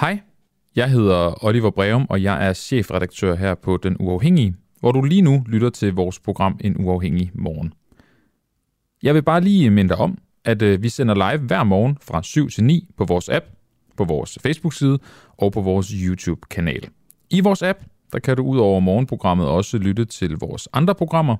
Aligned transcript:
Hej, 0.00 0.20
jeg 0.76 0.90
hedder 0.90 1.44
Oliver 1.44 1.70
Breum, 1.70 2.06
og 2.10 2.22
jeg 2.22 2.48
er 2.48 2.52
chefredaktør 2.52 3.34
her 3.34 3.54
på 3.54 3.76
Den 3.76 3.96
Uafhængige, 4.00 4.54
hvor 4.80 4.92
du 4.92 5.02
lige 5.02 5.22
nu 5.22 5.44
lytter 5.48 5.70
til 5.70 5.94
vores 5.94 6.20
program 6.20 6.58
En 6.60 6.76
Uafhængig 6.84 7.30
Morgen. 7.34 7.72
Jeg 9.02 9.14
vil 9.14 9.22
bare 9.22 9.40
lige 9.40 9.70
minde 9.70 9.88
dig 9.88 9.96
om, 9.96 10.18
at 10.44 10.62
øh, 10.62 10.82
vi 10.82 10.88
sender 10.88 11.14
live 11.14 11.46
hver 11.46 11.64
morgen 11.64 11.98
fra 12.02 12.22
7 12.22 12.50
til 12.50 12.64
9 12.64 12.88
på 12.96 13.04
vores 13.04 13.28
app, 13.28 13.46
på 13.96 14.04
vores 14.04 14.38
Facebook-side 14.42 14.98
og 15.36 15.52
på 15.52 15.60
vores 15.60 15.88
YouTube-kanal. 15.88 16.88
I 17.30 17.40
vores 17.40 17.62
app, 17.62 17.78
der 18.12 18.18
kan 18.18 18.36
du 18.36 18.42
ud 18.42 18.58
over 18.58 18.80
morgenprogrammet 18.80 19.46
også 19.46 19.78
lytte 19.78 20.04
til 20.04 20.36
vores 20.40 20.68
andre 20.72 20.94
programmer. 20.94 21.36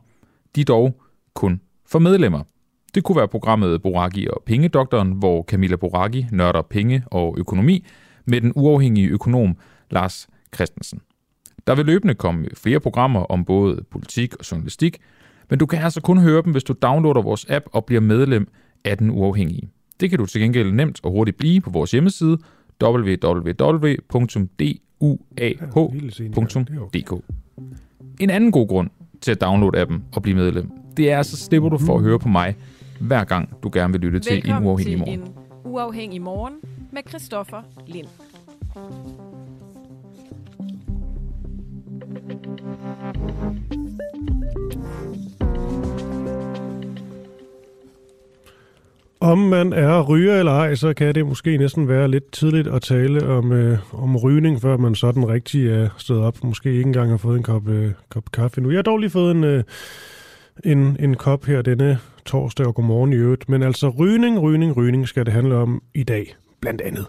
De 0.56 0.64
dog 0.64 1.00
kun 1.34 1.60
for 1.86 1.98
medlemmer. 1.98 2.42
Det 2.94 3.04
kunne 3.04 3.16
være 3.16 3.28
programmet 3.28 3.82
Boraki 3.82 4.26
og 4.26 4.42
Pengedoktoren, 4.46 5.12
hvor 5.12 5.42
Camilla 5.42 5.76
Boraki 5.76 6.26
nørder 6.32 6.62
penge 6.62 7.04
og 7.06 7.34
økonomi 7.38 7.84
med 8.26 8.40
den 8.40 8.52
uafhængige 8.54 9.08
økonom 9.08 9.56
Lars 9.90 10.28
Christensen. 10.54 11.00
Der 11.66 11.74
vil 11.74 11.86
løbende 11.86 12.14
komme 12.14 12.46
flere 12.54 12.80
programmer 12.80 13.20
om 13.20 13.44
både 13.44 13.84
politik 13.90 14.34
og 14.36 14.50
journalistik, 14.50 14.98
men 15.50 15.58
du 15.58 15.66
kan 15.66 15.78
altså 15.78 16.00
kun 16.00 16.18
høre 16.18 16.42
dem, 16.42 16.52
hvis 16.52 16.64
du 16.64 16.74
downloader 16.82 17.22
vores 17.22 17.46
app 17.48 17.66
og 17.72 17.84
bliver 17.84 18.00
medlem 18.00 18.48
af 18.84 18.98
den 18.98 19.10
uafhængige. 19.10 19.68
Det 20.00 20.10
kan 20.10 20.18
du 20.18 20.26
til 20.26 20.40
gengæld 20.40 20.72
nemt 20.72 21.00
og 21.02 21.10
hurtigt 21.10 21.36
blive 21.36 21.60
på 21.60 21.70
vores 21.70 21.90
hjemmeside 21.90 22.38
www.uah.dk. 22.82 23.54
En 28.20 28.30
anden 28.30 28.52
god 28.52 28.68
grund 28.68 28.90
til 29.20 29.30
at 29.30 29.40
downloade 29.40 29.80
appen 29.80 30.04
og 30.12 30.22
blive 30.22 30.36
medlem, 30.36 30.70
det 30.96 31.10
er, 31.10 31.22
så 31.22 31.36
slipper 31.36 31.68
du 31.68 31.78
for 31.78 31.96
at 31.96 32.02
høre 32.02 32.18
på 32.18 32.28
mig, 32.28 32.56
hver 33.00 33.24
gang 33.24 33.62
du 33.62 33.70
gerne 33.72 33.92
vil 33.92 34.00
lytte 34.00 34.30
Velkommen 34.30 34.42
til 34.42 34.50
en 34.50 34.64
uafhængig 34.64 34.92
til 34.92 34.98
morgen. 34.98 35.20
en 35.20 35.28
uafhængig 35.64 36.22
morgen 36.22 36.54
med 36.96 37.02
Christoffer 37.08 37.62
Lind. 37.86 38.06
Om 49.20 49.38
man 49.38 49.72
er 49.72 50.02
ryger 50.02 50.38
eller 50.38 50.52
ej, 50.52 50.74
så 50.74 50.94
kan 50.94 51.14
det 51.14 51.26
måske 51.26 51.56
næsten 51.56 51.88
være 51.88 52.08
lidt 52.08 52.32
tidligt 52.32 52.68
at 52.68 52.82
tale 52.82 53.26
om, 53.26 53.52
øh, 53.52 53.78
om 53.92 54.16
rygning, 54.16 54.60
før 54.60 54.76
man 54.76 54.94
sådan 54.94 55.28
rigtig 55.28 55.70
er 55.70 55.88
stået 55.98 56.22
op. 56.22 56.44
Måske 56.44 56.70
ikke 56.70 56.82
engang 56.82 57.10
har 57.10 57.16
fået 57.16 57.36
en 57.36 57.42
kop, 57.42 57.68
øh, 57.68 57.92
kop 58.08 58.32
kaffe 58.32 58.60
nu. 58.60 58.70
Jeg 58.70 58.78
har 58.78 58.82
dog 58.82 58.98
lige 58.98 59.10
fået 59.10 59.36
en, 59.36 59.44
øh, 59.44 59.64
en, 60.64 60.96
en 61.00 61.14
kop 61.14 61.44
her 61.44 61.62
denne 61.62 61.98
torsdag 62.24 62.66
og 62.66 62.74
godmorgen 62.74 63.12
i 63.12 63.16
øvrigt. 63.16 63.48
Men 63.48 63.62
altså 63.62 63.88
rygning, 63.88 64.42
rygning, 64.42 64.76
rygning 64.76 65.08
skal 65.08 65.26
det 65.26 65.32
handle 65.32 65.56
om 65.56 65.82
i 65.94 66.02
dag, 66.02 66.36
blandt 66.66 66.80
andet. 66.80 67.06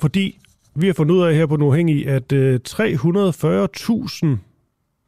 Fordi 0.00 0.38
vi 0.74 0.86
har 0.86 0.94
fundet 0.94 1.14
ud 1.14 1.22
af 1.22 1.34
her 1.34 1.46
på 1.46 1.56
Nuhængig, 1.56 2.08
at 2.08 2.32
øh, 2.32 2.60
340.000 2.68 4.26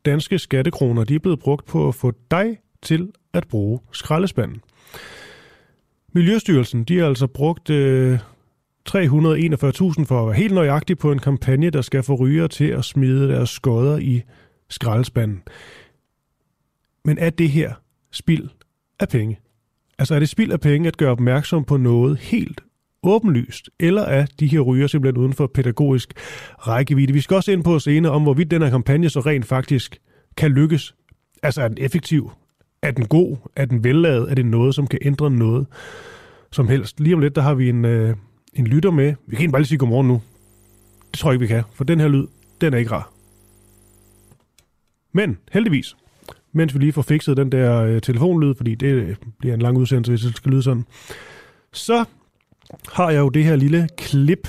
danske 0.04 0.38
skattekroner 0.38 1.04
de 1.04 1.14
er 1.14 1.18
blevet 1.18 1.38
brugt 1.38 1.66
på 1.66 1.88
at 1.88 1.94
få 1.94 2.12
dig 2.30 2.58
til 2.82 3.12
at 3.32 3.48
bruge 3.48 3.80
skraldespanden. 3.92 4.60
Miljøstyrelsen 6.12 6.84
de 6.84 6.98
har 6.98 7.06
altså 7.06 7.26
brugt 7.26 7.70
øh, 7.70 8.18
341.000 8.88 8.94
for 10.04 10.20
at 10.20 10.26
være 10.26 10.34
helt 10.34 10.54
nøjagtig 10.54 10.98
på 10.98 11.12
en 11.12 11.18
kampagne, 11.18 11.70
der 11.70 11.82
skal 11.82 12.02
få 12.02 12.14
rygere 12.14 12.48
til 12.48 12.64
at 12.64 12.84
smide 12.84 13.28
deres 13.28 13.50
skodder 13.50 13.98
i 13.98 14.22
skraldespanden. 14.68 15.42
Men 17.04 17.18
er 17.18 17.30
det 17.30 17.50
her 17.50 17.74
spild 18.10 18.48
af 19.00 19.08
penge? 19.08 19.38
Altså 19.98 20.14
er 20.14 20.18
det 20.18 20.28
spild 20.28 20.52
af 20.52 20.60
penge 20.60 20.88
at 20.88 20.96
gøre 20.96 21.10
opmærksom 21.10 21.64
på 21.64 21.76
noget 21.76 22.18
helt 22.18 22.60
åbenlyst, 23.02 23.70
eller 23.80 24.02
er 24.02 24.26
de 24.40 24.46
her 24.46 24.60
ryger 24.60 24.86
simpelthen 24.86 25.22
uden 25.22 25.32
for 25.32 25.46
pædagogisk 25.46 26.12
rækkevidde? 26.58 27.12
Vi 27.12 27.20
skal 27.20 27.34
også 27.34 27.52
ind 27.52 27.64
på 27.64 27.78
senere 27.78 28.12
om, 28.12 28.22
hvorvidt 28.22 28.50
den 28.50 28.62
her 28.62 28.70
kampagne 28.70 29.08
så 29.08 29.20
rent 29.20 29.46
faktisk 29.46 29.98
kan 30.36 30.50
lykkes. 30.50 30.94
Altså 31.42 31.62
er 31.62 31.68
den 31.68 31.78
effektiv? 31.80 32.30
Er 32.82 32.90
den 32.90 33.06
god? 33.06 33.36
Er 33.56 33.64
den 33.64 33.84
velladet? 33.84 34.30
Er 34.30 34.34
det 34.34 34.46
noget, 34.46 34.74
som 34.74 34.86
kan 34.86 34.98
ændre 35.02 35.30
noget 35.30 35.66
som 36.52 36.68
helst? 36.68 37.00
Lige 37.00 37.14
om 37.14 37.20
lidt, 37.20 37.36
der 37.36 37.42
har 37.42 37.54
vi 37.54 37.68
en, 37.68 37.84
øh, 37.84 38.16
en 38.54 38.66
lytter 38.66 38.90
med. 38.90 39.14
Vi 39.26 39.36
kan 39.36 39.42
ikke 39.42 39.52
bare 39.52 39.60
lige 39.62 39.68
sige 39.68 39.78
godmorgen 39.78 40.08
nu. 40.08 40.22
Det 41.10 41.18
tror 41.18 41.30
jeg 41.30 41.34
ikke, 41.34 41.42
vi 41.42 41.46
kan, 41.46 41.62
for 41.74 41.84
den 41.84 42.00
her 42.00 42.08
lyd, 42.08 42.26
den 42.60 42.74
er 42.74 42.78
ikke 42.78 42.90
rar. 42.90 43.12
Men 45.12 45.38
heldigvis, 45.52 45.96
mens 46.52 46.74
vi 46.74 46.78
lige 46.78 46.92
får 46.92 47.02
fikset 47.02 47.36
den 47.36 47.52
der 47.52 47.82
øh, 47.82 48.00
telefonlyd, 48.00 48.54
fordi 48.54 48.74
det 48.74 48.86
øh, 48.86 49.16
bliver 49.38 49.54
en 49.54 49.62
lang 49.62 49.76
udsendelse, 49.76 50.12
hvis 50.12 50.20
det 50.20 50.36
skal 50.36 50.52
lyde 50.52 50.62
sådan, 50.62 50.84
så 51.72 52.04
har 52.92 53.10
jeg 53.10 53.18
jo 53.18 53.28
det 53.28 53.44
her 53.44 53.56
lille 53.56 53.88
klip 53.96 54.48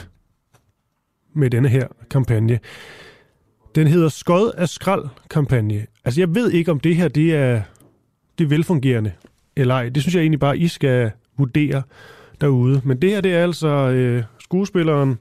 med 1.33 1.49
denne 1.49 1.69
her 1.69 1.87
kampagne. 2.09 2.59
Den 3.75 3.87
hedder 3.87 4.09
Skod 4.09 4.51
af 4.57 4.69
skrald 4.69 5.05
kampagne. 5.29 5.85
Altså 6.05 6.21
jeg 6.21 6.35
ved 6.35 6.51
ikke, 6.51 6.71
om 6.71 6.79
det 6.79 6.95
her 6.95 7.07
det 7.07 7.35
er, 7.35 7.61
det 8.37 8.43
er 8.43 8.47
velfungerende 8.49 9.11
eller 9.55 9.75
ej. 9.75 9.89
Det 9.89 10.03
synes 10.03 10.15
jeg 10.15 10.21
egentlig 10.21 10.39
bare, 10.39 10.57
I 10.57 10.67
skal 10.67 11.11
vurdere 11.37 11.81
derude. 12.41 12.81
Men 12.85 13.01
det 13.01 13.09
her 13.09 13.21
det 13.21 13.33
er 13.33 13.43
altså 13.43 13.67
øh, 13.67 14.23
skuespilleren 14.39 15.19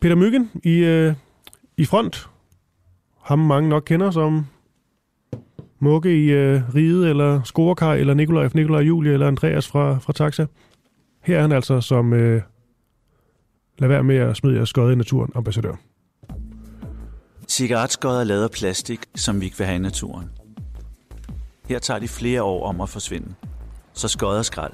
Peter 0.00 0.14
Myggen 0.16 0.50
i, 0.64 0.78
øh, 0.78 1.14
i 1.76 1.84
front. 1.84 2.28
Ham 3.20 3.38
mange 3.38 3.68
nok 3.68 3.82
kender 3.86 4.10
som 4.10 4.46
Mugge 5.78 6.24
i 6.24 6.30
øh, 6.30 6.74
Ride, 6.74 7.10
eller 7.10 7.42
Scorekaj, 7.42 7.96
eller 7.96 8.14
Nikolaj 8.14 8.48
fra 8.48 8.58
Nikolaj 8.58 8.80
Julie, 8.80 9.12
eller 9.12 9.28
Andreas 9.28 9.68
fra, 9.68 9.98
fra 9.98 10.12
Taxa. 10.12 10.46
Her 11.22 11.36
er 11.36 11.40
han 11.40 11.52
altså 11.52 11.80
som 11.80 12.12
øh, 12.12 12.42
lad 13.78 13.88
være 13.88 14.02
med 14.02 14.16
at 14.16 14.36
smide 14.36 14.56
jer 14.56 14.64
skøjet 14.64 14.92
i 14.92 14.96
naturen 14.96 15.32
ambassadør. 15.34 15.74
Cigaretskod 17.48 18.16
er 18.16 18.24
lavet 18.24 18.42
af 18.42 18.50
plastik, 18.50 19.00
som 19.14 19.40
vi 19.40 19.44
ikke 19.44 19.58
vil 19.58 19.66
have 19.66 19.76
i 19.76 19.78
naturen. 19.78 20.30
Her 21.68 21.78
tager 21.78 22.00
de 22.00 22.08
flere 22.08 22.42
år 22.42 22.66
om 22.66 22.80
at 22.80 22.88
forsvinde. 22.88 23.34
Så 23.92 24.08
skod 24.08 24.38
er 24.38 24.42
skrald. 24.42 24.72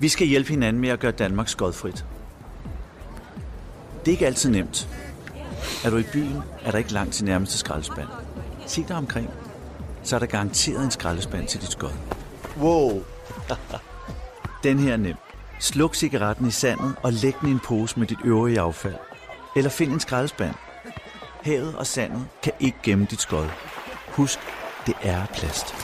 Vi 0.00 0.08
skal 0.08 0.26
hjælpe 0.26 0.50
hinanden 0.50 0.80
med 0.80 0.88
at 0.88 1.00
gøre 1.00 1.12
Danmark 1.12 1.48
skodfrit. 1.48 2.06
Det 4.00 4.08
er 4.08 4.12
ikke 4.12 4.26
altid 4.26 4.50
nemt. 4.50 4.88
Er 5.84 5.90
du 5.90 5.96
i 5.96 6.04
byen, 6.12 6.42
er 6.64 6.70
der 6.70 6.78
ikke 6.78 6.92
langt 6.92 7.14
til 7.14 7.24
nærmeste 7.24 7.58
skraldespand. 7.58 8.08
Se 8.66 8.84
dig 8.88 8.96
omkring. 8.96 9.30
Så 10.02 10.16
er 10.16 10.20
der 10.20 10.26
garanteret 10.26 10.84
en 10.84 10.90
skraldespand 10.90 11.48
til 11.48 11.60
dit 11.60 11.72
skod. 11.72 11.90
Wow! 12.58 13.02
Den 14.62 14.78
her 14.78 14.92
er 14.92 14.96
nem. 14.96 15.16
Sluk 15.58 15.94
cigaretten 15.94 16.48
i 16.48 16.50
sandet 16.50 16.94
og 17.02 17.12
læg 17.12 17.34
den 17.40 17.48
i 17.48 17.52
en 17.52 17.60
pose 17.64 17.98
med 17.98 18.06
dit 18.06 18.18
øvrige 18.24 18.60
affald. 18.60 18.94
Eller 19.56 19.70
find 19.70 19.92
en 19.92 20.00
skraldespand. 20.00 20.54
Havet 21.42 21.76
og 21.76 21.86
sandet 21.86 22.26
kan 22.42 22.52
ikke 22.60 22.78
gemme 22.82 23.06
dit 23.10 23.20
skod. 23.20 23.46
Husk, 24.08 24.38
det 24.86 24.94
er 25.02 25.26
plast. 25.26 25.74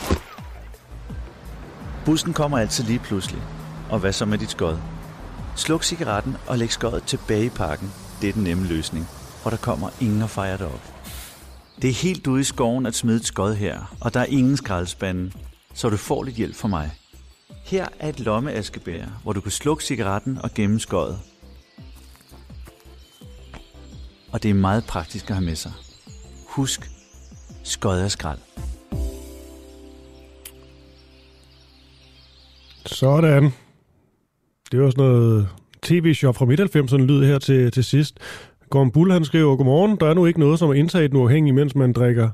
Bussen 2.04 2.32
kommer 2.32 2.58
altid 2.58 2.84
lige 2.84 2.98
pludselig. 2.98 3.42
Og 3.90 3.98
hvad 3.98 4.12
så 4.12 4.24
med 4.24 4.38
dit 4.38 4.50
skod? 4.50 4.78
Sluk 5.56 5.84
cigaretten 5.84 6.36
og 6.46 6.58
læg 6.58 6.72
skødet 6.72 7.02
tilbage 7.02 7.44
i 7.44 7.48
pakken. 7.48 7.92
Det 8.20 8.28
er 8.28 8.32
den 8.32 8.44
nemme 8.44 8.66
løsning. 8.66 9.08
Og 9.44 9.50
der 9.50 9.56
kommer 9.56 9.90
ingen 10.00 10.22
og 10.22 10.30
fejrer 10.30 10.56
det 10.56 10.66
op. 10.66 10.92
Det 11.82 11.90
er 11.90 11.94
helt 11.94 12.26
ude 12.26 12.40
i 12.40 12.44
skoven 12.44 12.86
at 12.86 12.94
smide 12.94 13.16
et 13.16 13.26
skod 13.26 13.54
her, 13.54 13.96
og 14.00 14.14
der 14.14 14.20
er 14.20 14.24
ingen 14.24 14.56
skraldespande, 14.56 15.32
så 15.74 15.90
du 15.90 15.96
får 15.96 16.22
lidt 16.22 16.36
hjælp 16.36 16.56
fra 16.56 16.68
mig. 16.68 16.99
Her 17.64 17.88
er 17.98 18.08
et 18.08 18.20
lommeaskebær, 18.20 19.20
hvor 19.22 19.32
du 19.32 19.40
kan 19.40 19.50
slukke 19.50 19.84
cigaretten 19.84 20.38
og 20.42 20.50
gemme 20.54 20.80
skøjet. 20.80 21.18
Og 24.32 24.42
det 24.42 24.50
er 24.50 24.54
meget 24.54 24.84
praktisk 24.84 25.30
at 25.30 25.36
have 25.36 25.44
med 25.44 25.54
sig. 25.54 25.72
Husk, 26.48 26.90
skøjet 27.62 28.04
er 28.04 28.08
skrald. 28.08 28.38
Sådan. 32.86 33.52
Det 34.72 34.80
var 34.80 34.90
sådan 34.90 35.04
noget 35.04 35.48
tv-shop 35.82 36.36
fra 36.36 36.44
midt-90'erne 36.44 37.02
lyd 37.02 37.24
her 37.24 37.38
til, 37.38 37.70
til 37.70 37.84
sidst. 37.84 38.18
Gorm 38.70 38.90
Bull, 38.90 39.12
han 39.12 39.24
skriver, 39.24 39.56
Godmorgen, 39.56 39.96
der 40.00 40.06
er 40.06 40.14
nu 40.14 40.26
ikke 40.26 40.40
noget 40.40 40.58
som 40.58 40.70
er 40.70 40.74
indtaget 40.74 41.04
uafhængig, 41.04 41.20
uafhængige, 41.20 41.52
mens 41.52 41.74
man 41.74 41.92
drikker, 41.92 42.30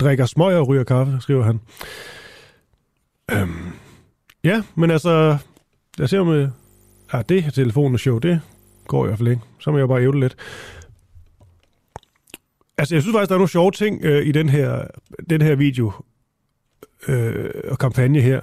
drikker 0.00 0.26
smøg 0.26 0.56
og 0.56 0.68
ryger 0.68 0.84
kaffe, 0.84 1.18
skriver 1.20 1.44
han. 1.44 1.60
Øhm, 3.32 3.72
ja, 4.44 4.62
men 4.74 4.90
altså, 4.90 5.36
jeg 5.98 6.08
ser 6.08 6.24
med, 6.24 6.48
ja, 7.12 7.22
det 7.22 7.42
her 7.42 7.50
telefonshow, 7.50 8.18
det 8.18 8.40
går 8.86 9.04
i 9.04 9.06
hvert 9.06 9.18
fald 9.18 9.28
ikke. 9.28 9.42
Så 9.60 9.70
må 9.70 9.78
jeg 9.78 9.88
bare 9.88 10.02
ævle 10.02 10.20
lidt. 10.20 10.36
Altså, 12.78 12.94
jeg 12.94 13.02
synes 13.02 13.14
faktisk, 13.14 13.28
der 13.28 13.34
er 13.34 13.38
nogle 13.38 13.48
sjove 13.48 13.70
ting 13.70 14.04
øh, 14.04 14.26
i 14.26 14.32
den 14.32 14.48
her, 14.48 14.84
den 15.30 15.42
her 15.42 15.54
video 15.54 15.92
øh, 17.08 17.50
og 17.68 17.78
kampagne 17.78 18.20
her. 18.20 18.40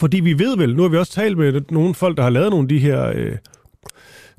Fordi 0.00 0.20
vi 0.20 0.38
ved 0.38 0.56
vel, 0.56 0.76
nu 0.76 0.82
har 0.82 0.88
vi 0.88 0.96
også 0.96 1.12
talt 1.12 1.38
med 1.38 1.60
nogle 1.70 1.94
folk, 1.94 2.16
der 2.16 2.22
har 2.22 2.30
lavet 2.30 2.50
nogle 2.50 2.64
af 2.64 2.68
de 2.68 2.78
her 2.78 3.12
øh, 3.14 3.36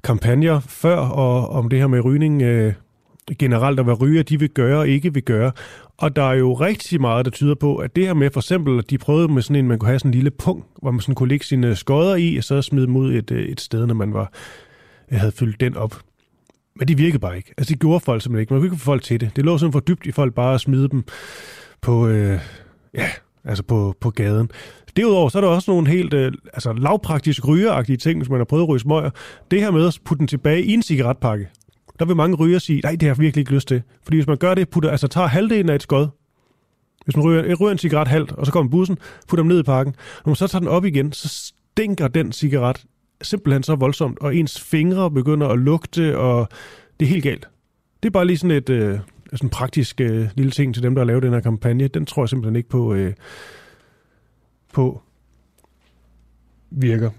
kampagner 0.04 0.60
før, 0.60 0.98
og 0.98 1.50
om 1.50 1.70
det 1.70 1.80
her 1.80 1.88
med 1.88 2.06
rygning 2.06 2.42
øh, 2.42 2.74
generelt, 3.40 3.80
og 3.80 3.86
hvad 3.86 4.02
ryger 4.02 4.24
de 4.24 4.40
vil 4.40 4.50
gøre 4.50 4.80
og 4.80 4.88
ikke 4.88 5.14
vil 5.14 5.24
gøre. 5.24 5.52
Og 5.98 6.16
der 6.16 6.24
er 6.24 6.34
jo 6.34 6.54
rigtig 6.54 7.02
meget, 7.02 7.26
der 7.26 7.32
tyder 7.32 7.56
på, 7.56 7.76
at 7.76 7.96
det 7.96 8.06
her 8.06 8.14
med 8.14 8.30
for 8.32 8.40
eksempel, 8.40 8.80
at 8.80 8.90
de 8.90 8.98
prøvede 8.98 9.28
med 9.28 9.42
sådan 9.42 9.56
en, 9.56 9.68
man 9.68 9.80
kunne 9.80 9.88
have 9.88 10.00
sådan 10.00 10.10
en 10.10 10.14
lille 10.14 10.32
punkt, 10.32 10.66
hvor 10.82 10.92
man 10.92 11.02
sådan 11.02 11.16
kunne 11.16 11.30
lægge 11.30 11.46
sine 11.46 11.76
skodder 11.76 12.16
i, 12.16 12.38
og 12.38 12.44
så 12.44 12.62
smide 12.62 12.86
dem 12.86 12.96
ud 12.96 13.14
et, 13.14 13.32
øh, 13.32 13.46
et 13.46 13.62
sted, 13.62 13.86
når 13.86 13.96
man 13.96 14.14
var 14.14 14.32
jeg 15.12 15.20
havde 15.20 15.32
fyldt 15.32 15.60
den 15.60 15.78
op. 15.78 16.02
Men 16.76 16.88
det 16.88 16.98
virkede 16.98 17.20
bare 17.20 17.38
ikke. 17.38 17.54
Altså, 17.58 17.74
det 17.74 17.80
gjorde 17.80 18.00
folk 18.00 18.22
simpelthen 18.22 18.42
ikke. 18.42 18.54
Man 18.54 18.60
kunne 18.62 18.68
ikke 18.68 18.78
få 18.78 18.86
folk 18.86 19.04
til 19.04 19.22
det. 19.22 19.32
Det 19.36 19.46
lå 19.46 19.58
sådan 19.58 19.74
for 19.74 19.80
dybt 19.80 20.06
i 20.06 20.12
folk 20.12 20.34
bare 20.34 20.54
at 20.54 20.62
smide 20.62 20.90
dem 20.90 21.04
på, 21.82 22.08
øh, 22.08 22.40
ja, 22.94 23.10
altså 23.44 23.64
på, 23.64 23.96
på 24.00 24.10
gaden. 24.10 24.50
Derudover 24.98 25.30
så 25.30 25.38
er 25.38 25.42
der 25.42 25.50
også 25.50 25.72
nogle 25.72 25.88
helt 25.88 26.14
øh, 26.14 26.32
altså 26.54 26.74
lavpraktiske 26.74 27.48
rygeragtige 27.48 27.98
ting, 27.98 28.20
hvis 28.20 28.30
man 28.30 28.40
har 28.40 28.46
prøvet 28.46 28.64
at 28.64 28.70
ryge 28.70 28.80
smøger. 28.80 29.10
Det 29.52 29.62
her 29.62 29.72
med 29.72 29.88
at 29.88 30.00
putte 30.06 30.20
den 30.20 30.28
tilbage 30.28 30.64
i 30.64 30.74
en 30.74 30.82
cigaretpakke. 30.82 31.50
Der 32.00 32.06
vil 32.06 32.16
mange 32.16 32.36
ryger 32.36 32.60
sige, 32.60 32.82
nej, 32.82 32.92
det 32.92 33.02
har 33.02 33.08
jeg 33.08 33.20
virkelig 33.20 33.42
ikke 33.42 33.54
lyst 33.54 33.68
til. 33.68 33.82
Fordi 34.04 34.18
hvis 34.18 34.28
man 34.28 34.38
gør 34.38 34.54
det, 34.56 34.70
putter, 34.70 34.90
altså 34.90 35.08
tager 35.08 35.28
halvdelen 35.28 35.70
af 35.70 35.76
et 35.76 35.84
skod, 35.84 36.08
hvis 37.06 37.16
man 37.16 37.26
ryger, 37.26 37.44
øh, 37.46 37.62
ryger 37.62 37.72
en 37.72 37.78
cigaret 37.78 38.08
halvt, 38.08 38.32
og 38.32 38.46
så 38.46 38.52
kommer 38.52 38.72
bussen, 38.72 38.98
putter 39.28 39.44
dem 39.44 39.48
ned 39.48 39.60
i 39.60 39.64
pakken. 39.64 39.96
Når 40.26 40.30
man 40.30 40.36
så 40.36 40.48
tager 40.48 40.60
den 40.60 40.68
op 40.68 40.86
igen, 40.86 41.12
så 41.12 41.28
stinker 41.28 42.08
den 42.08 42.32
cigaret 42.32 42.86
simpelthen 43.22 43.64
så 43.64 43.76
voldsomt, 43.76 44.20
og 44.20 44.36
ens 44.36 44.62
fingre 44.62 45.12
begynder 45.12 45.48
at 45.48 45.60
lugte, 45.60 46.18
og 46.18 46.50
det 47.00 47.06
er 47.06 47.10
helt 47.10 47.24
galt. 47.24 47.50
Det 48.04 48.10
er 48.10 48.12
bare 48.12 48.26
lige 48.26 48.38
sådan 48.38 48.58
et 48.58 48.70
øh, 48.70 49.00
sådan 49.34 49.50
praktisk 49.50 50.02
øh, 50.02 50.28
lille 50.36 50.52
ting 50.52 50.74
til 50.74 50.84
dem, 50.84 50.96
der 50.96 51.02
har 51.02 51.06
lavet 51.06 51.24
den 51.24 51.34
her 51.34 51.40
kampagne. 51.40 51.88
Den 51.88 52.06
tror 52.06 52.24
jeg 52.24 52.30
simpelthen 52.30 52.56
ikke 52.56 52.70
på, 52.70 52.94
øh, 52.94 53.14
på 54.74 55.02
virker. 56.72 57.10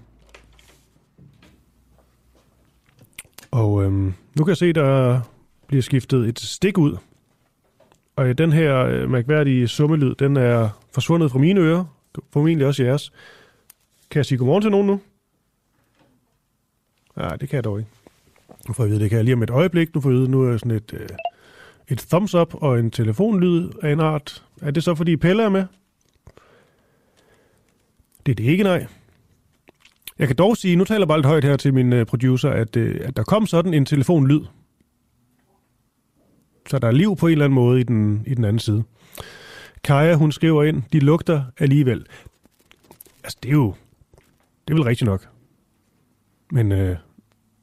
Og 3.57 3.83
øhm, 3.83 4.13
nu 4.35 4.43
kan 4.43 4.49
jeg 4.49 4.57
se, 4.57 4.73
der 4.73 5.21
bliver 5.67 5.81
skiftet 5.81 6.29
et 6.29 6.39
stik 6.39 6.77
ud. 6.77 6.97
Og 8.15 8.27
øh, 8.27 8.37
den 8.37 8.51
her 8.51 8.77
øh, 8.77 9.09
mærkværdige 9.09 9.67
summelyd, 9.67 10.15
den 10.15 10.37
er 10.37 10.69
forsvundet 10.93 11.31
fra 11.31 11.39
mine 11.39 11.61
ører. 11.61 11.85
Formentlig 12.33 12.67
også 12.67 12.83
jeres. 12.83 13.11
Kan 14.11 14.17
jeg 14.19 14.25
sige 14.25 14.37
godmorgen 14.37 14.61
til 14.61 14.71
nogen 14.71 14.87
nu? 14.87 15.01
Nej, 17.15 17.35
det 17.35 17.49
kan 17.49 17.55
jeg 17.55 17.63
dog 17.63 17.79
ikke. 17.79 17.91
Nu 18.67 18.73
får 18.73 18.83
jeg 18.83 18.91
vide, 18.91 19.01
det 19.01 19.09
kan 19.09 19.17
jeg 19.17 19.25
lige 19.25 19.35
om 19.35 19.43
et 19.43 19.49
øjeblik. 19.49 19.95
Nu 19.95 20.01
får 20.01 20.09
jeg 20.09 20.17
vide, 20.17 20.31
nu 20.31 20.43
er 20.43 20.57
sådan 20.57 20.71
et, 20.71 20.93
øh, 20.93 21.09
et 21.87 21.99
thumbs 22.09 22.35
up 22.35 22.53
og 22.53 22.79
en 22.79 22.91
telefonlyd 22.91 23.69
af 23.83 23.91
en 23.91 23.99
art. 23.99 24.43
Er 24.61 24.71
det 24.71 24.83
så, 24.83 24.95
fordi 24.95 25.15
Pelle 25.15 25.43
er 25.43 25.49
med? 25.49 25.65
Det 28.25 28.31
er 28.31 28.35
det 28.35 28.43
ikke, 28.43 28.63
nej. 28.63 28.87
Jeg 30.19 30.27
kan 30.27 30.35
dog 30.35 30.57
sige, 30.57 30.75
nu 30.75 30.83
taler 30.83 30.99
jeg 31.01 31.07
bare 31.07 31.17
lidt 31.17 31.25
højt 31.25 31.43
her 31.43 31.57
til 31.57 31.73
min 31.73 31.93
øh, 31.93 32.05
producer, 32.05 32.49
at, 32.49 32.75
øh, 32.75 32.99
at 33.03 33.17
der 33.17 33.23
kom 33.23 33.47
sådan 33.47 33.73
en 33.73 33.85
telefonlyd. 33.85 34.41
Så 36.69 36.79
der 36.79 36.87
er 36.87 36.91
liv 36.91 37.15
på 37.15 37.27
en 37.27 37.31
eller 37.31 37.45
anden 37.45 37.55
måde 37.55 37.79
i 37.79 37.83
den, 37.83 38.23
i 38.27 38.33
den 38.33 38.45
anden 38.45 38.59
side. 38.59 38.83
Kaja, 39.83 40.15
hun 40.15 40.31
skriver 40.31 40.63
ind, 40.63 40.83
de 40.93 40.99
lugter 40.99 41.43
alligevel. 41.57 42.05
Altså, 43.23 43.37
det 43.43 43.49
er 43.49 43.53
jo... 43.53 43.73
Det 44.67 44.73
er 44.73 44.77
vel 44.77 44.83
rigtigt 44.83 45.05
nok. 45.05 45.27
Men, 46.51 46.71
øh, 46.71 46.95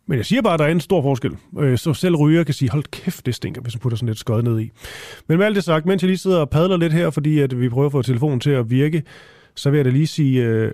men 0.06 0.18
jeg 0.18 0.26
siger 0.26 0.42
bare, 0.42 0.54
at 0.54 0.58
der 0.58 0.64
er 0.64 0.70
en 0.70 0.80
stor 0.80 1.02
forskel. 1.02 1.36
Øh, 1.58 1.78
så 1.78 1.94
selv 1.94 2.16
ryger 2.16 2.44
kan 2.44 2.54
sige, 2.54 2.70
hold 2.70 2.84
kæft, 2.84 3.26
det 3.26 3.34
stinker, 3.34 3.60
hvis 3.60 3.74
man 3.74 3.80
putter 3.80 3.96
sådan 3.96 4.06
lidt 4.06 4.18
skød 4.18 4.42
ned 4.42 4.60
i. 4.60 4.70
Men 5.26 5.38
med 5.38 5.46
alt 5.46 5.56
det 5.56 5.64
sagt, 5.64 5.86
mens 5.86 6.02
jeg 6.02 6.08
lige 6.08 6.18
sidder 6.18 6.38
og 6.40 6.50
padler 6.50 6.76
lidt 6.76 6.92
her, 6.92 7.10
fordi 7.10 7.38
at 7.38 7.60
vi 7.60 7.68
prøver 7.68 7.86
at 7.86 7.92
få 7.92 8.02
telefonen 8.02 8.40
til 8.40 8.50
at 8.50 8.70
virke, 8.70 9.02
så 9.54 9.70
vil 9.70 9.78
jeg 9.78 9.84
da 9.84 9.90
lige 9.90 10.06
sige 10.06 10.44
øh, 10.44 10.72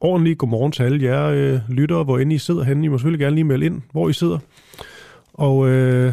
ordentlig 0.00 0.38
godmorgen 0.38 0.72
til 0.72 0.82
alle 0.82 1.02
jer 1.02 1.24
øh, 1.24 1.60
lyttere, 1.68 2.04
hvor 2.04 2.18
end 2.18 2.32
I 2.32 2.38
sidder 2.38 2.62
henne. 2.62 2.84
I 2.84 2.88
må 2.88 2.98
selvfølgelig 2.98 3.20
gerne 3.20 3.34
lige 3.34 3.44
melde 3.44 3.66
ind, 3.66 3.82
hvor 3.92 4.08
I 4.08 4.12
sidder. 4.12 4.38
Og 5.32 5.68
øh, 5.68 6.12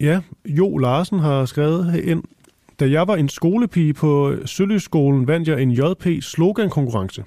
ja, 0.00 0.20
Jo 0.46 0.76
Larsen 0.76 1.18
har 1.18 1.44
skrevet 1.44 1.96
ind, 1.96 2.24
da 2.80 2.90
jeg 2.90 3.08
var 3.08 3.16
en 3.16 3.28
skolepige 3.28 3.94
på 3.94 4.34
Sølyskolen, 4.44 5.26
vandt 5.26 5.48
jeg 5.48 5.62
en 5.62 5.70
JP 5.70 6.22
slogankonkurrence. 6.22 7.24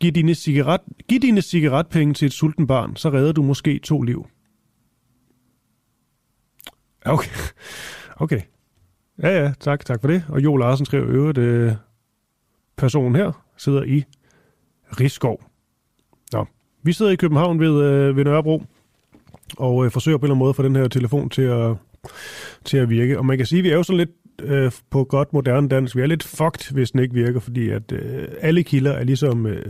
Giv 0.00 0.12
dine, 0.12 0.34
cigaret, 0.34 0.80
giv 1.08 1.20
dine 1.20 1.42
cigaretpenge 1.42 2.14
til 2.14 2.26
et 2.26 2.32
sulten 2.32 2.66
barn, 2.66 2.96
så 2.96 3.10
redder 3.10 3.32
du 3.32 3.42
måske 3.42 3.78
to 3.78 4.02
liv. 4.02 4.26
Okay. 7.04 7.30
Okay. 8.16 8.40
Ja, 9.22 9.42
ja, 9.42 9.52
tak, 9.60 9.84
tak 9.84 10.00
for 10.00 10.08
det. 10.08 10.24
Og 10.28 10.44
Jo 10.44 10.56
Larsen 10.56 10.86
skrev 10.86 11.02
øvrigt, 11.02 11.38
øh, 11.38 11.72
personen 12.76 13.16
her 13.16 13.43
sidder 13.64 13.82
i 13.82 14.04
Rigskov. 15.00 15.42
Nå, 16.32 16.46
vi 16.82 16.92
sidder 16.92 17.12
i 17.12 17.16
København 17.16 17.60
ved, 17.60 17.82
øh, 17.84 18.16
ved 18.16 18.24
Nørrebro, 18.24 18.62
og 19.56 19.84
øh, 19.84 19.90
forsøger 19.90 20.18
på 20.18 20.20
en 20.20 20.26
eller 20.26 20.34
anden 20.34 20.38
måde 20.38 20.50
at 20.50 20.56
få 20.56 20.62
den 20.62 20.76
her 20.76 20.88
telefon 20.88 21.30
til 21.30 21.42
at, 21.42 21.76
til 22.64 22.76
at 22.76 22.90
virke. 22.90 23.18
Og 23.18 23.26
man 23.26 23.36
kan 23.36 23.46
sige, 23.46 23.58
at 23.58 23.64
vi 23.64 23.70
er 23.70 23.76
jo 23.76 23.82
sådan 23.82 23.98
lidt 23.98 24.10
øh, 24.42 24.72
på 24.90 25.04
godt 25.04 25.32
moderne 25.32 25.68
dansk, 25.68 25.96
vi 25.96 26.02
er 26.02 26.06
lidt 26.06 26.22
fucked, 26.22 26.72
hvis 26.72 26.90
den 26.90 27.00
ikke 27.00 27.14
virker, 27.14 27.40
fordi 27.40 27.68
at 27.68 27.92
øh, 27.92 28.28
alle 28.40 28.62
kilder 28.62 28.92
er 28.92 29.04
ligesom 29.04 29.46
øh, 29.46 29.66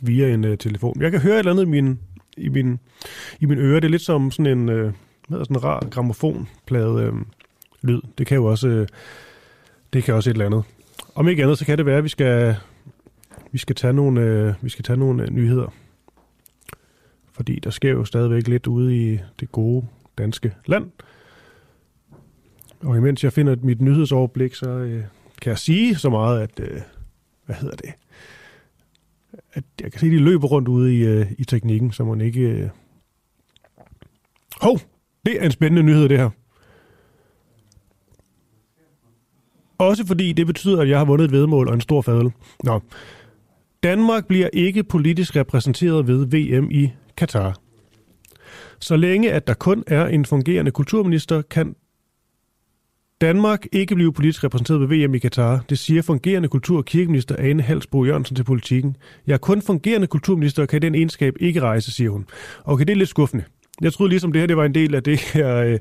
via 0.00 0.34
en 0.34 0.44
øh, 0.44 0.58
telefon. 0.58 1.02
Jeg 1.02 1.10
kan 1.10 1.20
høre 1.20 1.34
et 1.34 1.38
eller 1.38 1.52
andet 1.52 1.62
i 1.62 1.68
min, 1.68 1.98
i 2.36 2.48
min, 2.48 2.78
i 3.40 3.46
min 3.46 3.58
øre. 3.58 3.76
Det 3.76 3.84
er 3.84 3.88
lidt 3.88 4.02
som 4.02 4.30
sådan 4.30 4.58
en, 4.58 4.68
øh, 4.68 4.92
hvad 5.28 5.38
sådan 5.38 5.56
en 5.56 5.64
rar 5.64 5.86
gramofonplade 5.90 7.02
øh, 7.02 7.12
lyd. 7.82 8.00
Det 8.18 8.26
kan 8.26 8.36
jo 8.36 8.44
også, 8.44 8.68
øh, 8.68 8.86
det 9.92 10.04
kan 10.04 10.14
også 10.14 10.30
et 10.30 10.34
eller 10.34 10.46
andet. 10.46 10.64
Om 11.14 11.28
ikke 11.28 11.42
andet, 11.42 11.58
så 11.58 11.66
kan 11.66 11.78
det 11.78 11.86
være, 11.86 11.98
at 11.98 12.04
vi 12.04 12.08
skal, 12.08 12.56
vi 13.52 13.58
skal 13.58 13.76
tage 13.76 13.92
nogle, 13.92 14.20
øh, 14.20 14.54
vi 14.62 14.68
skal 14.68 14.84
tage 14.84 14.96
nogle 14.96 15.22
øh, 15.22 15.30
nyheder. 15.30 15.74
Fordi 17.32 17.58
der 17.58 17.70
sker 17.70 17.90
jo 17.90 18.04
stadigvæk 18.04 18.48
lidt 18.48 18.66
ude 18.66 18.96
i 18.96 19.18
det 19.40 19.52
gode 19.52 19.86
danske 20.18 20.54
land. 20.66 20.90
Og 22.80 22.96
imens 22.96 23.24
jeg 23.24 23.32
finder 23.32 23.56
mit 23.62 23.80
nyhedsoverblik, 23.80 24.54
så 24.54 24.70
øh, 24.70 25.04
kan 25.42 25.50
jeg 25.50 25.58
sige 25.58 25.94
så 25.94 26.10
meget, 26.10 26.40
at, 26.40 26.60
øh, 26.60 26.80
hvad 27.46 27.56
hedder 27.56 27.76
det, 27.76 27.92
at 29.52 29.64
jeg 29.80 29.92
kan 29.92 30.00
se, 30.00 30.06
at 30.06 30.12
de 30.12 30.18
løber 30.18 30.46
rundt 30.46 30.68
ude 30.68 30.96
i, 30.96 31.04
øh, 31.04 31.26
i 31.38 31.44
teknikken, 31.44 31.92
så 31.92 32.04
man 32.04 32.20
ikke... 32.20 32.40
Øh... 32.40 32.68
Hov, 34.60 34.78
det 35.26 35.42
er 35.42 35.44
en 35.44 35.50
spændende 35.50 35.82
nyhed, 35.82 36.08
det 36.08 36.18
her. 36.18 36.30
Også 39.78 40.06
fordi 40.06 40.32
det 40.32 40.46
betyder, 40.46 40.82
at 40.82 40.88
jeg 40.88 40.98
har 40.98 41.04
vundet 41.04 41.24
et 41.24 41.32
vedmål 41.32 41.68
og 41.68 41.74
en 41.74 41.80
stor 41.80 42.02
fadel. 42.02 42.32
Nå. 42.64 42.80
Danmark 43.82 44.26
bliver 44.26 44.48
ikke 44.52 44.84
politisk 44.84 45.36
repræsenteret 45.36 46.06
ved 46.06 46.26
VM 46.26 46.70
i 46.70 46.92
Katar. 47.16 47.56
Så 48.80 48.96
længe 48.96 49.32
at 49.32 49.46
der 49.46 49.54
kun 49.54 49.84
er 49.86 50.06
en 50.06 50.24
fungerende 50.24 50.70
kulturminister, 50.70 51.42
kan 51.42 51.74
Danmark 53.20 53.66
ikke 53.72 53.94
blive 53.94 54.12
politisk 54.12 54.44
repræsenteret 54.44 54.80
ved 54.80 54.88
VM 54.88 55.14
i 55.14 55.18
Katar. 55.18 55.64
Det 55.68 55.78
siger 55.78 56.02
fungerende 56.02 56.48
kultur- 56.48 56.78
og 56.78 56.84
kirkeminister 56.84 57.36
Ane 57.38 57.62
Halsbro 57.62 58.04
Jørgensen 58.04 58.36
til 58.36 58.44
politikken. 58.44 58.96
Jeg 59.26 59.34
er 59.34 59.38
kun 59.38 59.62
fungerende 59.62 60.06
kulturminister 60.06 60.62
og 60.62 60.68
kan 60.68 60.76
i 60.76 60.80
den 60.80 60.94
egenskab 60.94 61.34
ikke 61.40 61.60
rejse, 61.60 61.92
siger 61.92 62.10
hun. 62.10 62.26
Okay, 62.64 62.84
det 62.84 62.90
er 62.90 62.96
lidt 62.96 63.08
skuffende. 63.08 63.44
Jeg 63.80 63.92
troede 63.92 64.10
ligesom 64.10 64.32
det 64.32 64.40
her 64.40 64.46
det 64.46 64.56
var 64.56 64.64
en 64.64 64.74
del 64.74 64.94
af 64.94 65.02
det 65.02 65.20
her, 65.20 65.56
øh, 65.56 65.78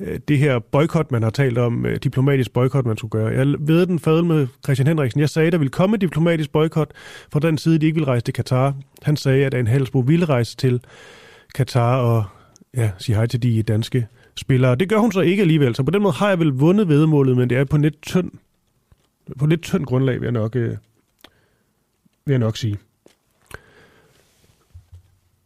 øh, 0.00 0.20
det 0.28 0.38
her 0.38 0.58
boykot, 0.58 1.12
man 1.12 1.22
har 1.22 1.30
talt 1.30 1.58
om, 1.58 1.86
øh, 1.86 1.96
diplomatisk 1.96 2.52
boykot, 2.52 2.86
man 2.86 2.96
skulle 2.96 3.10
gøre. 3.10 3.26
Jeg 3.26 3.46
ved 3.60 3.86
den 3.86 3.98
fadel 3.98 4.24
med 4.24 4.46
Christian 4.64 4.86
Henriksen. 4.86 5.20
Jeg 5.20 5.28
sagde, 5.28 5.46
at 5.46 5.52
der 5.52 5.58
ville 5.58 5.70
komme 5.70 5.96
diplomatisk 5.96 6.52
boykot 6.52 6.90
fra 7.32 7.40
den 7.40 7.58
side, 7.58 7.78
de 7.78 7.86
ikke 7.86 7.94
ville 7.94 8.08
rejse 8.08 8.24
til 8.24 8.34
Katar. 8.34 8.74
Han 9.02 9.16
sagde, 9.16 9.46
at 9.46 9.54
en 9.54 9.66
Halsbo 9.66 9.98
ville 9.98 10.24
rejse 10.24 10.56
til 10.56 10.80
Katar 11.54 11.96
og 11.96 12.24
ja, 12.76 12.90
sige 12.98 13.16
hej 13.16 13.26
til 13.26 13.42
de 13.42 13.62
danske 13.62 14.06
spillere. 14.36 14.74
Det 14.74 14.88
gør 14.88 14.98
hun 14.98 15.12
så 15.12 15.20
ikke 15.20 15.40
alligevel, 15.40 15.74
så 15.74 15.82
på 15.82 15.90
den 15.90 16.02
måde 16.02 16.14
har 16.14 16.28
jeg 16.28 16.38
vel 16.38 16.48
vundet 16.48 16.88
vedmålet, 16.88 17.36
men 17.36 17.50
det 17.50 17.58
er 17.58 17.64
på 17.64 17.76
lidt 17.76 18.02
tynd, 18.02 18.30
på 19.38 19.46
lidt 19.46 19.62
tynd 19.62 19.84
grundlag, 19.84 20.20
vil 20.20 20.26
jeg 20.26 20.32
nok, 20.32 20.56
øh, 20.56 20.76
vil 22.24 22.32
jeg 22.32 22.38
nok 22.38 22.56
sige. 22.56 22.78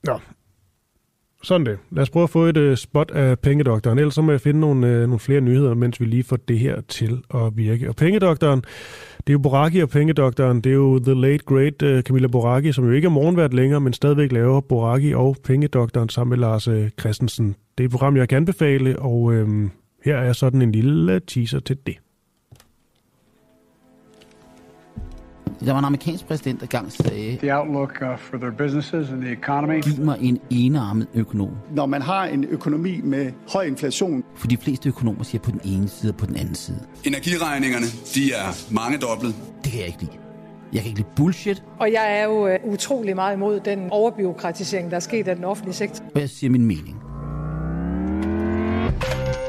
Nå, 0.04 0.20
sådan 1.46 1.66
det. 1.66 1.78
Lad 1.90 2.02
os 2.02 2.10
prøve 2.10 2.22
at 2.24 2.30
få 2.30 2.44
et 2.44 2.56
uh, 2.56 2.74
spot 2.74 3.10
af 3.10 3.38
Pengedoktoren, 3.38 3.98
ellers 3.98 4.14
så 4.14 4.22
må 4.22 4.32
jeg 4.32 4.40
finde 4.40 4.60
nogle, 4.60 4.86
uh, 4.86 5.00
nogle 5.00 5.18
flere 5.18 5.40
nyheder, 5.40 5.74
mens 5.74 6.00
vi 6.00 6.04
lige 6.04 6.24
får 6.24 6.36
det 6.36 6.58
her 6.58 6.80
til 6.80 7.22
at 7.34 7.40
virke. 7.54 7.88
Og 7.88 7.96
Pengedoktoren, 7.96 8.60
det 9.18 9.28
er 9.28 9.32
jo 9.32 9.38
Boraki 9.38 9.80
og 9.80 9.88
Pengedoktoren, 9.88 10.60
det 10.60 10.70
er 10.70 10.74
jo 10.74 10.98
The 10.98 11.14
Late 11.14 11.44
Great 11.44 11.82
uh, 11.82 12.00
Camilla 12.00 12.28
Boraki, 12.28 12.72
som 12.72 12.84
jo 12.84 12.90
ikke 12.90 13.06
er 13.06 13.10
morgenvært 13.10 13.54
længere, 13.54 13.80
men 13.80 13.92
stadigvæk 13.92 14.32
laver 14.32 14.60
Boraki 14.60 15.14
og 15.14 15.36
Pengedoktoren 15.44 16.08
sammen 16.08 16.30
med 16.30 16.38
Lars 16.38 16.68
uh, 16.68 16.88
Christensen. 17.00 17.56
Det 17.78 17.84
er 17.84 17.88
et 17.88 17.90
program, 17.90 18.16
jeg 18.16 18.28
kan 18.28 18.36
anbefale, 18.36 18.98
og 18.98 19.22
uh, 19.22 19.48
her 20.04 20.16
er 20.16 20.32
sådan 20.32 20.62
en 20.62 20.72
lille 20.72 21.20
teaser 21.20 21.60
til 21.60 21.76
det. 21.86 21.96
Der 25.64 25.72
var 25.72 25.78
en 25.78 25.84
amerikansk 25.84 26.26
præsident, 26.26 26.60
der 26.60 26.66
gang 26.66 26.92
sagde, 26.92 27.36
the 27.36 27.58
outlook 27.58 27.98
uh, 28.02 28.18
for 28.18 28.36
their 28.38 28.50
businesses 28.50 29.10
and 29.10 29.22
the 29.22 29.32
economy. 29.32 29.82
giv 29.82 30.04
mig 30.04 30.18
en 30.20 30.38
enarmet 30.50 31.06
økonom. 31.14 31.50
Når 31.74 31.86
man 31.86 32.02
har 32.02 32.24
en 32.24 32.44
økonomi 32.44 33.00
med 33.04 33.32
høj 33.52 33.64
inflation, 33.64 34.24
For 34.34 34.46
de 34.46 34.56
fleste 34.56 34.88
økonomer 34.88 35.24
siger 35.24 35.42
på 35.42 35.50
den 35.50 35.60
ene 35.64 35.88
side 35.88 36.12
og 36.12 36.16
på 36.16 36.26
den 36.26 36.36
anden 36.36 36.54
side. 36.54 36.78
Energiregningerne, 37.04 37.86
de 38.14 38.32
er 38.32 38.72
mange 38.74 38.98
dobbelt. 38.98 39.34
Det 39.64 39.70
kan 39.72 39.80
jeg 39.80 39.86
ikke 39.88 40.00
lide. 40.00 40.12
Jeg 40.72 40.80
kan 40.82 40.88
ikke 40.88 40.98
lide 41.00 41.08
bullshit, 41.16 41.62
Og 41.78 41.92
jeg 41.92 42.18
er 42.20 42.24
jo 42.24 42.48
øh, 42.48 42.58
utrolig 42.64 43.14
meget 43.14 43.36
imod 43.36 43.60
den 43.60 43.88
overbiokratisering, 43.90 44.90
der 44.90 44.96
er 44.96 45.00
sket 45.00 45.28
af 45.28 45.36
den 45.36 45.44
offentlige 45.44 45.74
sektor. 45.74 46.04
og 46.14 46.20
jeg 46.20 46.30
siger 46.30 46.50
min 46.50 46.64
mening. 46.66 46.96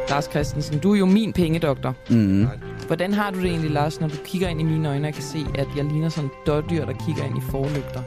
Lars 0.10 0.26
Christensen, 0.32 0.80
du 0.80 0.94
er 0.94 0.98
jo 0.98 1.06
min 1.06 1.34
pengedoktor. 1.34 1.96
Mm. 2.10 2.48
Hvordan 2.88 3.14
har 3.14 3.32
du 3.32 3.42
det 3.42 3.50
egentlig, 3.50 3.72
Lars, 3.72 4.00
når 4.00 4.08
du 4.08 4.16
kigger 4.26 4.48
ind 4.48 4.62
i 4.62 4.64
mine 4.64 4.90
øjne 4.90 5.08
og 5.08 5.14
kan 5.14 5.24
se, 5.24 5.46
at 5.56 5.68
jeg 5.76 5.86
ligner 5.86 6.10
sådan 6.10 6.30
et 6.30 6.48
dårdyr, 6.48 6.86
der 6.86 6.94
kigger 7.06 7.24
ind 7.24 7.38
i 7.38 7.42
forlygter? 7.42 8.02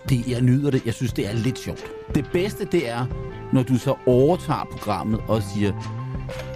Synes, 0.00 0.24
det, 0.26 0.32
jeg 0.32 0.40
nyder 0.40 0.70
det. 0.70 0.86
Jeg 0.86 0.94
synes, 0.94 1.12
det 1.12 1.28
er 1.28 1.32
lidt 1.32 1.58
sjovt. 1.58 1.84
Det 2.14 2.26
bedste, 2.32 2.64
det 2.64 2.88
er, 2.88 3.06
når 3.52 3.62
du 3.62 3.78
så 3.78 3.94
overtager 4.06 4.66
programmet 4.72 5.20
og 5.28 5.42
siger, 5.42 5.72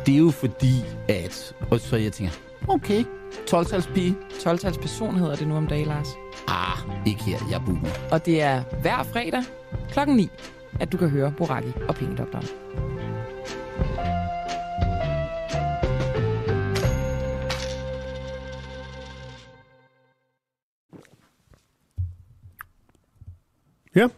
det 0.06 0.14
er 0.14 0.18
jo 0.18 0.30
fordi, 0.30 0.84
at... 1.08 1.54
Og 1.70 1.80
så 1.80 1.96
jeg 1.96 2.12
tænker, 2.12 2.34
okay, 2.68 3.04
12-tals 3.50 3.86
pige. 3.94 4.16
12-tals 4.30 4.78
person 4.78 5.16
hedder 5.16 5.36
det 5.36 5.48
nu 5.48 5.56
om 5.56 5.66
dagen, 5.66 5.86
Lars. 5.86 6.08
Ah, 6.48 6.78
ikke 7.06 7.24
her, 7.24 7.38
jeg 7.50 7.60
boomer. 7.66 7.88
Og 8.10 8.26
det 8.26 8.42
er 8.42 8.62
hver 8.80 9.02
fredag 9.02 9.42
klokken 9.90 10.16
9, 10.16 10.30
at 10.80 10.92
du 10.92 10.96
kan 10.96 11.08
høre 11.08 11.32
Boraki 11.36 11.72
og 11.88 11.94
Pengedoktoren. 11.94 12.46
Ja, 23.96 24.08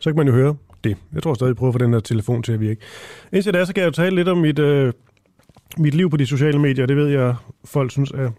så 0.00 0.10
kan 0.10 0.16
man 0.16 0.26
jo 0.26 0.32
høre 0.32 0.56
det. 0.84 0.96
Jeg 1.14 1.22
tror 1.22 1.34
stadig, 1.34 1.48
jeg 1.48 1.56
prøver 1.56 1.70
at 1.70 1.74
få 1.74 1.84
den 1.84 1.92
her 1.92 2.00
telefon 2.00 2.42
til 2.42 2.52
at 2.52 2.60
virke. 2.60 2.80
Indtil 3.32 3.54
da, 3.54 3.64
så 3.64 3.74
kan 3.74 3.80
jeg 3.80 3.86
jo 3.86 3.92
tale 3.92 4.16
lidt 4.16 4.28
om 4.28 4.38
mit, 4.38 4.58
øh, 4.58 4.92
mit 5.78 5.94
liv 5.94 6.10
på 6.10 6.16
de 6.16 6.26
sociale 6.26 6.58
medier. 6.58 6.86
Det 6.86 6.96
ved 6.96 7.08
jeg, 7.08 7.34
folk 7.64 7.90
synes 7.90 8.10
er 8.10 8.30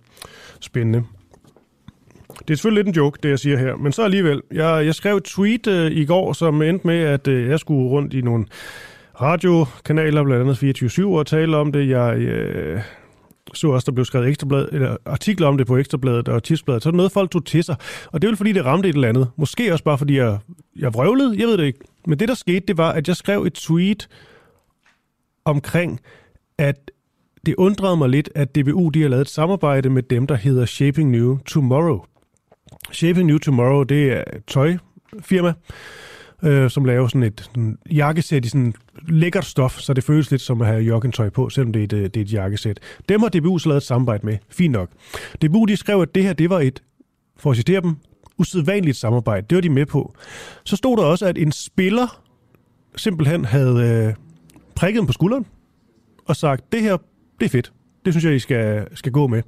spændende. 0.59 1.03
Det 2.47 2.49
er 2.49 2.55
selvfølgelig 2.55 2.83
lidt 2.85 2.95
en 2.95 3.03
joke, 3.03 3.19
det 3.23 3.29
jeg 3.29 3.39
siger 3.39 3.57
her, 3.57 3.75
men 3.75 3.91
så 3.91 4.03
alligevel. 4.03 4.41
Jeg, 4.51 4.85
jeg 4.85 4.95
skrev 4.95 5.17
et 5.17 5.23
tweet 5.23 5.67
øh, 5.67 5.91
i 5.91 6.05
går, 6.05 6.33
som 6.33 6.61
endte 6.61 6.87
med, 6.87 6.99
at 6.99 7.27
øh, 7.27 7.49
jeg 7.49 7.59
skulle 7.59 7.89
rundt 7.89 8.13
i 8.13 8.21
nogle 8.21 8.45
radiokanaler, 9.21 10.23
blandt 10.23 10.63
andet 10.63 10.81
24-7, 10.83 11.05
og 11.05 11.27
tale 11.27 11.57
om 11.57 11.71
det. 11.71 11.89
Jeg 11.89 12.17
øh, 12.17 12.81
så 13.53 13.67
også, 13.67 13.85
der 13.85 13.91
blev 13.91 14.05
skrevet 14.05 14.27
ekstrablad, 14.29 14.69
eller 14.71 14.97
artikler 15.05 15.47
om 15.47 15.57
det 15.57 15.67
på 15.67 15.77
Ekstrabladet 15.77 16.27
og 16.27 16.43
Tipsbladet. 16.43 16.83
Så 16.83 16.89
er 16.89 16.91
det 16.91 16.97
noget, 16.97 17.11
folk 17.11 17.31
tog 17.31 17.45
til 17.45 17.63
sig. 17.63 17.75
Og 18.11 18.21
det 18.21 18.27
er 18.27 18.31
vel 18.31 18.37
fordi, 18.37 18.51
det 18.51 18.65
ramte 18.65 18.89
et 18.89 18.95
eller 18.95 19.09
andet. 19.09 19.27
Måske 19.37 19.73
også 19.73 19.83
bare 19.83 19.97
fordi, 19.97 20.17
jeg, 20.17 20.39
jeg 20.75 20.93
vrøvlede. 20.93 21.35
Jeg 21.39 21.47
ved 21.47 21.57
det 21.57 21.63
ikke. 21.63 21.79
Men 22.07 22.19
det, 22.19 22.27
der 22.27 22.33
skete, 22.33 22.59
det 22.67 22.77
var, 22.77 22.91
at 22.91 23.07
jeg 23.07 23.15
skrev 23.15 23.43
et 23.43 23.53
tweet 23.53 24.09
omkring, 25.45 25.99
at 26.57 26.91
det 27.45 27.55
undrede 27.57 27.97
mig 27.97 28.09
lidt, 28.09 28.29
at 28.35 28.55
DBU 28.55 28.89
de 28.89 29.01
har 29.01 29.09
lavet 29.09 29.21
et 29.21 29.29
samarbejde 29.29 29.89
med 29.89 30.03
dem, 30.03 30.27
der 30.27 30.35
hedder 30.35 30.65
Shaping 30.65 31.11
New 31.11 31.37
Tomorrow. 31.37 32.05
Shaping 32.91 33.27
New 33.27 33.37
Tomorrow, 33.37 33.83
det 33.83 34.11
er 34.11 34.23
et 34.33 34.45
tøjfirma, 34.47 35.53
øh, 36.43 36.69
som 36.69 36.85
laver 36.85 37.07
sådan 37.07 37.23
et 37.23 37.41
sådan 37.41 37.77
jakkesæt 37.91 38.45
i 38.45 38.49
sådan 38.49 38.73
lækkert 39.07 39.45
stof, 39.45 39.79
så 39.79 39.93
det 39.93 40.03
føles 40.03 40.31
lidt 40.31 40.41
som 40.41 40.61
at 40.61 40.67
have 40.67 40.81
joggentøj 40.81 41.29
på, 41.29 41.49
selvom 41.49 41.73
det 41.73 41.79
er 41.79 41.83
et, 41.83 41.93
øh, 41.93 42.03
det 42.03 42.17
er 42.17 42.21
et 42.21 42.33
jakkesæt. 42.33 42.79
Dem 43.09 43.21
har 43.21 43.29
DBU 43.29 43.57
så 43.57 43.69
lavet 43.69 43.81
et 43.81 43.87
samarbejde 43.87 44.25
med. 44.25 44.37
Fint 44.49 44.71
nok. 44.71 44.89
DBU 45.41 45.65
de 45.65 45.77
skrev, 45.77 46.01
at 46.01 46.15
det 46.15 46.23
her 46.23 46.33
det 46.33 46.49
var 46.49 46.59
et, 46.59 46.83
for 47.37 47.51
at 47.51 47.57
citere 47.57 47.81
dem, 47.81 47.95
usædvanligt 48.37 48.97
samarbejde. 48.97 49.47
Det 49.49 49.55
var 49.55 49.61
de 49.61 49.69
med 49.69 49.85
på. 49.85 50.15
Så 50.63 50.75
stod 50.75 50.97
der 50.97 51.03
også, 51.03 51.25
at 51.25 51.37
en 51.37 51.51
spiller 51.51 52.21
simpelthen 52.95 53.45
havde 53.45 54.05
øh, 54.07 54.13
prikket 54.75 54.99
dem 54.99 55.07
på 55.07 55.13
skulderen 55.13 55.45
og 56.25 56.35
sagt, 56.35 56.71
det 56.71 56.81
her, 56.81 56.97
det 57.39 57.45
er 57.45 57.49
fedt. 57.49 57.71
Det 58.05 58.13
synes 58.13 58.25
jeg, 58.25 58.35
I 58.35 58.39
skal, 58.39 58.87
skal 58.93 59.11
gå 59.11 59.27
med. 59.27 59.43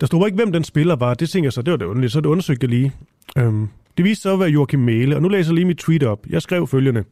Der 0.00 0.06
stod 0.06 0.26
ikke, 0.26 0.36
hvem 0.36 0.52
den 0.52 0.64
spiller 0.64 0.96
var. 0.96 1.14
Det 1.14 1.30
tænker 1.30 1.46
jeg 1.46 1.52
så, 1.52 1.62
det 1.62 1.70
var 1.70 1.76
det 1.76 1.84
underligt. 1.84 2.12
Så 2.12 2.20
det 2.20 2.26
undersøgte 2.28 2.64
jeg 2.64 2.70
lige. 2.70 2.92
Øhm, 3.38 3.68
det 3.96 4.04
viste 4.04 4.22
sig 4.22 4.32
at 4.32 4.40
være 4.40 4.48
Joachim 4.48 4.80
Mæle, 4.80 5.16
og 5.16 5.22
nu 5.22 5.28
læser 5.28 5.50
jeg 5.50 5.54
lige 5.54 5.64
mit 5.64 5.76
tweet 5.76 6.02
op. 6.02 6.26
Jeg 6.30 6.42
skrev 6.42 6.66
følgende. 6.66 7.04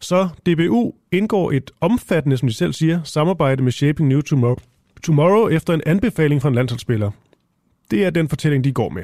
Så 0.00 0.28
DBU 0.46 0.92
indgår 1.12 1.52
et 1.52 1.70
omfattende, 1.80 2.36
som 2.36 2.48
de 2.48 2.54
selv 2.54 2.72
siger, 2.72 3.02
samarbejde 3.02 3.62
med 3.62 3.72
Shaping 3.72 4.08
New 4.08 4.20
Tomorrow, 4.20 4.56
tomorrow 5.02 5.48
efter 5.48 5.74
en 5.74 5.82
anbefaling 5.86 6.42
fra 6.42 6.48
en 6.48 6.54
landsholdsspiller. 6.54 7.10
Det 7.90 8.04
er 8.04 8.10
den 8.10 8.28
fortælling, 8.28 8.64
de 8.64 8.72
går 8.72 8.88
med. 8.88 9.02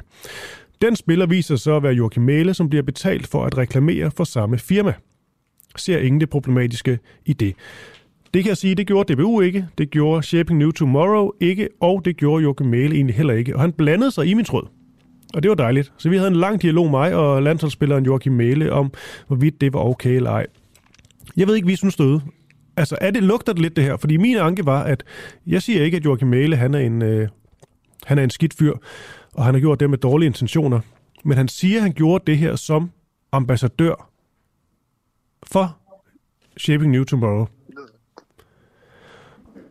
Den 0.80 0.96
spiller 0.96 1.26
viser 1.26 1.56
så 1.56 1.76
at 1.76 1.82
være 1.82 1.92
Joachim 1.92 2.22
Mæle, 2.22 2.54
som 2.54 2.68
bliver 2.68 2.82
betalt 2.82 3.26
for 3.26 3.44
at 3.44 3.58
reklamere 3.58 4.10
for 4.10 4.24
samme 4.24 4.58
firma. 4.58 4.92
Ser 5.76 5.98
ingen 5.98 6.20
det 6.20 6.30
problematiske 6.30 6.98
i 7.26 7.32
det. 7.32 7.54
Det 8.34 8.42
kan 8.42 8.48
jeg 8.48 8.56
sige, 8.56 8.74
det 8.74 8.86
gjorde 8.86 9.14
DBU 9.14 9.40
ikke, 9.40 9.66
det 9.78 9.90
gjorde 9.90 10.22
Shaping 10.22 10.58
New 10.58 10.70
Tomorrow 10.70 11.30
ikke, 11.40 11.68
og 11.80 12.04
det 12.04 12.16
gjorde 12.16 12.42
Joachim 12.42 12.66
Mæle 12.66 12.94
egentlig 12.94 13.16
heller 13.16 13.34
ikke. 13.34 13.54
Og 13.54 13.60
han 13.60 13.72
blandede 13.72 14.10
sig 14.10 14.26
i 14.26 14.34
min 14.34 14.44
tråd. 14.44 14.68
Og 15.34 15.42
det 15.42 15.48
var 15.48 15.54
dejligt. 15.54 15.92
Så 15.96 16.08
vi 16.08 16.16
havde 16.16 16.28
en 16.28 16.36
lang 16.36 16.62
dialog, 16.62 16.90
mig 16.90 17.14
og 17.14 17.42
landsholdsspilleren 17.42 18.04
Joachim 18.06 18.32
Mæle, 18.32 18.72
om 18.72 18.92
hvorvidt 19.26 19.60
det 19.60 19.72
var 19.72 19.80
okay 19.80 20.10
eller 20.10 20.30
ej. 20.30 20.46
Jeg 21.36 21.46
ved 21.46 21.54
ikke, 21.54 21.66
vi 21.66 21.76
synes 21.76 21.94
støde. 21.94 22.20
Altså, 22.76 22.98
er 23.00 23.10
det, 23.10 23.22
lugter 23.22 23.52
det 23.52 23.62
lidt 23.62 23.76
det 23.76 23.84
her? 23.84 23.96
Fordi 23.96 24.16
min 24.16 24.36
anke 24.36 24.66
var, 24.66 24.82
at 24.82 25.04
jeg 25.46 25.62
siger 25.62 25.82
ikke, 25.82 25.96
at 25.96 26.04
Joachim 26.04 26.28
Mæle, 26.28 26.56
han 26.56 26.74
er 26.74 26.78
en, 26.78 27.02
øh, 27.02 27.28
han 28.04 28.18
er 28.18 28.24
en 28.24 28.30
skidt 28.30 28.54
fyr, 28.54 28.72
og 29.34 29.44
han 29.44 29.54
har 29.54 29.60
gjort 29.60 29.80
det 29.80 29.90
med 29.90 29.98
dårlige 29.98 30.26
intentioner. 30.26 30.80
Men 31.24 31.36
han 31.36 31.48
siger, 31.48 31.76
at 31.76 31.82
han 31.82 31.92
gjorde 31.92 32.24
det 32.26 32.38
her 32.38 32.56
som 32.56 32.90
ambassadør 33.32 34.10
for 35.42 35.76
Shaping 36.56 36.92
New 36.92 37.04
Tomorrow. 37.04 37.46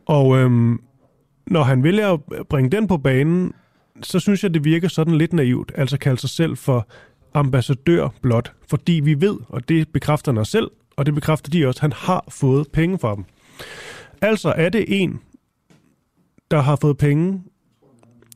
Og 0.10 0.38
øhm, 0.38 0.80
når 1.48 1.64
han 1.64 1.84
vælger 1.84 2.14
at 2.14 2.48
bringe 2.50 2.70
den 2.70 2.88
på 2.88 2.98
banen, 2.98 3.54
så 4.02 4.20
synes 4.20 4.44
jeg, 4.44 4.54
det 4.54 4.64
virker 4.64 4.88
sådan 4.88 5.18
lidt 5.18 5.34
naivt, 5.34 5.72
altså 5.76 5.98
kalde 5.98 6.22
sig 6.22 6.30
selv 6.30 6.58
for 6.58 6.88
ambassadør 7.34 8.10
blot, 8.22 8.54
fordi 8.70 8.94
vi 9.04 9.22
ved, 9.22 9.38
og 9.50 9.70
det 9.70 9.90
bekræfter 9.90 10.34
han 10.34 10.46
selv, 10.46 10.72
og 10.96 11.06
det 11.06 11.16
bekræfter 11.16 11.52
de 11.52 11.68
også, 11.68 11.82
han 11.82 11.92
har 11.92 12.26
fået 12.30 12.68
penge 12.74 13.00
fra 13.00 13.16
dem. 13.16 13.24
Altså 14.22 14.54
er 14.58 14.70
det 14.70 14.86
en, 14.88 15.20
der 16.52 16.62
har 16.62 16.76
fået 16.76 16.98
penge 16.98 17.44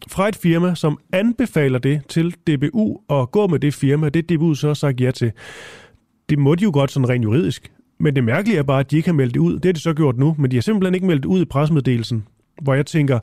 fra 0.07 0.27
et 0.27 0.35
firma, 0.35 0.75
som 0.75 0.99
anbefaler 1.13 1.79
det 1.79 2.01
til 2.09 2.35
DBU 2.47 2.99
og 3.07 3.31
gå 3.31 3.47
med 3.47 3.59
det 3.59 3.73
firma, 3.73 4.09
det 4.09 4.29
DBU 4.29 4.53
så 4.53 4.67
har 4.67 4.73
sagt 4.73 5.01
ja 5.01 5.11
til. 5.11 5.31
Det 6.29 6.39
må 6.39 6.55
de 6.55 6.63
jo 6.63 6.71
godt 6.73 6.91
sådan 6.91 7.09
rent 7.09 7.23
juridisk. 7.23 7.71
Men 8.03 8.15
det 8.15 8.23
mærkelige 8.23 8.57
er 8.57 8.63
bare, 8.63 8.79
at 8.79 8.91
de 8.91 8.97
ikke 8.97 9.09
har 9.09 9.13
meldt 9.13 9.33
det 9.33 9.39
ud. 9.39 9.53
Det 9.53 9.65
har 9.65 9.73
de 9.73 9.79
så 9.79 9.93
gjort 9.93 10.17
nu, 10.17 10.35
men 10.39 10.51
de 10.51 10.55
har 10.55 10.61
simpelthen 10.61 10.95
ikke 10.95 11.07
meldt 11.07 11.23
det 11.23 11.29
ud 11.29 11.41
i 11.41 11.45
presmeddelelsen, 11.45 12.27
hvor 12.61 12.73
jeg 12.73 12.85
tænker, 12.85 13.19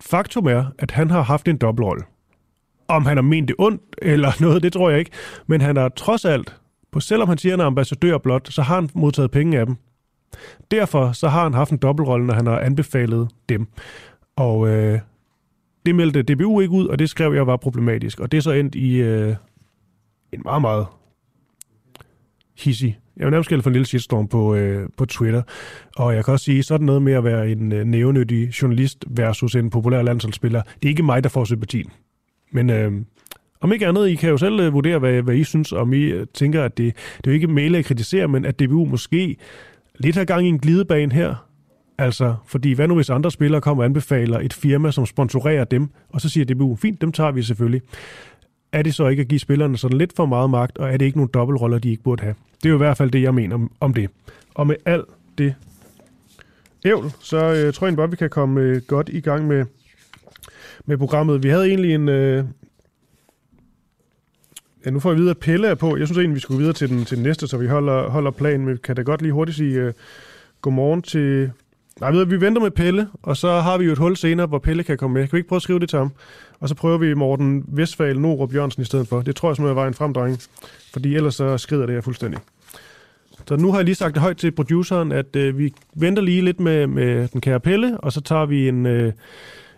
faktum 0.00 0.46
er, 0.46 0.64
at 0.78 0.90
han 0.90 1.10
har 1.10 1.22
haft 1.22 1.48
en 1.48 1.56
dobbeltrolle. 1.56 2.02
Om 2.88 3.06
han 3.06 3.16
har 3.16 3.22
ment 3.22 3.48
det 3.48 3.56
ondt 3.58 3.82
eller 4.02 4.32
noget, 4.44 4.62
det 4.62 4.72
tror 4.72 4.90
jeg 4.90 4.98
ikke. 4.98 5.10
Men 5.46 5.60
han 5.60 5.76
har 5.76 5.88
trods 5.88 6.24
alt, 6.24 6.56
på 6.92 7.00
selvom 7.00 7.28
han 7.28 7.38
siger, 7.38 7.52
at 7.52 7.58
han 7.58 7.64
er 7.64 7.66
ambassadør 7.66 8.18
blot, 8.18 8.52
så 8.52 8.62
har 8.62 8.74
han 8.74 8.90
modtaget 8.94 9.30
penge 9.30 9.58
af 9.58 9.66
dem. 9.66 9.76
Derfor 10.70 11.12
så 11.12 11.28
har 11.28 11.42
han 11.42 11.54
haft 11.54 11.70
en 11.70 11.78
dobbeltrolle, 11.78 12.26
når 12.26 12.34
han 12.34 12.46
har 12.46 12.58
anbefalet 12.58 13.28
dem. 13.48 13.66
Og 14.36 14.68
øh, 14.68 15.00
det 15.86 15.94
meldte 15.94 16.22
DBU 16.22 16.60
ikke 16.60 16.72
ud, 16.72 16.86
og 16.86 16.98
det 16.98 17.10
skrev 17.10 17.34
jeg 17.34 17.46
var 17.46 17.56
problematisk. 17.56 18.20
Og 18.20 18.32
det 18.32 18.38
er 18.38 18.42
så 18.42 18.52
endt 18.52 18.74
i 18.74 18.96
øh, 18.96 19.36
en 20.32 20.42
meget, 20.44 20.60
meget 20.60 20.86
hissig 22.58 22.98
jeg 23.16 23.26
vil 23.26 23.30
nærmest 23.30 23.48
kalde 23.48 23.62
for 23.62 23.70
en 23.70 23.74
lille 23.74 23.86
shitstorm 23.86 24.28
på, 24.28 24.54
øh, 24.54 24.88
på 24.96 25.06
Twitter. 25.06 25.42
Og 25.96 26.14
jeg 26.14 26.24
kan 26.24 26.32
også 26.32 26.44
sige, 26.44 26.62
sådan 26.62 26.86
noget 26.86 27.02
med 27.02 27.12
at 27.12 27.24
være 27.24 27.50
en 27.50 27.72
øh, 27.72 27.84
nævnyttig 27.84 28.48
journalist 28.62 29.04
versus 29.08 29.54
en 29.54 29.70
populær 29.70 30.02
landsholdsspiller, 30.02 30.62
det 30.62 30.84
er 30.84 30.88
ikke 30.88 31.02
mig, 31.02 31.22
der 31.22 31.28
får 31.28 31.44
sympatien. 31.44 31.90
Men 32.52 32.70
øh, 32.70 32.92
om 33.60 33.72
ikke 33.72 33.86
andet, 33.86 34.08
I 34.08 34.14
kan 34.14 34.30
jo 34.30 34.36
selv 34.36 34.60
øh, 34.60 34.72
vurdere, 34.72 34.98
hvad, 34.98 35.22
hvad 35.22 35.34
I 35.34 35.44
synes, 35.44 35.72
om 35.72 35.92
I 35.92 36.02
øh, 36.02 36.26
tænker, 36.34 36.64
at 36.64 36.78
det, 36.78 36.94
det 37.16 37.26
er 37.26 37.30
jo 37.30 37.34
ikke 37.34 37.46
male 37.46 37.78
at 37.78 37.84
kritisere, 37.84 38.28
men 38.28 38.44
at 38.44 38.60
DBU 38.60 38.84
måske 38.84 39.36
lidt 39.98 40.16
har 40.16 40.24
gang 40.24 40.46
i 40.46 40.48
en 40.48 40.58
glidebane 40.58 41.12
her. 41.14 41.48
Altså, 41.98 42.34
fordi 42.46 42.72
hvad 42.72 42.88
nu 42.88 42.94
hvis 42.94 43.10
andre 43.10 43.30
spillere 43.30 43.60
kommer 43.60 43.82
og 43.82 43.84
anbefaler 43.84 44.40
et 44.40 44.52
firma, 44.52 44.90
som 44.90 45.06
sponsorerer 45.06 45.64
dem, 45.64 45.88
og 46.08 46.20
så 46.20 46.28
siger 46.28 46.44
DBU, 46.44 46.76
fint, 46.76 47.00
dem 47.00 47.12
tager 47.12 47.30
vi 47.30 47.42
selvfølgelig 47.42 47.82
er 48.74 48.82
det 48.82 48.94
så 48.94 49.08
ikke 49.08 49.20
at 49.20 49.28
give 49.28 49.40
spillerne 49.40 49.78
sådan 49.78 49.98
lidt 49.98 50.12
for 50.16 50.26
meget 50.26 50.50
magt, 50.50 50.78
og 50.78 50.92
er 50.92 50.96
det 50.96 51.04
ikke 51.04 51.18
nogle 51.18 51.30
dobbeltroller, 51.34 51.78
de 51.78 51.90
ikke 51.90 52.02
burde 52.02 52.22
have? 52.22 52.34
Det 52.62 52.66
er 52.66 52.70
jo 52.70 52.76
i 52.76 52.78
hvert 52.78 52.96
fald 52.96 53.10
det, 53.10 53.22
jeg 53.22 53.34
mener 53.34 53.54
om, 53.54 53.70
om 53.80 53.94
det. 53.94 54.10
Og 54.54 54.66
med 54.66 54.76
alt 54.84 55.04
det 55.38 55.54
ævl, 56.84 57.12
så 57.20 57.36
øh, 57.36 57.72
tror 57.72 57.86
jeg 57.86 57.96
bare, 57.96 58.10
vi 58.10 58.16
kan 58.16 58.30
komme 58.30 58.60
øh, 58.60 58.82
godt 58.86 59.08
i 59.08 59.20
gang 59.20 59.46
med, 59.46 59.64
med 60.86 60.98
programmet. 60.98 61.42
Vi 61.42 61.48
havde 61.48 61.68
egentlig 61.68 61.94
en... 61.94 62.08
Øh, 62.08 62.44
ja, 64.84 64.90
nu 64.90 65.00
får 65.00 65.10
vi 65.10 65.16
videre, 65.16 65.30
at 65.30 65.38
Pelle 65.38 65.68
er 65.68 65.74
på. 65.74 65.96
Jeg 65.96 66.06
synes 66.06 66.18
egentlig, 66.18 66.34
vi 66.34 66.40
skulle 66.40 66.58
videre 66.58 66.74
til 66.74 66.88
den, 66.88 67.04
til 67.04 67.16
den 67.16 67.24
næste, 67.24 67.46
så 67.46 67.58
vi 67.58 67.66
holder, 67.66 68.08
holder 68.10 68.30
planen. 68.30 68.66
Men 68.66 68.78
kan 68.78 68.96
da 68.96 69.02
godt 69.02 69.22
lige 69.22 69.32
hurtigt 69.32 69.56
sige 69.56 69.80
øh, 69.80 69.92
godmorgen 70.60 71.02
til... 71.02 71.50
Nej, 72.00 72.10
ved, 72.10 72.26
vi 72.26 72.40
venter 72.40 72.62
med 72.62 72.70
Pelle, 72.70 73.08
og 73.22 73.36
så 73.36 73.60
har 73.60 73.78
vi 73.78 73.84
jo 73.84 73.92
et 73.92 73.98
hul 73.98 74.16
senere, 74.16 74.46
hvor 74.46 74.58
Pelle 74.58 74.82
kan 74.82 74.96
komme 74.96 75.14
med. 75.14 75.22
Kan 75.22 75.32
vi 75.32 75.38
ikke 75.38 75.48
prøve 75.48 75.56
at 75.56 75.62
skrive 75.62 75.78
det 75.78 75.88
til 75.88 75.98
ham? 75.98 76.12
Og 76.60 76.68
så 76.68 76.74
prøver 76.74 76.98
vi 76.98 77.14
Morten 77.14 77.64
Vestfald 77.68 78.18
Norup 78.18 78.54
Jørgensen 78.54 78.82
i 78.82 78.84
stedet 78.84 79.08
for. 79.08 79.22
Det 79.22 79.36
tror 79.36 79.48
jeg 79.48 79.56
simpelthen 79.56 79.76
vejen 79.76 79.90
en 79.90 79.94
fremdreng, 79.94 80.38
fordi 80.92 81.14
ellers 81.14 81.34
så 81.34 81.58
skrider 81.58 81.86
det 81.86 81.94
her 81.94 82.00
fuldstændig. 82.00 82.40
Så 83.48 83.56
nu 83.56 83.70
har 83.70 83.78
jeg 83.78 83.84
lige 83.84 83.94
sagt 83.94 84.14
det 84.14 84.22
højt 84.22 84.36
til 84.36 84.50
produceren, 84.50 85.12
at 85.12 85.36
øh, 85.36 85.58
vi 85.58 85.72
venter 85.96 86.22
lige 86.22 86.42
lidt 86.42 86.60
med, 86.60 86.86
med 86.86 87.28
den 87.28 87.40
kære 87.40 87.60
Pelle, 87.60 88.00
og 88.00 88.12
så 88.12 88.20
tager 88.20 88.46
vi 88.46 88.68
en, 88.68 88.86
øh, 88.86 89.12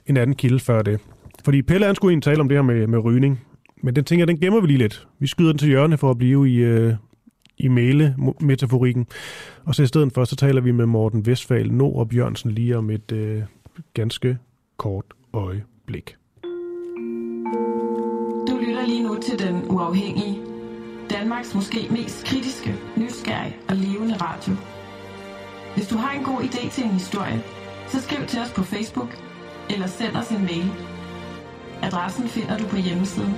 en 0.06 0.16
anden 0.16 0.36
kilde 0.36 0.60
før 0.60 0.82
det. 0.82 1.00
Fordi 1.44 1.62
Pelle 1.62 1.86
han 1.86 1.94
skulle 1.94 2.12
egentlig 2.12 2.24
tale 2.24 2.40
om 2.40 2.48
det 2.48 2.56
her 2.56 2.62
med, 2.62 2.86
med 2.86 2.98
rygning. 2.98 3.40
Men 3.82 3.96
den 3.96 4.04
tænker 4.04 4.20
jeg, 4.20 4.28
den 4.28 4.40
gemmer 4.40 4.60
vi 4.60 4.66
lige 4.66 4.78
lidt. 4.78 5.06
Vi 5.18 5.26
skyder 5.26 5.50
den 5.50 5.58
til 5.58 5.68
hjørne 5.68 5.98
for 5.98 6.10
at 6.10 6.18
blive 6.18 6.50
i, 6.50 6.56
øh, 6.56 6.94
i 7.58 7.68
male-metaforikken. 7.68 9.06
Og 9.64 9.74
så 9.74 9.82
i 9.82 9.86
stedet 9.86 10.12
for, 10.12 10.24
så 10.24 10.36
taler 10.36 10.60
vi 10.60 10.72
med 10.72 10.86
Morten 10.86 11.26
Vestfald 11.26 11.70
Nå 11.70 11.88
og 11.90 12.08
Bjørnsen 12.08 12.50
lige 12.50 12.78
om 12.78 12.90
et 12.90 13.12
øh, 13.12 13.42
ganske 13.94 14.38
kort 14.76 15.04
øjeblik 15.32 16.16
Du 18.48 18.56
lytter 18.60 18.80
altså 18.80 19.30
til 19.30 19.46
Den 19.46 19.70
Uafhængige. 19.70 20.40
Danmarks 21.10 21.54
måske 21.54 21.88
mest 21.90 22.26
kritiske, 22.26 22.74
nysgerrige 22.96 23.56
og 23.68 23.76
levende 23.76 24.14
radio. 24.16 24.54
Hvis 25.74 25.88
du 25.88 25.96
har 25.96 26.18
en 26.18 26.24
god 26.24 26.40
idé 26.40 26.70
til 26.70 26.84
en 26.84 26.90
historie, 26.90 27.42
så 27.88 28.00
skriv 28.00 28.26
til 28.26 28.40
os 28.40 28.52
på 28.52 28.62
Facebook 28.62 29.18
eller 29.70 29.86
send 29.86 30.16
os 30.16 30.30
en 30.30 30.42
mail. 30.42 30.70
Adressen 31.82 32.28
finder 32.28 32.58
du 32.58 32.66
på 32.66 32.76
hjemmesiden. 32.76 33.34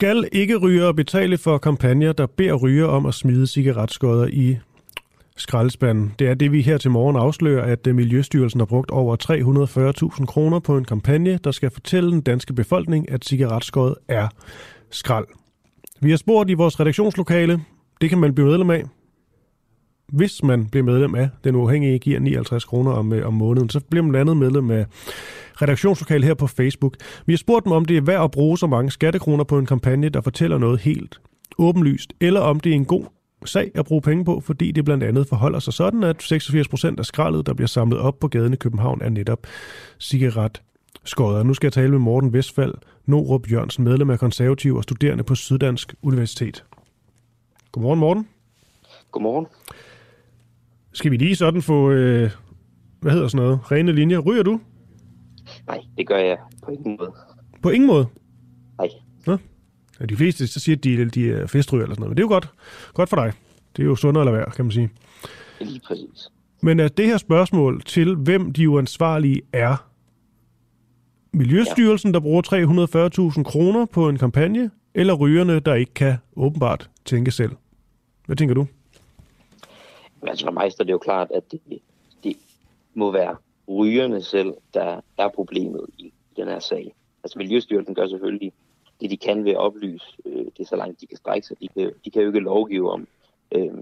Skal 0.00 0.28
ikke 0.32 0.56
ryger 0.56 0.92
betale 0.92 1.38
for 1.38 1.58
kampagner, 1.58 2.12
der 2.12 2.26
beder 2.26 2.54
ryger 2.54 2.86
om 2.86 3.06
at 3.06 3.14
smide 3.14 3.46
cigaretskodder 3.46 4.26
i 4.26 4.58
skraldespanden. 5.36 6.14
Det 6.18 6.28
er 6.28 6.34
det, 6.34 6.52
vi 6.52 6.62
her 6.62 6.78
til 6.78 6.90
morgen 6.90 7.16
afslører, 7.16 7.72
at 7.72 7.86
øh, 7.86 7.94
Miljøstyrelsen 7.94 8.60
har 8.60 8.64
brugt 8.66 8.90
over 8.90 9.16
340.000 10.20 10.26
kroner 10.26 10.58
på 10.58 10.76
en 10.76 10.84
kampagne, 10.84 11.38
der 11.44 11.50
skal 11.50 11.70
fortælle 11.70 12.10
den 12.10 12.20
danske 12.20 12.52
befolkning, 12.52 13.10
at 13.10 13.24
cigaretskod 13.24 13.94
er 14.08 14.28
skrald. 14.90 15.26
Vi 16.00 16.10
har 16.10 16.16
spurgt 16.16 16.50
i 16.50 16.54
vores 16.54 16.80
redaktionslokale. 16.80 17.60
Det 18.00 18.10
kan 18.10 18.18
man 18.18 18.34
blive 18.34 18.48
medlem 18.48 18.70
af. 18.70 18.84
Hvis 20.12 20.42
man 20.42 20.66
bliver 20.66 20.84
medlem 20.84 21.14
af 21.14 21.28
Den 21.44 21.54
Uafhængige 21.54 21.98
giver 21.98 22.20
59 22.20 22.64
kroner 22.64 22.92
om, 22.92 23.12
øh, 23.12 23.26
om 23.26 23.34
måneden, 23.34 23.70
så 23.70 23.80
bliver 23.80 24.02
man 24.02 24.12
blandt 24.12 24.30
andet 24.30 24.36
medlem 24.36 24.70
af 24.70 24.86
redaktionslokalet 25.62 26.24
her 26.24 26.34
på 26.34 26.46
Facebook. 26.46 26.96
Vi 27.26 27.32
har 27.32 27.38
spurgt 27.38 27.64
dem, 27.64 27.72
om 27.72 27.84
det 27.84 27.96
er 27.96 28.00
værd 28.00 28.24
at 28.24 28.30
bruge 28.30 28.58
så 28.58 28.66
mange 28.66 28.90
skattekroner 28.90 29.44
på 29.44 29.58
en 29.58 29.66
kampagne, 29.66 30.08
der 30.08 30.20
fortæller 30.20 30.58
noget 30.58 30.80
helt 30.80 31.20
åbenlyst, 31.58 32.12
eller 32.20 32.40
om 32.40 32.60
det 32.60 32.70
er 32.70 32.74
en 32.74 32.84
god 32.84 33.04
sag 33.44 33.70
at 33.74 33.84
bruge 33.84 34.02
penge 34.02 34.24
på, 34.24 34.40
fordi 34.40 34.72
det 34.72 34.84
blandt 34.84 35.04
andet 35.04 35.28
forholder 35.28 35.58
sig 35.58 35.72
sådan, 35.72 36.02
at 36.02 36.22
86 36.22 36.68
procent 36.68 36.98
af 36.98 37.06
skraldet, 37.06 37.46
der 37.46 37.54
bliver 37.54 37.68
samlet 37.68 37.98
op 37.98 38.18
på 38.20 38.28
gaden 38.28 38.52
i 38.52 38.56
København, 38.56 39.02
er 39.02 39.08
netop 39.08 39.46
cigaret 40.00 40.62
skodder. 41.04 41.42
Nu 41.42 41.54
skal 41.54 41.66
jeg 41.66 41.72
tale 41.72 41.90
med 41.90 41.98
Morten 41.98 42.32
Vestfald, 42.32 42.74
Norup 43.06 43.50
Jørgensen, 43.52 43.84
medlem 43.84 44.10
af 44.10 44.18
konservativ 44.18 44.76
og 44.76 44.82
studerende 44.82 45.24
på 45.24 45.34
Syddansk 45.34 45.94
Universitet. 46.02 46.64
Godmorgen, 47.72 48.00
Morten. 48.00 48.28
Godmorgen. 49.12 49.46
Skal 50.92 51.10
vi 51.10 51.16
lige 51.16 51.36
sådan 51.36 51.62
få, 51.62 51.90
øh, 51.90 52.30
hvad 53.00 53.12
hedder 53.12 53.28
sådan 53.28 53.44
noget, 53.46 53.72
rene 53.72 53.92
linjer? 53.92 54.18
Ryger 54.18 54.42
du? 54.42 54.60
Nej, 55.66 55.78
det 55.96 56.06
gør 56.06 56.18
jeg 56.18 56.36
på 56.64 56.70
ingen 56.70 56.96
måde. 57.00 57.12
På 57.62 57.70
ingen 57.70 57.86
måde? 57.86 58.06
Nej. 58.78 58.88
Nå? 59.26 59.36
Ja, 60.00 60.06
de 60.06 60.16
fleste 60.16 60.46
så 60.46 60.60
siger, 60.60 60.76
at 60.76 60.84
de, 60.84 61.04
de 61.04 61.32
er 61.32 61.46
festryger 61.46 61.84
eller 61.84 61.94
sådan 61.94 62.00
noget, 62.00 62.10
men 62.10 62.16
det 62.16 62.22
er 62.22 62.26
jo 62.26 62.32
godt, 62.34 62.50
godt 62.94 63.08
for 63.08 63.16
dig. 63.16 63.32
Det 63.76 63.82
er 63.82 63.86
jo 63.86 63.96
sundere 63.96 64.22
eller 64.22 64.38
værd, 64.38 64.52
kan 64.52 64.64
man 64.64 64.72
sige. 64.72 64.90
Lige 65.60 65.80
præcis. 65.86 66.28
Men 66.62 66.80
er 66.80 66.88
det 66.88 67.06
her 67.06 67.16
spørgsmål 67.16 67.82
til, 67.82 68.14
hvem 68.14 68.52
de 68.52 68.68
uansvarlige 68.68 69.42
er, 69.52 69.88
Miljøstyrelsen, 71.32 72.14
der 72.14 72.20
bruger 72.20 73.32
340.000 73.36 73.42
kroner 73.42 73.86
på 73.86 74.08
en 74.08 74.18
kampagne, 74.18 74.70
eller 74.94 75.14
rygerne, 75.14 75.60
der 75.60 75.74
ikke 75.74 75.94
kan 75.94 76.16
åbenbart 76.36 76.90
tænke 77.04 77.30
selv? 77.30 77.52
Hvad 78.26 78.36
tænker 78.36 78.54
du? 78.54 78.66
Men 80.20 80.28
altså 80.28 80.46
for 80.46 80.52
mig 80.52 80.72
står 80.72 80.84
det 80.84 80.92
jo 80.92 80.98
klart, 80.98 81.30
at 81.30 81.52
det, 81.52 81.60
det 82.24 82.36
må 82.94 83.10
være 83.10 83.36
rygerne 83.68 84.22
selv, 84.22 84.54
der 84.74 85.00
er 85.18 85.28
problemet 85.28 85.86
i 85.98 86.12
den 86.36 86.48
her 86.48 86.58
sag. 86.58 86.94
Altså 87.24 87.38
Miljøstyrelsen 87.38 87.94
gør 87.94 88.06
selvfølgelig 88.06 88.52
det, 89.00 89.10
de 89.10 89.16
kan 89.16 89.44
ved 89.44 89.52
at 89.52 89.58
oplyse. 89.58 90.06
Øh, 90.24 90.44
det 90.44 90.60
er 90.60 90.64
så 90.64 90.76
langt, 90.76 91.00
de 91.00 91.06
kan 91.06 91.16
strække 91.16 91.46
sig. 91.46 91.60
De 91.60 91.68
kan, 91.68 91.92
de 92.04 92.10
kan 92.10 92.22
jo 92.22 92.28
ikke 92.28 92.40
lovgive 92.40 92.90
om, 92.90 93.08
øh, 93.52 93.74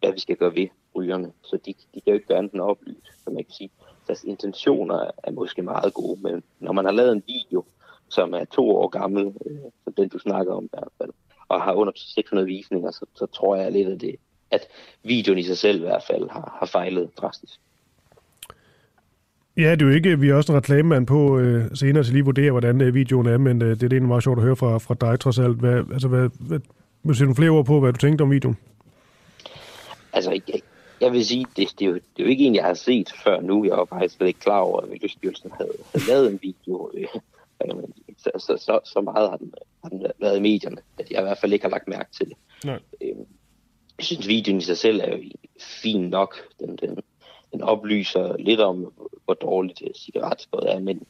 hvad 0.00 0.12
vi 0.12 0.20
skal 0.20 0.36
gøre 0.36 0.54
ved 0.54 0.68
rygerne. 0.94 1.32
Så 1.42 1.56
de, 1.56 1.74
de 1.94 2.00
kan 2.00 2.10
jo 2.10 2.14
ikke 2.14 2.26
gøre 2.26 2.38
andet 2.38 2.52
end 2.52 2.62
at 2.62 2.66
oplyse, 2.66 3.12
som 3.24 3.32
man 3.32 3.44
kan 3.44 3.52
sige. 3.52 3.70
Deres 4.06 4.24
intentioner 4.24 5.10
er 5.24 5.30
måske 5.30 5.62
meget 5.62 5.94
gode, 5.94 6.20
men 6.22 6.42
når 6.58 6.72
man 6.72 6.84
har 6.84 6.92
lavet 6.92 7.12
en 7.12 7.22
video, 7.26 7.64
som 8.08 8.34
er 8.34 8.44
to 8.44 8.70
år 8.70 8.88
gammel, 8.88 9.26
øh, 9.46 9.58
som 9.84 9.92
den 9.92 10.08
du 10.08 10.18
snakker 10.18 10.54
om 10.54 10.64
i 10.64 10.68
hvert 10.72 10.92
fald, 10.98 11.10
og 11.48 11.62
har 11.62 11.72
under 11.72 11.92
600 11.96 12.46
visninger, 12.46 12.90
så, 12.90 13.06
så 13.14 13.26
tror 13.26 13.56
jeg 13.56 13.72
lidt, 13.72 13.88
at, 13.88 14.00
det, 14.00 14.16
at 14.50 14.60
videoen 15.02 15.38
i 15.38 15.42
sig 15.42 15.58
selv 15.58 15.76
i 15.76 15.80
hvert 15.80 16.02
fald 16.06 16.30
har, 16.30 16.56
har 16.58 16.66
fejlet 16.66 17.10
drastisk. 17.16 17.60
Ja, 19.56 19.70
det 19.70 19.82
er 19.82 19.86
jo 19.86 19.92
ikke, 19.92 20.20
vi 20.20 20.28
er 20.28 20.34
også 20.34 20.52
en 20.52 20.58
reklamemand 20.58 21.06
på 21.06 21.38
øh, 21.38 21.64
senere 21.74 22.04
til 22.04 22.12
lige 22.12 22.24
vurdere, 22.24 22.50
hvordan 22.50 22.80
øh, 22.80 22.94
videoen 22.94 23.26
er, 23.26 23.38
men 23.38 23.62
øh, 23.62 23.68
det 23.68 23.72
er 23.72 23.76
det 23.76 23.92
egentlig 23.92 24.08
meget 24.08 24.22
sjovt 24.22 24.38
at 24.38 24.44
høre 24.44 24.56
fra, 24.56 24.78
fra 24.78 24.94
dig 25.00 25.20
trods 25.20 25.38
alt. 25.38 25.56
Hvad, 25.56 25.84
altså, 25.92 26.08
hvad, 26.08 26.28
hvad, 26.40 26.58
vil 27.02 27.08
du 27.08 27.14
sætte 27.14 27.24
nogle 27.24 27.36
flere 27.36 27.50
ord 27.50 27.64
på, 27.64 27.80
hvad 27.80 27.92
du 27.92 27.98
tænkte 27.98 28.22
om 28.22 28.30
videoen? 28.30 28.56
Altså, 30.12 30.30
jeg, 30.30 30.60
jeg 31.00 31.12
vil 31.12 31.26
sige, 31.26 31.46
det, 31.56 31.68
det, 31.78 31.84
er 31.84 31.88
jo, 31.88 31.94
det 31.94 32.18
er 32.18 32.22
jo 32.22 32.28
ikke 32.28 32.44
en, 32.44 32.54
jeg 32.54 32.64
har 32.64 32.74
set 32.74 33.12
før 33.24 33.40
nu. 33.40 33.64
Jeg 33.64 33.76
var 33.76 33.84
faktisk 33.84 34.16
slet 34.16 34.26
ikke 34.26 34.40
klar 34.40 34.58
over, 34.58 34.80
at 34.80 34.88
Miljøstyrelsen 34.88 35.50
havde, 35.56 35.72
havde 35.92 36.06
lavet 36.08 36.32
en 36.32 36.38
video. 36.42 36.90
Øh, 36.94 37.06
så, 38.18 38.30
så, 38.38 38.56
så, 38.56 38.80
så 38.84 39.00
meget 39.00 39.30
har 39.30 39.36
den, 39.36 39.54
har 39.82 39.88
den 39.90 40.06
været 40.20 40.36
i 40.36 40.40
medierne, 40.40 40.76
at 40.98 41.10
jeg 41.10 41.18
i 41.20 41.22
hvert 41.22 41.38
fald 41.38 41.52
ikke 41.52 41.64
har 41.64 41.70
lagt 41.70 41.88
mærke 41.88 42.12
til 42.12 42.28
det. 42.28 42.36
Nej. 42.64 42.78
Øh, 43.02 43.16
jeg 44.00 44.04
synes, 44.04 44.28
videoen 44.28 44.58
i 44.58 44.62
sig 44.62 44.78
selv 44.78 45.00
er 45.00 45.16
fin 45.82 46.00
nok. 46.00 46.34
Den, 46.60 46.76
den, 46.76 46.98
den 47.52 47.62
oplyser 47.62 48.36
lidt 48.38 48.60
om, 48.60 48.92
hvor 49.24 49.34
dårligt 49.34 49.82
cigaretskod 49.96 50.62
er, 50.68 50.80
men 50.80 51.02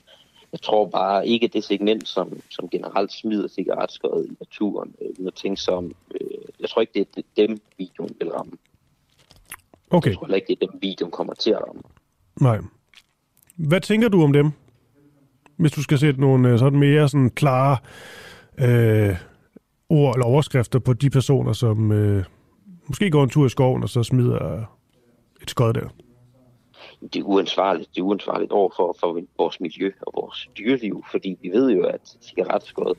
jeg 0.53 0.63
tror 0.63 0.89
bare 0.89 1.29
ikke, 1.29 1.45
at 1.47 1.53
det 1.53 1.65
segment, 1.65 2.09
som, 2.09 2.41
som 2.51 2.69
generelt 2.69 3.13
smider 3.13 3.49
cigaretskod 3.49 4.25
i 4.25 4.37
naturen, 4.41 4.95
øh, 5.01 5.27
at 5.27 5.35
tænke 5.35 5.61
som, 5.61 5.93
øh, 6.21 6.39
jeg 6.61 6.69
tror 6.69 6.81
ikke, 6.81 6.93
det 6.95 7.07
er 7.17 7.23
dem, 7.37 7.61
videoen 7.79 8.17
vil 8.19 8.31
ramme. 8.31 8.53
Okay. 9.91 10.11
Jeg 10.11 10.19
tror 10.19 10.35
ikke, 10.35 10.47
det 10.47 10.59
er 10.63 10.67
dem, 10.67 10.79
videoen 10.83 11.11
kommer 11.11 11.35
til 11.35 11.51
at 11.51 11.59
ramme. 11.69 11.83
Nej. 12.41 12.59
Hvad 13.57 13.81
tænker 13.81 14.09
du 14.09 14.23
om 14.23 14.33
dem? 14.33 14.51
Hvis 15.57 15.73
du 15.73 15.83
skal 15.83 15.99
sætte 15.99 16.21
nogle 16.21 16.49
øh, 16.49 16.59
sådan 16.59 16.79
mere 16.79 17.09
sådan 17.09 17.31
klare 17.31 17.77
øh, 18.59 19.17
ord 19.89 20.15
eller 20.15 20.27
overskrifter 20.27 20.79
på 20.79 20.93
de 20.93 21.11
personer, 21.11 21.53
som 21.53 21.93
øh, 21.93 22.25
måske 22.91 23.11
går 23.11 23.23
en 23.25 23.31
tur 23.31 23.47
i 23.47 23.49
skoven 23.49 23.83
og 23.83 23.89
så 23.89 24.03
smider 24.03 24.65
et 25.43 25.51
skod 25.51 25.73
der 25.73 25.89
det 27.01 27.17
er 27.17 27.25
uansvarligt. 27.25 27.91
Det 27.95 28.01
er 28.01 28.05
uansvarligt 28.05 28.53
over 28.53 28.71
for, 28.77 28.97
for 29.01 29.21
vores 29.39 29.61
miljø 29.61 29.93
og 30.01 30.13
vores 30.23 30.49
dyreliv, 30.59 31.05
fordi 31.11 31.39
vi 31.43 31.49
ved 31.49 31.71
jo, 31.71 31.83
at 31.83 32.17
cigaretskod 32.21 32.95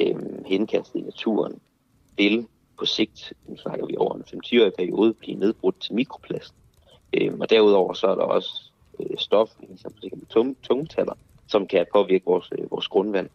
øh, 0.00 0.16
henkastet 0.46 1.00
i 1.00 1.02
naturen 1.02 1.60
vil 2.16 2.46
på 2.78 2.86
sigt, 2.86 3.32
nu 3.48 3.56
snakker 3.56 3.86
vi 3.86 3.96
over 3.98 4.14
en 4.14 4.22
5-10-årig 4.22 4.72
periode, 4.78 5.14
blive 5.14 5.38
nedbrudt 5.38 5.80
til 5.80 5.94
mikroplast. 5.94 6.54
Øh, 7.12 7.32
og 7.40 7.50
derudover 7.50 7.92
så 7.92 8.06
er 8.06 8.14
der 8.14 8.22
også 8.22 8.72
øh, 9.00 9.18
stof, 9.18 9.48
som 9.76 9.92
ligesom, 10.02 10.26
Tung, 10.28 10.56
tungmetaller, 10.62 11.14
som 11.46 11.66
kan 11.66 11.86
påvirke 11.92 12.24
vores, 12.24 12.48
øh, 12.58 12.70
vores 12.70 12.88
grundvand. 12.88 13.28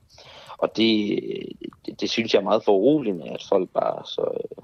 Og 0.57 0.77
det, 0.77 1.19
øh, 1.23 1.69
det, 1.85 2.01
det 2.01 2.09
synes 2.09 2.33
jeg 2.33 2.39
er 2.39 2.43
meget 2.43 2.63
foruroligende, 2.63 3.29
at 3.29 3.45
folk 3.49 3.69
bare 3.69 4.05
så 4.05 4.21
øh, 4.21 4.63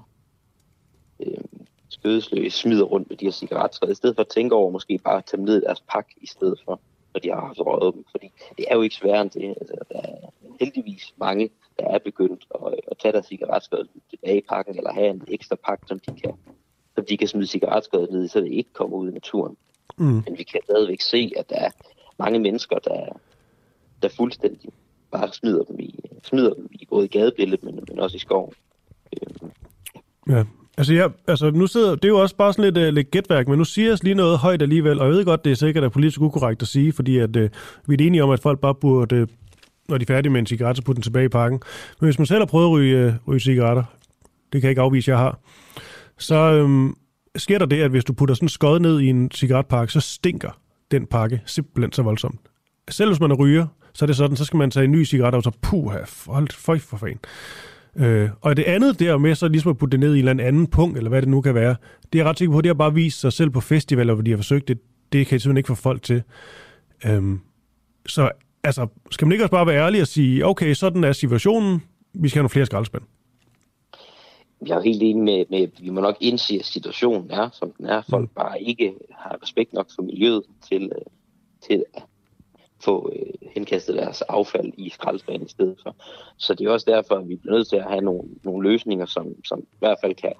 øh, 1.26 1.44
skødesløs 1.88 2.54
smider 2.54 2.84
rundt 2.84 3.08
med 3.08 3.16
de 3.16 3.24
her 3.24 3.32
cigaretter, 3.32 3.88
i 3.88 3.94
stedet 3.94 4.16
for 4.16 4.22
at 4.22 4.28
tænke 4.28 4.54
over 4.54 4.70
måske 4.70 4.98
bare 4.98 5.18
at 5.18 5.24
tage 5.24 5.38
dem 5.38 5.44
ned 5.44 5.56
i 5.56 5.64
deres 5.64 5.80
pakke 5.80 6.14
i 6.20 6.26
stedet 6.26 6.60
for, 6.64 6.80
når 7.14 7.20
de 7.20 7.28
har 7.28 7.40
haft 7.46 7.60
røget 7.60 7.94
dem. 7.94 8.04
Fordi 8.10 8.32
det 8.58 8.64
er 8.68 8.74
jo 8.74 8.82
ikke 8.82 8.94
sværere 8.94 9.22
end 9.22 9.30
det. 9.30 9.54
Altså, 9.60 9.74
der 9.92 10.00
er 10.00 10.30
heldigvis 10.60 11.14
mange, 11.16 11.50
der 11.78 11.86
er 11.88 11.98
begyndt 11.98 12.46
at, 12.54 12.74
at 12.90 12.98
tage 12.98 13.12
deres 13.12 13.26
cigaretskød 13.26 13.88
tilbage 14.10 14.38
i 14.38 14.44
pakken, 14.48 14.76
eller 14.76 14.92
have 14.92 15.10
en 15.10 15.22
ekstra 15.28 15.56
pakke, 15.66 15.84
som 15.88 15.98
de 15.98 16.20
kan, 16.20 16.34
som 16.94 17.04
de 17.04 17.16
kan 17.16 17.28
smide 17.28 17.46
cigaretskødet 17.46 18.10
ned 18.10 18.24
i, 18.24 18.28
så 18.28 18.40
det 18.40 18.52
ikke 18.52 18.72
kommer 18.72 18.96
ud 18.96 19.10
i 19.10 19.14
naturen. 19.14 19.56
Mm. 19.98 20.06
Men 20.06 20.38
vi 20.38 20.42
kan 20.42 20.60
stadigvæk 20.64 21.00
se, 21.00 21.32
at 21.36 21.50
der 21.50 21.56
er 21.56 21.70
mange 22.18 22.38
mennesker, 22.38 22.78
der, 22.78 23.20
der 24.02 24.08
fuldstændig 24.08 24.70
bare 25.10 25.32
smider 25.32 25.64
dem 25.64 25.80
i, 25.80 26.00
smider 26.22 26.54
dem 26.54 26.68
i 26.72 26.86
både 26.86 27.04
i 27.04 27.08
gadebilledet, 27.08 27.64
men, 27.64 27.84
men 27.88 27.98
også 27.98 28.16
i 28.16 28.20
skoven. 28.20 28.54
Øhm. 29.12 29.50
Ja, 30.28 30.44
Altså, 30.80 30.94
ja, 30.94 31.08
altså 31.26 31.50
nu 31.50 31.66
sidder, 31.66 31.94
det 31.94 32.04
er 32.04 32.08
jo 32.08 32.18
også 32.18 32.36
bare 32.36 32.52
sådan 32.52 32.74
lidt, 32.74 32.88
uh, 32.88 32.94
lidt 32.94 33.10
gætværk, 33.10 33.48
men 33.48 33.58
nu 33.58 33.64
siger 33.64 33.88
jeg 33.88 33.98
lige 34.02 34.14
noget 34.14 34.38
højt 34.38 34.62
alligevel, 34.62 35.00
og 35.00 35.06
jeg 35.06 35.14
ved 35.14 35.24
godt, 35.24 35.44
det 35.44 35.50
er 35.50 35.54
sikkert 35.54 35.84
er 35.84 35.88
politisk 35.88 36.20
ukorrekt 36.20 36.62
at 36.62 36.68
sige, 36.68 36.92
fordi 36.92 37.18
at, 37.18 37.36
uh, 37.36 37.48
vi 37.86 37.94
er 37.94 38.06
enige 38.06 38.24
om, 38.24 38.30
at 38.30 38.40
folk 38.40 38.60
bare 38.60 38.74
burde, 38.74 39.22
uh, 39.22 39.28
når 39.88 39.98
de 39.98 40.02
er 40.02 40.06
færdige 40.06 40.32
med 40.32 40.40
en 40.40 40.46
cigaret, 40.46 40.76
så 40.76 40.82
putte 40.82 40.96
den 40.96 41.02
tilbage 41.02 41.24
i 41.24 41.28
pakken. 41.28 41.60
Men 42.00 42.06
hvis 42.06 42.18
man 42.18 42.26
selv 42.26 42.38
har 42.38 42.46
prøvet 42.46 42.66
at 42.66 42.70
ryge, 42.70 43.06
uh, 43.06 43.14
ryge 43.28 43.40
cigaretter, 43.40 43.82
det 44.52 44.60
kan 44.60 44.62
jeg 44.62 44.70
ikke 44.70 44.82
afvise, 44.82 45.10
jeg 45.10 45.18
har, 45.18 45.38
så 46.18 46.62
um, 46.62 46.96
sker 47.36 47.58
der 47.58 47.66
det, 47.66 47.82
at 47.82 47.90
hvis 47.90 48.04
du 48.04 48.12
putter 48.12 48.34
sådan 48.34 48.44
en 48.44 48.48
skod 48.48 48.80
ned 48.80 49.00
i 49.00 49.06
en 49.06 49.30
cigaretpakke, 49.30 49.92
så 49.92 50.00
stinker 50.00 50.60
den 50.90 51.06
pakke 51.06 51.40
simpelthen 51.46 51.92
så 51.92 52.02
voldsomt. 52.02 52.40
Selv 52.90 53.10
hvis 53.10 53.20
man 53.20 53.30
er 53.30 53.36
ryger, 53.36 53.66
så 53.92 54.04
er 54.04 54.06
det 54.06 54.16
sådan, 54.16 54.36
så 54.36 54.44
skal 54.44 54.56
man 54.56 54.70
tage 54.70 54.84
en 54.84 54.90
ny 54.90 55.06
cigaret 55.06 55.34
og 55.34 55.42
så 55.42 55.50
puha, 55.62 55.98
hold 56.26 56.48
for, 56.50 56.76
for 56.76 56.96
fanden. 56.96 57.18
Øh, 57.96 58.28
og 58.40 58.56
det 58.56 58.62
andet 58.62 59.00
der 59.00 59.18
med 59.18 59.34
så 59.34 59.48
ligesom 59.48 59.70
at 59.70 59.78
putte 59.78 59.92
det 59.92 60.00
ned 60.00 60.14
i 60.14 60.20
en 60.20 60.28
eller 60.28 60.44
anden 60.44 60.66
punkt, 60.66 60.96
eller 60.96 61.08
hvad 61.08 61.22
det 61.22 61.28
nu 61.28 61.40
kan 61.40 61.54
være, 61.54 61.76
det 62.12 62.18
er 62.18 62.22
jeg 62.22 62.26
ret 62.26 62.38
sikker 62.38 62.54
på, 62.54 62.60
det 62.60 62.68
har 62.68 62.74
bare 62.74 62.94
vist 62.94 63.20
sig 63.20 63.32
selv 63.32 63.50
på 63.50 63.60
festivaler, 63.60 64.14
hvor 64.14 64.22
de 64.22 64.30
har 64.30 64.38
forsøgt 64.38 64.68
det. 64.68 64.78
Det 65.12 65.26
kan 65.26 65.32
jeg 65.32 65.40
simpelthen 65.40 65.56
ikke 65.56 65.66
få 65.66 65.74
folk 65.74 66.02
til. 66.02 66.22
Øhm, 67.06 67.40
så 68.06 68.30
altså, 68.64 68.86
skal 69.10 69.26
man 69.26 69.32
ikke 69.32 69.44
også 69.44 69.50
bare 69.50 69.66
være 69.66 69.84
ærlig 69.84 70.00
og 70.00 70.06
sige, 70.06 70.46
okay, 70.46 70.74
sådan 70.74 71.04
er 71.04 71.12
situationen, 71.12 71.82
vi 72.14 72.28
skal 72.28 72.38
have 72.38 72.42
nogle 72.42 72.50
flere 72.50 72.66
skraldespand? 72.66 73.02
jeg 74.66 74.76
er 74.76 74.80
helt 74.80 75.02
enig 75.02 75.22
med, 75.22 75.44
med, 75.50 75.68
vi 75.80 75.90
må 75.90 76.00
nok 76.00 76.16
indse, 76.20 76.54
at 76.54 76.64
situationen 76.64 77.30
er, 77.30 77.48
som 77.52 77.72
den 77.78 77.86
er. 77.86 78.02
Folk 78.10 78.30
bare 78.30 78.62
ikke 78.62 78.94
har 79.10 79.38
respekt 79.42 79.72
nok 79.72 79.86
for 79.94 80.02
miljøet 80.02 80.42
til, 80.68 80.82
øh, 80.82 81.02
til 81.68 81.84
at 81.94 82.02
få 82.84 83.12
øh, 83.12 83.50
henkastet 83.54 83.96
deres 83.96 84.22
affald 84.22 84.72
i 84.76 84.90
skraldespanden 84.90 85.46
i 85.46 85.50
stedet 85.50 85.78
for. 85.82 85.96
Så 86.36 86.54
det 86.54 86.66
er 86.66 86.70
også 86.70 86.90
derfor, 86.90 87.14
at 87.14 87.28
vi 87.28 87.36
bliver 87.36 87.54
nødt 87.54 87.68
til 87.68 87.76
at 87.76 87.90
have 87.90 88.00
nogle, 88.00 88.28
nogle 88.44 88.70
løsninger, 88.70 89.06
som, 89.06 89.44
som 89.44 89.60
i 89.60 89.78
hvert 89.78 89.98
fald 90.00 90.14
kan, 90.14 90.32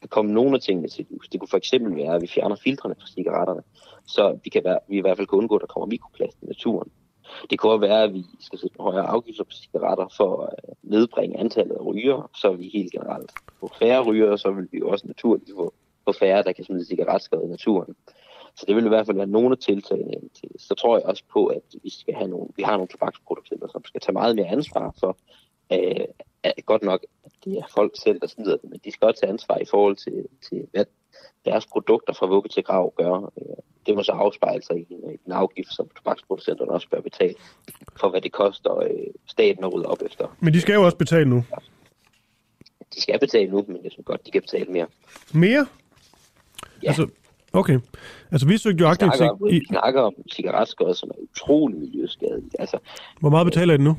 kan 0.00 0.08
komme 0.08 0.32
nogle 0.32 0.54
af 0.54 0.60
tingene 0.60 0.88
til 0.88 1.06
livs. 1.10 1.28
Det 1.28 1.40
kunne 1.40 1.48
for 1.48 1.56
eksempel 1.56 1.96
være, 1.96 2.14
at 2.14 2.22
vi 2.22 2.26
fjerner 2.26 2.56
filtrene 2.56 2.94
fra 3.00 3.06
cigaretterne, 3.06 3.62
så 4.06 4.38
vi, 4.44 4.50
kan 4.50 4.64
være, 4.64 4.78
vi 4.88 4.96
i 4.98 5.00
hvert 5.00 5.16
fald 5.16 5.28
kan 5.28 5.38
undgå, 5.38 5.54
at 5.54 5.60
der 5.60 5.66
kommer 5.66 5.86
mikroplast 5.86 6.36
i 6.42 6.46
naturen. 6.46 6.90
Det 7.50 7.58
kunne 7.58 7.72
også 7.72 7.86
være, 7.86 8.02
at 8.02 8.14
vi 8.14 8.24
skal 8.40 8.58
sætte 8.58 8.76
højere 8.80 9.06
afgifter 9.06 9.44
på 9.44 9.50
cigaretter 9.50 10.14
for 10.16 10.42
at 10.42 10.54
øh, 10.68 10.74
nedbringe 10.82 11.38
antallet 11.38 11.74
af 11.74 11.86
ryger, 11.86 12.30
så 12.36 12.52
vi 12.52 12.70
helt 12.74 12.92
generelt 12.92 13.32
får 13.60 13.76
færre 13.78 14.02
ryger, 14.02 14.36
så 14.36 14.50
vil 14.50 14.68
vi 14.72 14.82
også 14.84 15.06
naturligt 15.06 15.50
få, 15.56 15.74
få 16.04 16.12
færre, 16.12 16.42
der 16.42 16.52
kan 16.52 16.64
smide 16.64 16.84
cigaretskade 16.84 17.44
i 17.44 17.46
naturen. 17.46 17.94
Så 18.56 18.64
det 18.66 18.76
vil 18.76 18.84
i 18.84 18.88
hvert 18.88 19.06
fald 19.06 19.16
være 19.16 19.26
nogle 19.26 19.52
af 19.52 19.58
tiltagene. 19.58 20.28
Så 20.58 20.74
tror 20.74 20.98
jeg 20.98 21.06
også 21.06 21.24
på, 21.32 21.46
at 21.46 21.62
vi 21.82 21.90
skal 21.90 22.14
have 22.14 22.28
nogle, 22.28 22.48
vi 22.56 22.62
har 22.62 22.72
nogle 22.72 22.88
tobaksproducenter, 22.88 23.68
som 23.72 23.84
skal 23.84 24.00
tage 24.00 24.12
meget 24.12 24.36
mere 24.36 24.46
ansvar 24.46 24.94
for, 25.00 25.16
øh, 25.72 26.06
at 26.42 26.54
godt 26.66 26.82
nok, 26.82 27.04
at 27.24 27.32
det 27.44 27.58
er 27.58 27.62
folk 27.74 27.92
selv, 28.02 28.20
der 28.20 28.26
smider 28.26 28.56
det, 28.56 28.70
men 28.70 28.80
de 28.84 28.92
skal 28.92 29.08
også 29.08 29.20
tage 29.20 29.32
ansvar 29.32 29.58
i 29.58 29.64
forhold 29.70 29.96
til, 29.96 30.26
til 30.48 30.66
hvad 30.72 30.84
deres 31.44 31.66
produkter 31.66 32.12
fra 32.12 32.26
vugge 32.26 32.48
til 32.48 32.62
grav 32.62 32.92
gør. 32.96 33.14
Øh, 33.14 33.56
det 33.86 33.94
må 33.94 34.02
så 34.02 34.12
afspejle 34.12 34.62
sig 34.62 34.76
i 34.76 34.86
en, 34.90 35.18
en 35.26 35.32
afgift, 35.32 35.74
som 35.74 35.88
tobaksproducenterne 35.96 36.70
også 36.70 36.88
bør 36.88 37.00
betale, 37.00 37.34
for 38.00 38.10
hvad 38.10 38.20
det 38.20 38.32
koster 38.32 38.78
øh, 38.78 38.90
staten 39.26 39.64
at 39.64 39.72
rydde 39.74 39.86
op 39.86 40.02
efter. 40.06 40.36
Men 40.40 40.54
de 40.54 40.60
skal 40.60 40.74
jo 40.74 40.84
også 40.84 40.96
betale 40.96 41.28
nu. 41.30 41.44
De 42.94 43.00
skal 43.00 43.18
betale 43.18 43.50
nu, 43.50 43.64
men 43.68 43.84
jeg 43.84 43.92
synes 43.92 44.06
godt, 44.06 44.26
de 44.26 44.30
kan 44.30 44.42
betale 44.42 44.72
mere. 44.72 44.86
Mere? 45.34 45.66
Ja. 46.82 46.88
Altså, 46.88 47.08
okay. 47.52 47.78
Altså, 48.30 48.46
vi 48.46 48.58
søgte 48.58 48.84
jo 48.84 48.90
Vi 48.90 48.94
snakker, 48.96 49.30
om, 49.30 49.48
i... 49.48 49.54
vi 49.54 49.64
snakker 49.68 50.00
om 50.00 50.14
cigaretskod, 50.32 50.94
som 50.94 51.08
er 51.08 51.22
utrolig 51.22 51.78
miljøskadelig. 51.78 52.50
Altså, 52.58 52.78
Hvor 53.20 53.30
meget 53.30 53.46
betaler 53.46 53.74
I 53.74 53.76
nu? 53.76 53.96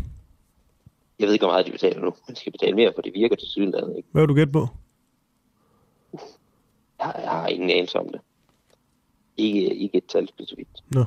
jeg 1.21 1.27
ved 1.27 1.33
ikke, 1.33 1.45
hvor 1.45 1.53
meget 1.53 1.65
de 1.65 1.71
betaler 1.71 2.01
nu. 2.01 2.13
De 2.29 2.35
skal 2.35 2.51
betale 2.51 2.75
mere, 2.75 2.91
for 2.95 3.01
det 3.01 3.13
virker 3.13 3.35
til 3.35 3.47
synligheden 3.47 3.95
ikke. 3.95 4.09
Hvad 4.11 4.21
vil 4.21 4.29
du 4.29 4.33
gætte 4.33 4.51
på? 4.53 4.67
Jeg, 6.99 7.13
jeg 7.23 7.31
har 7.31 7.47
ingen 7.47 7.69
anelse 7.69 7.99
om 7.99 8.07
det. 8.11 8.21
Ikke, 9.37 9.75
ikke 9.75 9.97
et 9.97 10.05
tal 10.05 10.27
specifikt. 10.27 10.83
Nå. 10.93 11.03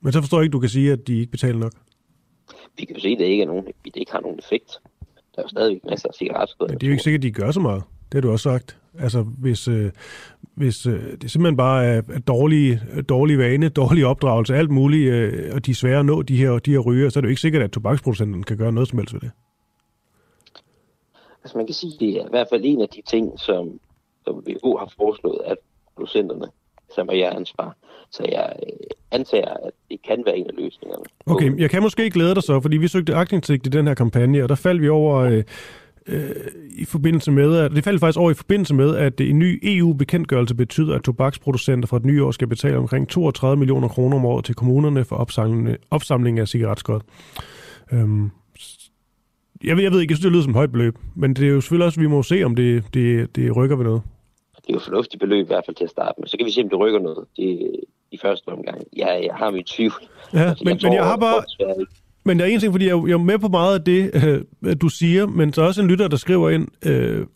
Men 0.00 0.12
så 0.12 0.20
forstår 0.20 0.38
jeg 0.38 0.44
ikke, 0.44 0.52
du 0.52 0.60
kan 0.60 0.68
sige, 0.68 0.92
at 0.92 1.06
de 1.06 1.18
ikke 1.18 1.30
betaler 1.30 1.58
nok. 1.58 1.72
Vi 2.76 2.84
kan 2.84 2.96
jo 2.96 3.00
se, 3.00 3.08
at 3.08 3.18
det 3.18 3.24
ikke, 3.24 3.42
er 3.42 3.46
nogen, 3.46 3.66
det 3.84 3.96
ikke 3.96 4.12
har 4.12 4.20
nogen 4.20 4.38
effekt. 4.38 4.80
Der 5.34 5.38
er 5.38 5.42
jo 5.42 5.48
stadigvæk 5.48 5.84
masser 5.84 6.08
af 6.08 6.14
cigaretskod. 6.14 6.68
Men 6.68 6.78
det 6.78 6.82
er 6.82 6.88
jo 6.88 6.92
ikke 6.92 7.02
sikkert, 7.02 7.18
at 7.18 7.22
de 7.22 7.30
gør 7.32 7.50
så 7.50 7.60
meget. 7.60 7.82
Det 8.12 8.14
har 8.14 8.20
du 8.20 8.30
også 8.30 8.42
sagt. 8.42 8.76
Altså, 8.98 9.22
hvis, 9.22 9.68
øh, 9.68 9.90
hvis 10.54 10.86
øh, 10.86 11.18
det 11.22 11.30
simpelthen 11.30 11.56
bare 11.56 11.84
er, 11.84 12.02
er 12.12 12.18
dårlige, 12.18 12.80
dårlige 13.08 13.38
vane, 13.38 13.68
dårlig 13.68 14.06
opdragelse, 14.06 14.54
alt 14.54 14.70
muligt, 14.70 15.12
øh, 15.12 15.54
og 15.54 15.66
de 15.66 15.70
er 15.70 15.74
svære 15.74 15.98
at 15.98 16.06
nå, 16.06 16.22
de 16.22 16.36
her, 16.36 16.58
de 16.58 16.70
her 16.70 16.78
ryger, 16.78 17.08
så 17.08 17.18
er 17.18 17.20
det 17.20 17.26
jo 17.26 17.30
ikke 17.30 17.40
sikkert, 17.40 17.62
at 17.62 17.70
tobaksproducenterne 17.70 18.44
kan 18.44 18.56
gøre 18.56 18.72
noget 18.72 18.88
som 18.88 18.98
helst 18.98 19.14
ved 19.14 19.20
det. 19.20 19.30
Altså 21.44 21.58
man 21.58 21.66
kan 21.66 21.74
sige, 21.74 21.94
at 21.94 22.00
det 22.00 22.08
er 22.08 22.26
i 22.26 22.30
hvert 22.30 22.46
fald 22.50 22.62
en 22.64 22.80
af 22.80 22.88
de 22.88 23.02
ting, 23.06 23.38
som, 23.38 23.80
som 24.24 24.44
WHO 24.48 24.76
har 24.76 24.92
foreslået, 24.96 25.40
at 25.46 25.56
producenterne, 25.94 26.46
som 26.94 27.08
er 27.08 27.14
jeres 27.14 27.36
ansvar. 27.36 27.76
Så 28.10 28.22
jeg 28.28 28.56
øh, 28.62 28.72
antager, 29.10 29.54
at 29.66 29.72
det 29.90 30.02
kan 30.02 30.22
være 30.26 30.38
en 30.38 30.46
af 30.46 30.54
løsningerne. 30.56 31.04
Okay, 31.26 31.58
jeg 31.58 31.70
kan 31.70 31.82
måske 31.82 32.10
glæde 32.10 32.34
dig 32.34 32.42
så, 32.42 32.60
fordi 32.60 32.76
vi 32.76 32.88
søgte 32.88 33.14
aktindsigt 33.14 33.66
i 33.66 33.70
den 33.70 33.86
her 33.86 33.94
kampagne, 33.94 34.42
og 34.42 34.48
der 34.48 34.54
faldt 34.54 34.82
vi 34.82 34.88
over 34.88 35.16
øh, 35.16 35.44
øh, 36.06 36.30
i 36.70 36.84
forbindelse 36.84 37.30
med, 37.30 37.56
at, 37.56 37.70
det 37.70 37.84
faldt 37.84 38.00
faktisk 38.00 38.18
over 38.18 38.30
i 38.30 38.34
forbindelse 38.34 38.74
med, 38.74 38.96
at 38.96 39.20
en 39.20 39.38
ny 39.38 39.60
EU-bekendtgørelse 39.62 40.54
betyder, 40.54 40.94
at 40.94 41.02
tobaksproducenter 41.02 41.88
fra 41.88 41.96
et 41.96 42.04
nye 42.04 42.24
år 42.24 42.30
skal 42.30 42.48
betale 42.48 42.76
omkring 42.76 43.08
32 43.08 43.56
millioner 43.56 43.88
kroner 43.88 44.16
om 44.16 44.24
året 44.24 44.44
til 44.44 44.54
kommunerne 44.54 45.04
for 45.04 45.16
opsamling, 45.16 45.76
opsamling 45.90 46.38
af 46.38 46.48
cigaretskod. 46.48 47.00
Øhm, 47.92 48.30
jeg, 49.64 49.76
ved, 49.76 49.82
jeg 49.82 49.92
ved 49.92 50.00
ikke, 50.00 50.12
jeg 50.12 50.16
synes, 50.16 50.24
det 50.24 50.32
lyder 50.32 50.42
som 50.42 50.50
et 50.50 50.56
højt 50.56 50.72
beløb, 50.72 50.98
men 51.16 51.34
det 51.34 51.44
er 51.44 51.50
jo 51.50 51.60
selvfølgelig 51.60 51.86
også, 51.86 52.00
vi 52.00 52.06
må 52.06 52.22
se, 52.22 52.44
om 52.44 52.56
det, 52.56 52.84
det, 52.94 53.36
det 53.36 53.56
rykker 53.56 53.76
ved 53.76 53.84
noget. 53.84 54.02
Det 54.56 54.68
er 54.68 54.72
jo 54.72 54.76
et 54.76 54.84
fornuftigt 54.84 55.20
beløb 55.20 55.44
i 55.44 55.46
hvert 55.46 55.64
fald 55.66 55.76
til 55.76 55.84
at 55.84 55.90
starte 55.90 56.14
med. 56.20 56.28
Så 56.28 56.36
kan 56.36 56.46
vi 56.46 56.50
se, 56.50 56.62
om 56.62 56.68
det 56.68 56.78
rykker 56.78 57.00
noget 57.00 57.24
det, 57.36 57.76
i 58.10 58.18
første 58.18 58.48
omgang. 58.48 58.80
Jeg, 58.96 59.20
jeg 59.26 59.34
har 59.34 59.50
mit 59.50 59.66
tvivl. 59.66 59.92
Ja, 60.34 60.38
Altså, 60.38 60.64
men, 60.64 60.78
men 60.82 60.92
jeg 60.92 61.04
har 61.04 61.16
bare... 61.16 61.42
bare... 61.58 61.86
Men 62.24 62.38
der 62.38 62.44
er 62.44 62.48
en 62.48 62.60
ting, 62.60 62.72
fordi 62.72 62.86
jeg, 62.86 62.92
er 62.92 63.06
jeg 63.06 63.12
er 63.14 63.18
med 63.18 63.38
på 63.38 63.48
meget 63.48 63.78
af 63.78 63.84
det, 63.84 64.10
øh, 64.64 64.76
du 64.80 64.88
siger, 64.88 65.26
men 65.26 65.52
så 65.52 65.62
er 65.62 65.66
også 65.66 65.82
en 65.82 65.88
lytter, 65.88 66.08
der 66.08 66.16
skriver 66.16 66.50
ind, 66.50 66.68
øh, 66.86 67.26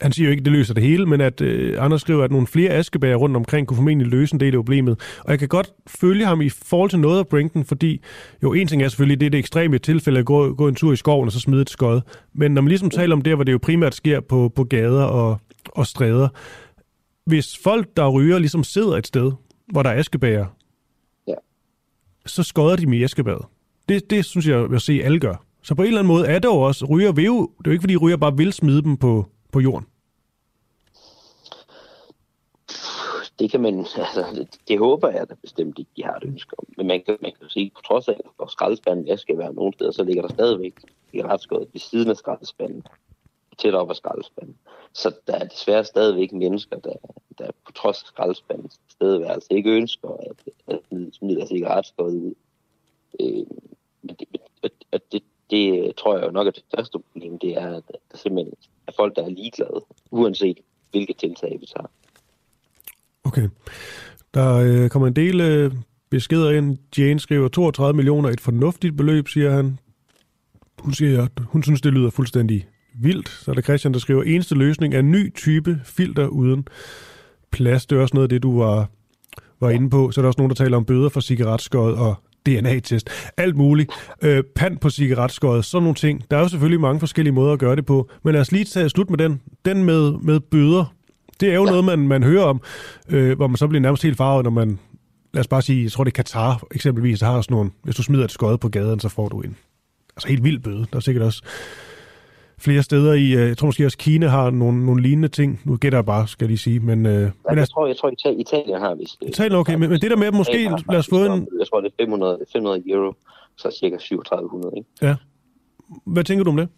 han 0.00 0.12
siger 0.12 0.26
jo 0.26 0.30
ikke, 0.30 0.40
at 0.40 0.44
det 0.44 0.52
løser 0.52 0.74
det 0.74 0.82
hele, 0.82 1.06
men 1.06 1.20
at 1.20 1.40
øh, 1.40 1.84
andre 1.84 1.98
skriver, 1.98 2.24
at 2.24 2.30
nogle 2.30 2.46
flere 2.46 2.70
askebager 2.70 3.16
rundt 3.16 3.36
omkring 3.36 3.66
kunne 3.66 3.76
formentlig 3.76 4.06
løse 4.08 4.34
en 4.34 4.40
del 4.40 4.54
af 4.54 4.58
problemet. 4.58 5.00
Og 5.24 5.30
jeg 5.30 5.38
kan 5.38 5.48
godt 5.48 5.72
følge 5.86 6.26
ham 6.26 6.40
i 6.40 6.48
forhold 6.48 6.90
til 6.90 6.98
noget 6.98 7.18
af 7.18 7.26
Brinken, 7.28 7.64
fordi 7.64 8.00
jo 8.42 8.52
en 8.52 8.66
ting 8.66 8.82
er 8.82 8.88
selvfølgelig, 8.88 9.20
det 9.20 9.26
er 9.26 9.30
det 9.30 9.38
ekstreme 9.38 9.78
tilfælde 9.78 10.18
at 10.18 10.24
gå, 10.26 10.54
gå 10.54 10.68
en 10.68 10.74
tur 10.74 10.92
i 10.92 10.96
skoven 10.96 11.26
og 11.26 11.32
så 11.32 11.40
smide 11.40 11.62
et 11.62 11.70
skod. 11.70 12.00
Men 12.32 12.52
når 12.54 12.62
man 12.62 12.68
ligesom 12.68 12.90
taler 12.90 13.16
om 13.16 13.22
det, 13.22 13.34
hvor 13.34 13.44
det 13.44 13.52
jo 13.52 13.58
primært 13.62 13.94
sker 13.94 14.20
på, 14.20 14.52
på 14.56 14.64
gader 14.64 15.04
og, 15.04 15.40
og 15.66 15.86
stræder, 15.86 16.28
hvis 17.26 17.58
folk, 17.64 17.88
der 17.96 18.08
ryger, 18.08 18.38
ligesom 18.38 18.64
sidder 18.64 18.96
et 18.96 19.06
sted, 19.06 19.32
hvor 19.72 19.82
der 19.82 19.90
er 19.90 19.98
askebager, 19.98 20.46
Ja. 21.28 21.34
så 22.26 22.42
skodder 22.42 22.76
de 22.76 22.86
med 22.86 23.02
askebadet. 23.02 23.42
Det, 23.90 24.10
det 24.10 24.24
synes 24.24 24.46
jeg, 24.46 24.70
jeg 24.70 24.80
se, 24.80 25.00
alle 25.04 25.20
gør. 25.20 25.44
Så 25.62 25.74
på 25.74 25.82
en 25.82 25.86
eller 25.86 26.00
anden 26.00 26.12
måde 26.14 26.26
er 26.26 26.38
det 26.38 26.48
jo 26.48 26.60
også, 26.60 26.84
ryger 26.84 27.12
vil 27.12 27.24
jo, 27.24 27.40
det 27.40 27.66
er 27.66 27.70
jo 27.70 27.70
ikke 27.70 27.82
fordi 27.82 27.96
ryger 27.96 28.16
bare 28.16 28.36
vil 28.36 28.52
smide 28.52 28.82
dem 28.82 28.96
på, 28.96 29.26
på 29.52 29.60
jorden. 29.60 29.86
Det 33.38 33.50
kan 33.50 33.60
man, 33.60 33.78
altså, 34.04 34.24
det, 34.34 34.48
det 34.68 34.78
håber 34.78 35.08
jeg 35.08 35.28
da 35.28 35.34
bestemt 35.34 35.78
ikke, 35.78 35.90
de 35.96 36.04
har 36.04 36.14
et 36.14 36.24
ønske 36.24 36.58
om. 36.58 36.64
Men 36.76 36.86
man 36.86 37.02
kan, 37.06 37.16
man 37.22 37.32
kan 37.40 37.48
sige, 37.48 37.70
på 37.74 37.82
trods 37.82 38.08
af, 38.08 38.16
at 38.42 38.50
skraldespanden 38.50 39.06
jeg 39.06 39.18
skal 39.18 39.38
være 39.38 39.54
nogen 39.54 39.72
steder, 39.72 39.90
så 39.90 40.04
ligger 40.04 40.22
der 40.22 40.34
stadigvæk 40.34 40.74
i 41.12 41.22
retskåret 41.22 41.68
ved 41.72 41.80
siden 41.80 42.10
af 42.10 42.16
skraldespanden, 42.16 42.82
tæt 43.58 43.74
op 43.74 43.90
af 43.90 43.96
skraldespanden. 43.96 44.56
Så 44.92 45.14
der 45.26 45.34
er 45.34 45.44
desværre 45.44 45.84
stadigvæk 45.84 46.32
mennesker, 46.32 46.78
der, 46.78 46.94
der 47.38 47.50
på 47.66 47.72
trods 47.72 48.02
af 48.02 48.06
skraldespandens 48.06 48.80
stedværelse 48.88 49.48
ikke 49.50 49.70
ønsker 49.70 50.08
at, 50.08 50.52
at 50.66 50.80
smide- 50.88 51.12
smide 51.12 51.36
deres 51.36 51.48
cigaretskåret 51.48 52.14
ud. 52.14 52.34
Øh, 53.20 53.46
og, 54.92 55.00
det, 55.12 55.22
det 55.50 55.96
tror 55.96 56.18
jeg 56.18 56.26
jo 56.26 56.30
nok 56.30 56.46
er 56.46 56.50
det 56.50 56.64
største 56.72 56.98
problem, 56.98 57.38
det 57.38 57.50
er, 57.50 57.76
at 57.76 57.82
der 58.12 58.18
simpelthen 58.18 58.54
er 58.86 58.92
folk, 58.96 59.16
der 59.16 59.24
er 59.24 59.28
ligeglade, 59.28 59.84
uanset 60.10 60.58
hvilke 60.90 61.12
tiltag 61.12 61.56
vi 61.60 61.66
tager. 61.66 61.90
Okay. 63.24 63.48
Der 64.34 64.54
øh, 64.54 64.90
kommer 64.90 65.08
en 65.08 65.16
del 65.16 65.40
øh, 65.40 65.72
beskeder 66.10 66.50
ind. 66.50 66.78
Jane 66.98 67.20
skriver 67.20 67.48
32 67.48 67.96
millioner, 67.96 68.28
et 68.28 68.40
fornuftigt 68.40 68.96
beløb, 68.96 69.28
siger 69.28 69.50
han. 69.50 69.78
Hun 70.78 70.94
siger, 70.94 71.24
at 71.24 71.30
hun 71.44 71.62
synes, 71.62 71.80
det 71.80 71.92
lyder 71.92 72.10
fuldstændig 72.10 72.66
vildt. 72.94 73.28
Så 73.28 73.50
er 73.50 73.54
der 73.54 73.62
Christian, 73.62 73.94
der 73.94 74.00
skriver, 74.00 74.22
eneste 74.22 74.54
løsning 74.54 74.94
er 74.94 75.02
ny 75.02 75.34
type 75.34 75.80
filter 75.84 76.26
uden 76.26 76.68
plast. 77.50 77.90
Det 77.90 77.96
er 77.96 78.02
også 78.02 78.14
noget 78.14 78.24
af 78.24 78.28
det, 78.28 78.42
du 78.42 78.58
var, 78.58 78.88
var 79.60 79.70
inde 79.70 79.90
på. 79.90 80.10
Så 80.10 80.20
er 80.20 80.22
der 80.22 80.26
også 80.26 80.40
nogen, 80.40 80.50
der 80.50 80.54
taler 80.54 80.76
om 80.76 80.84
bøder 80.84 81.08
for 81.08 81.20
cigaretskod 81.20 81.92
og 81.92 82.14
DNA-test. 82.46 83.10
Alt 83.36 83.56
muligt. 83.56 83.90
Øh, 84.22 84.44
pant 84.56 84.80
på 84.80 84.90
cigaretskod, 84.90 85.62
sådan 85.62 85.82
nogle 85.82 85.94
ting. 85.94 86.24
Der 86.30 86.36
er 86.36 86.40
jo 86.40 86.48
selvfølgelig 86.48 86.80
mange 86.80 87.00
forskellige 87.00 87.32
måder 87.32 87.52
at 87.52 87.58
gøre 87.58 87.76
det 87.76 87.86
på. 87.86 88.10
Men 88.24 88.32
lad 88.32 88.40
os 88.40 88.52
lige 88.52 88.64
tage 88.64 88.88
slut 88.88 89.10
med 89.10 89.18
den. 89.18 89.40
Den 89.64 89.84
med, 89.84 90.12
med 90.12 90.40
bøder. 90.40 90.94
Det 91.40 91.48
er 91.48 91.54
jo 91.54 91.64
ja. 91.64 91.70
noget, 91.70 91.84
man, 91.84 91.98
man 91.98 92.22
hører 92.22 92.44
om, 92.44 92.60
øh, 93.08 93.36
hvor 93.36 93.46
man 93.46 93.56
så 93.56 93.66
bliver 93.68 93.80
nærmest 93.80 94.02
helt 94.02 94.16
farvet, 94.16 94.44
når 94.44 94.50
man, 94.50 94.78
lad 95.34 95.40
os 95.40 95.48
bare 95.48 95.62
sige, 95.62 95.82
jeg 95.82 95.92
tror 95.92 96.04
det 96.04 96.10
er 96.10 96.22
Katar 96.22 96.62
eksempelvis, 96.74 97.18
der 97.18 97.26
har 97.26 97.40
sådan 97.40 97.54
nogle, 97.54 97.70
hvis 97.82 97.96
du 97.96 98.02
smider 98.02 98.24
et 98.24 98.32
skod 98.32 98.58
på 98.58 98.68
gaden, 98.68 99.00
så 99.00 99.08
får 99.08 99.28
du 99.28 99.40
en 99.40 99.56
altså 100.16 100.28
helt 100.28 100.44
vild 100.44 100.58
bøde. 100.58 100.86
Der 100.90 100.96
er 100.96 101.00
sikkert 101.00 101.24
også 101.24 101.42
flere 102.60 102.82
steder 102.82 103.12
i, 103.12 103.32
øh, 103.32 103.48
jeg 103.48 103.58
tror 103.58 103.66
måske 103.66 103.86
også 103.86 103.98
Kina 103.98 104.26
har 104.26 104.50
nogle, 104.50 104.86
nogle 104.86 105.02
lignende 105.02 105.28
ting. 105.28 105.60
Nu 105.64 105.76
gætter 105.76 105.98
jeg 105.98 106.06
bare, 106.06 106.28
skal 106.28 106.44
jeg 106.44 106.48
lige 106.48 106.58
sige. 106.58 106.80
Men, 106.80 107.06
øh, 107.06 107.12
men 107.12 107.20
jeg, 107.22 107.32
altså, 107.58 107.72
tror, 107.72 107.86
jeg 107.86 107.96
tror, 107.96 108.10
Italien, 108.10 108.40
Italien 108.40 108.80
har 108.80 108.94
vist... 108.94 109.22
Italien, 109.22 109.58
okay, 109.58 109.74
men, 109.74 109.90
men 109.90 110.00
det 110.00 110.10
der 110.10 110.16
med, 110.16 110.26
at 110.26 110.34
måske, 110.34 110.68
har 110.68 110.82
lad 110.90 110.98
os 110.98 111.08
få 111.08 111.16
en, 111.16 111.48
Jeg 111.58 111.66
tror, 111.68 111.80
det 111.80 111.92
er 111.98 112.02
500, 112.04 112.38
500 112.52 112.82
euro, 112.86 113.14
så 113.56 113.76
cirka 113.80 113.96
3700, 113.96 114.72
ikke? 114.76 114.88
ja. 115.02 115.16
Hvad 116.04 116.24
tænker 116.24 116.44
du 116.44 116.50
om 116.50 116.56
det? 116.56 116.68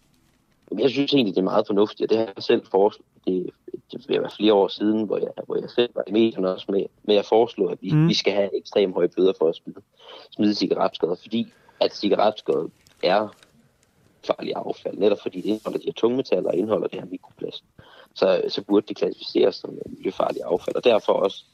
Jeg 0.78 0.90
synes 0.90 1.14
egentlig, 1.14 1.34
det 1.34 1.40
er 1.40 1.44
meget 1.44 1.66
fornuftigt, 1.66 2.02
og 2.02 2.10
det 2.10 2.18
har 2.18 2.32
jeg 2.36 2.42
selv 2.42 2.62
foreslået. 2.70 3.06
Det, 3.26 3.50
det 3.92 4.04
vil 4.08 4.20
være 4.20 4.30
flere 4.36 4.54
år 4.54 4.68
siden, 4.68 5.06
hvor 5.06 5.16
jeg, 5.18 5.28
hvor 5.46 5.56
jeg 5.56 5.70
selv 5.70 5.90
var 5.94 6.02
i 6.06 6.12
medierne 6.12 6.50
også 6.54 6.66
med, 6.68 6.84
med 7.04 7.16
at 7.16 7.26
foreslå, 7.26 7.66
at 7.66 7.78
vi, 7.80 7.90
Mm. 7.92 8.08
vi 8.08 8.14
skal 8.14 8.32
have 8.32 8.58
ekstremt 8.58 8.94
høje 8.94 9.08
bøder 9.16 9.32
for 9.38 9.48
at 9.48 9.54
smide, 9.54 9.80
smide 10.30 10.54
cigaretskåder, 10.54 11.14
fordi 11.22 11.52
at 11.80 11.94
cigaretskåder 11.96 12.68
er 13.02 13.28
farlig 14.26 14.52
affald, 14.56 14.98
netop 14.98 15.18
fordi 15.22 15.40
det 15.40 15.48
indeholder 15.48 15.78
de 15.78 15.84
her 15.84 15.92
tungmetaller 15.92 16.50
og 16.50 16.56
indeholder 16.56 16.88
det 16.88 17.00
her 17.00 17.06
mikroplast. 17.06 17.64
Så, 18.14 18.42
så 18.48 18.62
burde 18.62 18.86
det 18.86 18.96
klassificeres 18.96 19.56
som 19.56 19.78
miljøfarlig 19.86 20.42
affald, 20.44 20.76
og 20.76 20.84
derfor 20.84 21.12
også 21.12 21.44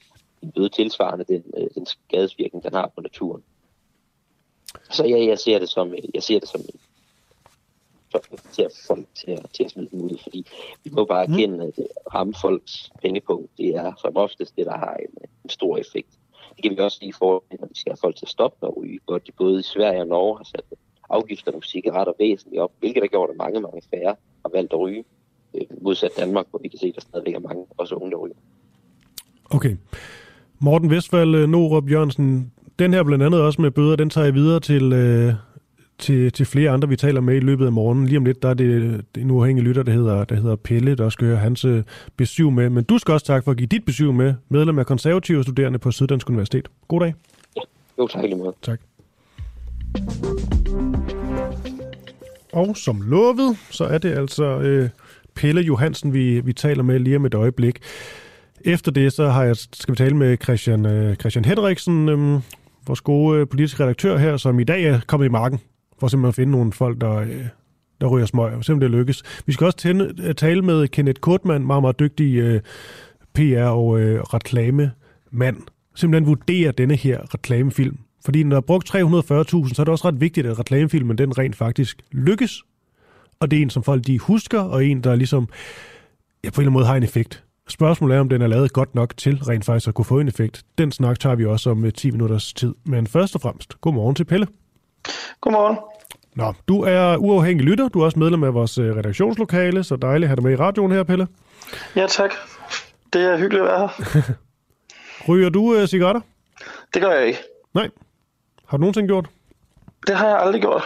en 0.42 0.52
bøde 0.52 0.68
tilsvarende 0.68 1.24
den, 1.24 1.44
øh, 1.56 1.68
den 1.74 1.86
skadesvirkning, 1.86 2.64
den 2.64 2.74
har 2.74 2.92
på 2.94 3.00
naturen. 3.00 3.42
Så 4.90 5.04
ja, 5.04 5.24
jeg 5.24 5.38
ser 5.38 5.58
det 5.58 5.68
som, 5.68 5.94
jeg 6.14 6.22
ser 6.22 6.40
det 6.40 6.48
som 6.48 6.60
en, 6.60 6.80
til 8.52 8.62
at 8.62 8.72
folk 8.86 9.06
til 9.14 9.30
at, 9.30 9.46
til 9.52 9.64
at 9.64 9.70
smide 9.70 9.88
dem 9.90 10.00
ud, 10.00 10.18
fordi 10.22 10.46
vi 10.84 10.90
må 10.90 11.04
bare 11.04 11.22
erkende, 11.22 11.64
at 11.66 11.86
ramme 12.14 12.34
folks 12.42 12.90
pengepunkt, 13.02 13.50
det 13.58 13.68
er 13.76 13.92
som 14.00 14.16
oftest 14.16 14.56
det, 14.56 14.66
der 14.66 14.78
har 14.78 14.94
en, 14.94 15.28
en 15.44 15.50
stor 15.50 15.76
effekt. 15.76 16.08
Det 16.56 16.62
kan 16.62 16.72
vi 16.72 16.78
også 16.78 16.98
lige 17.00 17.12
for, 17.12 17.44
når 17.60 17.66
vi 17.66 17.74
skal 17.74 17.92
have 17.92 17.98
folk 18.00 18.16
til 18.16 18.24
at 18.24 18.30
stoppe 18.30 18.58
med 18.60 18.68
at 18.68 18.76
ryge, 18.76 19.00
hvor 19.04 19.18
de 19.18 19.32
både 19.32 19.60
i 19.60 19.62
Sverige 19.62 20.00
og 20.00 20.06
Norge 20.06 20.36
har 20.36 20.44
sat 20.44 20.64
afgifterne 21.10 21.60
på 21.60 21.66
cigaretter 21.66 22.12
væsentligt 22.18 22.60
op, 22.60 22.72
hvilket 22.78 23.02
har 23.02 23.08
gjort, 23.08 23.30
at 23.30 23.36
mange, 23.36 23.60
mange 23.60 23.82
færre 23.90 24.14
har 24.44 24.50
valgt 24.54 24.72
at 24.72 24.78
ryge, 24.78 25.04
øh, 25.54 25.66
modsat 25.82 26.10
Danmark, 26.18 26.46
hvor 26.50 26.58
vi 26.62 26.68
kan 26.68 26.78
se, 26.78 26.86
at 26.86 26.94
der 26.94 27.00
stadigvæk 27.00 27.34
er 27.34 27.40
mange, 27.40 27.64
også 27.76 27.94
unge, 27.94 28.10
der 28.10 28.16
ryger. 28.16 28.34
Okay. 29.50 29.76
Morten 30.58 30.90
Vestfald, 30.90 31.46
Norup 31.46 31.90
Jørgensen, 31.90 32.52
den 32.78 32.94
her 32.94 33.02
blandt 33.02 33.24
andet 33.24 33.40
også 33.40 33.62
med 33.62 33.70
bøder, 33.70 33.96
den 33.96 34.10
tager 34.10 34.24
jeg 34.24 34.34
videre 34.34 34.60
til, 34.60 34.92
øh, 34.92 35.34
til, 35.98 36.32
til 36.32 36.46
flere 36.46 36.70
andre, 36.70 36.88
vi 36.88 36.96
taler 36.96 37.20
med 37.20 37.36
i 37.36 37.40
løbet 37.40 37.66
af 37.66 37.72
morgenen. 37.72 38.06
Lige 38.06 38.18
om 38.18 38.24
lidt, 38.24 38.42
der 38.42 38.48
er 38.48 38.54
det, 38.54 39.04
det 39.14 39.20
en 39.22 39.30
uafhængig 39.30 39.64
lytter, 39.64 39.82
der 39.82 39.92
hedder, 39.92 40.24
der 40.24 40.34
hedder 40.34 40.56
Pelle, 40.56 40.94
der 40.94 41.08
skal 41.08 41.26
høre 41.26 41.36
hans 41.36 41.64
øh, 41.64 41.82
besøg 42.16 42.52
med. 42.52 42.70
Men 42.70 42.84
du 42.84 42.98
skal 42.98 43.12
også 43.12 43.26
tak 43.26 43.44
for 43.44 43.50
at 43.50 43.56
give 43.56 43.66
dit 43.66 43.84
besøg 43.84 44.14
med, 44.14 44.34
medlem 44.48 44.78
af 44.78 44.86
konservative 44.86 45.42
studerende 45.42 45.78
på 45.78 45.90
Syddansk 45.90 46.28
Universitet. 46.28 46.68
God 46.88 47.00
dag. 47.00 47.14
Jo, 47.98 48.06
tak 48.06 48.22
lige 48.22 48.36
måde. 48.36 48.54
Tak. 48.62 48.80
Og 52.58 52.76
som 52.76 53.00
lovet, 53.00 53.56
så 53.70 53.84
er 53.84 53.98
det 53.98 54.12
altså 54.12 54.44
øh, 54.44 54.88
Pelle 55.34 55.60
Johansen, 55.60 56.12
vi, 56.12 56.40
vi 56.40 56.52
taler 56.52 56.82
med 56.82 56.98
lige 56.98 57.16
om 57.16 57.26
et 57.26 57.34
øjeblik. 57.34 57.78
Efter 58.64 58.90
det, 58.90 59.12
så 59.12 59.28
har 59.28 59.44
jeg, 59.44 59.56
skal 59.56 59.92
vi 59.92 59.96
tale 59.96 60.16
med 60.16 60.36
Christian, 60.42 60.86
øh, 60.86 61.16
Christian 61.16 61.44
Henriksen, 61.44 62.08
øh, 62.08 62.40
vores 62.86 63.00
gode 63.00 63.40
øh, 63.40 63.48
politiske 63.48 63.82
redaktør 63.82 64.16
her, 64.16 64.36
som 64.36 64.60
i 64.60 64.64
dag 64.64 64.84
er 64.84 65.00
kommet 65.06 65.26
i 65.26 65.30
marken, 65.30 65.60
for 66.00 66.08
simpelthen 66.08 66.28
at 66.28 66.34
finde 66.34 66.52
nogle 66.52 66.72
folk, 66.72 67.00
der, 67.00 67.14
øh, 67.14 67.46
der 68.00 68.06
ryger 68.06 68.26
smøg, 68.26 68.52
og 68.54 68.64
simpelthen 68.64 68.92
det 68.92 68.98
lykkes. 68.98 69.22
Vi 69.46 69.52
skal 69.52 69.64
også 69.64 69.78
tænde, 69.78 70.14
øh, 70.22 70.34
tale 70.34 70.62
med 70.62 70.88
Kenneth 70.88 71.20
Kortmann, 71.20 71.66
meget, 71.66 71.82
meget 71.82 72.00
dygtig 72.00 72.36
øh, 72.36 72.60
PR- 73.38 73.58
og 73.60 74.00
øh, 74.00 74.20
reklamemand, 74.20 75.56
simpelthen 75.94 76.26
vurdere 76.26 76.72
denne 76.72 76.96
her 76.96 77.34
reklamefilm. 77.34 77.98
Fordi 78.28 78.42
når 78.42 78.50
der 78.50 78.56
er 78.56 78.60
brugt 78.60 78.94
340.000, 78.94 79.74
så 79.74 79.74
er 79.78 79.84
det 79.84 79.88
også 79.88 80.08
ret 80.08 80.20
vigtigt, 80.20 80.46
at 80.46 80.58
reklamefilmen 80.58 81.18
den 81.18 81.38
rent 81.38 81.56
faktisk 81.56 82.02
lykkes. 82.12 82.62
Og 83.40 83.50
det 83.50 83.58
er 83.58 83.62
en, 83.62 83.70
som 83.70 83.82
folk 83.82 84.06
de 84.06 84.18
husker, 84.18 84.60
og 84.60 84.84
en, 84.84 85.04
der 85.04 85.14
ligesom 85.14 85.48
ja, 86.44 86.50
på 86.50 86.60
en 86.60 86.60
eller 86.60 86.60
anden 86.60 86.72
måde 86.72 86.86
har 86.86 86.96
en 86.96 87.02
effekt. 87.02 87.44
Spørgsmålet 87.68 88.16
er, 88.16 88.20
om 88.20 88.28
den 88.28 88.42
er 88.42 88.46
lavet 88.46 88.72
godt 88.72 88.94
nok 88.94 89.16
til 89.16 89.36
rent 89.36 89.64
faktisk 89.64 89.88
at 89.88 89.94
kunne 89.94 90.04
få 90.04 90.20
en 90.20 90.28
effekt. 90.28 90.62
Den 90.78 90.92
snak 90.92 91.20
tager 91.20 91.34
vi 91.34 91.44
også 91.44 91.70
om 91.70 91.90
10 91.90 92.10
minutters 92.10 92.52
tid. 92.52 92.74
Men 92.84 93.06
først 93.06 93.34
og 93.34 93.40
fremmest, 93.40 93.80
godmorgen 93.80 94.14
til 94.14 94.24
Pelle. 94.24 94.46
Godmorgen. 95.40 95.78
Nå, 96.34 96.54
du 96.68 96.82
er 96.82 97.16
uafhængig 97.16 97.64
lytter. 97.64 97.88
Du 97.88 98.00
er 98.00 98.04
også 98.04 98.18
medlem 98.18 98.44
af 98.44 98.54
vores 98.54 98.78
redaktionslokale, 98.78 99.84
så 99.84 99.96
dejligt 99.96 100.24
at 100.24 100.28
have 100.28 100.36
dig 100.36 100.44
med 100.44 100.52
i 100.52 100.56
radioen 100.56 100.92
her, 100.92 101.02
Pelle. 101.02 101.26
Ja, 101.96 102.06
tak. 102.06 102.30
Det 103.12 103.22
er 103.22 103.38
hyggeligt 103.38 103.64
at 103.64 103.68
være 103.68 103.88
her. 103.98 104.22
Ryger 105.28 105.48
du 105.48 105.60
uh, 105.60 105.86
cigaretter? 105.86 106.20
Det 106.94 107.02
gør 107.02 107.12
jeg 107.12 107.26
ikke. 107.26 107.38
Nej. 107.74 107.88
Har 108.68 108.76
du 108.76 108.80
nogensinde 108.80 109.08
gjort? 109.08 109.26
Det 110.06 110.16
har 110.16 110.28
jeg 110.28 110.38
aldrig 110.38 110.60
gjort. 110.60 110.84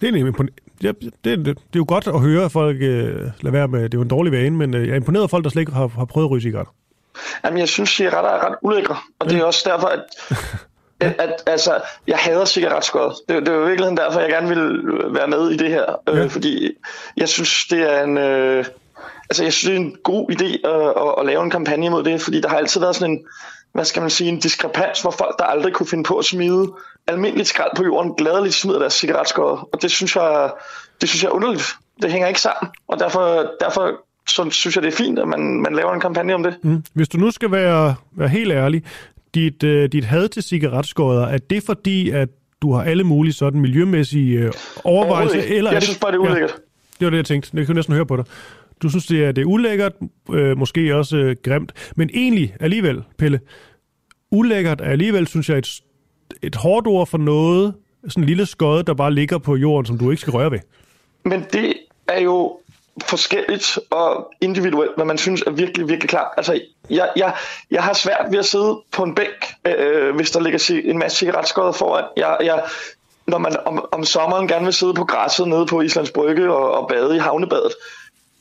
Det 0.00 0.08
er 0.08 0.12
nemlig 0.12 0.34
ja, 0.82 0.88
det, 0.88 1.14
det, 1.24 1.46
det 1.46 1.56
er 1.56 1.76
jo 1.76 1.84
godt 1.88 2.06
at 2.06 2.20
høre, 2.20 2.44
at 2.44 2.52
folk 2.52 2.76
øh, 2.80 3.30
lader 3.40 3.50
være 3.50 3.68
med, 3.68 3.82
det 3.82 3.94
er 3.94 3.98
jo 3.98 4.02
en 4.02 4.08
dårlig 4.08 4.32
vane, 4.32 4.56
men 4.56 4.74
øh, 4.74 4.86
jeg 4.86 4.92
er 4.92 4.96
imponeret 4.96 5.22
af 5.22 5.30
folk, 5.30 5.44
der 5.44 5.50
slet 5.50 5.62
ikke 5.62 5.72
har, 5.72 5.86
har 5.86 6.04
prøvet 6.04 6.26
at 6.26 6.30
ryge 6.30 6.42
cigaretter. 6.42 6.72
Jamen, 7.44 7.58
jeg 7.58 7.68
synes, 7.68 7.90
cigaretter 7.90 8.30
er 8.30 8.46
ret 8.46 8.56
ulækre, 8.62 8.96
og 9.18 9.30
det 9.30 9.38
er 9.38 9.44
også 9.44 9.70
derfor, 9.70 9.86
at, 9.86 10.04
at, 11.06 11.14
at 11.18 11.42
altså, 11.46 11.80
jeg 12.06 12.16
hader 12.18 12.44
cigaretskod. 12.44 13.24
Det, 13.28 13.46
det 13.46 13.48
er 13.48 13.58
jo 13.58 13.64
virkelig 13.64 13.96
derfor, 13.96 14.20
jeg 14.20 14.30
gerne 14.30 14.48
vil 14.48 14.82
være 15.14 15.28
med 15.28 15.50
i 15.50 15.56
det 15.56 15.68
her, 15.68 16.00
øh, 16.08 16.16
ja. 16.16 16.26
fordi 16.26 16.70
jeg 17.16 17.28
synes, 17.28 17.66
det 17.70 17.92
er 17.94 18.04
en... 18.04 18.18
Øh, 18.18 18.64
altså, 19.30 19.42
jeg 19.42 19.52
synes, 19.52 19.70
det 19.70 19.72
er 19.72 19.80
en 19.80 19.96
god 20.04 20.30
idé 20.30 20.68
at, 20.68 21.02
at, 21.02 21.14
at 21.18 21.26
lave 21.26 21.42
en 21.42 21.50
kampagne 21.50 21.90
mod 21.90 22.02
det, 22.04 22.20
fordi 22.20 22.40
der 22.40 22.48
har 22.48 22.56
altid 22.56 22.80
været 22.80 22.96
sådan 22.96 23.10
en, 23.10 23.26
hvad 23.74 23.84
skal 23.84 24.00
man 24.00 24.10
sige, 24.10 24.28
en 24.28 24.38
diskrepans, 24.38 25.00
hvor 25.02 25.10
folk, 25.10 25.38
der 25.38 25.44
aldrig 25.44 25.72
kunne 25.72 25.86
finde 25.86 26.04
på 26.04 26.18
at 26.18 26.24
smide 26.24 26.72
almindeligt 27.06 27.48
skrald 27.48 27.70
på 27.76 27.84
jorden, 27.84 28.14
gladeligt 28.14 28.54
smider 28.54 28.78
deres 28.78 28.92
cigaretskåret. 28.92 29.60
Og 29.72 29.82
det 29.82 29.90
synes 29.90 30.16
jeg, 30.16 30.50
det 31.00 31.08
synes 31.08 31.22
jeg 31.22 31.28
er 31.28 31.32
underligt. 31.32 31.64
Det 32.02 32.12
hænger 32.12 32.28
ikke 32.28 32.40
sammen. 32.40 32.72
Og 32.88 32.98
derfor, 32.98 33.50
derfor 33.60 33.92
så 34.28 34.50
synes 34.50 34.76
jeg, 34.76 34.82
det 34.82 34.92
er 34.92 34.96
fint, 34.96 35.18
at 35.18 35.28
man, 35.28 35.40
man 35.40 35.74
laver 35.74 35.92
en 35.94 36.00
kampagne 36.00 36.34
om 36.34 36.42
det. 36.42 36.54
Mm. 36.62 36.84
Hvis 36.94 37.08
du 37.08 37.18
nu 37.18 37.30
skal 37.30 37.50
være, 37.50 37.94
være 38.12 38.28
helt 38.28 38.52
ærlig, 38.52 38.82
dit, 39.34 39.62
uh, 39.62 39.84
dit 39.84 40.04
had 40.04 40.28
til 40.28 40.42
cigaretskåret, 40.42 41.34
er 41.34 41.38
det 41.38 41.62
fordi, 41.62 42.10
at 42.10 42.28
du 42.62 42.72
har 42.72 42.82
alle 42.82 43.04
mulige 43.04 43.32
sådan 43.32 43.60
miljømæssige 43.60 44.46
uh, 44.46 44.52
overvejelser? 44.84 45.42
Eller 45.56 45.70
jeg 45.70 45.76
er 45.76 45.80
synes 45.80 45.98
bare, 45.98 46.12
det 46.12 46.16
er 46.16 46.20
ulækkert. 46.20 46.50
Ja, 46.50 46.56
det 46.98 47.04
var 47.04 47.10
det, 47.10 47.16
jeg 47.16 47.26
tænkte. 47.26 47.56
Det 47.56 47.66
kan 47.66 47.74
jeg 47.74 47.74
næsten 47.74 47.94
høre 47.94 48.06
på 48.06 48.16
dig. 48.16 48.24
Du 48.82 48.88
synes, 48.88 49.06
det 49.06 49.24
er, 49.24 49.32
det 49.32 49.42
er 49.42 49.46
ulækkert, 49.46 49.92
øh, 50.32 50.58
måske 50.58 50.96
også 50.96 51.16
øh, 51.16 51.36
grimt, 51.44 51.92
men 51.96 52.10
egentlig 52.14 52.54
alligevel, 52.60 53.04
Pelle, 53.18 53.40
ulækkert 54.30 54.80
er 54.80 54.90
alligevel, 54.90 55.26
synes 55.26 55.48
jeg, 55.48 55.58
et, 55.58 55.80
et 56.42 56.54
hårdt 56.54 56.86
ord 56.86 57.06
for 57.06 57.18
noget, 57.18 57.74
sådan 58.08 58.22
en 58.22 58.26
lille 58.26 58.46
skod, 58.46 58.82
der 58.82 58.94
bare 58.94 59.14
ligger 59.14 59.38
på 59.38 59.56
jorden, 59.56 59.86
som 59.86 59.98
du 59.98 60.10
ikke 60.10 60.20
skal 60.20 60.30
røre 60.30 60.50
ved. 60.50 60.58
Men 61.24 61.44
det 61.52 61.74
er 62.08 62.20
jo 62.20 62.58
forskelligt 63.04 63.78
og 63.90 64.32
individuelt, 64.40 64.92
hvad 64.96 65.04
man 65.04 65.18
synes 65.18 65.42
er 65.42 65.50
virkelig, 65.50 65.88
virkelig 65.88 66.08
klart. 66.08 66.28
Altså, 66.36 66.60
jeg, 66.90 67.10
jeg, 67.16 67.34
jeg 67.70 67.82
har 67.82 67.92
svært 67.92 68.26
ved 68.30 68.38
at 68.38 68.44
sidde 68.44 68.80
på 68.92 69.02
en 69.02 69.14
bænk, 69.14 69.54
øh, 69.66 70.14
hvis 70.14 70.30
der 70.30 70.40
ligger 70.40 70.80
en 70.84 70.98
masse 70.98 71.18
cigaretskåder 71.18 71.72
foran. 71.72 72.04
Jeg, 72.16 72.36
jeg, 72.44 72.64
når 73.26 73.38
man 73.38 73.56
om, 73.66 73.84
om 73.92 74.04
sommeren 74.04 74.48
gerne 74.48 74.64
vil 74.64 74.74
sidde 74.74 74.94
på 74.94 75.04
græsset 75.04 75.48
nede 75.48 75.66
på 75.66 75.80
Islands 75.80 76.10
Brygge 76.10 76.52
og, 76.52 76.72
og 76.80 76.88
bade 76.88 77.16
i 77.16 77.18
havnebadet, 77.18 77.72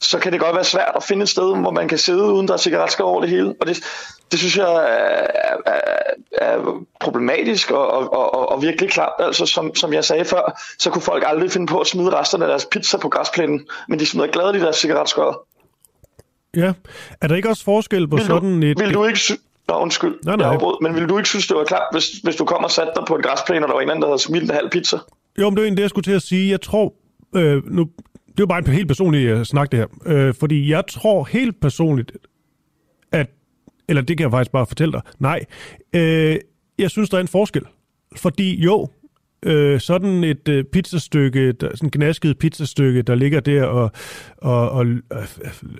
så 0.01 0.19
kan 0.19 0.31
det 0.31 0.39
godt 0.39 0.55
være 0.55 0.63
svært 0.63 0.91
at 0.95 1.03
finde 1.03 1.23
et 1.23 1.29
sted, 1.29 1.61
hvor 1.61 1.71
man 1.71 1.87
kan 1.87 1.97
sidde 1.97 2.23
uden 2.23 2.47
der 2.47 2.53
er 2.53 2.57
cigaretskår 2.57 3.03
over 3.03 3.21
det 3.21 3.29
hele. 3.29 3.55
Og 3.61 3.67
det, 3.67 3.83
det 4.31 4.39
synes 4.39 4.57
jeg 4.57 4.65
er, 4.65 5.27
er, 5.65 5.79
er 6.31 6.83
problematisk 6.99 7.71
og, 7.71 7.87
og, 7.87 8.13
og, 8.13 8.49
og 8.49 8.61
virkelig 8.61 8.89
klart. 8.89 9.13
Altså, 9.19 9.45
som, 9.45 9.75
som 9.75 9.93
jeg 9.93 10.05
sagde 10.05 10.25
før, 10.25 10.61
så 10.79 10.89
kunne 10.89 11.01
folk 11.01 11.23
aldrig 11.27 11.51
finde 11.51 11.67
på 11.67 11.79
at 11.79 11.87
smide 11.87 12.09
resterne 12.09 12.45
af 12.45 12.49
deres 12.49 12.65
pizza 12.65 12.97
på 12.97 13.09
græsplænen, 13.09 13.67
men 13.87 13.99
de 13.99 14.05
smider 14.05 14.27
glade 14.27 14.57
i 14.57 14.59
deres 14.59 14.75
cigaretskår. 14.75 15.47
Ja. 16.55 16.73
Er 17.21 17.27
der 17.27 17.35
ikke 17.35 17.49
også 17.49 17.63
forskel 17.63 18.07
på 18.07 18.15
vil 18.15 18.25
sådan 18.25 18.61
du, 18.61 18.67
et... 18.67 18.79
Vil 18.79 18.93
du 18.93 19.05
ikke... 19.05 19.19
Sy- 19.19 19.31
Nå, 19.67 19.77
undskyld, 19.77 20.19
nej, 20.25 20.35
nej. 20.35 20.49
Jeg 20.49 20.59
men 20.81 20.95
vil 20.95 21.09
du 21.09 21.17
ikke 21.17 21.29
synes, 21.29 21.47
det 21.47 21.57
var 21.57 21.63
klart, 21.63 21.83
hvis, 21.91 22.09
hvis 22.23 22.35
du 22.35 22.45
kom 22.45 22.63
og 22.63 22.71
satte 22.71 22.91
dig 22.95 23.03
på 23.07 23.15
et 23.15 23.23
græsplæne, 23.23 23.65
og 23.65 23.67
der 23.67 23.73
var 23.73 23.81
en 23.81 23.89
anden, 23.89 24.01
der 24.01 24.07
havde 24.07 24.19
smidt 24.19 24.43
en 24.43 24.49
halv 24.49 24.69
pizza? 24.69 24.97
Jo, 25.39 25.49
men 25.49 25.57
det 25.57 25.61
er 25.61 25.63
egentlig 25.63 25.77
det, 25.77 25.81
jeg 25.81 25.89
skulle 25.89 26.03
til 26.03 26.11
at 26.11 26.21
sige. 26.21 26.51
Jeg 26.51 26.61
tror, 26.61 26.93
øh, 27.35 27.61
nu, 27.65 27.89
det 28.37 28.43
er 28.43 28.47
bare 28.47 28.59
en 28.59 28.67
helt 28.67 28.87
personlig 28.87 29.35
uh, 29.35 29.43
snak, 29.43 29.71
det 29.71 29.79
her. 29.79 29.87
Øh, 30.05 30.33
fordi 30.33 30.69
jeg 30.71 30.83
tror 30.87 31.23
helt 31.23 31.59
personligt, 31.59 32.11
at... 33.11 33.29
Eller 33.89 34.01
det 34.01 34.17
kan 34.17 34.23
jeg 34.23 34.31
faktisk 34.31 34.51
bare 34.51 34.65
fortælle 34.65 34.91
dig. 34.91 35.01
Nej. 35.19 35.45
Øh, 35.95 36.37
jeg 36.77 36.89
synes, 36.89 37.09
der 37.09 37.17
er 37.17 37.21
en 37.21 37.27
forskel. 37.27 37.61
Fordi 38.15 38.61
jo, 38.61 38.87
øh, 39.45 39.79
sådan 39.79 40.23
et 40.23 40.47
øh, 40.47 40.63
pizzastykke, 40.63 41.51
der, 41.51 41.69
sådan 41.75 41.89
gnasket 41.89 42.37
pizzastykke, 42.37 43.01
der 43.01 43.15
ligger 43.15 43.39
der 43.39 43.63
og, 43.63 43.91
og, 44.37 44.69
og 44.69 44.85
øh, 44.85 45.01
øh 45.11 45.19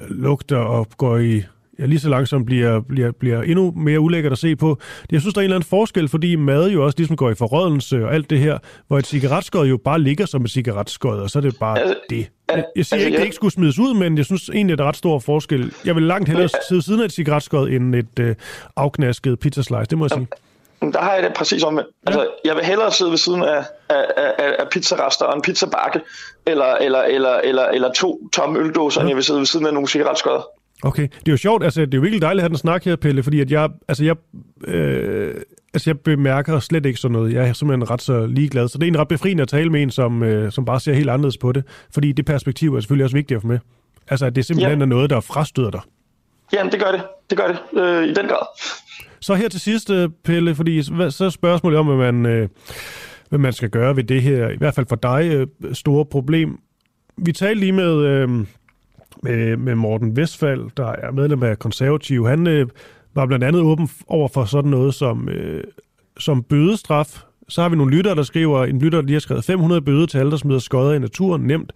lugter 0.10 0.58
og 0.58 0.88
går 0.98 1.18
i 1.18 1.44
ja, 1.80 1.86
lige 1.86 2.00
så 2.00 2.10
langsomt 2.10 2.46
bliver, 2.46 2.80
bliver, 2.80 3.12
bliver 3.12 3.42
endnu 3.42 3.72
mere 3.72 4.00
ulækkert 4.00 4.32
at 4.32 4.38
se 4.38 4.56
på. 4.56 4.78
Jeg 5.12 5.22
synes, 5.22 5.34
der 5.34 5.42
er 5.42 5.44
en 5.44 5.46
eller 5.46 5.56
anden 5.56 5.70
forskel, 5.70 6.10
fordi 6.10 6.36
mad 6.36 6.70
jo 6.70 6.86
også 6.86 6.98
ligesom 6.98 7.16
går 7.16 7.30
i 7.30 7.36
forrådelse 7.36 8.06
og 8.06 8.14
alt 8.14 8.30
det 8.30 8.40
her, 8.40 8.58
hvor 8.88 8.98
et 8.98 9.08
cigaretskod 9.08 9.68
jo 9.68 9.78
bare 9.78 10.00
ligger 10.00 10.26
som 10.26 10.44
et 10.44 10.52
cigaretskod, 10.52 11.20
og 11.20 11.30
så 11.30 11.40
er 11.40 11.44
det 11.44 11.56
bare 11.60 11.80
altså, 11.80 11.96
det. 12.10 12.30
Jeg, 12.50 12.66
jeg 12.76 12.86
siger 12.86 12.96
altså, 12.96 13.06
ikke, 13.06 13.18
det 13.18 13.24
ikke 13.24 13.36
skulle 13.36 13.54
smides 13.54 13.80
ud, 13.80 13.94
men 13.94 14.18
jeg 14.18 14.26
synes 14.26 14.50
egentlig, 14.50 14.78
der 14.78 14.84
er 14.84 14.88
ret 14.88 14.96
stor 14.96 15.20
forskel. 15.20 15.74
Jeg 15.86 15.96
vil 15.96 16.04
langt 16.04 16.30
hellere 16.30 16.50
sidde 16.70 16.82
siden 16.82 17.00
af 17.02 17.06
et 17.06 17.12
cigaretskod, 17.12 17.70
end 17.70 17.96
et 17.96 18.20
øh, 18.20 18.36
afknasket 18.76 19.40
pizzaslice, 19.40 19.86
det 19.90 19.98
må 19.98 20.06
jeg 20.06 20.12
sige. 20.12 20.28
Der 20.94 21.02
har 21.02 21.14
jeg 21.14 21.24
det 21.24 21.34
præcis 21.34 21.64
om. 21.64 21.78
Ja. 21.78 21.84
Altså, 22.08 22.28
jeg 22.46 22.56
vil 22.56 22.66
hellere 22.66 22.92
sidde 22.92 23.12
ved 23.12 23.18
siden 23.18 23.44
af, 23.44 23.64
af, 23.90 24.06
af, 24.18 24.56
af 24.60 24.70
pizzarester 24.72 25.26
og 25.26 25.36
en 25.36 25.42
pizzabakke, 25.42 26.02
eller, 26.46 26.66
eller, 26.66 27.02
eller, 27.02 27.34
eller, 27.44 27.64
eller 27.64 27.92
to 27.92 28.30
tomme 28.34 28.60
øldåser, 28.60 29.02
ja. 29.02 29.04
end 29.04 29.10
jeg 29.10 29.16
vil 29.16 29.24
sidde 29.24 29.40
ved 29.40 29.46
siden 29.46 29.66
af 29.66 29.74
nogle 29.74 29.88
cigaretskod. 29.88 30.42
Okay, 30.84 31.04
det 31.04 31.28
er 31.28 31.32
jo 31.32 31.38
sjovt, 31.38 31.64
altså 31.64 31.82
det 31.82 31.94
er 31.94 31.98
jo 31.98 32.02
virkelig 32.02 32.22
dejligt 32.22 32.40
at 32.40 32.44
have 32.44 32.50
den 32.50 32.58
snak 32.58 32.84
her, 32.84 32.96
Pelle, 32.96 33.24
fordi 33.24 33.40
at 33.40 33.52
jeg, 33.52 33.70
altså 33.88 34.04
jeg, 34.06 34.16
øh, 34.68 35.36
altså 35.74 35.90
jeg 35.90 36.00
bemærker 36.00 36.60
slet 36.60 36.86
ikke 36.86 37.00
sådan 37.00 37.14
noget. 37.14 37.34
Jeg 37.34 37.48
er 37.48 37.54
simpelthen 37.54 37.90
ret 37.90 38.02
så 38.02 38.26
ligeglad, 38.26 38.68
så 38.68 38.78
det 38.78 38.84
er 38.84 38.88
en 38.88 39.00
ret 39.00 39.08
befriende 39.08 39.42
at 39.42 39.48
tale 39.48 39.70
med 39.70 39.82
en, 39.82 39.92
som, 39.92 40.24
øh, 40.24 40.52
som 40.52 40.66
bare 40.66 40.80
ser 40.80 40.94
helt 40.94 41.10
anderledes 41.10 41.38
på 41.38 41.52
det, 41.52 41.64
fordi 41.94 42.12
det 42.12 42.26
perspektiv 42.26 42.76
er 42.76 42.80
selvfølgelig 42.80 43.04
også 43.04 43.16
vigtigt 43.16 43.36
at 43.36 43.42
få 43.42 43.48
med. 43.48 43.60
Altså 44.08 44.26
at 44.26 44.36
det 44.36 44.46
simpelthen 44.46 44.80
ja. 44.80 44.84
er 44.84 44.88
noget, 44.88 45.10
der 45.10 45.20
frastøder 45.20 45.72
dig. 45.72 45.82
Jamen 46.54 46.72
det 46.72 46.80
gør 46.80 46.92
det, 46.92 47.02
det 47.30 47.38
gør 47.38 47.48
det, 47.48 47.82
øh, 47.82 48.04
i 48.04 48.14
den 48.14 48.28
grad. 48.28 48.46
Så 49.20 49.36
her 49.36 49.50
til 49.50 49.60
sidst, 49.60 49.90
øh, 49.90 50.10
Pelle, 50.24 50.56
fordi 50.56 50.84
så 50.84 51.26
er 51.26 51.30
spørgsmålet 51.30 51.80
om, 51.80 51.86
hvad 51.86 52.12
man, 52.12 52.26
øh, 52.26 52.50
hvad 53.30 53.40
man 53.40 53.54
skal 53.54 53.70
gøre 53.70 53.96
ved 53.96 54.04
det 54.04 54.22
her, 54.22 54.50
i 54.50 54.58
hvert 54.58 54.76
fald 54.76 54.86
for 54.90 54.96
dig, 54.96 55.32
øh, 55.34 55.48
store 55.74 56.06
problem. 56.06 56.60
Vi 57.18 57.32
talte 57.32 57.60
lige 57.60 57.72
med... 57.72 57.98
Øh, 57.98 58.30
med, 59.22 59.58
med 59.58 59.76
Morten 59.76 60.16
Vestfald, 60.16 60.70
der 60.78 60.88
er 60.88 61.12
medlem 61.12 61.44
af 61.44 61.60
konservativ. 61.60 62.28
Han 62.28 62.48
øh, 62.48 62.68
var 63.16 63.26
blandt 63.26 63.46
andet 63.46 63.62
åben 63.62 63.90
over 64.08 64.28
for 64.28 64.46
sådan 64.46 64.72
noget 64.72 64.94
som, 64.94 65.30
øh, 65.30 65.64
som 66.20 66.44
bødestraf, 66.44 67.24
Så 67.50 67.62
har 67.62 67.70
vi 67.70 67.76
nogle 67.76 67.98
lyttere, 67.98 68.16
der 68.16 68.24
skriver, 68.24 68.66
en 68.66 68.80
lytter, 68.80 69.02
der 69.02 69.06
lige 69.06 69.16
har 69.16 69.20
skrevet 69.20 69.46
500 69.46 69.82
bøder 69.82 70.06
til 70.06 70.18
alle, 70.18 70.32
der 70.32 70.38
smider 70.38 70.60
skodder 70.60 70.94
i 70.94 71.00
naturen, 71.00 71.42
nemt. 71.42 71.74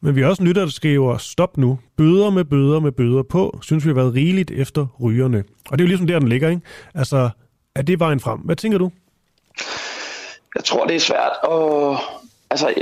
Men 0.00 0.16
vi 0.16 0.20
har 0.22 0.28
også 0.28 0.42
en 0.42 0.48
lytter, 0.48 0.62
der 0.62 0.70
skriver, 0.70 1.16
stop 1.16 1.56
nu, 1.56 1.78
bøder 1.96 2.30
med 2.30 2.44
bøder 2.44 2.80
med 2.80 2.92
bøder 2.92 3.22
på, 3.22 3.58
synes 3.62 3.84
vi 3.84 3.88
har 3.88 3.94
været 3.94 4.14
rigeligt 4.14 4.50
efter 4.50 4.86
rygerne. 5.00 5.44
Og 5.70 5.78
det 5.78 5.84
er 5.84 5.86
jo 5.86 5.88
ligesom 5.88 6.06
der, 6.06 6.18
den 6.18 6.28
ligger, 6.28 6.48
ikke? 6.48 6.62
Altså, 6.94 7.30
er 7.74 7.82
det 7.82 8.00
vejen 8.00 8.20
frem? 8.20 8.38
Hvad 8.38 8.56
tænker 8.56 8.78
du? 8.78 8.90
Jeg 10.56 10.64
tror, 10.64 10.86
det 10.86 10.96
er 10.96 11.00
svært 11.00 11.32
at... 11.44 11.98
Altså, 12.50 12.74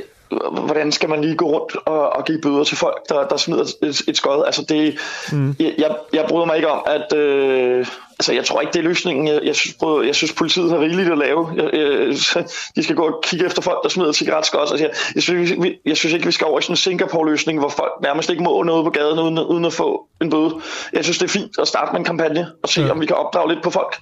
hvordan 0.65 0.93
skal 0.93 1.09
man 1.09 1.21
lige 1.21 1.35
gå 1.35 1.47
rundt 1.47 1.77
og, 1.85 2.17
og 2.17 2.25
give 2.25 2.41
bøder 2.41 2.65
til 2.65 2.77
folk, 2.77 3.09
der, 3.09 3.27
der 3.29 3.37
smider 3.37 3.63
et, 3.83 4.03
et 4.09 4.17
skod? 4.17 4.43
Altså 4.47 4.65
det, 4.69 4.99
mm. 5.33 5.57
jeg, 5.59 5.97
jeg, 6.13 6.25
bryder 6.29 6.47
mig 6.47 6.57
ikke 6.57 6.69
om, 6.69 6.83
at 6.87 7.19
øh, 7.19 7.87
altså 8.19 8.33
jeg 8.33 8.45
tror 8.45 8.61
ikke, 8.61 8.73
det 8.73 8.79
er 8.79 8.83
løsningen. 8.83 9.29
Jeg, 9.29 9.41
jeg, 9.45 9.57
synes, 9.57 9.77
jeg 10.07 10.15
synes, 10.15 10.33
politiet 10.33 10.71
har 10.71 10.79
rigeligt 10.81 11.13
at 11.13 11.19
lave. 11.19 11.49
Jeg, 11.57 11.71
jeg, 11.73 12.15
de 12.77 12.83
skal 12.83 12.97
gå 12.97 13.03
og 13.03 13.23
kigge 13.23 13.47
efter 13.47 13.63
folk, 13.63 13.79
der 13.83 13.89
smider 13.89 14.13
cigaretskod. 14.13 14.61
Altså, 14.61 14.77
jeg, 14.77 14.91
jeg, 15.15 15.23
synes, 15.23 15.53
vi, 15.63 15.75
jeg 15.87 15.97
synes 15.97 16.15
ikke, 16.15 16.27
vi 16.27 16.33
skal 16.33 16.47
over 16.47 16.59
i 16.59 16.63
sådan 16.63 16.73
en 16.73 16.77
Singapore-løsning, 16.77 17.59
hvor 17.59 17.69
folk 17.69 17.93
nærmest 18.03 18.31
ikke 18.31 18.43
må 18.43 18.63
noget 18.63 18.85
på 18.85 18.91
gaden 18.91 19.19
uden, 19.19 19.39
uden 19.39 19.65
at 19.65 19.73
få 19.73 20.07
en 20.23 20.31
bøde. 20.31 20.55
Jeg 20.93 21.05
synes, 21.05 21.19
det 21.19 21.25
er 21.25 21.33
fint 21.33 21.59
at 21.59 21.69
starte 21.69 21.93
med 21.93 21.99
en 21.99 22.05
kampagne 22.05 22.47
og 22.63 22.69
se, 22.69 22.81
ja. 22.81 22.91
om 22.91 23.01
vi 23.01 23.07
kan 23.07 23.17
opdrage 23.17 23.49
lidt 23.49 23.63
på 23.63 23.71
folk. 23.71 23.97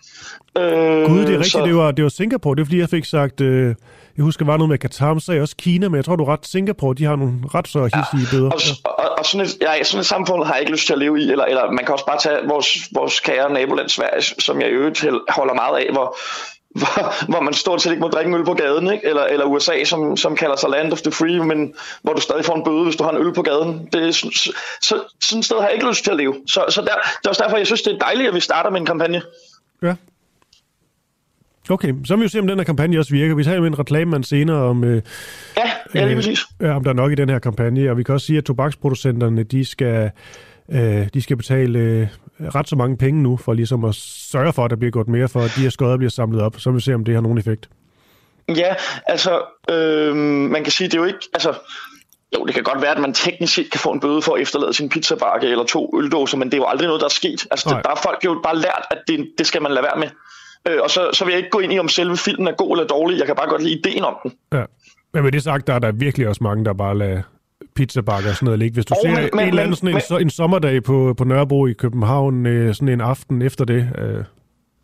Øh, 0.58 0.64
Gud, 0.64 1.18
det 1.18 1.34
er 1.34 1.38
rigtigt. 1.38 1.52
Så... 1.52 1.64
Det, 1.64 1.76
var, 1.76 1.90
det 1.90 2.04
var 2.04 2.10
Singapore. 2.10 2.54
Det 2.56 2.60
er 2.60 2.64
fordi, 2.64 2.78
jeg 2.78 2.88
fik 2.88 3.04
sagt... 3.04 3.40
Øh 3.40 3.74
jeg 4.16 4.24
husker, 4.24 4.44
der 4.44 4.52
var 4.52 4.56
noget 4.56 4.68
med 4.68 4.78
Katar, 4.78 5.14
men 5.14 5.20
så 5.20 5.32
er 5.32 5.40
også 5.40 5.56
Kina, 5.56 5.88
men 5.88 5.96
jeg 5.96 6.04
tror, 6.04 6.16
du 6.16 6.24
er 6.24 6.32
ret 6.32 6.46
Singapore, 6.46 6.94
de 6.94 7.04
har 7.04 7.16
nogle 7.16 7.34
ret 7.54 7.68
så 7.68 7.82
hissige 7.82 8.28
ja, 8.32 8.36
bøder. 8.36 8.50
Og, 8.50 8.60
og, 8.84 9.18
og 9.18 9.24
sådan, 9.26 9.46
et, 9.46 9.56
ja, 9.60 9.84
sådan 9.84 10.00
et 10.00 10.06
samfund 10.06 10.44
har 10.44 10.54
jeg 10.54 10.60
ikke 10.60 10.72
lyst 10.72 10.86
til 10.86 10.92
at 10.92 10.98
leve 10.98 11.20
i, 11.20 11.30
eller, 11.30 11.44
eller 11.44 11.70
man 11.70 11.84
kan 11.84 11.92
også 11.92 12.06
bare 12.06 12.18
tage 12.18 12.48
vores, 12.48 12.68
vores 12.92 13.20
kære 13.20 13.52
naboland 13.52 13.88
Sverige, 13.88 14.22
som 14.22 14.60
jeg 14.60 14.68
i 14.68 14.72
øvrigt 14.72 15.04
holder 15.28 15.54
meget 15.54 15.76
af, 15.78 15.92
hvor, 15.92 16.16
hvor, 16.78 17.30
hvor 17.30 17.40
man 17.40 17.54
stort 17.54 17.82
set 17.82 17.90
ikke 17.90 18.00
må 18.00 18.08
drikke 18.08 18.28
en 18.28 18.34
øl 18.34 18.44
på 18.44 18.54
gaden, 18.54 18.92
ikke? 18.92 19.06
Eller, 19.06 19.24
eller 19.24 19.44
USA, 19.44 19.84
som, 19.84 20.16
som 20.16 20.36
kalder 20.36 20.56
sig 20.56 20.70
land 20.70 20.92
of 20.92 21.00
the 21.00 21.12
free, 21.12 21.44
men 21.44 21.74
hvor 22.02 22.12
du 22.12 22.20
stadig 22.20 22.44
får 22.44 22.54
en 22.54 22.64
bøde, 22.64 22.84
hvis 22.84 22.96
du 22.96 23.04
har 23.04 23.10
en 23.10 23.26
øl 23.26 23.34
på 23.34 23.42
gaden. 23.42 23.88
Det 23.92 24.14
så, 24.14 24.52
så, 24.82 25.02
sådan 25.20 25.38
et 25.38 25.44
sted 25.44 25.56
har 25.56 25.64
jeg 25.64 25.74
ikke 25.74 25.88
lyst 25.88 26.04
til 26.04 26.10
at 26.10 26.16
leve. 26.16 26.34
Så, 26.46 26.64
så 26.68 26.80
der, 26.80 26.86
det 26.86 27.24
er 27.24 27.28
også 27.28 27.42
derfor, 27.42 27.56
jeg 27.56 27.66
synes, 27.66 27.82
det 27.82 27.92
er 27.94 27.98
dejligt, 27.98 28.28
at 28.28 28.34
vi 28.34 28.40
starter 28.40 28.70
med 28.70 28.80
en 28.80 28.86
kampagne. 28.86 29.22
Ja, 29.82 29.94
Okay, 31.70 31.94
så 32.04 32.14
vil 32.14 32.20
vi 32.20 32.24
jo 32.24 32.28
se, 32.28 32.38
om 32.38 32.46
den 32.46 32.58
her 32.58 32.64
kampagne 32.64 32.98
også 32.98 33.10
virker. 33.10 33.34
Vi 33.34 33.44
tager 33.44 33.56
jo 33.56 33.64
en 33.64 33.78
reklamemand 33.78 34.24
senere 34.24 34.56
om, 34.56 34.84
øh, 34.84 35.02
ja, 35.56 35.70
ja, 35.94 36.04
lige 36.06 36.16
præcis. 36.16 36.40
Øh, 36.62 36.76
om 36.76 36.84
der 36.84 36.90
er 36.90 36.94
nok 36.94 37.12
i 37.12 37.14
den 37.14 37.28
her 37.28 37.38
kampagne, 37.38 37.90
og 37.90 37.98
vi 37.98 38.02
kan 38.02 38.14
også 38.14 38.26
sige, 38.26 38.38
at 38.38 38.44
tobaksproducenterne, 38.44 39.42
de 39.42 39.64
skal, 39.64 40.10
øh, 40.72 41.06
de 41.14 41.22
skal 41.22 41.36
betale 41.36 41.78
øh, 41.78 42.06
ret 42.54 42.68
så 42.68 42.76
mange 42.76 42.96
penge 42.96 43.22
nu, 43.22 43.36
for 43.36 43.52
ligesom 43.52 43.84
at 43.84 43.94
sørge 43.94 44.52
for, 44.52 44.64
at 44.64 44.70
der 44.70 44.76
bliver 44.76 44.90
gået 44.90 45.08
mere 45.08 45.28
for, 45.28 45.40
at 45.40 45.52
de 45.56 45.60
her 45.60 45.70
skodder 45.70 45.96
bliver 45.96 46.10
samlet 46.10 46.42
op. 46.42 46.54
Så 46.58 46.70
vil 46.70 46.76
vi 46.76 46.82
se, 46.82 46.94
om 46.94 47.04
det 47.04 47.14
har 47.14 47.22
nogen 47.22 47.38
effekt. 47.38 47.68
Ja, 48.48 48.74
altså, 49.06 49.42
øh, 49.70 50.16
man 50.16 50.62
kan 50.62 50.72
sige, 50.72 50.88
det 50.88 50.94
er 50.94 50.98
jo 50.98 51.04
ikke, 51.04 51.28
altså, 51.32 51.54
jo, 52.34 52.46
det 52.46 52.54
kan 52.54 52.62
godt 52.62 52.82
være, 52.82 52.90
at 52.90 53.00
man 53.00 53.12
teknisk 53.12 53.54
set 53.54 53.70
kan 53.70 53.80
få 53.80 53.92
en 53.92 54.00
bøde 54.00 54.22
for 54.22 54.34
at 54.34 54.42
efterlade 54.42 54.74
sin 54.74 54.88
pizzabakke 54.88 55.46
eller 55.46 55.64
to 55.64 55.98
øldåser, 55.98 56.38
men 56.38 56.48
det 56.48 56.54
er 56.54 56.58
jo 56.58 56.66
aldrig 56.66 56.86
noget, 56.86 57.00
der 57.00 57.06
er 57.06 57.10
sket. 57.10 57.46
Altså, 57.50 57.68
det, 57.68 57.84
der 57.84 57.90
er 57.90 58.00
folk 58.02 58.24
jo 58.24 58.40
bare 58.42 58.56
lært, 58.56 58.82
at 58.90 58.98
det, 59.08 59.28
det 59.38 59.46
skal 59.46 59.62
man 59.62 59.72
lade 59.72 59.82
være 59.82 59.98
med. 59.98 60.08
Øh, 60.68 60.78
og 60.82 60.90
så, 60.90 61.10
så 61.12 61.24
vil 61.24 61.32
jeg 61.32 61.38
ikke 61.38 61.50
gå 61.50 61.58
ind 61.58 61.72
i, 61.72 61.78
om 61.78 61.88
selve 61.88 62.16
filmen 62.16 62.48
er 62.48 62.52
god 62.52 62.70
eller 62.70 62.86
dårlig. 62.86 63.18
Jeg 63.18 63.26
kan 63.26 63.36
bare 63.36 63.48
godt 63.48 63.62
lide 63.62 63.78
ideen 63.78 64.04
om 64.04 64.16
den. 64.22 64.32
Ja. 64.52 64.64
Men 65.12 65.22
med 65.22 65.32
det 65.32 65.42
sagt, 65.42 65.66
der 65.66 65.74
er 65.74 65.78
der 65.78 65.92
virkelig 65.92 66.28
også 66.28 66.44
mange, 66.44 66.64
der 66.64 66.72
bare 66.72 66.98
lader 66.98 67.22
pizzabakker 67.76 68.30
og 68.30 68.36
sådan 68.36 68.44
noget 68.44 68.58
ligge. 68.58 68.74
Hvis 68.74 68.84
du 68.86 68.94
oh, 68.94 69.02
ser 69.02 69.10
men, 69.10 69.40
en 69.40 69.48
eller 69.48 69.62
anden 69.62 69.76
sådan 69.76 69.94
men, 69.94 70.02
en, 70.10 70.22
en 70.22 70.30
sommerdag 70.30 70.82
på, 70.82 71.14
på 71.18 71.24
Nørrebro 71.24 71.66
i 71.66 71.72
København, 71.72 72.46
øh, 72.46 72.74
sådan 72.74 72.88
en 72.88 73.00
aften 73.00 73.42
efter 73.42 73.64
det... 73.64 73.88
Øh. 73.98 74.24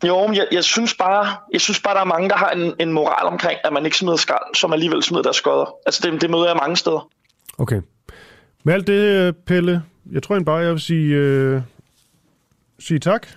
Jo, 0.07 0.27
men 0.27 0.35
jeg, 0.35 0.47
jeg, 0.51 0.63
synes 0.63 0.93
bare, 0.93 1.35
jeg 1.53 1.61
synes 1.61 1.79
bare, 1.79 1.93
der 1.93 2.01
er 2.01 2.05
mange, 2.05 2.29
der 2.29 2.35
har 2.35 2.49
en, 2.49 2.73
en 2.79 2.93
moral 2.93 3.27
omkring, 3.27 3.59
at 3.63 3.73
man 3.73 3.85
ikke 3.85 3.97
smider 3.97 4.15
skrald, 4.15 4.55
som 4.55 4.73
alligevel 4.73 5.03
smider 5.03 5.23
deres 5.23 5.35
skodder. 5.35 5.75
Altså, 5.85 6.11
det, 6.11 6.21
det 6.21 6.29
møder 6.29 6.45
jeg 6.45 6.55
mange 6.55 6.77
steder. 6.77 7.09
Okay. 7.57 7.81
Med 8.63 8.73
alt 8.73 8.87
det, 8.87 9.35
Pelle, 9.45 9.83
jeg 10.11 10.23
tror 10.23 10.39
bare, 10.39 10.57
jeg 10.57 10.71
vil 10.71 10.81
sige, 10.81 11.15
øh, 11.15 11.61
sige 12.79 12.99
tak 12.99 13.27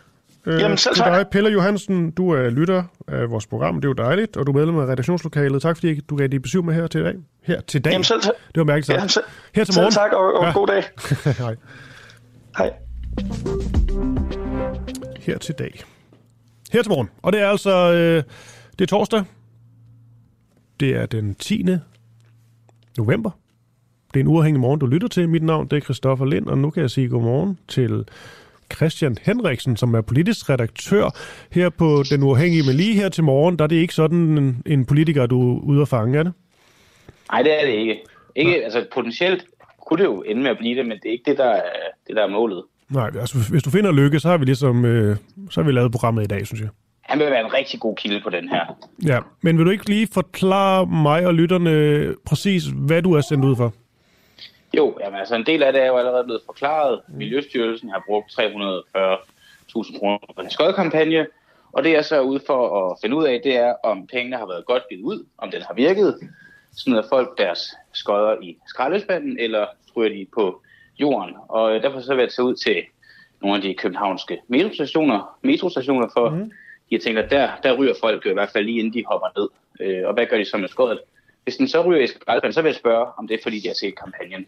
Øh, 0.47 0.61
Jamen 0.61 0.79
selv 0.79 0.95
tak. 0.95 1.13
dig, 1.13 1.27
Pelle 1.31 1.51
Johansen, 1.51 2.11
du 2.11 2.31
er 2.31 2.51
lytter 2.51 2.83
af 3.09 3.31
vores 3.31 3.47
program, 3.47 3.75
det 3.75 3.85
er 3.85 3.89
jo 3.89 3.93
dejligt, 3.93 4.37
og 4.37 4.47
du 4.47 4.53
er 4.53 4.57
medlem 4.57 4.79
af 4.79 4.87
redaktionslokalet. 4.87 5.63
Tak 5.63 5.77
fordi 5.77 6.01
du 6.01 6.17
gav 6.17 6.27
dit 6.27 6.43
besøg 6.43 6.65
med 6.65 6.75
her 6.75 6.87
til 6.87 7.05
dag. 7.05 7.15
Her 7.43 7.61
til 7.61 7.85
dag. 7.85 7.91
Jamen 7.91 8.05
selv 8.05 8.23
tak. 8.23 8.35
Det 8.55 8.59
var 8.61 8.65
mærkeligt 8.65 8.87
sagt. 8.87 8.97
Jamen, 8.97 9.09
selv, 9.09 9.25
her 9.55 9.65
til 9.65 9.75
morgen. 9.79 9.93
Selv 9.93 10.03
tak, 10.03 10.13
og, 10.13 10.35
og 10.35 10.45
ja. 10.45 10.53
god 10.53 10.67
dag. 10.67 10.85
Hej. 11.45 11.57
Hej. 12.59 12.73
Her 15.21 15.39
til 15.39 15.55
dag. 15.59 15.85
Her 16.73 16.83
til 16.83 16.91
morgen. 16.91 17.09
Og 17.23 17.33
det 17.33 17.41
er 17.41 17.49
altså, 17.49 17.93
øh, 17.93 18.23
det 18.79 18.85
er 18.85 18.87
torsdag. 18.87 19.25
Det 20.81 20.97
er 20.97 21.07
den 21.07 21.35
10. 21.35 21.67
november. 22.99 23.31
Det 24.15 24.21
er 24.21 24.25
en 24.25 24.31
uafhængig 24.31 24.61
morgen, 24.61 24.81
du 24.81 24.87
lytter 24.87 25.09
til. 25.09 25.29
Mit 25.29 25.43
navn 25.43 25.69
det 25.69 25.77
er 25.77 25.81
Christoffer 25.81 26.27
Lind, 26.27 26.47
og 26.47 26.59
nu 26.59 26.71
kan 26.71 26.81
jeg 26.81 26.91
sige 26.91 27.09
godmorgen 27.09 27.59
til 27.69 28.05
Christian 28.75 29.17
Henriksen, 29.23 29.77
som 29.77 29.95
er 29.95 30.01
politisk 30.01 30.51
redaktør 30.51 31.11
her 31.53 31.69
på 31.69 32.03
Den 32.11 32.23
Uafhængige. 32.23 32.63
Men 32.67 32.77
lige 32.77 32.95
her 32.95 33.09
til 33.09 33.25
morgen, 33.25 33.59
der 33.59 33.65
er 33.65 33.69
det 33.69 33.77
ikke 33.77 33.95
sådan 33.95 34.39
en, 34.39 34.63
en 34.67 34.87
politiker, 34.87 35.27
du 35.27 35.57
er 35.57 35.61
ude 35.61 35.83
at 35.83 35.89
fange, 35.89 36.19
er 36.19 36.23
det? 36.23 36.33
Nej, 37.33 37.43
det 37.43 37.61
er 37.61 37.67
det 37.67 37.75
ikke. 37.75 38.01
ikke 38.37 38.59
ja. 38.59 38.65
altså, 38.65 38.87
potentielt 38.95 39.45
kunne 39.87 39.99
det 39.99 40.05
jo 40.05 40.23
ende 40.23 40.43
med 40.43 40.51
at 40.51 40.59
blive 40.59 40.79
det, 40.79 40.87
men 40.87 40.97
det 40.97 41.09
er 41.09 41.13
ikke 41.13 41.31
det, 41.31 41.39
der 41.39 41.51
er, 41.51 41.63
det, 42.07 42.17
der 42.17 42.25
er 42.25 42.29
målet. 42.29 42.63
Nej, 42.91 43.11
altså 43.21 43.39
hvis 43.51 43.63
du 43.63 43.71
finder 43.71 43.93
lykke, 43.93 44.21
så 44.21 44.29
har 44.29 44.37
vi 44.39 44.45
ligesom, 44.45 44.85
øh, 44.85 45.17
så 45.51 45.61
har 45.61 45.67
vi 45.67 45.73
lavet 45.73 45.93
programmet 45.93 46.25
i 46.25 46.27
dag, 46.27 46.47
synes 46.47 46.61
jeg. 46.61 46.69
Han 47.03 47.19
vil 47.19 47.27
være 47.27 47.45
en 47.45 47.53
rigtig 47.55 47.81
god 47.81 47.97
kilde 47.97 48.21
på 48.25 48.31
den 48.31 48.49
her. 48.49 48.79
Ja, 49.07 49.19
men 49.41 49.59
vil 49.59 49.67
du 49.67 49.71
ikke 49.71 49.89
lige 49.89 50.09
forklare 50.13 50.87
mig 50.87 51.27
og 51.27 51.35
lytterne 51.35 52.15
præcis, 52.27 52.65
hvad 52.67 53.03
du 53.03 53.13
er 53.13 53.21
sendt 53.21 53.45
ud 53.45 53.57
for? 53.57 53.73
Jo, 54.75 54.99
jamen, 55.01 55.19
altså 55.19 55.35
en 55.35 55.47
del 55.47 55.63
af 55.63 55.73
det 55.73 55.83
er 55.83 55.87
jo 55.87 55.97
allerede 55.97 56.25
blevet 56.25 56.43
forklaret. 56.47 57.01
Mm. 57.09 57.17
Miljøstyrelsen 57.17 57.91
har 57.91 58.03
brugt 58.07 58.31
340.000 58.31 59.99
kroner 59.99 60.19
på 60.37 60.43
en 60.43 60.51
skodkampagne, 60.51 61.27
og 61.73 61.85
det 61.85 61.97
er 61.97 62.03
så 62.03 62.21
ude 62.21 62.41
for 62.47 62.91
at 62.91 62.99
finde 63.03 63.17
ud 63.17 63.25
af, 63.25 63.41
det 63.45 63.57
er, 63.57 63.75
om 63.85 64.07
pengene 64.07 64.37
har 64.37 64.47
været 64.47 64.67
godt 64.67 64.83
givet 64.89 65.03
ud, 65.03 65.27
om 65.39 65.51
den 65.51 65.63
har 65.63 65.75
virket. 65.75 66.19
Smider 66.77 67.03
folk 67.09 67.39
deres 67.39 67.75
skodder 67.93 68.37
i 68.43 68.59
skraldespanden, 68.67 69.39
eller 69.39 69.67
stryger 69.89 70.09
de 70.09 70.27
på 70.35 70.63
jorden. 70.99 71.35
Og 71.49 71.83
derfor 71.83 72.01
så 72.01 72.15
vil 72.15 72.23
jeg 72.23 72.33
tage 72.33 72.47
ud 72.47 72.55
til 72.55 72.83
nogle 73.43 73.57
af 73.57 73.63
de 73.63 73.75
københavnske 73.75 74.41
metrostationer, 74.49 75.39
metrostationer 75.43 76.09
for 76.13 76.31
mm. 76.31 76.53
jeg 76.91 77.01
tænker, 77.01 77.29
der, 77.29 77.51
der 77.63 77.73
ryger 77.73 77.95
folk 78.01 78.27
i 78.27 78.33
hvert 78.33 78.51
fald 78.51 78.65
lige 78.65 78.79
inden 78.79 78.95
de 78.95 79.05
hopper 79.07 79.29
ned. 79.41 79.49
Øh, 79.81 80.09
og 80.09 80.15
hvad 80.15 80.27
gør 80.27 80.37
de 80.37 80.45
så 80.45 80.57
med 80.57 80.69
skoddet? 80.69 81.01
Hvis 81.47 81.57
den 81.57 81.69
så 81.69 81.83
ryger 81.83 82.03
i 82.03 82.07
skraldespanden, 82.07 82.53
så 82.53 82.63
vil 82.63 82.69
jeg 82.69 82.77
spørge, 82.77 83.07
om 83.19 83.29
det 83.29 83.35
er 83.35 83.39
fordi, 83.43 83.61
de 83.61 83.69
har 83.69 83.75
set 83.75 83.95
kampagnen. 83.99 84.47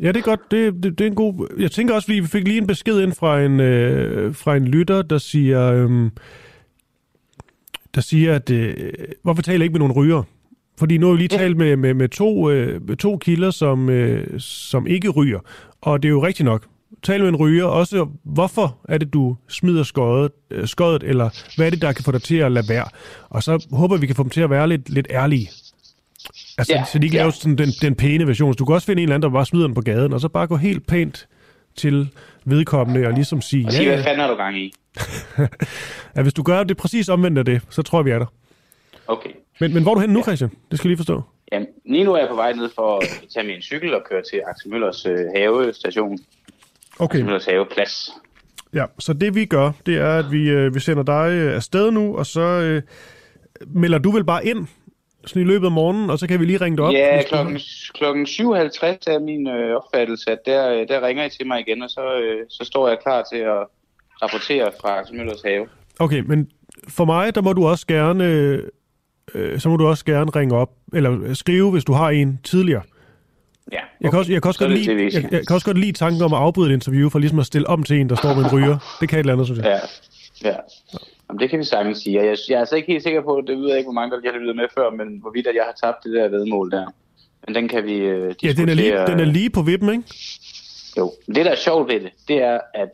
Ja, 0.00 0.08
det 0.08 0.16
er 0.16 0.22
godt. 0.22 0.50
Det, 0.50 0.74
det, 0.82 0.98
det 0.98 1.00
er 1.00 1.08
en 1.08 1.14
god... 1.14 1.56
Jeg 1.58 1.70
tænker 1.70 1.94
også, 1.94 2.12
vi 2.12 2.26
fik 2.26 2.48
lige 2.48 2.58
en 2.58 2.66
besked 2.66 3.00
ind 3.00 3.12
fra 3.12 3.40
en, 3.40 3.60
øh, 3.60 4.34
fra 4.34 4.56
en 4.56 4.68
lytter, 4.68 5.02
der 5.02 5.18
siger, 5.18 5.72
øh, 5.72 6.10
der 7.94 8.00
siger, 8.00 8.34
at 8.34 8.50
øh, 8.50 8.74
hvorfor 9.22 9.42
taler 9.42 9.58
jeg 9.58 9.64
ikke 9.64 9.72
med 9.72 9.78
nogen 9.78 9.92
ryger? 9.92 10.22
Fordi 10.78 10.98
nu 10.98 11.06
har 11.06 11.12
vi 11.12 11.18
lige 11.18 11.28
talt 11.28 11.56
med, 11.56 11.76
med, 11.76 11.94
med, 11.94 12.08
to, 12.08 12.50
øh, 12.50 12.88
med 12.88 12.96
to 12.96 13.16
kilder, 13.16 13.50
som, 13.50 13.88
øh, 13.88 14.40
som 14.40 14.86
ikke 14.86 15.08
ryger. 15.08 15.40
Og 15.80 16.02
det 16.02 16.08
er 16.08 16.12
jo 16.12 16.26
rigtigt 16.26 16.44
nok. 16.44 16.66
Tal 17.02 17.20
med 17.20 17.28
en 17.28 17.36
ryger. 17.36 17.64
Også, 17.64 18.08
hvorfor 18.24 18.78
er 18.88 18.98
det, 18.98 19.12
du 19.12 19.36
smider 19.48 19.82
skødet, 19.82 20.32
øh, 20.50 20.68
skødet, 20.68 21.02
eller 21.02 21.30
hvad 21.56 21.66
er 21.66 21.70
det, 21.70 21.82
der 21.82 21.92
kan 21.92 22.04
få 22.04 22.12
dig 22.12 22.22
til 22.22 22.36
at 22.36 22.52
lade 22.52 22.68
være? 22.68 22.84
Og 23.28 23.42
så 23.42 23.66
håber 23.72 23.96
vi 23.96 24.06
kan 24.06 24.16
få 24.16 24.22
dem 24.22 24.30
til 24.30 24.40
at 24.40 24.50
være 24.50 24.68
lidt, 24.68 24.90
lidt 24.90 25.06
ærlige. 25.10 25.50
Altså, 26.58 26.74
ja, 26.74 26.84
så 26.92 26.98
de 26.98 27.04
ikke 27.06 27.16
ja. 27.16 27.22
laver 27.22 27.30
sådan 27.30 27.58
den, 27.58 27.68
den 27.82 27.94
pæne 27.94 28.26
version. 28.26 28.52
Så 28.52 28.56
du 28.56 28.64
kan 28.64 28.74
også 28.74 28.86
finde 28.86 29.02
en 29.02 29.08
eller 29.08 29.14
anden, 29.14 29.30
der 29.30 29.34
bare 29.34 29.46
smider 29.46 29.66
den 29.66 29.74
på 29.74 29.80
gaden, 29.80 30.12
og 30.12 30.20
så 30.20 30.28
bare 30.28 30.46
gå 30.46 30.56
helt 30.56 30.86
pænt 30.86 31.28
til 31.76 32.08
vedkommende 32.44 33.06
og 33.06 33.12
ligesom 33.12 33.40
sige... 33.40 33.66
Og 33.66 33.72
sige, 33.72 33.88
ja, 33.88 33.94
hvad 33.94 34.04
fanden 34.04 34.20
er 34.20 34.28
du 34.28 34.34
gang 34.34 34.58
i? 34.58 34.72
ja, 36.16 36.22
hvis 36.22 36.34
du 36.34 36.42
gør 36.42 36.62
det 36.62 36.76
præcis 36.76 37.08
omvendt 37.08 37.38
af 37.38 37.44
det, 37.44 37.62
så 37.70 37.82
tror 37.82 37.98
jeg, 37.98 38.04
vi 38.04 38.10
er 38.10 38.18
der. 38.18 38.26
Okay. 39.06 39.30
Men, 39.60 39.74
men 39.74 39.82
hvor 39.82 39.90
er 39.92 39.94
du 39.94 40.00
hen 40.00 40.10
nu, 40.10 40.22
Christian? 40.22 40.50
Det 40.70 40.78
skal 40.78 40.88
jeg 40.88 40.90
lige 40.90 40.98
forstå. 40.98 41.22
Jamen, 41.52 41.68
lige 41.86 42.04
nu 42.04 42.12
er 42.12 42.18
jeg 42.18 42.28
på 42.28 42.34
vej 42.34 42.52
ned 42.52 42.70
for 42.74 42.96
at 42.96 43.22
tage 43.34 43.46
min 43.46 43.62
cykel 43.62 43.94
og 43.94 44.02
køre 44.10 44.22
til 44.22 44.42
Axel 44.46 44.70
Møllers 44.70 45.06
øh, 45.06 45.18
havestation. 45.36 46.18
Okay. 46.98 47.14
Axel 47.14 47.24
Møllers 47.24 47.44
haveplads. 47.44 48.10
Ja, 48.74 48.84
så 48.98 49.12
det 49.12 49.34
vi 49.34 49.44
gør, 49.44 49.72
det 49.86 49.96
er, 49.96 50.18
at 50.18 50.32
vi, 50.32 50.50
øh, 50.50 50.74
vi 50.74 50.80
sender 50.80 51.02
dig 51.02 51.30
øh, 51.32 51.56
afsted 51.56 51.90
nu, 51.90 52.16
og 52.16 52.26
så 52.26 52.40
øh, 52.40 52.82
melder 53.66 53.98
du 53.98 54.10
vel 54.10 54.24
bare 54.24 54.46
ind 54.46 54.66
sådan 55.26 55.42
i 55.42 55.44
løbet 55.44 55.66
af 55.66 55.72
morgenen, 55.72 56.10
og 56.10 56.18
så 56.18 56.26
kan 56.26 56.40
vi 56.40 56.44
lige 56.44 56.60
ringe 56.60 56.76
dig 56.76 56.84
op? 56.84 56.92
Ja, 56.92 57.22
klokken, 57.22 57.60
klokken 57.94 58.26
7.50 58.26 58.42
er 59.06 59.18
min 59.18 59.48
øh, 59.48 59.76
opfattelse, 59.76 60.30
at 60.30 60.38
der, 60.46 60.70
øh, 60.70 60.88
der 60.88 61.06
ringer 61.06 61.24
I 61.24 61.30
til 61.30 61.46
mig 61.46 61.60
igen, 61.60 61.82
og 61.82 61.90
så, 61.90 62.20
øh, 62.20 62.46
så 62.48 62.64
står 62.64 62.88
jeg 62.88 62.98
klar 63.02 63.24
til 63.32 63.38
at 63.38 63.66
rapportere 64.22 64.70
fra 64.80 65.00
Axel 65.00 65.16
Møllers 65.16 65.42
have. 65.44 65.68
Okay, 65.98 66.20
men 66.20 66.50
for 66.88 67.04
mig, 67.04 67.34
der 67.34 67.42
må 67.42 67.52
du 67.52 67.66
også 67.66 67.86
gerne, 67.86 68.24
øh, 69.34 69.58
så 69.60 69.68
må 69.68 69.76
du 69.76 69.86
også 69.86 70.04
gerne 70.04 70.30
ringe 70.30 70.56
op, 70.56 70.70
eller 70.92 71.34
skrive, 71.34 71.70
hvis 71.70 71.84
du 71.84 71.92
har 71.92 72.10
en 72.10 72.40
tidligere. 72.44 72.82
Ja, 73.72 73.78
okay. 73.78 73.86
jeg, 74.00 74.10
kan 74.10 74.18
også, 74.18 74.32
jeg, 74.32 74.42
kan 74.42 74.48
også 74.48 74.60
godt 74.60 74.72
lide, 74.72 75.02
jeg, 75.02 75.32
jeg 75.32 75.46
kan 75.46 75.54
også 75.54 75.66
godt 75.66 75.78
lide 75.78 75.92
tanken 75.92 76.22
om 76.22 76.32
at 76.32 76.38
afbryde 76.38 76.70
et 76.70 76.74
interview, 76.74 77.08
for 77.08 77.18
ligesom 77.18 77.38
at 77.38 77.46
stille 77.46 77.66
om 77.68 77.82
til 77.82 78.00
en, 78.00 78.08
der 78.08 78.14
står 78.16 78.34
med 78.34 78.44
en 78.44 78.52
ryger. 78.52 78.96
Det 79.00 79.08
kan 79.08 79.18
et 79.18 79.20
eller 79.20 79.32
andet, 79.32 79.46
synes 79.46 79.58
jeg. 79.58 79.80
Ja, 80.44 80.48
ja. 80.48 80.56
Jamen, 81.28 81.40
det 81.40 81.50
kan 81.50 81.58
vi 81.58 81.64
sagtens 81.64 81.98
sige. 81.98 82.16
Jeg, 82.16 82.36
jeg 82.48 82.54
er 82.54 82.60
altså 82.60 82.76
ikke 82.76 82.92
helt 82.92 83.02
sikker 83.02 83.22
på, 83.22 83.42
det 83.46 83.58
ved 83.58 83.68
jeg 83.68 83.78
ikke, 83.78 83.86
hvor 83.86 83.92
mange 84.00 84.10
der 84.16 84.32
har 84.32 84.38
lyttet 84.38 84.56
med 84.56 84.64
før, 84.74 84.90
men 84.90 85.18
hvorvidt 85.20 85.46
at 85.46 85.54
jeg 85.54 85.64
har 85.64 85.88
tabt 85.88 86.04
det 86.04 86.12
der 86.12 86.28
vedmål 86.28 86.70
der. 86.70 86.86
Men 87.46 87.54
den 87.54 87.68
kan 87.68 87.84
vi 87.84 87.96
uh, 88.12 88.44
Ja, 88.44 88.52
den 88.52 88.68
er, 88.68 88.74
lige, 88.74 89.06
den 89.06 89.20
er 89.20 89.24
lige 89.24 89.50
på 89.50 89.62
vippen, 89.62 89.88
ikke? 89.88 90.04
Jo, 90.98 91.12
det 91.26 91.44
der 91.44 91.50
er 91.50 91.56
sjovt 91.56 91.88
ved 91.92 92.00
det, 92.00 92.10
det 92.28 92.42
er, 92.42 92.58
at 92.74 92.88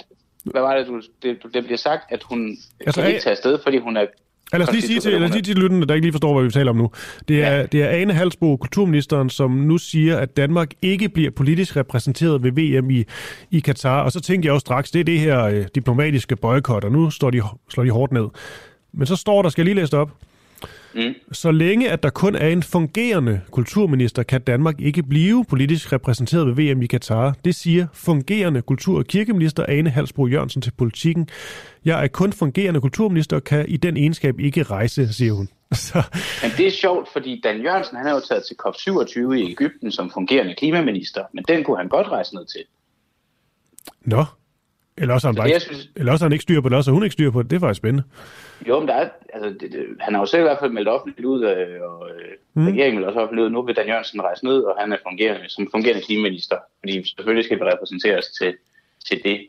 hvad 0.44 0.62
var 0.62 0.76
det, 0.76 0.86
du, 0.86 1.02
det, 1.22 1.38
det 1.54 1.64
bliver 1.64 1.76
sagt, 1.76 2.12
at 2.12 2.22
hun 2.22 2.56
Altså, 2.86 3.00
kan 3.00 3.10
ikke 3.10 3.22
tage 3.22 3.30
afsted, 3.30 3.58
fordi 3.62 3.78
hun 3.78 3.96
er... 3.96 4.06
Ja, 4.52 4.58
lad 4.58 4.68
os 4.68 4.72
lige 4.72 4.86
sige 4.86 5.00
til, 5.00 5.12
lad 5.12 5.28
os 5.28 5.30
lige 5.30 5.42
til 5.42 5.56
lytterne, 5.56 5.86
der 5.86 5.94
ikke 5.94 6.04
lige 6.06 6.12
forstår, 6.12 6.34
hvad 6.34 6.44
vi 6.44 6.50
taler 6.50 6.70
om 6.70 6.76
nu. 6.76 6.90
Det 7.28 7.42
er, 7.42 7.56
ja. 7.56 7.66
det 7.66 7.82
er 7.82 7.88
Ane 7.88 8.12
Halsbo, 8.12 8.56
kulturministeren, 8.56 9.30
som 9.30 9.50
nu 9.50 9.78
siger, 9.78 10.18
at 10.18 10.36
Danmark 10.36 10.70
ikke 10.82 11.08
bliver 11.08 11.30
politisk 11.30 11.76
repræsenteret 11.76 12.42
ved 12.42 12.52
VM 12.52 12.90
i, 12.90 13.04
i 13.50 13.60
Katar. 13.60 14.02
Og 14.02 14.12
så 14.12 14.20
tænkte 14.20 14.46
jeg 14.46 14.52
også 14.52 14.64
straks, 14.64 14.90
det 14.90 15.00
er 15.00 15.04
det 15.04 15.20
her 15.20 15.44
øh, 15.44 15.64
diplomatiske 15.74 16.36
boykot, 16.36 16.84
og 16.84 16.92
nu 16.92 17.10
står 17.10 17.30
de, 17.30 17.42
slår 17.70 17.84
de 17.84 17.90
hårdt 17.90 18.12
ned. 18.12 18.26
Men 18.92 19.06
så 19.06 19.16
står 19.16 19.42
der, 19.42 19.48
skal 19.48 19.62
jeg 19.62 19.64
lige 19.64 19.82
læse 19.82 19.90
det 19.90 19.98
op, 19.98 20.10
Mm. 20.94 21.14
så 21.32 21.50
længe 21.50 21.90
at 21.90 22.02
der 22.02 22.10
kun 22.10 22.34
er 22.34 22.48
en 22.48 22.62
fungerende 22.62 23.40
kulturminister, 23.50 24.22
kan 24.22 24.40
Danmark 24.40 24.80
ikke 24.80 25.02
blive 25.02 25.44
politisk 25.44 25.92
repræsenteret 25.92 26.46
ved 26.46 26.54
VM 26.54 26.82
i 26.82 26.86
Katar. 26.86 27.36
Det 27.44 27.54
siger 27.54 27.86
fungerende 27.92 28.62
kultur- 28.62 28.98
og 28.98 29.04
kirkeminister 29.04 29.64
Ane 29.68 29.90
Halsbro 29.90 30.26
Jørgensen 30.26 30.62
til 30.62 30.72
politikken. 30.78 31.28
Jeg 31.84 32.04
er 32.04 32.08
kun 32.08 32.32
fungerende 32.32 32.80
kulturminister 32.80 33.36
og 33.36 33.44
kan 33.44 33.68
i 33.68 33.76
den 33.76 33.96
egenskab 33.96 34.40
ikke 34.40 34.62
rejse, 34.62 35.14
siger 35.14 35.32
hun. 35.32 35.48
Så, 35.74 36.02
Men 36.42 36.50
det 36.56 36.66
er 36.66 36.70
sjovt, 36.70 37.08
fordi 37.12 37.40
Dan 37.44 37.62
Jørgensen, 37.62 37.96
han 37.96 38.06
er 38.06 38.12
jo 38.12 38.20
taget 38.28 38.44
til 38.46 38.56
COP27 38.66 39.32
i 39.32 39.50
Ægypten 39.50 39.92
som 39.92 40.10
fungerende 40.10 40.54
klimaminister, 40.54 41.24
men 41.34 41.44
den 41.48 41.64
kunne 41.64 41.76
han 41.76 41.88
godt 41.88 42.08
rejse 42.08 42.34
ned 42.34 42.46
til. 42.46 42.60
nå. 44.04 44.24
Eller 45.00 45.14
også 45.14 45.26
har 45.26 45.32
han, 45.32 45.36
bare 45.36 45.48
ikke, 45.48 45.60
synes- 45.60 45.88
eller 45.96 46.12
også 46.12 46.24
har 46.24 46.28
han 46.28 46.32
ikke 46.32 46.42
styr 46.42 46.60
på 46.60 46.68
det, 46.68 46.76
også 46.76 46.90
hun 46.90 47.02
ikke 47.02 47.12
styr 47.12 47.30
på 47.30 47.42
det. 47.42 47.50
Det 47.50 47.56
er 47.56 47.60
faktisk 47.60 47.78
spændende. 47.78 48.04
Jo, 48.68 48.78
men 48.78 48.88
der 48.88 48.94
er, 48.94 49.08
altså, 49.34 49.48
det, 49.60 49.72
det, 49.72 49.86
han 50.00 50.14
har 50.14 50.20
jo 50.22 50.26
selv 50.26 50.40
i 50.42 50.42
hvert 50.42 50.58
fald 50.60 50.72
meldt 50.72 50.88
offentligt 50.88 51.26
ud, 51.26 51.44
øh, 51.44 51.82
og 51.82 52.08
øh, 52.10 52.32
Mm. 52.54 52.66
regeringen 52.66 52.98
vil 52.98 53.08
også 53.08 53.20
offentligt 53.20 53.44
ud, 53.44 53.50
nu 53.50 53.62
vil 53.62 53.76
Dan 53.76 53.86
Jørgensen 53.86 54.22
rejse 54.22 54.44
ned, 54.44 54.58
og 54.62 54.74
han 54.80 54.92
er 54.92 54.96
fungerende, 55.08 55.48
som 55.48 55.68
fungerende 55.70 56.02
klimaminister, 56.02 56.56
fordi 56.80 57.08
selvfølgelig 57.08 57.44
skal 57.44 57.58
vi 57.60 57.64
repræsenteres 57.64 58.26
til, 58.26 58.54
til 59.08 59.20
det. 59.24 59.40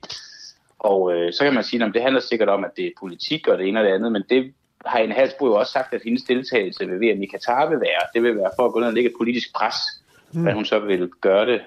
Og 0.79 1.13
øh, 1.15 1.33
så 1.33 1.43
kan 1.43 1.53
man 1.53 1.63
sige, 1.63 1.83
at 1.85 1.91
det 1.93 2.01
handler 2.01 2.21
sikkert 2.21 2.49
om, 2.49 2.63
at 2.63 2.71
det 2.77 2.85
er 2.85 2.91
politik 2.99 3.47
og 3.47 3.57
det 3.57 3.67
ene 3.67 3.79
og 3.79 3.85
det 3.85 3.91
andet, 3.91 4.11
men 4.11 4.23
det 4.29 4.53
har 4.85 4.99
en 4.99 5.11
Halsbro 5.11 5.45
jo 5.45 5.53
også 5.53 5.71
sagt, 5.71 5.93
at 5.93 6.01
hendes 6.05 6.23
deltagelse 6.23 6.87
ved 6.89 6.97
VM 6.99 7.21
i 7.23 7.25
Katar 7.25 7.69
vil 7.69 7.79
være. 7.79 8.01
Det 8.13 8.23
vil 8.23 8.35
være 8.37 8.51
for 8.59 8.65
at 8.65 8.71
gå 8.73 8.79
ned 8.79 8.87
og 8.87 8.93
lægge 8.93 9.09
et 9.09 9.15
politisk 9.19 9.53
pres, 9.55 9.75
Mm. 10.33 10.41
hvad 10.43 10.53
hun 10.53 10.65
så 10.65 10.79
vil 10.79 11.09
gøre 11.21 11.45
det. 11.45 11.61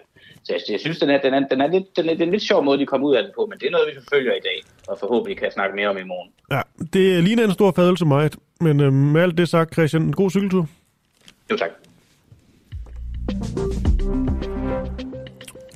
Så 0.44 0.52
jeg, 0.52 0.60
jeg 0.68 0.80
synes, 0.80 0.98
den 0.98 1.10
er, 1.10 1.20
den, 1.22 1.34
er, 1.34 1.48
den, 1.48 1.60
er 1.60 1.66
lidt, 1.66 1.96
den, 1.96 2.08
er, 2.08 2.12
den 2.12 2.22
er 2.22 2.26
en 2.26 2.30
lidt 2.30 2.42
sjov 2.42 2.64
måde, 2.64 2.78
de 2.78 2.86
kommer 2.86 3.08
ud 3.08 3.14
af 3.14 3.22
det 3.22 3.32
på, 3.36 3.46
men 3.50 3.58
det 3.58 3.66
er 3.66 3.70
noget, 3.70 3.86
vi 3.88 4.00
forfølger 4.00 4.32
i 4.32 4.40
dag, 4.44 4.62
og 4.88 4.98
forhåbentlig 5.00 5.38
kan 5.38 5.52
snakke 5.52 5.76
mere 5.76 5.88
om 5.88 5.98
i 5.98 6.04
morgen. 6.04 6.30
Ja, 6.50 6.60
det 6.92 7.24
ligner 7.24 7.44
en 7.44 7.52
stor 7.52 7.72
fadelse 7.76 8.04
mig, 8.04 8.30
men 8.60 8.80
øh, 8.80 8.92
med 8.92 9.22
alt 9.22 9.38
det 9.38 9.48
sagt, 9.48 9.72
Christian, 9.72 10.02
en 10.02 10.12
god 10.12 10.30
cykeltur. 10.30 10.68
Jo, 11.50 11.56
tak. 11.56 11.70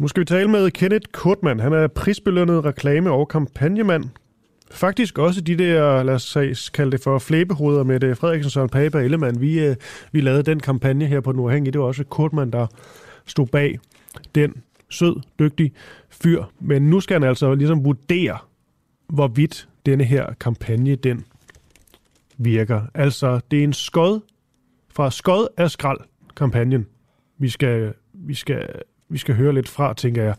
Nu 0.00 0.08
skal 0.08 0.20
vi 0.20 0.24
tale 0.24 0.48
med 0.48 0.70
Kenneth 0.70 1.06
Kortmann. 1.12 1.60
Han 1.60 1.72
er 1.72 1.86
prisbelønnet 1.86 2.64
reklame- 2.64 3.10
og 3.10 3.28
kampagnemand. 3.28 4.04
Faktisk 4.70 5.18
også 5.18 5.40
de 5.40 5.58
der, 5.58 6.02
lad 6.02 6.14
os 6.14 6.70
kalde 6.74 6.90
det 6.90 7.00
for 7.00 7.18
flæbehoveder 7.18 7.82
med 7.82 8.14
Frederiksen, 8.14 8.50
Søren 8.50 8.68
Pape 8.68 8.98
og 8.98 9.04
Ellemann. 9.04 9.40
Vi, 9.40 9.60
øh, 9.60 9.76
vi 10.12 10.20
lavede 10.20 10.42
den 10.42 10.60
kampagne 10.60 11.06
her 11.06 11.20
på 11.20 11.32
Den 11.32 11.40
Uafhængige. 11.40 11.72
Det 11.72 11.80
var 11.80 11.86
også 11.86 12.04
Kortmann, 12.04 12.52
der 12.52 12.66
stod 13.26 13.46
bag 13.46 13.78
den 14.34 14.62
sød, 14.88 15.16
dygtig 15.38 15.72
fyr. 16.08 16.44
Men 16.60 16.90
nu 16.90 17.00
skal 17.00 17.14
han 17.14 17.28
altså 17.28 17.54
ligesom 17.54 17.84
vurdere, 17.84 18.38
hvorvidt 19.08 19.68
denne 19.86 20.04
her 20.04 20.32
kampagne, 20.40 20.94
den 20.94 21.24
virker. 22.38 22.82
Altså, 22.94 23.40
det 23.50 23.58
er 23.58 23.64
en 23.64 23.72
skod 23.72 24.20
fra 24.88 25.10
skod 25.10 25.46
af 25.56 25.70
skrald 25.70 26.00
kampagnen. 26.36 26.86
Vi 27.38 27.48
skal, 27.48 27.94
vi 28.12 28.34
skal, 28.34 28.82
vi 29.08 29.18
skal 29.18 29.34
høre 29.34 29.54
lidt 29.54 29.68
fra, 29.68 29.94
tænker 29.94 30.22
jeg. 30.22 30.34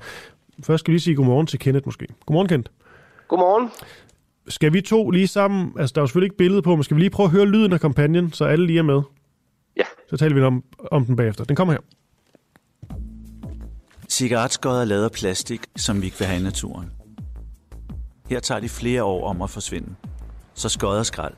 Først 0.63 0.80
skal 0.80 0.91
vi 0.91 0.93
lige 0.93 1.01
sige 1.01 1.15
godmorgen 1.15 1.47
til 1.47 1.59
Kenneth 1.59 1.88
måske. 1.88 2.07
Godmorgen, 2.25 2.47
Kenneth. 2.47 2.71
Godmorgen. 3.27 3.69
Skal 4.47 4.73
vi 4.73 4.82
to 4.82 5.09
lige 5.09 5.27
sammen, 5.27 5.73
altså 5.80 5.93
der 5.93 6.01
er 6.01 6.03
jo 6.03 6.07
selvfølgelig 6.07 6.25
ikke 6.25 6.38
billede 6.38 6.61
på, 6.61 6.75
men 6.75 6.84
skal 6.84 6.95
vi 6.97 7.01
lige 7.01 7.09
prøve 7.09 7.25
at 7.25 7.32
høre 7.32 7.45
lyden 7.45 7.73
af 7.73 7.80
kampagnen, 7.80 8.32
så 8.32 8.45
alle 8.45 8.67
lige 8.67 8.80
er 8.80 8.84
med? 8.84 9.01
Ja. 9.77 9.84
Så 10.09 10.17
taler 10.17 10.36
vi 10.36 10.41
om, 10.41 10.63
om 10.91 11.05
den 11.05 11.15
bagefter. 11.15 11.43
Den 11.43 11.55
kommer 11.55 11.73
her. 11.73 11.82
Cigaretskod 14.20 14.78
er 14.78 14.86
lavet 14.86 15.03
af 15.03 15.11
plastik, 15.11 15.61
som 15.76 16.01
vi 16.01 16.05
ikke 16.05 16.17
vil 16.17 16.28
have 16.28 16.39
i 16.39 16.43
naturen. 16.43 16.91
Her 18.30 18.39
tager 18.39 18.59
de 18.59 18.70
flere 18.70 19.03
år 19.03 19.30
om 19.30 19.41
at 19.41 19.49
forsvinde. 19.49 19.95
Så 20.53 20.70
skod 20.70 20.97
er 20.97 21.03
skrald. 21.03 21.34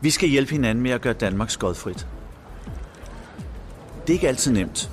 Vi 0.00 0.10
skal 0.10 0.28
hjælpe 0.28 0.50
hinanden 0.50 0.82
med 0.82 0.90
at 0.90 1.00
gøre 1.00 1.12
Danmark 1.12 1.50
skodfrit. 1.50 2.06
Det 4.00 4.08
er 4.08 4.12
ikke 4.12 4.28
altid 4.28 4.52
nemt. 4.52 4.90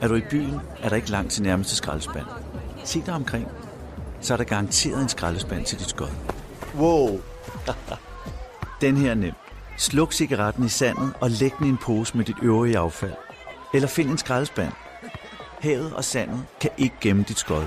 Er 0.00 0.08
du 0.08 0.14
i 0.14 0.20
byen, 0.30 0.60
er 0.82 0.88
der 0.88 0.96
ikke 0.96 1.10
langt 1.10 1.32
til 1.32 1.42
nærmeste 1.42 1.76
skraldespand. 1.76 2.26
Se 2.84 3.02
dig 3.06 3.14
omkring. 3.14 3.48
Så 4.20 4.32
er 4.32 4.36
der 4.36 4.44
garanteret 4.44 5.02
en 5.02 5.08
skraldespand 5.08 5.64
til 5.64 5.78
dit 5.78 5.88
skod. 5.88 6.10
Wow! 6.76 7.20
den 8.80 8.96
her 8.96 9.10
er 9.10 9.14
nem. 9.14 9.34
Sluk 9.76 10.12
cigaretten 10.12 10.64
i 10.64 10.68
sandet 10.68 11.12
og 11.20 11.30
læg 11.30 11.52
den 11.58 11.66
i 11.66 11.68
en 11.68 11.78
pose 11.78 12.16
med 12.16 12.24
dit 12.24 12.36
øvrige 12.42 12.78
affald. 12.78 13.14
Eller 13.74 13.88
find 13.88 14.10
en 14.10 14.18
skraldespand. 14.18 14.72
Havet 15.60 15.94
og 15.94 16.04
sandet 16.04 16.44
kan 16.60 16.70
ikke 16.78 16.96
gemme 17.00 17.24
dit 17.28 17.38
skod. 17.38 17.64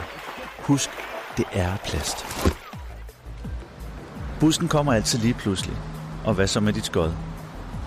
Husk, 0.59 0.89
det 1.37 1.45
er 1.53 1.77
plast. 1.85 2.25
Bussen 4.39 4.67
kommer 4.67 4.93
altid 4.93 5.19
lige 5.19 5.33
pludselig. 5.33 5.77
Og 6.25 6.33
hvad 6.33 6.47
så 6.47 6.59
med 6.59 6.73
dit 6.73 6.85
skod? 6.85 7.11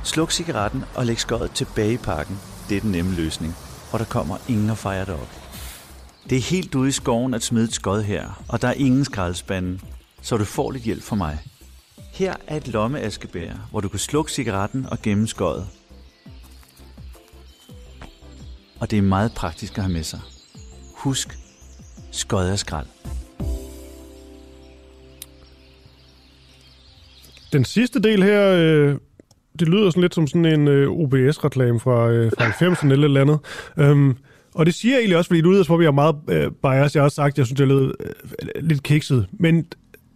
Sluk 0.04 0.30
cigaretten 0.30 0.84
og 0.94 1.06
læg 1.06 1.20
skødet 1.20 1.50
tilbage 1.50 1.92
i 1.92 1.96
pakken. 1.96 2.40
Det 2.68 2.76
er 2.76 2.80
den 2.80 2.92
nemme 2.92 3.14
løsning. 3.14 3.56
Og 3.92 3.98
der 3.98 4.04
kommer 4.04 4.36
ingen 4.48 4.70
og 4.70 4.78
fejrer 4.78 5.04
det 5.04 5.14
op. 5.14 5.40
Det 6.30 6.38
er 6.38 6.42
helt 6.42 6.74
ude 6.74 6.88
i 6.88 6.92
skoven 6.92 7.34
at 7.34 7.42
smide 7.42 7.64
et 7.64 7.74
skod 7.74 8.02
her, 8.02 8.44
og 8.48 8.62
der 8.62 8.68
er 8.68 8.72
ingen 8.72 9.04
skraldespande, 9.04 9.80
så 10.22 10.36
du 10.36 10.44
får 10.44 10.70
lidt 10.70 10.84
hjælp 10.84 11.02
fra 11.02 11.16
mig. 11.16 11.38
Her 12.12 12.34
er 12.46 12.56
et 12.56 12.68
lommeaskebær, 12.68 13.52
hvor 13.70 13.80
du 13.80 13.88
kan 13.88 13.98
slukke 13.98 14.32
cigaretten 14.32 14.86
og 14.90 15.02
gemme 15.02 15.28
skødet. 15.28 15.66
Og 18.84 18.90
det 18.90 18.98
er 18.98 19.02
meget 19.02 19.32
praktisk 19.32 19.78
at 19.78 19.84
have 19.84 19.92
med 19.92 20.02
sig. 20.02 20.20
Husk, 20.94 21.38
skod 22.10 22.50
og 22.50 22.58
skrald. 22.58 22.86
Den 27.52 27.64
sidste 27.64 28.02
del 28.02 28.22
her, 28.22 28.50
øh, 28.50 28.96
det 29.58 29.68
lyder 29.68 29.90
sådan 29.90 30.00
lidt 30.00 30.14
som 30.14 30.26
sådan 30.26 30.44
en 30.44 30.68
øh, 30.68 30.90
OBS-reklame 30.90 31.80
fra, 31.80 32.10
øh, 32.10 32.32
fra 32.38 32.48
90'erne 32.48 32.92
eller 32.92 32.96
et 32.96 33.04
eller 33.04 33.20
andet. 33.20 33.38
Øhm, 33.76 34.16
og 34.54 34.66
det 34.66 34.74
siger 34.74 34.94
jeg 34.94 34.98
egentlig 34.98 35.16
også, 35.16 35.28
fordi 35.28 35.40
du 35.40 35.50
lyder 35.50 35.62
som 35.62 35.74
om, 35.74 35.80
jeg 35.80 35.86
er 35.86 35.92
meget 35.92 36.16
øh, 36.28 36.50
bias. 36.62 36.94
Jeg 36.94 37.00
har 37.00 37.04
også 37.04 37.14
sagt, 37.14 37.34
at 37.34 37.38
jeg 37.38 37.46
synes, 37.46 37.58
det 37.58 37.68
lød 37.68 37.94
øh, 38.00 38.48
lidt 38.62 38.82
kikset. 38.82 39.26
Men 39.32 39.66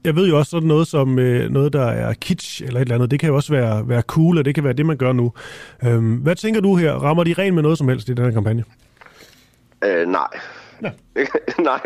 jeg 0.04 0.16
ved 0.16 0.28
jo 0.28 0.38
også 0.38 0.50
sådan 0.50 0.68
noget 0.68 0.86
som 0.86 1.18
øh, 1.18 1.50
noget, 1.50 1.72
der 1.72 1.84
er 1.86 2.12
kitsch 2.14 2.62
eller 2.62 2.76
et 2.80 2.82
eller 2.84 2.94
andet. 2.94 3.10
Det 3.10 3.20
kan 3.20 3.28
jo 3.28 3.34
også 3.36 3.52
være, 3.52 3.88
være 3.88 4.02
cool, 4.02 4.38
og 4.38 4.44
det 4.44 4.54
kan 4.54 4.64
være 4.64 4.72
det, 4.72 4.86
man 4.86 4.96
gør 4.96 5.12
nu. 5.12 5.32
Øhm, 5.84 6.16
hvad 6.16 6.36
tænker 6.36 6.60
du 6.60 6.76
her? 6.76 6.92
Rammer 6.92 7.24
de 7.24 7.32
ren 7.38 7.54
med 7.54 7.62
noget 7.62 7.78
som 7.78 7.88
helst 7.88 8.08
i 8.08 8.12
den 8.14 8.24
her 8.24 8.32
kampagne? 8.32 8.64
Øh, 9.84 10.08
nej. 10.08 10.28
Ja. 10.82 10.90
nej, 11.58 11.80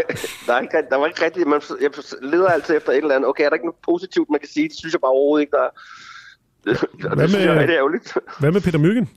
der, 0.46 0.54
er 0.54 0.60
ikke, 0.60 0.76
der 0.90 0.96
var 0.96 1.06
ikke 1.06 1.24
rigtigt, 1.24 1.48
man, 1.48 1.60
jeg 1.80 1.90
leder 2.22 2.48
altid 2.48 2.76
efter 2.76 2.92
et 2.92 2.96
eller 2.96 3.14
andet. 3.14 3.28
Okay, 3.28 3.44
er 3.44 3.48
der 3.48 3.54
ikke 3.54 3.66
noget 3.66 3.76
positivt, 3.84 4.30
man 4.30 4.40
kan 4.40 4.48
sige? 4.48 4.68
Det 4.68 4.76
synes 4.76 4.92
jeg 4.92 5.00
bare 5.00 5.10
overhovedet 5.10 5.42
ikke, 5.42 5.56
der 5.56 5.62
er. 5.62 5.70
Hvad 7.14 7.16
det 7.16 7.30
synes 7.30 7.44
jeg 7.44 7.50
er 7.50 7.54
med- 7.54 7.60
rigtig 7.60 7.74
ærgerligt. 7.76 8.16
Hvad 8.40 8.52
med 8.52 8.60
Peter 8.60 8.78
Myggen? 8.78 9.08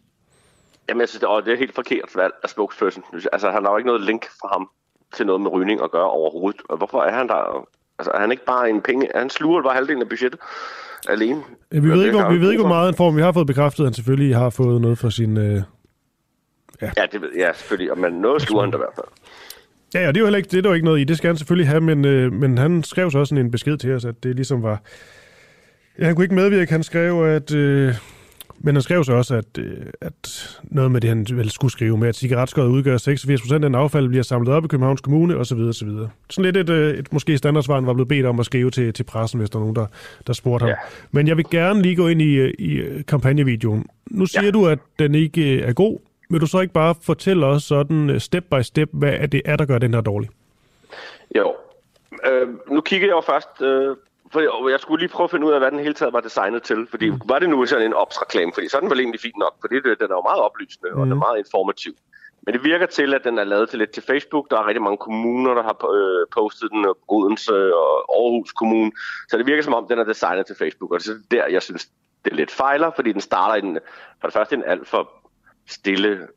Jamen, 0.89 1.01
jeg 1.01 1.09
synes, 1.09 1.19
det, 1.19 1.29
åh, 1.29 1.43
det 1.45 1.53
er 1.53 1.57
helt 1.57 1.75
forkert 1.75 2.09
valg 2.15 2.33
af 2.43 2.49
spokesperson. 2.49 3.03
Altså, 3.33 3.51
han 3.51 3.63
har 3.63 3.71
jo 3.71 3.77
ikke 3.77 3.87
noget 3.87 4.01
link 4.01 4.25
fra 4.41 4.47
ham 4.53 4.69
til 5.15 5.25
noget 5.25 5.41
med 5.41 5.51
rygning 5.51 5.83
at 5.83 5.91
gøre 5.91 6.09
overhovedet. 6.09 6.61
Og 6.69 6.77
hvorfor 6.77 7.01
er 7.01 7.11
han 7.17 7.27
der? 7.27 7.67
Altså, 7.99 8.11
er 8.11 8.19
han 8.19 8.31
ikke 8.31 8.45
bare 8.45 8.69
en 8.69 8.81
penge? 8.81 9.07
Han 9.15 9.29
sluger 9.29 9.63
bare 9.63 9.73
halvdelen 9.73 10.01
af 10.01 10.09
budgettet 10.09 10.39
alene. 11.09 11.41
Ja, 11.73 11.79
vi, 11.79 11.89
ved 11.89 11.99
Det 11.99 12.05
ikke, 12.05 12.19
hvor, 12.19 12.31
vi 12.31 12.41
ved 12.41 12.51
ikke, 12.51 12.61
hvor 12.61 12.69
meget 12.69 12.85
han 12.85 12.95
får, 12.95 13.09
men 13.09 13.17
vi 13.17 13.21
har 13.21 13.31
fået 13.31 13.47
bekræftet, 13.47 13.83
at 13.83 13.87
han 13.87 13.93
selvfølgelig 13.93 14.35
har 14.35 14.49
fået 14.49 14.81
noget 14.81 14.97
for 14.97 15.09
sin... 15.09 15.37
Øh... 15.37 15.61
Ja, 16.81 16.89
det 17.11 17.21
ved 17.21 17.29
ja, 17.37 17.53
selvfølgelig. 17.53 17.97
Men 17.97 18.13
noget 18.13 18.41
sluger 18.41 18.63
han 18.63 18.71
da 18.71 18.77
i 18.77 18.79
hvert 18.79 18.95
fald. 18.95 19.07
Ja, 19.93 19.99
ja, 19.99 20.07
det 20.07 20.17
er 20.17 20.19
jo 20.19 20.25
heller 20.25 20.37
ikke, 20.37 20.49
det 20.49 20.57
er 20.57 20.61
der 20.61 20.69
jo 20.69 20.73
ikke 20.73 20.85
noget 20.85 20.99
i. 20.99 21.03
Det 21.03 21.17
skal 21.17 21.27
han 21.27 21.37
selvfølgelig 21.37 21.67
have, 21.67 21.81
men, 21.81 22.05
øh, 22.05 22.33
men 22.33 22.57
han 22.57 22.83
skrev 22.83 23.11
så 23.11 23.19
også 23.19 23.29
sådan 23.29 23.45
en 23.45 23.51
besked 23.51 23.77
til 23.77 23.93
os, 23.93 24.05
at 24.05 24.23
det 24.23 24.35
ligesom 24.35 24.63
var... 24.63 24.81
Ja, 25.99 26.05
han 26.05 26.15
kunne 26.15 26.25
ikke 26.25 26.35
medvirke. 26.35 26.71
Han 26.71 26.83
skrev, 26.83 27.23
at... 27.23 27.53
Øh, 27.53 27.93
men 28.65 28.75
han 28.75 28.81
skrev 28.81 29.03
så 29.03 29.13
også, 29.13 29.35
at, 29.35 29.57
øh, 29.57 29.85
at 30.01 30.59
noget 30.63 30.91
med 30.91 31.01
det, 31.01 31.09
han 31.09 31.25
vel 31.31 31.49
skulle 31.49 31.71
skrive 31.71 31.97
med, 31.97 32.07
at 32.07 32.15
cigaretskøjet 32.15 32.69
udgør 32.69 32.97
86 32.97 33.41
procent 33.41 33.63
af 33.63 33.69
den 33.69 33.75
affald, 33.75 34.07
bliver 34.07 34.23
samlet 34.23 34.53
op 34.53 34.65
i 34.65 34.67
Københavns 34.67 35.01
Kommune, 35.01 35.37
osv. 35.37 35.57
osv. 35.57 35.89
Sådan 36.29 36.43
lidt 36.43 36.57
et, 36.57 36.69
øh, 36.69 36.97
et 36.97 37.13
måske 37.13 37.37
standardsvar, 37.37 37.75
han 37.75 37.85
var 37.85 37.93
blevet 37.93 38.07
bedt 38.07 38.25
om 38.25 38.39
at 38.39 38.45
skrive 38.45 38.71
til, 38.71 38.93
til 38.93 39.03
pressen, 39.03 39.39
hvis 39.39 39.49
der 39.49 39.57
er 39.57 39.61
nogen, 39.61 39.75
der, 39.75 39.85
der 40.27 40.33
spurgte 40.33 40.63
ham. 40.63 40.69
Ja. 40.69 40.75
Men 41.11 41.27
jeg 41.27 41.37
vil 41.37 41.45
gerne 41.51 41.81
lige 41.81 41.95
gå 41.95 42.07
ind 42.07 42.21
i, 42.21 42.35
øh, 42.35 42.53
i 42.59 43.01
kampagnevideoen. 43.07 43.85
Nu 44.11 44.25
siger 44.25 44.45
ja. 44.45 44.51
du, 44.51 44.67
at 44.67 44.79
den 44.99 45.15
ikke 45.15 45.61
er 45.61 45.73
god. 45.73 45.99
Vil 46.29 46.41
du 46.41 46.47
så 46.47 46.59
ikke 46.59 46.73
bare 46.73 46.95
fortælle 47.01 47.45
os 47.45 47.63
sådan 47.63 48.19
step 48.19 48.43
by 48.51 48.61
step, 48.61 48.89
hvad 48.93 49.27
det 49.27 49.41
er, 49.45 49.55
der 49.55 49.65
gør 49.65 49.77
den 49.77 49.93
her 49.93 50.01
dårlig? 50.01 50.29
Jo. 51.35 51.55
Øh, 52.27 52.47
nu 52.71 52.81
kigger 52.81 53.07
jeg 53.07 53.13
jo 53.13 53.21
først 53.21 53.61
øh, 53.61 53.95
for 54.35 54.69
jeg 54.69 54.79
skulle 54.79 55.01
lige 55.03 55.13
prøve 55.15 55.25
at 55.25 55.31
finde 55.31 55.47
ud 55.47 55.51
af, 55.51 55.59
hvad 55.59 55.71
den 55.71 55.79
hele 55.79 55.93
taget 55.93 56.13
var 56.13 56.21
designet 56.21 56.63
til. 56.63 56.87
Fordi 56.89 57.09
mm. 57.09 57.21
var 57.25 57.39
det 57.39 57.49
nu 57.49 57.65
sådan 57.65 57.85
en 57.85 57.93
ops-reklame? 57.93 58.51
Fordi 58.53 58.69
så 58.69 58.77
er 58.77 58.81
den 58.81 58.89
vel 58.89 58.99
egentlig 58.99 59.21
fint 59.21 59.37
nok, 59.37 59.53
fordi 59.61 59.75
det, 59.75 59.99
den 60.01 60.09
er 60.11 60.17
jo 60.19 60.21
meget 60.29 60.41
oplysende, 60.47 60.89
mm. 60.91 60.99
og 60.99 61.05
den 61.05 61.11
er 61.11 61.25
meget 61.27 61.37
informativ. 61.37 61.93
Men 62.45 62.53
det 62.53 62.63
virker 62.63 62.85
til, 62.85 63.13
at 63.13 63.23
den 63.23 63.37
er 63.37 63.43
lavet 63.43 63.69
til 63.69 63.79
lidt 63.79 63.91
til 63.91 64.03
Facebook. 64.03 64.49
Der 64.51 64.57
er 64.57 64.67
rigtig 64.67 64.81
mange 64.81 64.97
kommuner, 64.97 65.53
der 65.53 65.63
har 65.63 65.77
øh, 65.93 66.27
postet 66.37 66.71
den, 66.71 66.85
Odense 67.07 67.75
og 67.75 67.95
Aarhus 68.17 68.51
Kommune. 68.51 68.91
Så 69.29 69.37
det 69.37 69.45
virker 69.47 69.63
som 69.63 69.73
om, 69.73 69.87
den 69.87 69.99
er 69.99 70.03
designet 70.03 70.45
til 70.45 70.55
Facebook. 70.55 70.91
Og 70.91 70.99
det 70.99 71.09
er 71.09 71.13
der, 71.31 71.47
jeg 71.47 71.61
synes, 71.61 71.85
det 72.25 72.31
er 72.31 72.35
lidt 72.35 72.51
fejler, 72.51 72.91
fordi 72.95 73.11
den 73.11 73.21
starter 73.21 73.55
i 73.55 73.61
den, 73.61 73.79
for 74.21 74.27
det 74.27 74.33
første 74.33 74.55
en 74.55 74.63
alt 74.65 74.87
for 74.87 75.11
stille, 75.67 76.27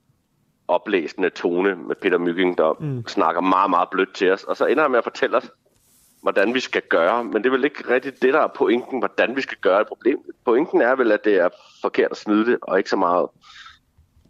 oplæsende 0.68 1.30
tone 1.30 1.74
med 1.74 1.96
Peter 1.96 2.18
Mygging, 2.18 2.59
der 2.59 2.76
mm. 2.80 3.07
snakker 3.07 3.40
meget, 3.40 3.70
meget 3.70 3.88
blødt 3.90 4.14
til 4.14 4.32
os. 4.32 4.44
Og 4.44 4.57
så 4.57 4.66
ender 4.66 4.82
han 4.82 4.90
med 4.90 4.99
at 4.99 5.05
fortælle 5.05 5.36
os, 5.36 5.51
hvordan 6.23 6.55
vi 6.55 6.61
skal 6.61 6.83
gøre. 6.89 7.25
Men 7.25 7.35
det 7.35 7.47
er 7.47 7.51
vel 7.51 7.64
ikke 7.64 7.95
rigtigt 7.95 8.23
det, 8.23 8.35
der 8.35 8.41
er 8.41 8.49
pointen, 8.57 8.99
hvordan 8.99 9.37
vi 9.37 9.41
skal 9.41 9.59
gøre 9.61 9.81
et 9.81 9.87
problem. 9.87 10.19
Pointen 10.45 10.83
er 10.83 10.95
vel, 10.95 11.12
at 11.12 11.25
det 11.25 11.35
er 11.35 11.49
forkert 11.83 12.11
at 12.11 12.16
smide 12.16 12.47
det, 12.47 12.59
og 12.62 12.79
ikke 12.79 12.91
så 12.91 12.97
meget 12.97 13.27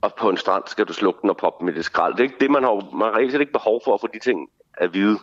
og 0.01 0.15
på 0.19 0.31
en 0.31 0.37
strand 0.37 0.63
skal 0.67 0.85
du 0.85 0.93
slukke 0.93 1.19
den 1.23 1.31
og 1.31 1.37
poppe 1.37 1.65
med 1.65 1.73
det 1.73 1.85
skrald. 1.85 2.13
Det 2.13 2.21
er 2.21 2.25
ikke 2.25 2.37
det, 2.41 2.51
man 2.51 2.63
har, 2.63 2.97
man 2.97 3.09
har 3.09 3.17
reelt 3.17 3.41
ikke 3.41 3.53
behov 3.53 3.81
for 3.85 3.95
at 3.95 4.01
få 4.01 4.09
de 4.15 4.19
ting 4.19 4.49
at 4.75 4.95
vide. 4.95 5.19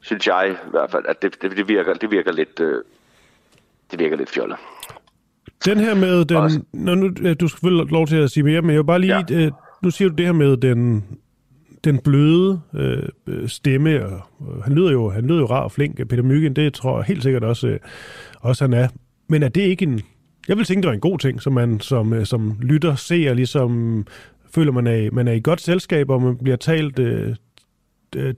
Synes 0.00 0.26
jeg 0.26 0.56
i 0.66 0.70
hvert 0.70 0.90
fald, 0.90 1.04
at 1.08 1.22
det, 1.22 1.42
det, 1.42 1.56
det, 1.56 1.68
virker, 1.68 1.94
det 1.94 2.10
virker 2.10 2.32
lidt, 2.32 2.60
øh, 2.60 2.82
det 3.90 3.98
virker 3.98 4.16
lidt 4.16 4.30
fjollet. 4.30 4.58
Den 5.64 5.78
her 5.78 5.94
med 5.94 6.24
den... 6.24 6.36
Også. 6.36 6.60
Nå, 6.72 6.94
nu, 6.94 7.08
du 7.08 7.48
skal 7.48 7.48
selvfølgelig 7.48 7.92
lov 7.92 8.06
til 8.06 8.16
at 8.16 8.30
sige 8.30 8.44
mere, 8.44 8.62
men 8.62 8.70
jeg 8.70 8.78
vil 8.78 8.84
bare 8.84 8.98
lige... 8.98 9.24
Ja. 9.30 9.44
Øh, 9.44 9.52
nu 9.82 9.90
siger 9.90 10.08
du 10.08 10.14
det 10.14 10.26
her 10.26 10.32
med 10.32 10.56
den, 10.56 11.04
den 11.84 11.98
bløde 11.98 12.60
øh, 12.74 13.48
stemme, 13.48 14.06
og, 14.06 14.20
og 14.40 14.64
han 14.64 14.72
lyder 14.72 14.92
jo 14.92 15.10
han 15.10 15.26
lyder 15.26 15.40
jo 15.40 15.46
rar 15.46 15.60
og 15.60 15.72
flink, 15.72 16.08
Peter 16.08 16.22
Myggen, 16.22 16.56
det 16.56 16.74
tror 16.74 16.98
jeg 16.98 17.04
helt 17.04 17.22
sikkert 17.22 17.44
også, 17.44 17.66
øh, 17.66 17.78
også 18.40 18.64
han 18.64 18.72
er. 18.72 18.88
Men 19.28 19.42
er 19.42 19.48
det 19.48 19.60
ikke 19.60 19.82
en... 19.82 20.00
Jeg 20.48 20.56
vil 20.56 20.64
tænke, 20.64 20.82
det 20.82 20.88
var 20.88 20.94
en 20.94 21.00
god 21.00 21.18
ting, 21.18 21.42
som 21.42 21.52
man 21.52 21.80
som, 21.80 22.12
øh, 22.12 22.26
som 22.26 22.56
lytter 22.60 22.94
ser, 22.94 23.34
ligesom 23.34 24.04
føler, 24.54 24.72
man 24.72 24.86
er, 24.86 25.10
man 25.12 25.28
er 25.28 25.32
i 25.32 25.40
godt 25.40 25.60
selskab, 25.60 26.10
og 26.10 26.22
man 26.22 26.36
bliver 26.36 26.56
talt 26.56 26.98
øh, 26.98 27.34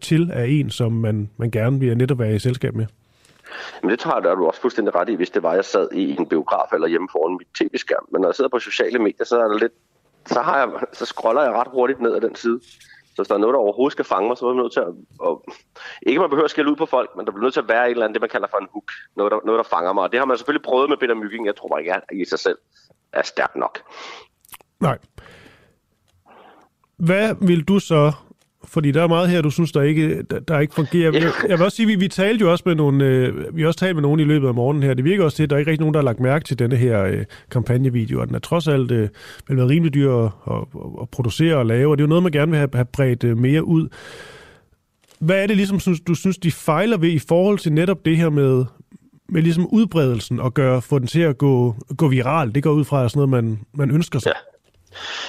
til 0.00 0.30
af 0.32 0.46
en, 0.48 0.70
som 0.70 0.92
man, 0.92 1.30
man 1.36 1.50
gerne 1.50 1.80
vil 1.80 1.96
netop 1.96 2.18
være 2.18 2.34
i 2.34 2.38
selskab 2.38 2.74
med. 2.74 2.86
Men 3.82 3.90
det 3.90 3.98
tror 3.98 4.14
jeg, 4.16 4.22
der 4.22 4.30
er 4.30 4.34
du 4.34 4.46
også 4.46 4.60
fuldstændig 4.60 4.94
ret 4.94 5.08
i, 5.08 5.14
hvis 5.14 5.30
det 5.30 5.42
var, 5.42 5.54
jeg 5.54 5.64
sad 5.64 5.88
i 5.92 6.16
en 6.18 6.26
biograf 6.26 6.72
eller 6.72 6.88
hjemme 6.88 7.08
foran 7.12 7.38
mit 7.38 7.48
tv-skærm. 7.58 8.06
Men 8.12 8.20
når 8.20 8.28
jeg 8.28 8.34
sidder 8.34 8.50
på 8.50 8.58
sociale 8.58 8.98
medier, 8.98 9.24
så 9.24 9.38
er 9.40 9.48
der 9.48 9.58
lidt, 9.58 9.72
så, 10.26 10.40
har 10.40 10.58
jeg, 10.58 10.68
så 10.92 11.06
scroller 11.06 11.42
jeg 11.42 11.52
ret 11.52 11.68
hurtigt 11.70 12.00
ned 12.00 12.14
ad 12.14 12.20
den 12.20 12.34
side. 12.34 12.60
Så 13.10 13.16
hvis 13.16 13.28
der 13.28 13.34
er 13.34 13.38
noget, 13.38 13.54
der 13.54 13.60
overhovedet 13.60 13.92
skal 13.92 14.04
fange 14.04 14.28
mig, 14.28 14.36
så 14.36 14.46
er 14.46 14.54
man 14.54 14.62
nødt 14.62 14.72
til 14.72 14.80
at... 14.80 14.92
Og, 15.20 15.44
ikke 16.02 16.20
man 16.20 16.30
behøver 16.30 16.44
at 16.44 16.50
skælde 16.50 16.70
ud 16.70 16.76
på 16.76 16.86
folk, 16.86 17.10
men 17.16 17.26
der 17.26 17.32
bliver 17.32 17.42
nødt 17.42 17.54
til 17.54 17.60
at 17.60 17.68
være 17.68 17.86
et 17.86 17.90
eller 17.90 18.04
andet, 18.04 18.14
det 18.14 18.20
man 18.20 18.30
kalder 18.30 18.48
for 18.50 18.58
en 18.58 18.68
hook. 18.72 18.90
Noget, 19.16 19.32
der, 19.32 19.38
noget, 19.44 19.58
der 19.58 19.76
fanger 19.76 19.92
mig. 19.92 20.02
Og 20.02 20.12
det 20.12 20.18
har 20.18 20.26
man 20.26 20.36
selvfølgelig 20.36 20.64
prøvet 20.64 20.88
med 20.88 20.96
Peter 20.96 21.14
Mygging. 21.14 21.46
Jeg 21.46 21.56
tror 21.56 21.68
bare 21.68 21.80
ikke, 21.80 21.94
at 21.94 22.02
i 22.12 22.24
sig 22.24 22.38
selv 22.38 22.58
er 23.12 23.22
stærkt 23.22 23.56
nok. 23.56 23.82
Nej. 24.80 24.98
Hvad 26.96 27.34
vil 27.48 27.64
du 27.64 27.78
så 27.78 28.12
fordi 28.64 28.90
der 28.90 29.02
er 29.02 29.08
meget 29.08 29.30
her, 29.30 29.42
du 29.42 29.50
synes, 29.50 29.72
der 29.72 29.82
ikke, 29.82 30.22
der, 30.22 30.40
der 30.40 30.60
ikke 30.60 30.74
fungerer. 30.74 31.12
Jeg, 31.12 31.32
jeg 31.48 31.58
vil 31.58 31.64
også 31.64 31.76
sige, 31.76 31.86
vi, 31.86 31.94
vi 31.94 32.08
talte 32.08 32.42
jo 32.42 32.50
også 32.50 32.62
med 32.66 32.74
nogle, 32.74 33.04
øh, 33.04 33.56
vi 33.56 33.66
også 33.66 33.78
talt 33.78 33.96
med 33.96 34.02
nogen 34.02 34.20
i 34.20 34.24
løbet 34.24 34.48
af 34.48 34.54
morgenen 34.54 34.82
her. 34.82 34.94
Det 34.94 35.04
virker 35.04 35.24
også 35.24 35.36
til, 35.36 35.42
at 35.42 35.50
der 35.50 35.56
er 35.56 35.58
ikke 35.58 35.70
rigtig 35.70 35.80
nogen, 35.80 35.94
der 35.94 36.00
har 36.00 36.04
lagt 36.04 36.20
mærke 36.20 36.44
til 36.44 36.58
denne 36.58 36.76
her 36.76 37.04
øh, 37.04 37.24
kampagnevideo, 37.50 38.20
og 38.20 38.26
den 38.26 38.34
er 38.34 38.38
trods 38.38 38.68
alt 38.68 38.90
øh, 38.90 39.08
vel 39.48 39.56
været 39.56 39.70
rimelig 39.70 39.94
dyr 39.94 40.12
at, 40.12 40.32
at, 40.50 40.56
at, 41.02 41.08
producere 41.10 41.56
og 41.56 41.66
lave, 41.66 41.90
og 41.90 41.98
det 41.98 42.02
er 42.02 42.06
jo 42.06 42.08
noget, 42.08 42.22
man 42.22 42.32
gerne 42.32 42.50
vil 42.50 42.58
have, 42.58 42.70
have 42.74 42.84
bredt 42.84 43.24
øh, 43.24 43.38
mere 43.38 43.64
ud. 43.64 43.88
Hvad 45.20 45.42
er 45.42 45.46
det 45.46 45.56
ligesom, 45.56 45.80
synes, 45.80 46.00
du 46.00 46.14
synes, 46.14 46.38
de 46.38 46.52
fejler 46.52 46.96
ved 46.96 47.08
i 47.08 47.18
forhold 47.18 47.58
til 47.58 47.72
netop 47.72 48.04
det 48.04 48.16
her 48.16 48.30
med, 48.30 48.64
med 49.28 49.42
ligesom 49.42 49.66
udbredelsen 49.66 50.40
og 50.40 50.54
gøre, 50.54 50.82
få 50.82 50.98
den 50.98 51.06
til 51.06 51.20
at 51.20 51.38
gå, 51.38 51.74
gå 51.96 52.08
viral? 52.08 52.54
Det 52.54 52.62
går 52.62 52.70
ud 52.70 52.84
fra 52.84 53.08
sådan 53.08 53.28
noget, 53.28 53.44
man, 53.44 53.58
man 53.74 53.90
ønsker 53.90 54.18
sig. 54.18 54.32
Ja. 54.36 54.49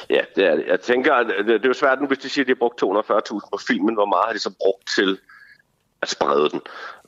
Ja, 0.10 0.22
det 0.36 0.46
er 0.46 0.56
det. 0.56 0.66
Jeg 0.68 0.80
tænker, 0.82 1.14
at 1.14 1.28
det, 1.48 1.66
er 1.66 1.68
jo 1.68 1.74
svært 1.74 2.02
nu, 2.02 2.08
hvis 2.08 2.18
de 2.18 2.30
siger, 2.30 2.44
at 2.44 2.48
de 2.48 2.52
har 2.52 2.56
brugt 2.56 2.84
240.000 2.84 3.50
på 3.52 3.60
filmen. 3.68 3.94
Hvor 3.96 4.06
meget 4.06 4.24
har 4.26 4.34
de 4.34 4.40
så 4.40 4.54
brugt 4.60 4.88
til 4.96 5.18
at 6.02 6.10
sprede 6.10 6.50
den? 6.50 6.62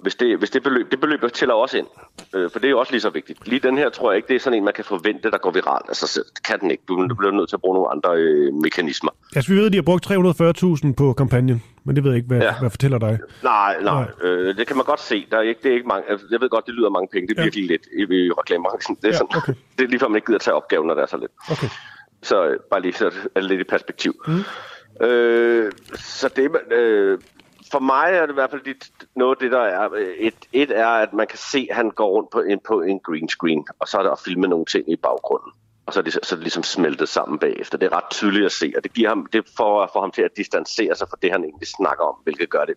Hvis 0.03 0.15
det, 0.15 0.37
hvis 0.37 0.49
det 0.49 0.63
beløb, 0.63 0.91
det 0.91 0.99
beløb 0.99 1.31
tæller 1.33 1.55
også 1.55 1.77
ind, 1.77 1.87
øh, 2.35 2.51
for 2.51 2.59
det 2.59 2.67
er 2.67 2.71
jo 2.71 2.79
også 2.79 2.91
lige 2.91 3.01
så 3.01 3.09
vigtigt. 3.09 3.47
Lige 3.47 3.59
den 3.59 3.77
her 3.77 3.89
tror 3.89 4.11
jeg 4.11 4.17
ikke, 4.17 4.27
det 4.27 4.35
er 4.35 4.39
sådan 4.39 4.57
en, 4.57 4.65
man 4.65 4.73
kan 4.73 4.85
forvente, 4.85 5.31
der 5.31 5.37
går 5.37 5.51
viralt 5.51 5.89
af 5.89 5.95
sig 5.95 6.09
selv. 6.09 6.25
Det 6.35 6.43
kan 6.43 6.59
den 6.59 6.71
ikke. 6.71 6.83
Du, 6.87 7.07
du 7.07 7.15
bliver 7.15 7.31
nødt 7.31 7.49
til 7.49 7.55
at 7.55 7.61
bruge 7.61 7.75
nogle 7.75 7.91
andre 7.91 8.09
øh, 8.15 8.53
mekanismer. 8.53 9.11
Altså, 9.35 9.51
vi 9.51 9.57
ved, 9.57 9.65
at 9.65 9.71
de 9.71 9.77
har 9.77 9.83
brugt 9.83 10.11
340.000 10.11 10.93
på 10.93 11.13
kampagnen, 11.13 11.63
men 11.83 11.95
det 11.95 12.03
ved 12.03 12.11
jeg 12.11 12.17
ikke, 12.17 12.27
hvad, 12.27 12.41
ja. 12.41 12.53
hvad 12.59 12.69
fortæller 12.69 12.97
dig. 12.97 13.19
Nej, 13.43 13.75
nej. 13.81 13.93
nej. 13.93 14.29
Øh, 14.29 14.57
det 14.57 14.67
kan 14.67 14.75
man 14.75 14.85
godt 14.85 14.99
se. 14.99 15.27
Der 15.31 15.37
er 15.37 15.41
ikke, 15.41 15.59
det 15.63 15.69
er 15.71 15.75
ikke 15.75 15.87
mange, 15.87 16.09
altså, 16.09 16.27
jeg 16.31 16.41
ved 16.41 16.49
godt, 16.49 16.65
det 16.65 16.73
lyder 16.73 16.89
mange 16.89 17.07
penge. 17.11 17.27
Det 17.27 17.37
er 17.37 17.41
ja. 17.41 17.45
virkelig 17.45 17.67
lidt 17.67 17.85
i, 17.97 18.01
i 18.01 18.31
reklamebranchen. 18.31 18.95
Det 18.95 19.03
er, 19.03 19.09
ja, 19.09 19.17
sådan, 19.17 19.37
okay. 19.37 19.53
det 19.77 19.83
er 19.83 19.87
lige 19.87 19.99
før, 19.99 20.07
man 20.07 20.15
ikke 20.15 20.25
gider 20.25 20.39
tage 20.39 20.55
opgaven, 20.55 20.87
når 20.87 20.93
det 20.93 21.01
er 21.01 21.05
så 21.07 21.17
lidt. 21.17 21.31
Okay. 21.51 21.69
Så 22.23 22.45
øh, 22.45 22.59
bare 22.59 22.81
lige 22.81 22.93
så 22.93 23.11
lidt 23.35 23.61
i 23.61 23.63
perspektiv. 23.63 24.13
Mm. 24.27 25.05
Øh, 25.05 25.71
så 25.95 26.29
det, 26.29 26.51
øh, 26.71 27.19
for 27.71 27.79
mig 27.79 28.11
er 28.13 28.21
det 28.21 28.29
i 28.29 28.33
hvert 28.33 28.49
fald 28.49 28.61
dit, 28.61 28.91
noget 29.15 29.35
af 29.35 29.39
det, 29.39 29.51
der 29.51 29.61
er. 29.61 29.93
Øh, 29.93 30.13
et, 30.17 30.35
et 30.53 30.71
er, 30.71 30.87
at 30.87 31.13
man 31.13 31.27
kan 31.27 31.37
se, 31.37 31.67
at 31.69 31.75
han 31.75 31.91
går 31.91 32.09
rundt 32.09 32.31
på 32.31 32.41
en, 32.41 32.59
på 32.67 32.81
en 32.81 32.99
green 32.99 33.29
screen, 33.29 33.65
og 33.79 33.87
så 33.87 33.97
er 33.97 34.03
der 34.03 34.11
at 34.11 34.19
filme 34.19 34.47
nogle 34.47 34.65
ting 34.65 34.91
i 34.91 34.95
baggrunden. 34.95 35.51
Og 35.85 35.93
så 35.93 35.99
er, 35.99 36.03
det, 36.03 36.13
så 36.13 36.19
er 36.31 36.37
det 36.37 36.43
ligesom 36.43 36.63
smeltet 36.63 37.09
sammen 37.09 37.39
bagefter. 37.39 37.77
Det 37.77 37.85
er 37.85 37.97
ret 37.97 38.09
tydeligt 38.11 38.45
at 38.45 38.51
se, 38.51 38.73
og 38.77 38.83
det 38.83 38.93
giver 38.93 39.09
ham, 39.09 39.25
det 39.25 39.49
for 39.57 39.83
at 39.83 39.89
få 39.93 40.01
ham 40.01 40.11
til 40.11 40.21
at 40.21 40.37
distancere 40.37 40.95
sig 40.95 41.07
fra 41.09 41.17
det, 41.21 41.31
han 41.31 41.43
egentlig 41.43 41.67
snakker 41.67 42.03
om, 42.03 42.15
hvilket 42.23 42.49
gør 42.49 42.65
det 42.65 42.75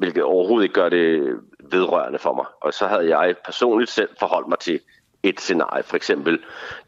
hvilket 0.00 0.22
overhovedet 0.22 0.64
ikke 0.64 0.74
gør 0.74 0.88
det 0.88 1.38
vedrørende 1.70 2.18
for 2.18 2.34
mig. 2.34 2.44
Og 2.60 2.74
så 2.74 2.86
havde 2.86 3.16
jeg 3.16 3.34
personligt 3.44 3.90
selv 3.90 4.08
forholdt 4.18 4.48
mig 4.48 4.58
til 4.58 4.80
et 5.22 5.40
scenarie. 5.40 5.82
For 5.82 5.96
eksempel, 5.96 6.38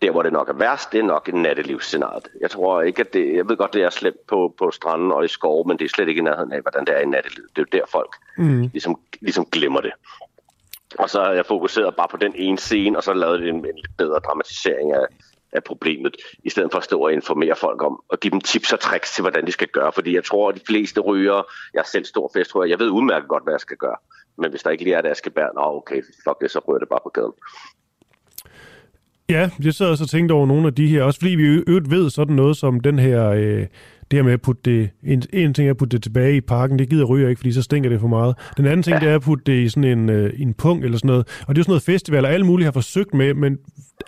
der 0.03 0.11
hvor 0.11 0.23
det 0.23 0.33
nok 0.33 0.49
er 0.49 0.53
værst, 0.53 0.93
det 0.93 0.99
er 0.99 1.05
nok 1.05 1.29
en 1.29 1.43
nattelivsscenarie. 1.43 2.21
Jeg 2.41 2.51
tror 2.51 2.83
ikke, 2.83 3.01
at 3.01 3.13
det, 3.13 3.37
jeg 3.37 3.49
ved 3.49 3.57
godt, 3.57 3.73
det 3.73 3.83
er 3.83 3.91
slemt 3.91 4.27
på, 4.27 4.55
på 4.59 4.71
stranden 4.71 5.13
og 5.13 5.25
i 5.25 5.29
skov, 5.29 5.69
men 5.69 5.79
det 5.79 5.85
er 5.85 5.89
slet 5.89 6.09
ikke 6.09 6.19
i 6.19 6.25
nærheden 6.25 6.53
af, 6.53 6.61
hvordan 6.61 6.85
det 6.85 6.97
er 6.97 7.01
i 7.01 7.07
nattelivet. 7.07 7.51
Det 7.57 7.63
er 7.63 7.67
jo 7.73 7.79
der 7.79 7.87
folk 7.87 8.17
mm. 8.39 8.61
ligesom, 8.61 9.01
ligesom 9.21 9.47
glemmer 9.47 9.81
det. 9.81 9.93
Og 10.99 11.11
så 11.11 11.23
har 11.23 11.33
jeg 11.33 11.47
fokuseret 11.47 11.97
bare 11.97 12.09
på 12.09 12.17
den 12.17 12.33
ene 12.37 12.59
scene, 12.59 12.97
og 12.99 13.03
så 13.03 13.13
lavet 13.13 13.49
en, 13.49 13.55
en 13.55 13.63
lidt 13.63 13.97
bedre 13.99 14.19
dramatisering 14.19 14.93
af, 14.93 15.07
af 15.53 15.65
problemet, 15.65 16.17
i 16.45 16.51
stedet 16.51 16.73
for 16.73 16.79
at 16.79 16.85
stå 16.85 17.01
og 17.01 17.13
informere 17.13 17.57
folk 17.57 17.83
om, 17.83 18.03
og 18.09 18.21
give 18.21 18.31
dem 18.31 18.41
tips 18.41 18.73
og 18.73 18.81
tricks 18.81 19.15
til, 19.15 19.23
hvordan 19.23 19.47
de 19.47 19.53
skal 19.53 19.69
gøre. 19.69 19.93
Fordi 19.93 20.15
jeg 20.15 20.25
tror, 20.25 20.49
at 20.49 20.55
de 20.55 20.61
fleste 20.67 21.01
ryger, 21.01 21.43
jeg 21.75 21.81
er 21.81 21.85
selv 21.93 22.05
stor 22.05 22.31
festrører, 22.35 22.67
jeg 22.67 22.79
ved 22.79 22.89
udmærket 22.91 23.29
godt, 23.29 23.43
hvad 23.43 23.53
jeg 23.53 23.61
skal 23.61 23.77
gøre. 23.77 23.97
Men 24.39 24.51
hvis 24.51 24.63
der 24.63 24.71
ikke 24.71 24.85
lige 24.85 24.97
er 24.97 25.15
skal 25.15 25.33
bære, 25.33 25.55
nå 25.55 25.61
okay, 25.61 26.03
fuck 26.25 26.41
det, 26.41 26.51
så 26.51 26.59
ryger 26.69 26.79
det 26.79 26.89
bare 26.89 27.01
på 27.03 27.09
gaden. 27.09 27.33
Ja, 29.33 29.51
jeg 29.65 29.75
sad 29.75 29.87
også 29.87 30.05
og 30.05 30.09
tænkte 30.09 30.33
over 30.33 30.47
nogle 30.47 30.67
af 30.67 30.75
de 30.75 30.87
her, 30.87 31.03
også 31.03 31.21
fordi 31.21 31.35
vi 31.35 31.43
øvrigt 31.43 31.91
ved 31.91 32.11
sådan 32.11 32.37
noget 32.37 32.57
som 32.57 32.81
den 32.81 32.99
her, 32.99 33.29
øh, 33.29 33.67
det 34.11 34.19
her 34.19 34.23
med 34.23 34.33
at 34.33 34.43
putte 34.43 34.63
det, 34.65 34.91
en, 35.05 35.23
en 35.33 35.55
ting 35.55 35.67
er 35.67 35.71
at 35.71 35.77
putte 35.77 35.97
det 35.97 36.03
tilbage 36.03 36.37
i 36.37 36.41
parken, 36.41 36.79
det 36.79 36.89
gider 36.89 37.05
ryger 37.05 37.29
ikke, 37.29 37.39
fordi 37.39 37.53
så 37.53 37.63
stinker 37.63 37.91
det 37.91 38.01
for 38.01 38.09
meget. 38.09 38.35
Den 38.57 38.67
anden 38.67 38.83
ting, 38.83 38.95
ja. 38.95 39.01
det 39.01 39.09
er 39.09 39.15
at 39.15 39.23
putte 39.23 39.45
det 39.47 39.65
i 39.65 39.69
sådan 39.69 39.99
en, 39.99 40.11
øh, 40.11 40.33
en 40.37 40.55
punkt 40.55 40.85
eller 40.85 40.99
sådan 40.99 41.09
noget, 41.09 41.27
og 41.47 41.55
det 41.55 41.59
er 41.59 41.61
jo 41.61 41.63
sådan 41.63 41.71
noget 41.71 41.83
festival, 41.83 42.25
og 42.25 42.33
alle 42.33 42.47
mulige 42.47 42.65
har 42.65 42.73
forsøgt 42.73 43.15
med, 43.15 43.35
men 43.35 43.59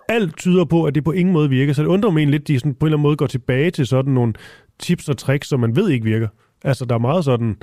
alt 0.09 0.37
tyder 0.37 0.65
på, 0.65 0.85
at 0.85 0.95
det 0.95 1.05
på 1.05 1.13
ingen 1.13 1.33
måde 1.33 1.51
virker, 1.51 1.73
så 1.73 1.83
det 1.83 1.89
undrer 1.89 2.11
mig 2.11 2.21
egentlig 2.21 2.33
lidt, 2.33 2.43
at 2.43 2.49
de 2.49 2.59
sådan 2.59 2.75
på 2.75 2.87
en 2.87 2.89
eller 2.89 2.97
anden 2.97 3.03
måde 3.03 3.17
går 3.17 3.27
tilbage 3.27 3.71
til 3.71 3.87
sådan 3.87 4.13
nogle 4.13 4.33
tips 4.79 5.09
og 5.09 5.17
tricks, 5.17 5.49
som 5.49 5.61
man 5.61 5.77
ved 5.77 5.91
ikke 5.91 6.05
virker. 6.05 6.29
Altså, 6.65 6.85
der 6.85 6.95
er 6.95 6.99
meget 6.99 7.25
sådan... 7.25 7.57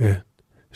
Øh, 0.00 0.14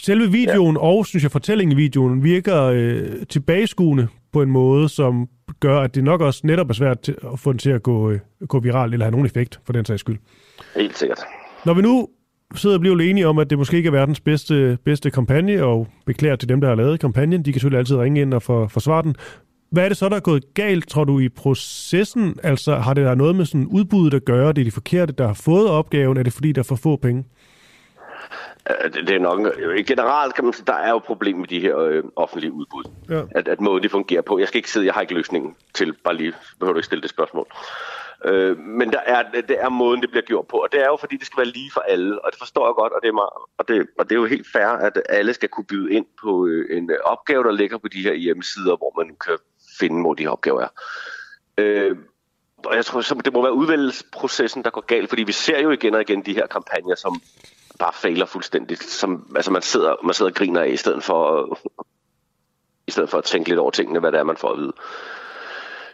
Selve 0.02 0.30
videoen 0.30 0.76
ja. 0.76 0.82
og, 0.82 1.06
synes 1.06 1.22
jeg, 1.22 1.30
fortællingen 1.30 1.78
i 1.78 1.82
videoen 1.82 2.24
virker 2.24 2.62
øh, 2.62 3.02
tilbageskuende 3.28 4.08
på 4.32 4.42
en 4.42 4.50
måde, 4.50 4.88
som 4.88 5.28
gør, 5.60 5.80
at 5.80 5.94
det 5.94 6.04
nok 6.04 6.20
også 6.20 6.40
netop 6.44 6.70
er 6.70 6.74
svært 6.74 7.00
til 7.00 7.16
at 7.32 7.38
få 7.38 7.52
den 7.52 7.58
til 7.58 7.70
at 7.70 7.82
gå, 7.82 8.10
øh, 8.10 8.18
gå 8.48 8.60
viral, 8.60 8.92
eller 8.92 9.06
have 9.06 9.10
nogen 9.10 9.26
effekt, 9.26 9.60
for 9.64 9.72
den 9.72 9.84
sags 9.84 10.00
skyld. 10.00 10.18
Helt 10.76 10.98
sikkert. 10.98 11.18
Når 11.66 11.74
vi 11.74 11.82
nu 11.82 12.08
sidder 12.54 12.76
og 12.76 12.80
bliver 12.80 13.00
enige 13.00 13.26
om, 13.26 13.38
at 13.38 13.50
det 13.50 13.58
måske 13.58 13.76
ikke 13.76 13.86
er 13.86 13.92
verdens 13.92 14.20
bedste, 14.20 14.78
bedste 14.84 15.10
kampagne, 15.10 15.64
og 15.64 15.88
beklager 16.06 16.36
til 16.36 16.48
dem, 16.48 16.60
der 16.60 16.68
har 16.68 16.74
lavet 16.74 17.00
kampagnen, 17.00 17.44
de 17.44 17.52
kan 17.52 17.60
selvfølgelig 17.60 17.78
altid 17.78 17.96
ringe 17.96 18.20
ind 18.20 18.34
og 18.34 18.42
for, 18.42 18.68
forsvare 18.68 19.02
den. 19.02 19.14
Hvad 19.70 19.84
er 19.84 19.88
det 19.88 19.96
så, 19.96 20.08
der 20.08 20.16
er 20.16 20.20
gået 20.20 20.54
galt, 20.54 20.88
tror 20.88 21.04
du, 21.04 21.18
i 21.18 21.28
processen? 21.28 22.36
Altså, 22.42 22.74
har 22.74 22.94
det 22.94 23.04
der 23.04 23.14
noget 23.14 23.34
med 23.34 23.44
sådan 23.44 23.66
udbuddet 23.66 24.16
at 24.16 24.24
gøre? 24.24 24.52
Det 24.52 24.60
er 24.60 24.64
de 24.64 24.70
forkerte, 24.70 25.12
der 25.12 25.26
har 25.26 25.34
fået 25.34 25.68
opgaven? 25.68 26.16
Er 26.16 26.22
det 26.22 26.32
fordi, 26.32 26.52
der 26.52 26.58
er 26.58 26.64
for 26.64 26.76
få 26.76 26.96
penge? 26.96 27.24
Øh, 28.84 28.92
det, 28.92 29.10
er 29.10 29.18
nok, 29.18 29.40
generelt 29.86 30.34
kan 30.34 30.44
man 30.44 30.52
sige, 30.52 30.66
der 30.66 30.74
er 30.74 30.90
jo 30.90 30.98
problem 30.98 31.36
med 31.36 31.46
de 31.46 31.60
her 31.60 31.78
øh, 31.78 32.04
offentlige 32.16 32.52
udbud. 32.52 32.84
Ja. 33.10 33.22
At, 33.30 33.48
at 33.48 33.60
måden 33.60 33.82
de 33.82 33.88
fungerer 33.88 34.22
på. 34.22 34.38
Jeg 34.38 34.48
skal 34.48 34.58
ikke 34.58 34.70
sidde, 34.70 34.86
jeg 34.86 34.94
har 34.94 35.00
ikke 35.00 35.14
løsningen 35.14 35.56
til, 35.74 35.92
bare 35.92 36.14
lige, 36.14 36.32
behøver 36.58 36.72
du 36.72 36.78
ikke 36.78 36.86
stille 36.86 37.02
det 37.02 37.10
spørgsmål. 37.10 37.46
Øh, 38.24 38.58
men 38.58 38.92
der 38.92 38.98
er, 38.98 39.22
det 39.48 39.56
er 39.60 39.68
måden, 39.68 40.00
det 40.00 40.10
bliver 40.10 40.22
gjort 40.22 40.46
på, 40.46 40.56
og 40.56 40.72
det 40.72 40.80
er 40.80 40.86
jo 40.86 40.96
fordi, 41.00 41.16
det 41.16 41.26
skal 41.26 41.36
være 41.36 41.46
lige 41.46 41.70
for 41.74 41.80
alle, 41.80 42.24
og 42.24 42.32
det 42.32 42.38
forstår 42.38 42.66
jeg 42.66 42.74
godt, 42.74 42.92
og 42.92 43.00
det 43.02 43.08
er, 43.08 43.12
meget, 43.12 43.30
og 43.58 43.68
det, 43.68 43.86
og 43.98 44.10
det 44.10 44.16
er 44.16 44.20
jo 44.20 44.26
helt 44.26 44.46
fair, 44.52 44.66
at 44.66 45.02
alle 45.08 45.34
skal 45.34 45.48
kunne 45.48 45.64
byde 45.64 45.92
ind 45.92 46.06
på 46.22 46.46
øh, 46.46 46.78
en 46.78 46.90
opgave, 47.04 47.44
der 47.44 47.52
ligger 47.52 47.78
på 47.78 47.88
de 47.88 48.02
her 48.02 48.14
hjemmesider, 48.14 48.76
hvor 48.76 49.04
man 49.04 49.16
kan 49.26 49.38
finde, 49.80 50.00
hvor 50.00 50.14
de 50.14 50.22
her 50.22 50.30
opgaver 50.30 50.60
er. 50.60 50.68
Øh, 51.58 51.96
og 52.64 52.76
jeg 52.76 52.84
tror, 52.84 53.00
det 53.00 53.32
må 53.32 53.42
være 53.42 53.52
udvælgelsesprocessen, 53.52 54.64
der 54.64 54.70
går 54.70 54.80
galt, 54.80 55.08
fordi 55.08 55.22
vi 55.22 55.32
ser 55.32 55.58
jo 55.60 55.70
igen 55.70 55.94
og 55.94 56.00
igen 56.00 56.22
de 56.26 56.34
her 56.34 56.46
kampagner, 56.46 56.94
som 56.94 57.20
bare 57.80 57.92
fejler 57.92 58.26
fuldstændigt. 58.26 58.82
Som, 58.82 59.32
altså 59.36 59.50
man 59.50 59.62
sidder, 59.62 59.94
man 60.04 60.14
sidder 60.14 60.30
og 60.30 60.34
griner 60.34 60.60
af, 60.60 60.68
i 60.68 60.76
stedet 60.76 61.04
for 61.04 61.38
at, 61.42 61.58
i 62.86 62.90
stedet 62.90 63.10
for 63.10 63.18
at 63.18 63.24
tænke 63.24 63.48
lidt 63.48 63.58
over 63.60 63.70
tingene, 63.70 64.00
hvad 64.00 64.12
det 64.12 64.18
er, 64.18 64.24
man 64.24 64.36
får 64.36 64.52
at 64.52 64.58
vide. 64.58 64.72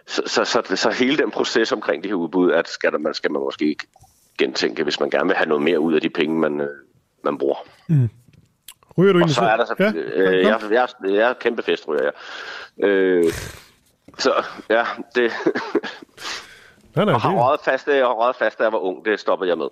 Så, 0.07 0.23
så, 0.27 0.45
så, 0.45 0.77
så 0.77 0.91
hele 0.91 1.17
den 1.17 1.31
proces 1.31 1.73
omkring 1.73 2.03
de 2.05 2.09
her 2.09 2.15
udbud, 2.15 2.53
at 2.53 2.69
skal, 2.69 2.93
der, 2.93 2.99
man, 2.99 3.15
skal 3.15 3.33
man 3.33 3.43
måske 3.43 3.69
ikke 3.69 3.87
gentænke, 4.39 4.83
hvis 4.83 5.01
man 5.01 5.11
gerne 5.11 5.27
vil 5.27 5.37
have 5.37 5.49
noget 5.49 5.63
mere 5.63 5.81
ud 5.81 5.95
af 5.95 6.01
de 6.01 6.11
penge, 6.11 6.39
man, 6.41 6.61
øh, 6.61 6.69
man 7.25 7.39
bruger. 7.39 7.57
Mm. 7.89 8.09
Ryger 8.99 9.13
du 9.13 9.23
Og 9.23 9.31
så 9.31 9.41
er 9.41 9.57
der 9.57 9.65
så, 9.65 9.75
Ja, 9.79 9.93
øh, 9.95 10.45
jeg, 10.45 10.61
jeg, 10.71 10.89
jeg 11.03 11.31
er 11.31 11.35
kæmpe 11.35 11.63
festryger, 11.63 12.05
ja. 12.05 12.11
Øh, 12.87 13.25
så 14.19 14.45
ja, 14.71 14.85
det... 15.15 15.33
Nej, 16.95 17.05
nej, 17.05 17.15
og 17.15 17.21
har 17.21 17.31
det- 17.31 17.39
røget 17.41 17.61
fast, 17.65 17.87
jeg 17.87 17.97
har 18.07 18.13
røget 18.13 18.37
fast, 18.37 18.59
da 18.59 18.63
jeg 18.65 18.73
var 18.73 18.79
ung, 18.79 19.05
det 19.05 19.21
stoppede 19.21 19.49
jeg 19.51 19.59
med. 19.59 19.69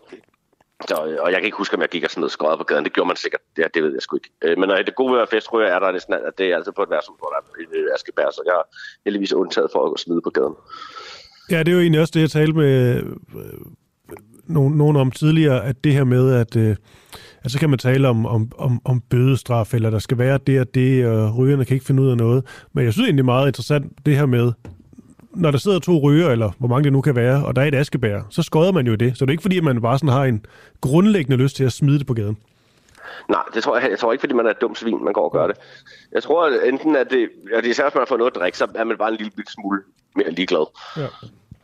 Så, 0.88 1.06
øh, 1.06 1.18
og 1.20 1.32
jeg 1.32 1.38
kan 1.40 1.44
ikke 1.44 1.56
huske, 1.56 1.76
om 1.76 1.80
jeg 1.80 1.88
gik 1.88 2.04
og 2.04 2.10
sådan 2.10 2.20
noget 2.20 2.32
skøjet 2.32 2.58
på 2.58 2.64
gaden. 2.64 2.84
Det 2.84 2.92
gjorde 2.92 3.08
man 3.08 3.16
sikkert. 3.16 3.40
Det, 3.56 3.74
det 3.74 3.82
ved 3.82 3.92
jeg 3.92 4.02
sgu 4.02 4.16
ikke. 4.16 4.30
Øh, 4.42 4.58
men 4.58 4.68
når 4.68 4.76
det 4.76 4.94
gode 4.94 5.12
ved 5.12 5.20
at 5.20 5.28
være 5.32 5.68
er 5.68 5.78
der 5.78 5.92
næsten, 5.92 6.14
at 6.14 6.38
det 6.38 6.46
er 6.46 6.56
altid 6.56 6.72
på 6.72 6.82
et 6.82 6.90
værtshus, 6.90 7.18
hvor 7.18 7.28
der 7.28 7.36
er 7.36 7.42
Askeberg, 7.42 7.76
øh, 7.76 7.94
askebær, 7.94 8.30
så 8.30 8.42
jeg 8.46 8.52
er 8.52 8.66
heldigvis 9.04 9.32
undtaget 9.32 9.70
for 9.72 9.84
at 9.84 9.90
gå 9.90 9.96
smide 9.96 10.20
på 10.24 10.30
gaden. 10.30 10.54
Ja, 11.50 11.58
det 11.58 11.68
er 11.68 11.72
jo 11.72 11.80
egentlig 11.80 12.00
også 12.00 12.12
det, 12.14 12.20
jeg 12.20 12.30
talte 12.30 12.56
med 12.56 13.02
nogen, 14.46 14.74
nogen 14.78 14.96
om 14.96 15.10
tidligere, 15.10 15.64
at 15.64 15.84
det 15.84 15.92
her 15.92 16.04
med, 16.04 16.34
at, 16.34 16.56
øh, 16.56 16.76
at 17.42 17.50
så 17.50 17.58
kan 17.58 17.70
man 17.70 17.78
tale 17.78 18.08
om, 18.08 18.26
om, 18.26 18.52
om, 18.58 18.80
om 18.84 19.00
bødestraf, 19.00 19.74
eller 19.74 19.90
der 19.90 19.98
skal 19.98 20.18
være 20.18 20.38
det 20.46 20.60
og 20.60 20.74
det, 20.74 21.06
og 21.06 21.36
rygerne 21.36 21.64
kan 21.64 21.74
ikke 21.74 21.86
finde 21.86 22.02
ud 22.02 22.10
af 22.10 22.16
noget. 22.16 22.44
Men 22.72 22.84
jeg 22.84 22.92
synes 22.92 23.06
egentlig 23.06 23.24
meget 23.24 23.46
interessant, 23.46 24.06
det 24.06 24.16
her 24.16 24.26
med, 24.26 24.52
når 25.36 25.50
der 25.50 25.58
sidder 25.58 25.78
to 25.78 25.98
ryger, 25.98 26.30
eller 26.30 26.50
hvor 26.58 26.68
mange 26.68 26.84
det 26.84 26.92
nu 26.92 27.00
kan 27.00 27.16
være, 27.16 27.46
og 27.46 27.56
der 27.56 27.62
er 27.62 27.66
et 27.66 27.74
askebær, 27.74 28.20
så 28.30 28.42
skøder 28.42 28.72
man 28.72 28.86
jo 28.86 28.94
det. 28.94 29.18
Så 29.18 29.24
det 29.24 29.30
er 29.30 29.32
ikke 29.32 29.42
fordi, 29.42 29.58
at 29.58 29.64
man 29.64 29.82
bare 29.82 29.98
sådan 29.98 30.08
har 30.12 30.24
en 30.24 30.46
grundlæggende 30.80 31.36
lyst 31.36 31.56
til 31.56 31.64
at 31.64 31.72
smide 31.72 31.98
det 31.98 32.06
på 32.06 32.14
gaden. 32.14 32.38
Nej, 33.28 33.42
det 33.54 33.62
tror 33.62 33.78
jeg, 33.78 33.90
jeg 33.90 33.98
tror 33.98 34.12
ikke, 34.12 34.22
fordi 34.22 34.34
man 34.34 34.46
er 34.46 34.50
et 34.50 34.60
dumt 34.60 34.78
svin, 34.78 35.04
man 35.04 35.12
går 35.12 35.24
og 35.24 35.32
gør 35.32 35.46
det. 35.46 35.56
Jeg 36.12 36.22
tror 36.22 36.46
at 36.46 36.68
enten, 36.68 36.96
at 36.96 37.10
det, 37.10 37.28
at 37.54 37.64
det 37.64 37.70
især, 37.70 37.84
hvis 37.84 37.94
man 37.94 38.00
har 38.00 38.06
fået 38.06 38.18
noget 38.18 38.30
at 38.30 38.36
drikke, 38.40 38.58
så 38.58 38.66
er 38.74 38.84
man 38.84 38.98
bare 38.98 39.10
en 39.10 39.16
lille 39.16 39.32
bit 39.36 39.50
smule 39.50 39.80
mere 40.16 40.30
ligeglad. 40.30 40.66
Ja. 40.96 41.06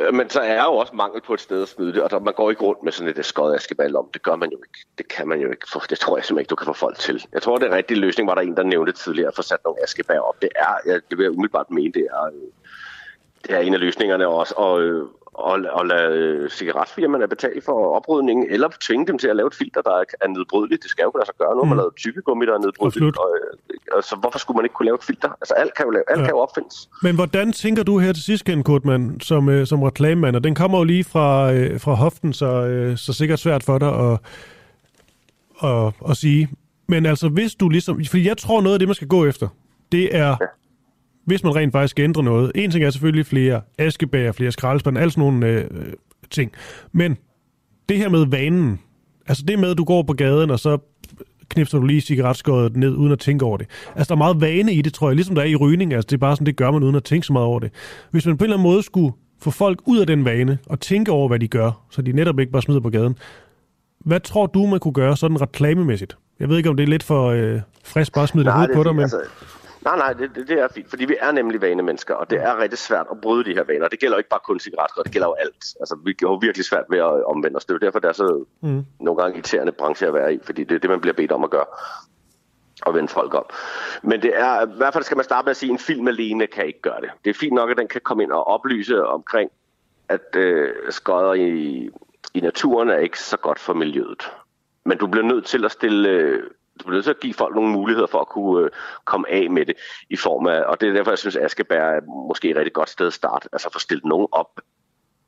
Øh, 0.06 0.14
Men 0.14 0.30
så 0.30 0.40
er 0.40 0.64
jo 0.64 0.72
også 0.72 0.92
mangel 0.96 1.20
på 1.26 1.34
et 1.34 1.40
sted 1.40 1.62
at 1.62 1.68
smide 1.68 1.92
det, 1.92 2.02
og 2.02 2.10
der, 2.10 2.18
man 2.20 2.34
går 2.34 2.50
ikke 2.50 2.62
rundt 2.62 2.82
med 2.82 2.92
sådan 2.92 3.14
et 3.18 3.24
skøjet 3.24 3.54
askeball 3.54 3.96
om. 3.96 4.06
Det 4.14 4.22
gør 4.22 4.36
man 4.36 4.50
jo 4.50 4.56
ikke. 4.56 4.78
Det 4.98 5.08
kan 5.08 5.28
man 5.28 5.40
jo 5.40 5.50
ikke. 5.50 5.66
For, 5.72 5.80
det 5.80 5.98
tror 5.98 6.16
jeg 6.16 6.24
simpelthen 6.24 6.42
ikke, 6.42 6.50
du 6.50 6.54
kan 6.56 6.66
få 6.66 6.72
folk 6.72 6.98
til. 6.98 7.26
Jeg 7.32 7.42
tror, 7.42 7.58
det 7.58 7.68
er 7.68 7.76
rigtig 7.76 7.96
løsning, 7.96 8.28
var 8.28 8.34
der 8.34 8.42
en, 8.42 8.56
der 8.56 8.62
nævnte 8.62 8.92
tidligere, 8.92 9.28
at 9.28 9.36
få 9.36 9.42
sat 9.42 9.58
nogle 9.64 9.82
askebær 9.82 10.18
op. 10.18 10.42
Det 10.42 10.48
er, 10.56 10.74
jeg, 10.86 11.00
det 11.10 11.18
vil 11.18 11.24
jeg 11.24 11.32
umiddelbart 11.32 11.70
mene, 11.70 11.92
det 11.92 12.06
er, 12.10 12.24
øh, 12.26 12.32
det 13.46 13.54
er 13.56 13.58
en 13.58 13.74
af 13.74 13.80
løsningerne 13.80 14.28
også. 14.28 14.54
Og, 14.56 14.82
øh, 14.82 15.06
og, 15.34 15.58
og 15.72 15.86
lade 15.86 16.16
øh, 16.18 16.50
cigaretfirmaerne 16.50 17.28
betale 17.28 17.60
for 17.62 17.94
oprydningen, 17.96 18.46
eller 18.50 18.68
tvinge 18.80 19.06
dem 19.06 19.18
til 19.18 19.28
at 19.28 19.36
lave 19.36 19.46
et 19.46 19.54
filter, 19.54 19.82
der 19.82 19.90
er, 20.20 20.28
nedbrydeligt. 20.28 20.82
Det 20.82 20.90
skal 20.90 21.02
jo 21.02 21.10
kunne 21.10 21.20
lade 21.20 21.26
sig 21.26 21.34
gøre. 21.38 21.54
Nu 21.54 21.60
har 21.60 21.64
man 21.68 21.72
Mm. 21.76 21.78
lavet 21.78 21.94
tykkegummi, 21.96 22.46
der 22.46 22.54
er 22.54 22.58
nedbrydeligt. 22.58 23.16
Og, 23.18 23.36
øh, 23.36 23.76
og, 23.96 24.04
så 24.04 24.16
hvorfor 24.16 24.38
skulle 24.38 24.56
man 24.56 24.64
ikke 24.64 24.74
kunne 24.74 24.86
lave 24.86 24.94
et 24.94 25.04
filter? 25.04 25.28
Altså 25.40 25.54
alt 25.54 25.74
kan 25.74 25.84
jo, 25.86 25.90
lave, 25.90 26.04
alt 26.10 26.20
Ja. 26.20 26.24
kan 26.24 26.30
jo 26.34 26.38
opfindes. 26.38 26.88
Men 27.02 27.14
hvordan 27.14 27.52
tænker 27.52 27.82
du 27.82 27.98
her 27.98 28.12
til 28.12 28.22
sidst, 28.24 28.44
Ken 28.44 28.62
Kortmann, 28.62 29.20
som, 29.20 29.48
øh, 29.48 29.66
som 29.66 29.82
reklamemand? 29.82 30.36
Og 30.36 30.44
den 30.44 30.54
kommer 30.54 30.78
jo 30.78 30.84
lige 30.84 31.04
fra, 31.04 31.52
øh, 31.52 31.80
fra 31.80 31.92
hoften, 31.94 32.32
så, 32.32 32.46
øh, 32.46 32.96
så 32.96 33.12
sikkert 33.12 33.38
svært 33.38 33.62
for 33.64 33.78
dig 33.78 33.88
at, 34.12 34.18
at, 35.70 35.92
at 36.10 36.16
sige. 36.16 36.48
Men 36.86 37.06
altså, 37.06 37.28
hvis 37.28 37.54
du 37.54 37.68
ligesom... 37.68 38.04
For 38.10 38.18
jeg 38.18 38.38
tror, 38.38 38.60
noget 38.60 38.74
af 38.74 38.78
det, 38.78 38.88
man 38.88 38.94
skal 38.94 39.08
gå 39.08 39.26
efter, 39.26 39.48
det 39.92 40.16
er, 40.16 40.36
hvis 41.24 41.44
man 41.44 41.56
rent 41.56 41.72
faktisk 41.72 41.90
skal 41.90 42.02
ændre 42.02 42.22
noget. 42.22 42.52
En 42.54 42.70
ting 42.70 42.84
er 42.84 42.90
selvfølgelig 42.90 43.26
flere 43.26 43.60
askebager, 43.78 44.32
flere 44.32 44.52
skraldespande, 44.52 45.00
alle 45.00 45.10
sådan 45.10 45.24
nogle 45.24 45.46
øh, 45.46 45.64
ting. 46.30 46.52
Men 46.92 47.16
det 47.88 47.98
her 47.98 48.08
med 48.08 48.26
vanen, 48.26 48.80
altså 49.26 49.44
det 49.48 49.58
med, 49.58 49.70
at 49.70 49.78
du 49.78 49.84
går 49.84 50.02
på 50.02 50.12
gaden, 50.12 50.50
og 50.50 50.58
så 50.58 50.78
knipser 51.48 51.78
du 51.78 51.86
lige 51.86 52.00
cigaretskåret 52.00 52.76
ned, 52.76 52.96
uden 52.96 53.12
at 53.12 53.18
tænke 53.18 53.44
over 53.44 53.56
det. 53.56 53.66
Altså, 53.96 54.08
der 54.08 54.14
er 54.14 54.24
meget 54.24 54.40
vane 54.40 54.72
i 54.72 54.82
det, 54.82 54.94
tror 54.94 55.08
jeg, 55.08 55.16
ligesom 55.16 55.34
der 55.34 55.42
er 55.42 55.46
i 55.46 55.56
rygning. 55.56 55.92
Altså, 55.92 56.06
det 56.06 56.12
er 56.12 56.18
bare 56.18 56.36
sådan, 56.36 56.46
det 56.46 56.56
gør 56.56 56.70
man 56.70 56.82
uden 56.82 56.94
at 56.94 57.04
tænke 57.04 57.26
så 57.26 57.32
meget 57.32 57.46
over 57.46 57.58
det. 57.58 57.70
Hvis 58.10 58.26
man 58.26 58.36
på 58.36 58.44
en 58.44 58.46
eller 58.46 58.56
anden 58.56 58.70
måde 58.70 58.82
skulle 58.82 59.12
få 59.42 59.50
folk 59.50 59.80
ud 59.86 59.98
af 59.98 60.06
den 60.06 60.24
vane, 60.24 60.58
og 60.66 60.80
tænke 60.80 61.12
over, 61.12 61.28
hvad 61.28 61.38
de 61.38 61.48
gør, 61.48 61.84
så 61.90 62.02
de 62.02 62.12
netop 62.12 62.38
ikke 62.38 62.52
bare 62.52 62.62
smider 62.62 62.80
på 62.80 62.90
gaden, 62.90 63.16
hvad 64.04 64.20
tror 64.20 64.46
du, 64.46 64.66
man 64.66 64.80
kunne 64.80 64.94
gøre 64.94 65.16
sådan 65.16 65.40
reklamemæssigt? 65.40 66.16
Jeg 66.40 66.48
ved 66.48 66.56
ikke, 66.56 66.70
om 66.70 66.76
det 66.76 66.82
er 66.82 66.88
lidt 66.88 67.02
for 67.02 67.26
øh, 67.26 67.60
frisk 67.84 68.14
bare 68.14 68.22
at 68.22 68.28
smide 68.28 68.44
det 68.44 68.52
hovedet 68.52 68.68
det 68.68 68.76
på 68.76 68.82
dig, 68.82 68.94
men... 68.94 69.02
Altså, 69.02 69.18
nej, 69.84 69.96
nej, 69.96 70.12
det, 70.12 70.34
det, 70.34 70.48
det 70.48 70.58
er 70.58 70.68
fint, 70.68 70.90
fordi 70.90 71.04
vi 71.04 71.16
er 71.20 71.32
nemlig 71.32 71.60
vanemennesker, 71.60 72.14
og 72.14 72.30
det 72.30 72.38
er 72.42 72.58
rigtig 72.58 72.78
svært 72.78 73.06
at 73.10 73.20
bryde 73.20 73.44
de 73.44 73.54
her 73.54 73.64
vaner. 73.64 73.88
Det 73.88 74.00
gælder 74.00 74.16
jo 74.16 74.18
ikke 74.18 74.28
bare 74.30 74.40
kun 74.44 74.60
cigaretskår, 74.60 75.02
det 75.02 75.12
gælder 75.12 75.28
jo 75.28 75.34
alt. 75.34 75.64
Altså, 75.80 75.98
vi 76.04 76.14
har 76.22 76.28
jo 76.28 76.34
virkelig 76.34 76.64
svært 76.64 76.84
ved 76.90 76.98
at 76.98 77.24
omvende 77.24 77.56
os. 77.56 77.64
Det 77.64 77.70
er 77.70 77.78
jo 77.82 77.86
derfor, 77.86 77.98
det 77.98 78.08
er 78.08 78.12
så 78.12 78.44
Mm. 78.60 78.84
nogle 79.00 79.22
gange 79.22 79.34
irriterende 79.36 79.72
branche 79.72 80.06
at 80.06 80.14
være 80.14 80.34
i, 80.34 80.38
fordi 80.42 80.64
det 80.64 80.74
er 80.74 80.78
det, 80.78 80.90
man 80.90 81.00
bliver 81.00 81.14
bedt 81.14 81.32
om 81.32 81.44
at 81.44 81.50
gøre 81.50 81.64
og 82.82 82.94
vende 82.94 83.08
folk 83.08 83.34
om. 83.34 83.44
Men 84.02 84.22
det 84.22 84.32
er, 84.38 84.66
i 84.66 84.76
hvert 84.76 84.92
fald 84.92 85.04
skal 85.04 85.16
man 85.16 85.24
starte 85.24 85.44
med 85.46 85.50
at 85.50 85.56
sige, 85.56 85.70
at 85.70 85.72
en 85.72 85.78
film 85.78 86.08
alene 86.08 86.46
kan 86.46 86.66
ikke 86.66 86.80
gøre 86.80 87.00
det. 87.00 87.10
Det 87.24 87.30
er 87.30 87.34
fint 87.34 87.52
nok, 87.54 87.70
at 87.70 87.76
den 87.76 87.88
kan 87.88 88.00
komme 88.00 88.22
ind 88.22 88.32
og 88.32 88.46
oplyse 88.46 89.06
omkring, 89.06 89.50
at 90.08 90.36
øh, 90.36 90.68
skodder 90.90 91.34
i, 91.34 91.90
i 92.34 92.40
naturen 92.40 92.88
er 92.90 92.98
ikke 92.98 93.18
så 93.20 93.36
godt 93.36 93.58
for 93.58 93.74
miljøet. 93.74 94.32
Men 94.84 94.98
du 94.98 95.06
bliver 95.06 95.26
nødt 95.26 95.44
til 95.46 95.64
at 95.64 95.72
stille... 95.72 96.08
Øh, 96.08 96.42
du 96.80 96.84
bliver 96.84 96.96
nødt 96.96 97.04
til 97.04 97.10
at 97.10 97.20
give 97.20 97.34
folk 97.34 97.54
nogle 97.54 97.70
muligheder 97.72 98.06
for 98.06 98.18
at 98.18 98.28
kunne 98.28 98.64
øh, 98.64 98.70
komme 99.04 99.30
af 99.30 99.50
med 99.50 99.66
det 99.66 99.76
i 100.10 100.16
form 100.16 100.46
af, 100.46 100.62
og 100.62 100.80
det 100.80 100.88
er 100.88 100.92
derfor, 100.92 101.10
jeg 101.10 101.18
synes, 101.18 101.36
at 101.36 101.44
Askebær 101.44 101.82
er 101.82 102.00
måske 102.28 102.50
et 102.50 102.56
rigtig 102.56 102.72
godt 102.72 102.90
sted 102.90 103.06
at 103.06 103.12
starte, 103.12 103.48
altså 103.52 103.68
få 103.72 103.78
stillet 103.78 104.04
nogen 104.04 104.28
op 104.32 104.60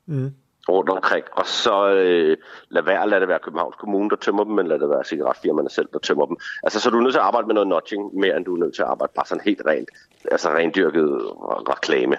Mm. 0.05 0.31
rundt 0.69 0.89
omkring, 0.89 1.25
og 1.31 1.47
så 1.47 1.93
øh, 1.93 2.37
lad 2.69 2.83
være, 2.83 3.09
lad 3.09 3.19
det 3.19 3.27
være 3.27 3.39
Københavns 3.43 3.75
Kommune, 3.79 4.09
der 4.09 4.15
tømmer 4.15 4.43
dem, 4.43 4.53
men 4.53 4.67
lad 4.67 4.79
det 4.79 4.89
være 4.89 5.03
cigaretfirmaerne 5.03 5.69
selv, 5.69 5.87
der 5.93 5.99
tømmer 5.99 6.25
dem. 6.25 6.37
Altså, 6.63 6.79
så 6.79 6.89
er 6.89 6.91
du 6.91 6.99
nødt 6.99 7.13
til 7.13 7.19
at 7.19 7.25
arbejde 7.25 7.47
med 7.47 7.53
noget 7.53 7.67
notching, 7.67 8.15
mere 8.15 8.37
end 8.37 8.45
du 8.45 8.55
er 8.55 8.59
nødt 8.59 8.75
til 8.75 8.81
at 8.81 8.87
arbejde 8.87 9.13
bare 9.15 9.25
sådan 9.25 9.43
helt 9.45 9.61
rent, 9.65 9.89
altså 10.31 10.49
rendyrket 10.49 11.09
reklame. 11.69 12.15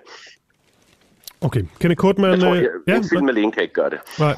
Okay, 1.40 1.62
Kenneth 1.80 1.98
Kortmann... 2.00 2.32
Jeg 2.32 2.40
tror, 2.40 2.54
øh, 2.54 2.64
jeg, 2.86 2.96
en 2.96 3.04
film 3.04 3.28
alene 3.28 3.52
kan 3.52 3.62
ikke 3.62 3.74
gøre 3.74 3.90
det. 3.90 3.98
Nej. 4.18 4.36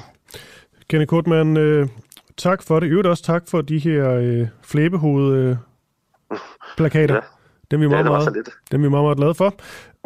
Kenneth 0.89 1.09
Kortmann, 1.09 1.57
øh, 1.57 1.89
tak 2.39 2.63
for 2.63 2.81
det. 2.81 2.87
Øvrigt 2.87 3.09
også 3.09 3.23
tak 3.23 3.43
for 3.49 3.61
de 3.61 3.79
her 3.79 4.11
øh, 4.13 4.47
flæbehoved 4.63 5.35
øh. 5.37 5.57
Ja. 6.79 7.21
Dem 7.71 7.83
er 7.83 7.89
vi 7.89 7.95
Ja, 7.95 8.03
meget, 8.03 8.05
det 8.05 8.13
var 8.13 8.19
meget, 8.19 8.33
lidt. 8.35 8.49
dem 8.73 8.81
er 8.81 8.85
vi 8.87 8.91
meget, 8.91 9.05
meget 9.05 9.17
glade 9.17 9.35
for. 9.35 9.55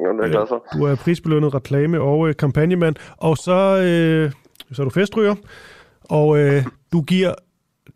Ja, 0.01 0.05
det 0.09 0.19
er 0.19 0.23
jeg 0.23 0.31
glad 0.31 0.47
for. 0.49 0.65
Du 0.79 0.85
er 0.85 0.95
prisbelønnet 0.95 1.55
reklame- 1.55 2.01
og 2.01 2.29
øh, 2.29 2.35
kampagnemand. 2.37 2.97
Og 3.17 3.37
så, 3.37 3.53
øh, 3.53 4.33
så 4.73 4.83
er 4.83 4.85
du 4.85 4.91
festryger. 4.91 5.35
Og 6.05 6.39
øh, 6.39 6.65
du 6.93 7.03
giver 7.03 7.35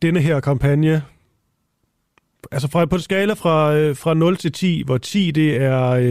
denne 0.02 0.20
her 0.20 0.40
kampagne, 0.40 1.02
altså 2.52 2.68
fra, 2.70 2.84
på 2.86 2.94
en 2.96 3.00
skala 3.02 3.32
fra, 3.32 3.74
øh, 3.76 3.96
fra 3.96 4.14
0 4.14 4.36
til 4.36 4.52
10, 4.52 4.82
hvor 4.86 4.98
10 4.98 5.30
det 5.30 5.56
er, 5.62 5.90
øh, 5.90 6.04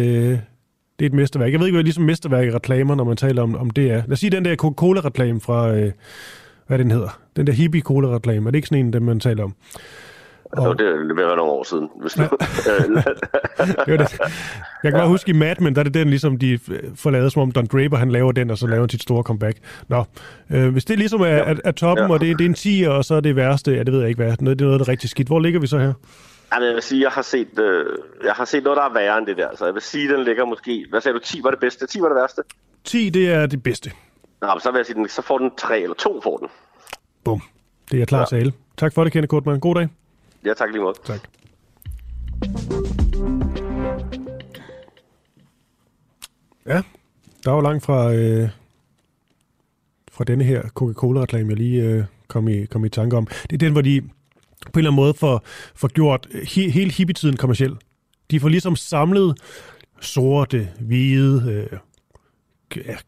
det 0.99 1.05
er 1.05 1.05
et 1.05 1.13
mesterværk. 1.13 1.51
Jeg 1.51 1.59
ved 1.59 1.67
ikke, 1.67 1.75
hvad 1.75 1.83
ligesom 1.83 2.03
mesterværk 2.03 2.47
i 2.47 2.51
reklamer, 2.51 2.95
når 2.95 3.03
man 3.03 3.17
taler 3.17 3.41
om, 3.41 3.55
om 3.55 3.69
det 3.69 3.91
er. 3.91 3.95
Lad 3.95 4.11
os 4.11 4.19
sige 4.19 4.29
den 4.29 4.45
der 4.45 4.55
Coca-Cola-reklame 4.55 5.39
fra, 5.41 5.75
øh, 5.75 5.91
hvad 6.67 6.77
den 6.77 6.91
hedder. 6.91 7.19
Den 7.35 7.47
der 7.47 7.53
hippie 7.53 7.81
cola-reklame. 7.81 8.47
Er 8.47 8.51
det 8.51 8.55
ikke 8.55 8.67
sådan 8.67 8.85
en, 8.85 8.93
den 8.93 9.03
man 9.03 9.19
taler 9.19 9.43
om? 9.43 9.55
Og... 10.57 10.79
Det, 10.79 10.85
det 10.85 10.99
vil 10.99 11.15
være 11.15 11.35
nogle 11.35 11.51
år 11.51 11.63
siden. 11.63 11.89
Hvis 12.01 12.13
du... 12.13 12.21
det 13.85 13.91
var 13.91 13.97
det. 13.97 14.19
Jeg 14.83 14.91
kan 14.91 14.99
bare 14.99 15.07
huske 15.07 15.29
i 15.29 15.33
Mad 15.33 15.55
Men, 15.59 15.75
der 15.75 15.79
er 15.79 15.83
det 15.83 15.93
den, 15.93 16.09
ligesom 16.09 16.37
de 16.37 16.59
får 16.95 17.11
lavet, 17.11 17.31
som 17.31 17.41
om 17.41 17.51
Don 17.51 17.65
Draper, 17.65 17.97
han 17.97 18.11
laver 18.11 18.31
den, 18.31 18.49
og 18.49 18.57
så 18.57 18.67
laver 18.67 18.81
han 18.81 18.89
sit 18.89 19.01
store 19.01 19.23
comeback. 19.23 19.57
Nå, 19.87 20.03
øh, 20.51 20.71
hvis 20.71 20.85
det 20.85 20.97
ligesom 20.99 21.21
er, 21.21 21.25
er, 21.25 21.55
er 21.63 21.71
toppen, 21.71 22.07
Ja. 22.07 22.13
og 22.13 22.19
det, 22.19 22.39
det 22.39 22.45
er 22.45 22.49
en 22.49 22.53
10, 22.53 22.85
og 22.87 23.05
så 23.05 23.15
er 23.15 23.19
det 23.19 23.35
værste, 23.35 23.71
ja, 23.71 23.79
det 23.83 23.93
ved 23.93 23.99
jeg 23.99 24.09
ikke 24.09 24.23
hvad, 24.23 24.35
noget, 24.39 24.59
det 24.59 24.65
er 24.65 24.67
noget, 24.67 24.79
der 24.79 24.85
er 24.85 24.89
rigtig 24.89 25.09
skidt. 25.09 25.27
Hvor 25.27 25.39
ligger 25.39 25.59
vi 25.59 25.67
så 25.67 25.77
her? 25.79 25.93
Jamen, 26.53 26.67
jeg 26.67 26.75
vil 26.75 26.83
sige, 26.83 27.01
jeg 27.01 27.11
har 27.11 27.21
set, 27.21 27.59
øh, 27.59 27.85
jeg 28.23 28.33
har 28.33 28.45
set 28.45 28.63
noget, 28.63 28.77
der 28.77 28.83
er 28.83 28.93
værre 28.93 29.17
end 29.17 29.27
det 29.27 29.37
der. 29.37 29.47
Så 29.55 29.65
jeg 29.65 29.73
vil 29.73 29.81
sige, 29.81 30.13
den 30.13 30.23
ligger 30.23 30.45
måske... 30.45 30.85
Hvad 30.89 31.01
sagde 31.01 31.17
du? 31.17 31.23
10 31.23 31.39
var 31.43 31.49
det 31.49 31.59
bedste? 31.59 31.87
10 31.87 32.01
var 32.01 32.07
det 32.07 32.15
værste? 32.15 32.41
10, 32.83 33.09
det 33.09 33.31
er 33.33 33.45
det 33.45 33.63
bedste. 33.63 33.91
Nå, 34.43 34.59
så 34.59 34.71
vil 34.71 34.79
jeg 34.79 34.85
sige, 34.85 34.95
den, 34.95 35.09
så 35.09 35.21
får 35.21 35.37
den 35.37 35.51
3 35.57 35.81
eller 35.81 35.95
2 35.95 36.21
får 36.21 36.37
den. 36.37 36.47
Bum. 37.23 37.41
Det 37.91 38.01
er 38.01 38.05
klar 38.05 38.19
ja. 38.19 38.25
tale. 38.25 38.53
Tak 38.77 38.93
for 38.93 39.03
det, 39.03 39.13
Kenneth 39.13 39.29
Kortmann. 39.29 39.59
God 39.59 39.75
dag. 39.75 39.87
Ja, 40.45 40.53
tak 40.53 40.69
lige 40.71 40.81
måde. 40.81 40.95
Tak. 41.05 41.19
Ja, 46.65 46.81
der 47.43 47.51
var 47.51 47.61
langt 47.61 47.85
fra, 47.85 48.13
øh, 48.13 48.49
fra 50.11 50.23
denne 50.23 50.43
her 50.43 50.61
Coca-Cola-reklame, 50.61 51.49
jeg 51.49 51.57
lige 51.57 51.83
øh, 51.83 52.03
kom, 52.27 52.47
i, 52.47 52.65
kom 52.65 52.85
i 52.85 52.89
tanke 52.89 53.17
om. 53.17 53.25
Det 53.25 53.53
er 53.53 53.57
den, 53.57 53.71
hvor 53.71 53.81
de 53.81 54.01
på 54.01 54.07
en 54.07 54.79
eller 54.79 54.91
anden 54.91 54.95
måde 54.95 55.13
får, 55.13 55.41
får 55.75 55.87
gjort 55.87 56.27
he, 56.55 56.69
hele 56.69 56.91
hippietiden 56.91 57.37
kommersiel. 57.37 57.77
De 58.31 58.39
får 58.39 58.49
ligesom 58.49 58.75
samlet 58.75 59.37
sorte, 60.01 60.69
hvide, 60.79 61.67
øh, 61.71 61.79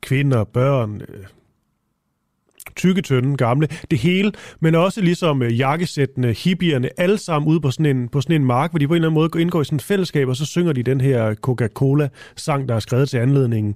kvinder, 0.02 0.44
børn, 0.44 1.02
øh, 1.02 1.26
tykke, 2.76 3.02
tynde, 3.02 3.38
gamle, 3.38 3.68
det 3.92 4.00
hele, 4.00 4.32
men 4.60 4.76
også 4.76 5.02
ligesom 5.02 5.42
øh, 5.42 5.60
jakkesættende, 5.60 6.34
hippierne, 6.34 6.90
alle 6.98 7.18
sammen 7.18 7.50
ude 7.50 7.62
på 7.62 7.72
sådan, 7.72 7.98
en, 7.98 8.10
på 8.10 8.22
sådan 8.22 8.42
en 8.42 8.46
mark, 8.46 8.72
hvor 8.72 8.80
de 8.80 8.88
på 8.88 8.94
en 8.94 8.96
eller 8.96 9.08
anden 9.08 9.14
måde 9.14 9.42
indgår 9.42 9.62
i 9.62 9.66
sådan 9.66 9.76
et 9.76 9.82
fællesskab, 9.82 10.28
og 10.28 10.36
så 10.36 10.46
synger 10.46 10.74
de 10.74 10.84
den 10.84 11.02
her 11.02 11.36
Coca-Cola-sang, 11.36 12.70
der 12.70 12.76
er 12.76 12.80
skrevet 12.80 13.10
til 13.10 13.18
anledningen, 13.18 13.76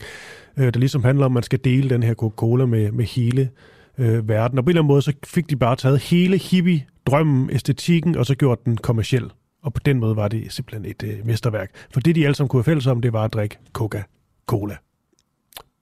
øh, 0.57 0.73
der 0.73 0.79
ligesom 0.79 1.03
handler 1.03 1.25
om, 1.25 1.31
at 1.31 1.33
man 1.33 1.43
skal 1.43 1.59
dele 1.63 1.89
den 1.89 2.03
her 2.03 2.13
Coca-Cola 2.13 2.65
med, 2.65 2.91
med 2.91 3.05
hele 3.05 3.49
øh, 3.97 4.29
verden. 4.29 4.57
Og 4.57 4.63
på 4.63 4.69
en 4.69 4.71
eller 4.71 4.81
anden 4.81 4.87
måde, 4.87 5.01
så 5.01 5.13
fik 5.25 5.49
de 5.49 5.55
bare 5.55 5.75
taget 5.75 5.99
hele 5.99 6.37
hippie-drømmen, 6.37 7.49
æstetikken, 7.51 8.17
og 8.17 8.25
så 8.25 8.35
gjort 8.35 8.65
den 8.65 8.77
kommersiel. 8.77 9.31
Og 9.63 9.73
på 9.73 9.79
den 9.85 9.99
måde 9.99 10.15
var 10.15 10.27
det 10.27 10.53
simpelthen 10.53 10.85
et 10.85 11.03
øh, 11.03 11.25
mesterværk. 11.25 11.71
For 11.93 11.99
det, 11.99 12.15
de 12.15 12.25
alle 12.25 12.35
sammen 12.35 12.49
kunne 12.49 12.59
have 12.59 12.71
fælles 12.71 12.87
om, 12.87 13.01
det 13.01 13.13
var 13.13 13.23
at 13.23 13.33
drikke 13.33 13.57
Coca-Cola. 13.77 14.75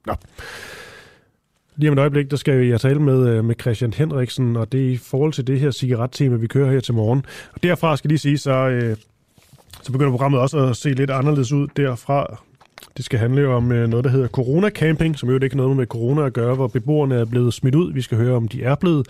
Nå. 0.07 0.13
Lige 1.75 1.89
om 1.89 1.93
et 1.93 1.99
øjeblik, 1.99 2.31
der 2.31 2.37
skal 2.37 2.65
jeg 2.65 2.81
tale 2.81 2.99
med, 2.99 3.29
øh, 3.29 3.45
med 3.45 3.55
Christian 3.61 3.93
Henriksen, 3.93 4.55
og 4.55 4.71
det 4.71 4.87
er 4.87 4.91
i 4.91 4.97
forhold 4.97 5.33
til 5.33 5.47
det 5.47 5.59
her 5.59 5.71
cigarettema, 5.71 6.35
vi 6.35 6.47
kører 6.47 6.71
her 6.71 6.79
til 6.79 6.93
morgen. 6.93 7.25
Og 7.53 7.63
derfra 7.63 7.97
skal 7.97 8.07
lige 8.07 8.17
sige, 8.17 8.37
så, 8.37 8.51
øh, 8.51 8.97
så 9.81 9.91
begynder 9.91 10.11
programmet 10.11 10.39
også 10.39 10.57
at 10.57 10.75
se 10.75 10.89
lidt 10.89 11.11
anderledes 11.11 11.51
ud 11.51 11.67
derfra. 11.77 12.43
Det 12.97 13.05
skal 13.05 13.19
handle 13.19 13.47
om 13.47 13.71
øh, 13.71 13.89
noget, 13.89 14.03
der 14.03 14.11
hedder 14.11 14.27
coronacamping, 14.27 15.19
som 15.19 15.29
jo 15.29 15.35
ikke 15.35 15.55
har 15.55 15.63
noget 15.63 15.77
med 15.77 15.85
corona 15.85 16.25
at 16.25 16.33
gøre, 16.33 16.55
hvor 16.55 16.67
beboerne 16.67 17.15
er 17.15 17.25
blevet 17.25 17.53
smidt 17.53 17.75
ud. 17.75 17.93
Vi 17.93 18.01
skal 18.01 18.17
høre, 18.17 18.35
om 18.35 18.47
de 18.47 18.63
er 18.63 18.75
blevet 18.75 19.07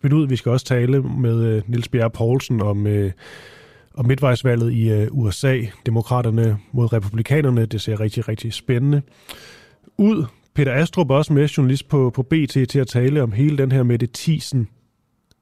smidt 0.00 0.12
ud. 0.12 0.26
Vi 0.26 0.36
skal 0.36 0.52
også 0.52 0.66
tale 0.66 1.02
med 1.02 1.44
øh, 1.44 1.62
Nils 1.66 1.88
Bjerre 1.88 2.10
Poulsen 2.10 2.62
om, 2.62 2.86
om 3.94 4.06
midtvejsvalget 4.06 4.72
i 4.72 5.08
USA. 5.10 5.60
Demokraterne 5.86 6.58
mod 6.72 6.92
republikanerne. 6.92 7.66
Det 7.66 7.80
ser 7.80 8.00
rigtig, 8.00 8.28
rigtig 8.28 8.52
spændende 8.52 9.02
ud. 9.98 10.24
Peter 10.54 10.72
Astrup 10.72 11.10
er 11.10 11.14
også 11.14 11.32
med, 11.32 11.48
journalist 11.48 11.88
på, 11.88 12.10
på 12.10 12.22
BT, 12.22 12.52
til 12.68 12.78
at 12.78 12.86
tale 12.86 13.22
om 13.22 13.32
hele 13.32 13.58
den 13.58 13.72
her 13.72 13.82
Mette 13.82 14.08
Thiesen 14.14 14.68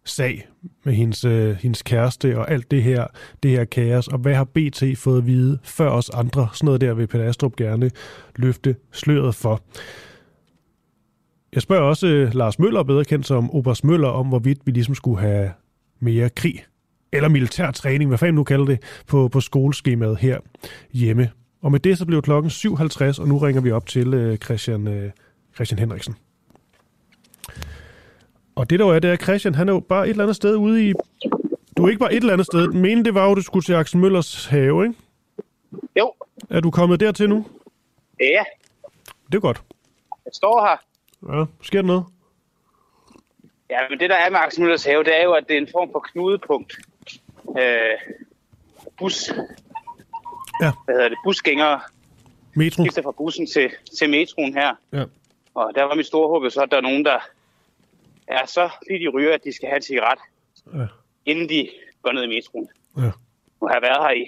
sag 0.05 0.49
med 0.85 0.95
hendes, 0.95 1.25
øh, 1.25 1.57
hendes 1.57 1.83
kæreste 1.83 2.39
og 2.39 2.51
alt 2.51 2.71
det 2.71 2.83
her, 2.83 3.07
det 3.43 3.51
her 3.51 3.65
kaos, 3.65 4.09
og 4.09 4.19
hvad 4.19 4.35
har 4.35 4.45
BT 4.45 4.83
fået 4.97 5.19
at 5.19 5.27
vide 5.27 5.59
før 5.65 5.91
os 5.91 6.11
andre? 6.11 6.49
Sådan 6.53 6.65
noget 6.65 6.81
der 6.81 6.95
vil 6.95 7.07
Peter 7.07 7.29
Astrup 7.29 7.57
gerne 7.57 7.91
løfte 8.37 8.77
sløret 8.93 9.35
for. 9.35 9.63
Jeg 11.53 11.63
spørger 11.63 11.83
også 11.83 12.07
øh, 12.07 12.35
Lars 12.35 12.59
Møller, 12.59 12.83
bedre 12.83 13.05
kendt 13.05 13.27
som 13.27 13.55
Obers 13.55 13.85
Møller, 13.85 14.09
om 14.09 14.27
hvorvidt 14.27 14.59
vi 14.65 14.71
ligesom 14.71 14.95
skulle 14.95 15.21
have 15.21 15.51
mere 16.01 16.31
krig 16.31 16.65
eller 17.13 17.29
militær 17.29 17.71
træning, 17.71 18.09
hvad 18.09 18.19
fanden 18.19 18.35
nu 18.35 18.45
kalder 18.45 18.65
det, 18.65 18.83
på, 19.07 19.29
på 19.29 19.41
skoleskemaet 19.41 20.19
her 20.19 20.39
hjemme. 20.93 21.31
Og 21.63 21.73
med 21.73 21.81
det 21.81 21.99
så 21.99 22.07
blev 22.07 22.23
klokken 22.23 22.51
7.50, 22.51 23.21
og 23.21 23.29
nu 23.29 23.39
ringer 23.39 23.61
vi 23.63 23.71
op 23.71 23.87
til 23.87 24.15
øh, 24.15 24.37
Christian, 24.39 24.89
øh, 24.89 25.11
Christian 25.55 25.79
Henriksen. 25.79 26.17
Og 28.55 28.71
det 28.71 28.79
der 28.79 28.87
jo 28.87 28.91
er, 28.95 28.99
det 28.99 29.11
er, 29.11 29.17
Christian, 29.17 29.55
han 29.55 29.69
er 29.69 29.73
jo 29.73 29.81
bare 29.81 30.05
et 30.05 30.11
eller 30.11 30.25
andet 30.25 30.37
sted 30.37 30.57
ude 30.57 30.89
i... 30.89 30.93
Du 31.77 31.85
er 31.85 31.89
ikke 31.89 31.99
bare 31.99 32.13
et 32.13 32.17
eller 32.21 32.33
andet 32.33 32.47
sted. 32.47 32.69
Men 32.69 33.05
det 33.05 33.15
var 33.15 33.29
jo, 33.29 33.35
du 33.35 33.43
skulle 33.43 33.65
til 33.65 33.73
Axel 33.73 33.99
Møllers 34.01 34.47
have, 34.47 34.85
ikke? 34.85 34.99
Jo. 35.99 36.13
Er 36.51 36.61
du 36.61 36.71
kommet 36.71 37.01
dertil 37.01 37.29
nu? 37.29 37.47
Ja, 38.21 38.45
Det 39.27 39.35
er 39.35 39.41
godt. 39.41 39.63
jeg 40.25 40.33
står 40.33 40.67
her. 40.67 40.77
Ja, 41.39 41.45
sker 41.63 41.81
der 41.81 41.87
noget? 41.87 42.05
Ja, 43.71 43.79
men 43.91 44.01
det 44.01 44.11
der 44.11 44.17
er 44.17 44.31
med 44.31 44.39
Axel 44.39 44.63
Møllers 44.63 44.85
have, 44.85 45.05
det 45.05 45.21
er 45.21 45.25
jo, 45.25 45.33
at 45.33 45.45
det 45.49 45.55
er 45.57 45.61
en 45.61 45.69
form 45.73 45.89
for 45.93 46.07
knudepunkt. 46.13 46.79
Øh, 47.59 48.15
bus... 48.99 49.31
Ja. 50.61 50.73
Hvad 50.85 50.95
hedder 50.95 51.09
det? 51.09 51.19
Busgængere 51.25 51.81
Metro. 52.55 52.85
skifter 52.85 53.03
fra 53.03 53.11
bussen 53.19 53.47
til, 53.47 53.71
til 53.99 54.11
metroen 54.11 54.55
her. 54.55 54.75
Ja. 54.93 55.05
Og 55.55 55.73
der 55.75 55.83
var 55.85 55.95
mit 55.95 56.07
store 56.07 56.29
håb, 56.29 56.51
så 56.53 56.61
at 56.63 56.71
der 56.71 56.77
er 56.77 56.81
nogen, 56.81 57.05
der 57.05 57.19
er 58.29 58.47
så 58.47 58.71
lige 58.91 59.05
de 59.05 59.09
ryger, 59.09 59.35
at 59.35 59.41
de 59.45 59.53
skal 59.53 59.69
have 59.69 59.77
en 59.77 59.83
cigaret, 59.83 60.19
Ja. 60.75 60.87
inden 61.27 61.49
de 61.49 61.69
går 62.03 62.13
ned 62.13 62.23
i 62.23 62.27
metroen. 62.29 62.69
Ja. 62.97 63.11
Nu 63.61 63.67
har 63.67 63.75
jeg 63.75 63.83
været 63.83 64.03
her 64.03 64.11
i, 64.11 64.27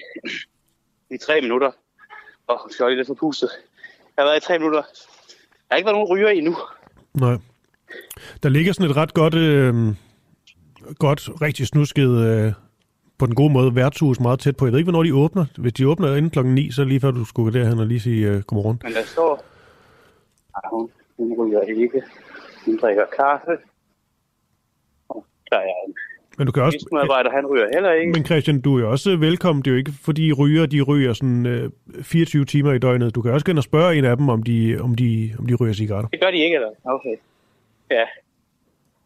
i 1.15 1.19
tre 1.19 1.41
minutter. 1.41 1.71
Og 2.47 2.61
jeg 2.67 2.73
skal 2.75 2.97
lidt 2.97 3.07
forpustet. 3.07 3.51
Jeg 4.17 4.25
har 4.25 4.31
været 4.31 4.43
i 4.43 4.47
tre 4.47 4.59
minutter. 4.59 4.83
Der 4.83 5.67
har 5.71 5.77
ikke 5.77 5.87
været 5.87 5.95
nogen 5.97 6.09
ryger 6.09 6.29
endnu. 6.29 6.57
Nej. 7.15 7.37
Der 8.43 8.49
ligger 8.49 8.73
sådan 8.73 8.91
et 8.91 8.97
ret 8.97 9.15
godt, 9.15 9.35
øh, 9.35 9.75
godt 10.99 11.29
rigtig 11.43 11.67
snusket, 11.67 12.09
øh, 12.11 12.53
på 13.23 13.27
den 13.27 13.35
gode 13.35 13.53
måde, 13.53 13.77
værtshus 13.77 14.21
meget 14.21 14.39
tæt 14.41 14.57
på. 14.57 14.65
Jeg 14.67 14.73
ved 14.73 14.79
ikke, 14.81 14.91
hvornår 14.91 15.03
de 15.03 15.15
åbner. 15.15 15.45
Hvis 15.59 15.73
de 15.73 15.89
åbner 15.89 16.17
inden 16.17 16.31
klokken 16.31 16.55
9, 16.55 16.71
så 16.71 16.85
lige 16.85 17.01
før 17.01 17.11
du 17.11 17.25
skulle 17.25 17.53
gå 17.53 17.59
derhen 17.59 17.79
og 17.79 17.87
lige 17.87 18.01
sige 18.01 18.29
øh, 18.31 18.43
godmorgen. 18.47 18.81
Men 18.85 18.93
der 18.93 19.03
står... 19.03 19.45
Nej, 20.55 20.67
hun, 20.73 20.91
hun 21.19 21.29
ryger 21.41 21.61
ikke. 21.61 22.03
Hun 22.65 22.77
drikker 22.83 23.05
kaffe. 23.21 23.53
Og 25.09 25.27
der 25.51 25.57
er 25.57 25.63
en 25.87 25.95
Men 26.39 26.47
du 26.47 26.53
kan 26.53 26.63
også... 26.63 26.89
medarbejder, 26.93 27.31
han 27.31 27.47
ryger 27.47 27.69
heller 27.75 27.93
ikke. 27.93 28.13
Men 28.13 28.25
Christian, 28.25 28.61
du 28.61 28.77
er 28.77 28.81
jo 28.81 28.91
også 28.91 29.17
velkommen. 29.17 29.63
Det 29.65 29.71
er 29.71 29.73
jo 29.73 29.79
ikke, 29.79 29.93
fordi 30.05 30.33
ryger, 30.33 30.67
de 30.67 30.81
ryger 30.81 31.13
sådan 31.13 31.47
øh, 31.47 31.71
24 32.03 32.45
timer 32.45 32.73
i 32.73 32.79
døgnet. 32.79 33.15
Du 33.15 33.23
kan 33.23 33.33
også 33.33 33.47
gå 33.47 33.51
ind 33.51 33.59
og 33.59 33.65
spørge 33.65 33.97
en 33.99 34.05
af 34.05 34.17
dem, 34.17 34.29
om 34.29 34.43
de, 34.43 34.79
om 34.81 34.95
de, 34.95 35.35
om 35.39 35.47
de 35.47 35.55
ryger 35.55 35.75
cigaretter. 35.75 36.09
Det 36.09 36.21
gør 36.21 36.31
de 36.31 36.37
ikke, 36.37 36.55
eller? 36.55 36.71
Okay. 36.85 37.17
Ja. 37.91 38.05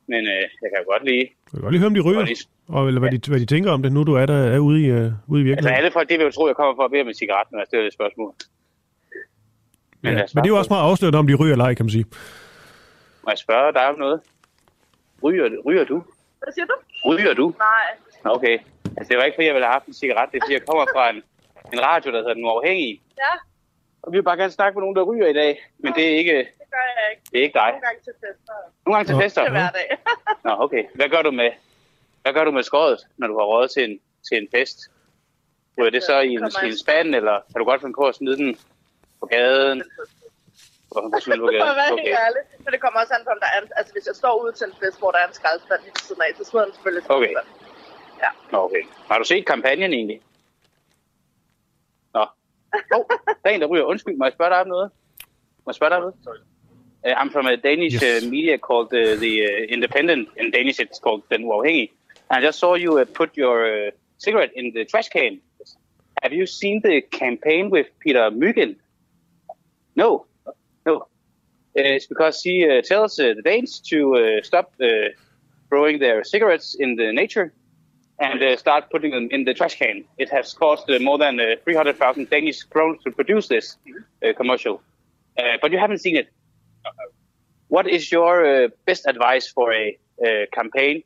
Men 0.09 0.21
øh, 0.27 0.43
jeg 0.63 0.69
kan 0.73 0.79
jo 0.83 0.91
godt 0.93 1.05
lide... 1.05 1.19
Jeg 1.19 1.51
kan 1.51 1.61
godt 1.61 1.73
lige 1.73 1.81
høre, 1.81 1.87
om 1.87 1.95
de 1.95 2.01
ryger, 2.01 2.21
Og 2.21 2.27
de- 2.29 2.47
og, 2.69 2.87
eller 2.89 3.01
hvad, 3.01 3.11
de, 3.11 3.31
hvad 3.31 3.41
de 3.41 3.47
tænker 3.47 3.71
om 3.73 3.83
det, 3.83 3.93
nu 3.93 4.03
du 4.05 4.15
er, 4.15 4.27
der, 4.27 4.35
er 4.55 4.59
ude, 4.59 4.81
i, 4.83 4.85
øh, 4.85 4.97
ude 4.97 5.01
i 5.01 5.09
Altså 5.09 5.35
virkeligheden. 5.45 5.77
alle 5.77 5.91
folk, 5.91 6.09
det 6.09 6.19
vil 6.19 6.25
jo 6.25 6.31
tro, 6.31 6.47
jeg 6.47 6.57
kommer 6.57 6.75
for 6.79 6.85
at 6.85 6.91
bede 6.91 7.01
om 7.05 7.09
en 7.09 7.15
cigaret, 7.15 7.47
når 7.53 7.59
jeg 7.59 7.67
stiller 7.67 7.87
et 7.87 7.93
spørgsmål. 7.93 8.31
Men, 10.03 10.13
ja. 10.13 10.23
Men 10.35 10.39
det 10.43 10.49
er 10.51 10.55
jo 10.55 10.59
også 10.63 10.73
meget 10.75 10.83
afslørende, 10.91 11.19
om 11.19 11.27
de 11.27 11.35
ryger 11.35 11.53
eller 11.53 11.65
ej, 11.65 11.75
kan 11.75 11.85
man 11.87 11.91
sige. 11.91 12.07
Må 13.25 13.29
jeg 13.35 13.39
spørge 13.39 13.73
dig 13.73 13.87
om 13.93 13.99
noget? 13.99 14.21
Ryger, 15.25 15.47
ryger 15.67 15.85
du? 15.85 15.97
Hvad 16.43 16.53
siger 16.57 16.67
du? 16.73 16.77
Ryger 17.11 17.35
du? 17.35 17.47
Nej. 17.69 17.89
Okay. 18.37 18.59
Altså, 18.97 19.09
det 19.11 19.17
var 19.19 19.25
ikke, 19.25 19.37
fordi 19.37 19.47
jeg 19.47 19.55
ville 19.55 19.67
have 19.67 19.73
haft 19.79 19.87
en 19.87 19.95
cigaret. 20.03 20.29
Det 20.33 20.37
er, 20.39 20.43
fordi 20.45 20.53
jeg 20.59 20.65
kommer 20.69 20.85
fra 20.95 21.05
en, 21.11 21.19
en 21.75 21.81
radio, 21.91 22.13
der 22.13 22.19
hedder 22.19 22.35
Den 22.35 22.45
Uafhængige. 22.45 22.95
Ja, 23.25 23.33
Og 24.07 24.13
vi 24.13 24.17
vil 24.19 24.23
bare 24.23 24.37
gerne 24.37 24.53
snakke 24.53 24.75
med 24.77 24.83
nogen, 24.83 24.97
der 24.97 25.03
ryger 25.03 25.27
i 25.27 25.33
dag. 25.33 25.53
Men 25.79 25.93
det 25.93 26.05
er 26.13 26.17
ikke, 26.23 26.37
det 26.39 26.69
gør 26.71 26.85
jeg 26.97 27.07
ikke. 27.11 27.23
det 27.33 27.39
er 27.39 27.43
ikke 27.43 27.59
dig. 27.63 27.71
Nogle 27.73 27.87
gange 27.87 28.01
til 28.07 28.15
fester. 28.23 28.53
Nogle 28.85 28.95
gange 28.97 29.09
til 29.09 29.17
Nå. 29.17 29.23
fester. 29.23 29.43
Til 29.45 29.53
hverdag. 29.59 29.89
Nå, 30.47 30.53
okay. 30.65 30.85
Hvad 30.95 31.09
gør 31.09 31.23
du 31.23 31.31
med, 31.31 31.51
hvad 32.23 32.33
gør 32.33 32.45
du 32.45 32.51
med 32.51 32.63
skåret, 32.63 32.99
når 33.17 33.27
du 33.27 33.35
har 33.39 33.47
råd 33.53 33.69
til 33.69 33.83
en, 33.89 34.01
til 34.29 34.35
en 34.43 34.49
fest? 34.55 34.79
Ryger 35.79 35.91
det 35.91 36.03
så 36.03 36.17
i 36.21 36.33
en, 36.39 36.45
i 36.65 36.67
en 36.73 36.79
spand, 36.85 37.09
eller 37.15 37.37
kan 37.51 37.59
du 37.61 37.65
godt 37.65 37.81
finde 37.81 37.97
på 38.01 38.05
at 38.11 38.15
smide 38.15 38.37
den 38.37 38.51
på 39.21 39.27
gaden? 39.27 39.83
Hvor 40.91 41.21
smide 41.21 41.39
den 41.39 41.47
på 41.47 41.53
For 41.65 41.73
at 41.75 41.81
være 41.83 41.91
gaden? 41.91 41.99
helt 42.07 42.19
ærlig. 42.27 42.43
Men 42.65 42.69
det 42.75 42.81
kommer 42.81 42.99
også 43.03 43.15
an 43.15 43.25
på, 43.25 43.31
om 43.37 43.41
der 43.45 43.51
er 43.55 43.59
en, 43.63 43.69
altså 43.79 43.93
hvis 43.93 44.07
jeg 44.11 44.17
står 44.23 44.35
ude 44.43 44.53
til 44.59 44.65
en 44.71 44.75
fest, 44.83 44.99
hvor 44.99 45.11
der 45.15 45.19
er 45.23 45.27
en 45.31 45.37
skraldespand 45.41 45.81
lige 45.85 45.95
ved 45.97 46.05
siden 46.09 46.23
af, 46.27 46.31
så 46.39 46.45
smider 46.51 46.65
den 46.67 46.75
selvfølgelig 46.75 47.03
til 47.05 47.13
Okay. 47.17 47.33
Ja. 48.25 48.31
Nå, 48.53 48.59
okay. 48.67 48.83
Har 49.11 49.19
du 49.19 49.25
set 49.25 49.47
kampagnen 49.47 49.93
egentlig? 49.93 50.21
Oh, 52.95 53.05
der 53.27 53.51
er 53.51 53.55
en, 53.55 53.61
der 53.61 53.67
ryger. 53.67 53.85
Undskyld, 53.85 54.17
må 54.17 54.25
jeg 54.25 54.33
spørge 54.33 54.51
dig 54.51 54.61
om 54.61 54.69
noget? 54.69 54.91
Må 55.65 55.71
jeg 55.71 55.75
spørge 55.75 55.91
dig 55.91 55.97
om 55.99 56.03
noget? 56.03 56.41
Uh, 57.07 57.13
I'm 57.23 57.31
from 57.33 57.47
a 57.47 57.57
Danish 57.57 57.95
Yes. 57.95 58.25
uh, 58.25 58.31
media 58.31 58.57
called 58.69 58.91
uh, 58.93 59.17
the 59.25 59.33
uh, 59.49 59.75
Independent. 59.75 60.29
In 60.41 60.51
Danish, 60.51 60.81
it's 60.81 60.99
called 61.07 61.23
Den 61.31 61.45
Uafhængige. 61.45 61.89
And 62.31 62.43
I 62.43 62.47
just 62.47 62.59
saw 62.59 62.75
you 62.75 62.99
uh, 63.01 63.05
put 63.15 63.31
your 63.39 63.57
uh, 63.67 63.91
cigarette 64.19 64.53
in 64.57 64.73
the 64.75 64.85
trash 64.85 65.09
can. 65.09 65.41
Have 66.23 66.33
you 66.33 66.47
seen 66.47 66.81
the 66.83 67.03
campaign 67.21 67.71
with 67.71 67.87
Peter 68.01 68.31
Myggen? 68.31 68.77
No, 69.95 70.27
no. 70.87 70.95
Uh, 70.97 71.95
it's 71.97 72.07
because 72.07 72.43
he 72.43 72.65
uh, 72.67 72.83
tells 72.83 73.19
uh, 73.21 73.35
the 73.37 73.43
Danes 73.43 73.81
to 73.91 73.99
uh, 74.17 74.43
stop 74.43 74.73
uh, 74.81 74.87
throwing 75.69 75.99
their 76.01 76.25
cigarettes 76.25 76.75
in 76.75 76.97
the 76.97 77.13
nature 77.13 77.53
and 78.19 78.43
uh, 78.43 78.57
start 78.57 78.91
putting 78.91 79.11
them 79.11 79.29
in 79.31 79.45
the 79.45 79.55
trash 79.55 79.77
can. 79.77 80.05
It 80.19 80.31
has 80.31 80.55
cost 80.55 80.89
uh, 80.89 80.99
more 81.01 81.19
than 81.19 81.39
uh, 81.39 81.57
300,000 81.65 82.31
Danish 82.31 82.63
kroner 82.63 82.97
to 83.05 83.11
produce 83.11 83.49
this 83.49 83.77
uh, 84.23 84.33
commercial. 84.37 84.81
Uh, 85.39 85.59
but 85.61 85.71
you 85.71 85.79
haven't 85.79 85.99
seen 85.99 86.17
it. 86.17 86.29
What 87.69 87.89
is 87.89 88.11
your 88.11 88.65
uh, 88.65 88.69
best 88.87 89.07
advice 89.07 89.49
for 89.49 89.73
a 89.73 89.99
uh, 90.25 90.47
campaign 90.53 91.03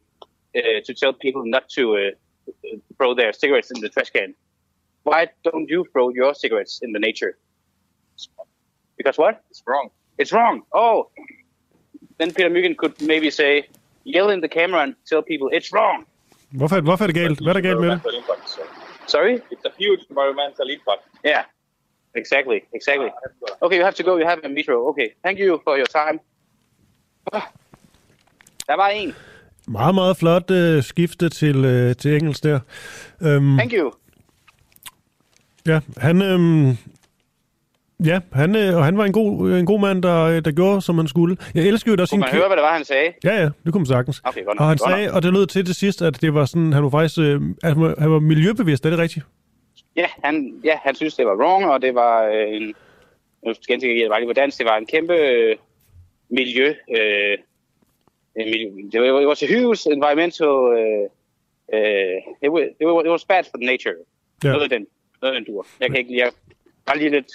uh, 0.54 0.61
to 0.84 0.94
tell 0.94 1.12
people 1.12 1.42
not 1.44 1.68
to 1.70 1.96
uh, 1.96 2.68
throw 2.96 3.14
their 3.14 3.32
cigarettes 3.32 3.70
in 3.70 3.80
the 3.80 3.88
trash 3.88 4.11
can? 4.11 4.34
Why 5.02 5.28
don't 5.42 5.68
you 5.68 5.86
throw 5.92 6.11
your 6.11 6.34
cigarettes 6.34 6.80
in 6.82 6.92
the 6.92 6.98
nature? 6.98 7.38
Because 8.96 9.16
what? 9.16 9.42
It's 9.50 9.62
wrong. 9.66 9.90
It's 10.18 10.32
wrong. 10.32 10.62
Oh, 10.72 11.11
then 12.18 12.32
Peter 12.32 12.50
Myggen 12.50 12.76
could 12.76 13.00
maybe 13.00 13.30
say, 13.30 13.66
yell 14.04 14.28
in 14.28 14.40
the 14.40 14.48
camera 14.48 14.82
and 14.82 14.94
tell 15.06 15.22
people 15.22 15.48
it's 15.50 15.72
wrong. 15.72 16.04
Hvorfor, 16.51 16.80
hvorfor 16.80 17.05
er 17.05 17.07
det 17.07 17.14
galt? 17.16 17.38
Hvad 17.42 17.48
er 17.48 17.53
der 17.53 17.61
galt 17.61 17.80
med 17.80 17.90
det? 17.90 18.01
Sorry? 19.07 19.34
It's 19.53 19.64
a 19.70 19.72
huge 19.78 20.01
environmental 20.11 20.66
impact. 20.74 21.03
Yeah, 21.26 21.42
exactly, 22.14 22.59
exactly. 22.74 23.09
Okay, 23.61 23.76
you 23.78 23.84
have 23.84 23.94
to 23.94 24.03
go. 24.05 24.12
You 24.18 24.26
have 24.28 24.40
a 24.44 24.48
metro. 24.48 24.88
Okay, 24.90 25.09
thank 25.24 25.38
you 25.40 25.61
for 25.64 25.76
your 25.76 25.86
time. 25.86 26.18
Ah, 27.32 27.42
Der 28.66 28.76
var 28.76 28.88
en. 28.88 29.14
Meget, 29.68 29.94
meget 29.94 30.16
flot 30.16 30.51
øh, 30.51 30.82
skifte 30.82 31.28
til, 31.28 31.64
øh, 31.64 31.96
til 31.96 32.16
engelsk 32.16 32.42
der. 32.44 32.61
Øhm, 33.20 33.57
Thank 33.59 33.72
you. 33.72 33.92
Ja, 35.66 35.80
han, 35.96 36.22
øhm, 36.22 36.76
ja, 38.05 38.20
han, 38.32 38.57
øh, 38.57 38.76
og 38.76 38.84
han 38.84 38.98
var 38.98 39.05
en 39.05 39.12
god, 39.12 39.51
en 39.51 39.66
god 39.66 39.80
mand, 39.80 40.03
der, 40.03 40.22
øh, 40.22 40.44
der 40.44 40.53
gjorde, 40.53 40.82
som 40.82 40.98
han 40.98 41.09
skulle. 41.09 41.36
Jeg 41.55 41.66
elsker 41.66 41.92
jo 41.92 41.96
da 41.96 42.01
Kunne 42.01 42.07
sin 42.07 42.20
man 42.20 42.28
høre, 42.28 42.46
hvad 42.46 42.57
det 42.57 42.62
var, 42.62 42.72
han 42.72 42.84
sagde? 42.84 43.12
Ja, 43.24 43.34
ja, 43.34 43.48
det 43.64 43.72
kunne 43.72 43.80
man 43.80 43.86
sagtens. 43.86 44.20
Okay, 44.24 44.44
godt 44.44 44.55
nok, 44.55 44.61
og 44.61 44.68
han 44.68 44.76
godt 44.76 44.90
sagde, 44.90 45.07
nok. 45.07 45.14
og 45.14 45.22
det 45.22 45.32
lød 45.32 45.46
til 45.46 45.66
til 45.66 45.74
sidst, 45.74 46.03
at 46.03 46.20
det 46.20 46.34
var 46.34 46.44
sådan, 46.44 46.72
han 46.72 46.82
var 46.82 46.90
faktisk, 46.90 47.18
øh, 47.18 47.40
at 47.62 47.76
han 47.98 48.11
var, 48.11 48.18
miljøbevidst, 48.18 48.86
er 48.86 48.90
det 48.90 48.98
rigtigt? 48.98 49.26
Ja, 49.96 50.07
han, 50.24 50.61
ja, 50.64 50.78
han 50.82 50.94
synes, 50.94 51.14
det 51.14 51.26
var 51.26 51.36
wrong, 51.36 51.64
og 51.64 51.82
det 51.82 51.94
var 51.94 52.24
øh, 52.24 52.57
en... 52.57 52.74
Nu 53.46 53.55
skal 53.55 53.74
jeg 53.74 53.90
ikke, 53.90 54.03
det 54.03 54.11
var 54.11 54.18
lige 54.18 54.28
på 54.28 54.32
dansk. 54.32 54.59
Det 54.59 54.66
var 54.66 54.76
en 54.76 54.86
kæmpe 54.86 55.14
øh, 55.14 55.57
miljø... 56.30 56.74
Øh, 56.96 57.38
det, 58.92 59.01
var, 59.01 59.20
it 59.20 59.26
was 59.26 59.42
a 59.42 59.46
huge 59.46 59.92
environmental... 59.92 60.55
Øh, 60.78 61.07
øh, 61.74 62.18
it, 62.42 62.51
was, 62.51 62.64
it, 62.80 63.11
was, 63.11 63.24
bad 63.24 63.44
for 63.51 63.59
the 63.59 63.66
nature. 63.66 63.94
Ja. 64.44 64.48
Noget 64.48 64.62
af 64.62 64.68
den, 64.68 64.86
noget 65.22 65.34
af 65.34 65.40
den 65.40 65.55
dur. 65.55 65.66
Jeg 65.80 65.88
kan 65.90 65.98
ikke. 65.98 66.16
Jeg 66.16 66.30
er 66.91 66.95
lige 66.99 67.11
lidt 67.11 67.26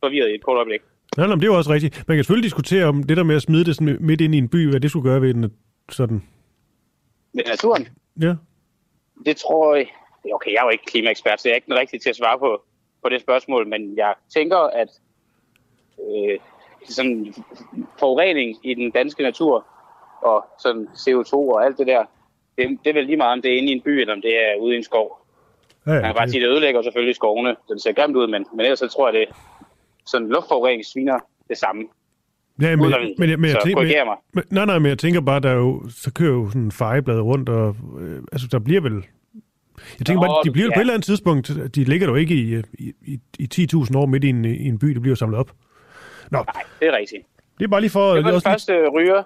forvirret 0.00 0.30
i 0.30 0.34
et 0.34 0.42
kort 0.44 0.56
øjeblik. 0.56 0.80
Nej, 1.16 1.26
nej, 1.26 1.34
det 1.34 1.42
er 1.42 1.46
jo 1.46 1.56
også 1.56 1.70
rigtigt. 1.70 2.04
Man 2.08 2.16
kan 2.16 2.24
selvfølgelig 2.24 2.44
diskutere 2.44 2.84
om 2.84 3.02
det 3.02 3.16
der 3.16 3.22
med 3.22 3.36
at 3.36 3.42
smide 3.42 3.64
det 3.64 3.76
sådan 3.76 3.96
midt 4.00 4.20
ind 4.20 4.34
i 4.34 4.38
en 4.38 4.48
by, 4.48 4.70
hvad 4.70 4.80
det 4.80 4.90
skulle 4.90 5.10
gøre 5.10 5.20
ved 5.22 5.34
den 5.34 5.52
sådan. 5.90 6.22
Med 7.32 7.44
naturen, 7.46 7.88
Ja. 8.20 8.34
det 9.26 9.36
tror 9.36 9.74
jeg... 9.74 9.86
Okay, 10.34 10.50
jeg 10.52 10.58
er 10.60 10.64
jo 10.64 10.70
ikke 10.70 10.84
klimaekspert, 10.84 11.40
så 11.40 11.48
jeg 11.48 11.52
er 11.52 11.56
ikke 11.56 11.66
den 11.66 11.78
rigtige 11.78 12.00
til 12.00 12.10
at 12.10 12.16
svare 12.16 12.38
på, 12.38 12.62
på 13.02 13.08
det 13.08 13.20
spørgsmål, 13.20 13.68
men 13.68 13.96
jeg 13.96 14.14
tænker, 14.34 14.56
at 14.56 14.88
øh, 16.00 16.38
sådan 16.84 17.34
forurening 17.98 18.56
i 18.62 18.74
den 18.74 18.90
danske 18.90 19.22
natur 19.22 19.66
og 20.22 20.44
sådan 20.58 20.88
CO2 20.94 21.32
og 21.32 21.64
alt 21.64 21.78
det 21.78 21.86
der, 21.86 22.04
det, 22.58 22.78
det 22.84 22.90
er 22.90 22.94
vel 22.94 23.06
lige 23.06 23.16
meget, 23.16 23.32
om 23.32 23.42
det 23.42 23.52
er 23.52 23.56
inde 23.58 23.68
i 23.72 23.76
en 23.76 23.82
by, 23.82 23.88
eller 24.00 24.14
om 24.14 24.22
det 24.22 24.34
er 24.36 24.56
ude 24.60 24.74
i 24.74 24.76
en 24.76 24.84
skov. 24.84 25.25
Ja, 25.86 25.92
Man 25.92 26.02
kan 26.02 26.14
bare 26.14 26.28
sige, 26.28 26.40
at 26.40 26.46
det 26.46 26.52
ødelægger 26.52 26.82
selvfølgelig 26.82 27.14
skovene, 27.16 27.50
det 27.68 27.82
ser 27.82 27.92
grimt 27.92 28.16
ud, 28.16 28.26
men, 28.26 28.44
men 28.56 28.60
ellers 28.60 28.78
så 28.78 28.88
tror 28.88 29.08
jeg, 29.08 29.14
det 29.20 29.36
sådan 30.06 30.28
luftforurening 30.28 30.84
sviner 30.86 31.18
det 31.48 31.58
samme. 31.58 31.82
Ja, 32.60 32.76
men, 32.76 32.92
men, 33.18 33.40
men, 33.40 33.50
jeg 33.50 33.58
tænker, 33.64 33.82
men, 34.04 34.14
men, 34.34 34.44
nej, 34.50 34.64
nej, 34.64 34.78
men 34.78 34.88
jeg 34.88 34.98
tænker 34.98 35.20
bare, 35.20 35.40
der 35.40 35.50
er 35.50 35.54
jo, 35.54 35.82
så 35.88 36.12
kører 36.12 36.32
jo 36.32 36.48
sådan 36.48 36.62
en 36.62 36.72
fejeblad 36.72 37.20
rundt, 37.20 37.48
og 37.48 37.76
øh, 38.00 38.22
altså, 38.32 38.48
der 38.52 38.58
bliver 38.58 38.80
vel... 38.80 38.92
Jeg 39.98 40.06
tænker 40.06 40.22
Nå, 40.22 40.28
bare, 40.28 40.42
de 40.44 40.50
bliver 40.50 40.66
ja. 40.66 40.74
på 40.74 40.78
et 40.78 40.80
eller 40.80 40.94
andet 40.94 41.04
tidspunkt, 41.06 41.52
de 41.74 41.84
ligger 41.84 42.08
jo 42.08 42.14
ikke 42.14 42.34
i, 42.34 42.56
i, 42.78 42.92
i, 43.06 43.18
i 43.38 43.66
10.000 43.74 43.98
år 43.98 44.06
midt 44.06 44.24
i 44.24 44.28
en, 44.28 44.44
i 44.44 44.68
en 44.68 44.78
by, 44.78 44.86
det 44.86 45.02
bliver 45.02 45.12
jo 45.12 45.16
samlet 45.16 45.38
op. 45.38 45.50
Nå, 46.30 46.38
Nej, 46.38 46.62
det 46.80 46.88
er 46.88 46.96
rigtigt. 46.96 47.22
det 47.58 47.64
er 47.64 47.68
bare 47.68 47.80
lige 47.80 47.90
for... 47.90 48.14
Det 48.14 48.24
var 48.24 48.30
den 48.30 48.34
også 48.34 48.48
lige- 48.48 48.52
første 48.52 48.72
øh, 48.72 48.88
ryger. 48.88 49.22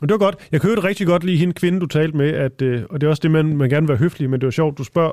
Men 0.00 0.08
det 0.08 0.12
var 0.12 0.18
godt. 0.18 0.48
Jeg 0.52 0.64
jo 0.64 0.70
rigtig 0.70 1.06
godt 1.06 1.24
lide 1.24 1.36
hende 1.36 1.54
kvinde, 1.54 1.80
du 1.80 1.86
talte 1.86 2.16
med, 2.16 2.30
at, 2.30 2.62
øh, 2.62 2.82
og 2.90 3.00
det 3.00 3.06
er 3.06 3.10
også 3.10 3.20
det, 3.20 3.30
man, 3.30 3.56
man 3.56 3.70
gerne 3.70 3.86
vil 3.86 3.88
være 3.88 3.98
høflig, 3.98 4.30
men 4.30 4.40
det 4.40 4.46
var 4.46 4.50
sjovt, 4.50 4.78
du 4.78 4.84
spørger, 4.84 5.12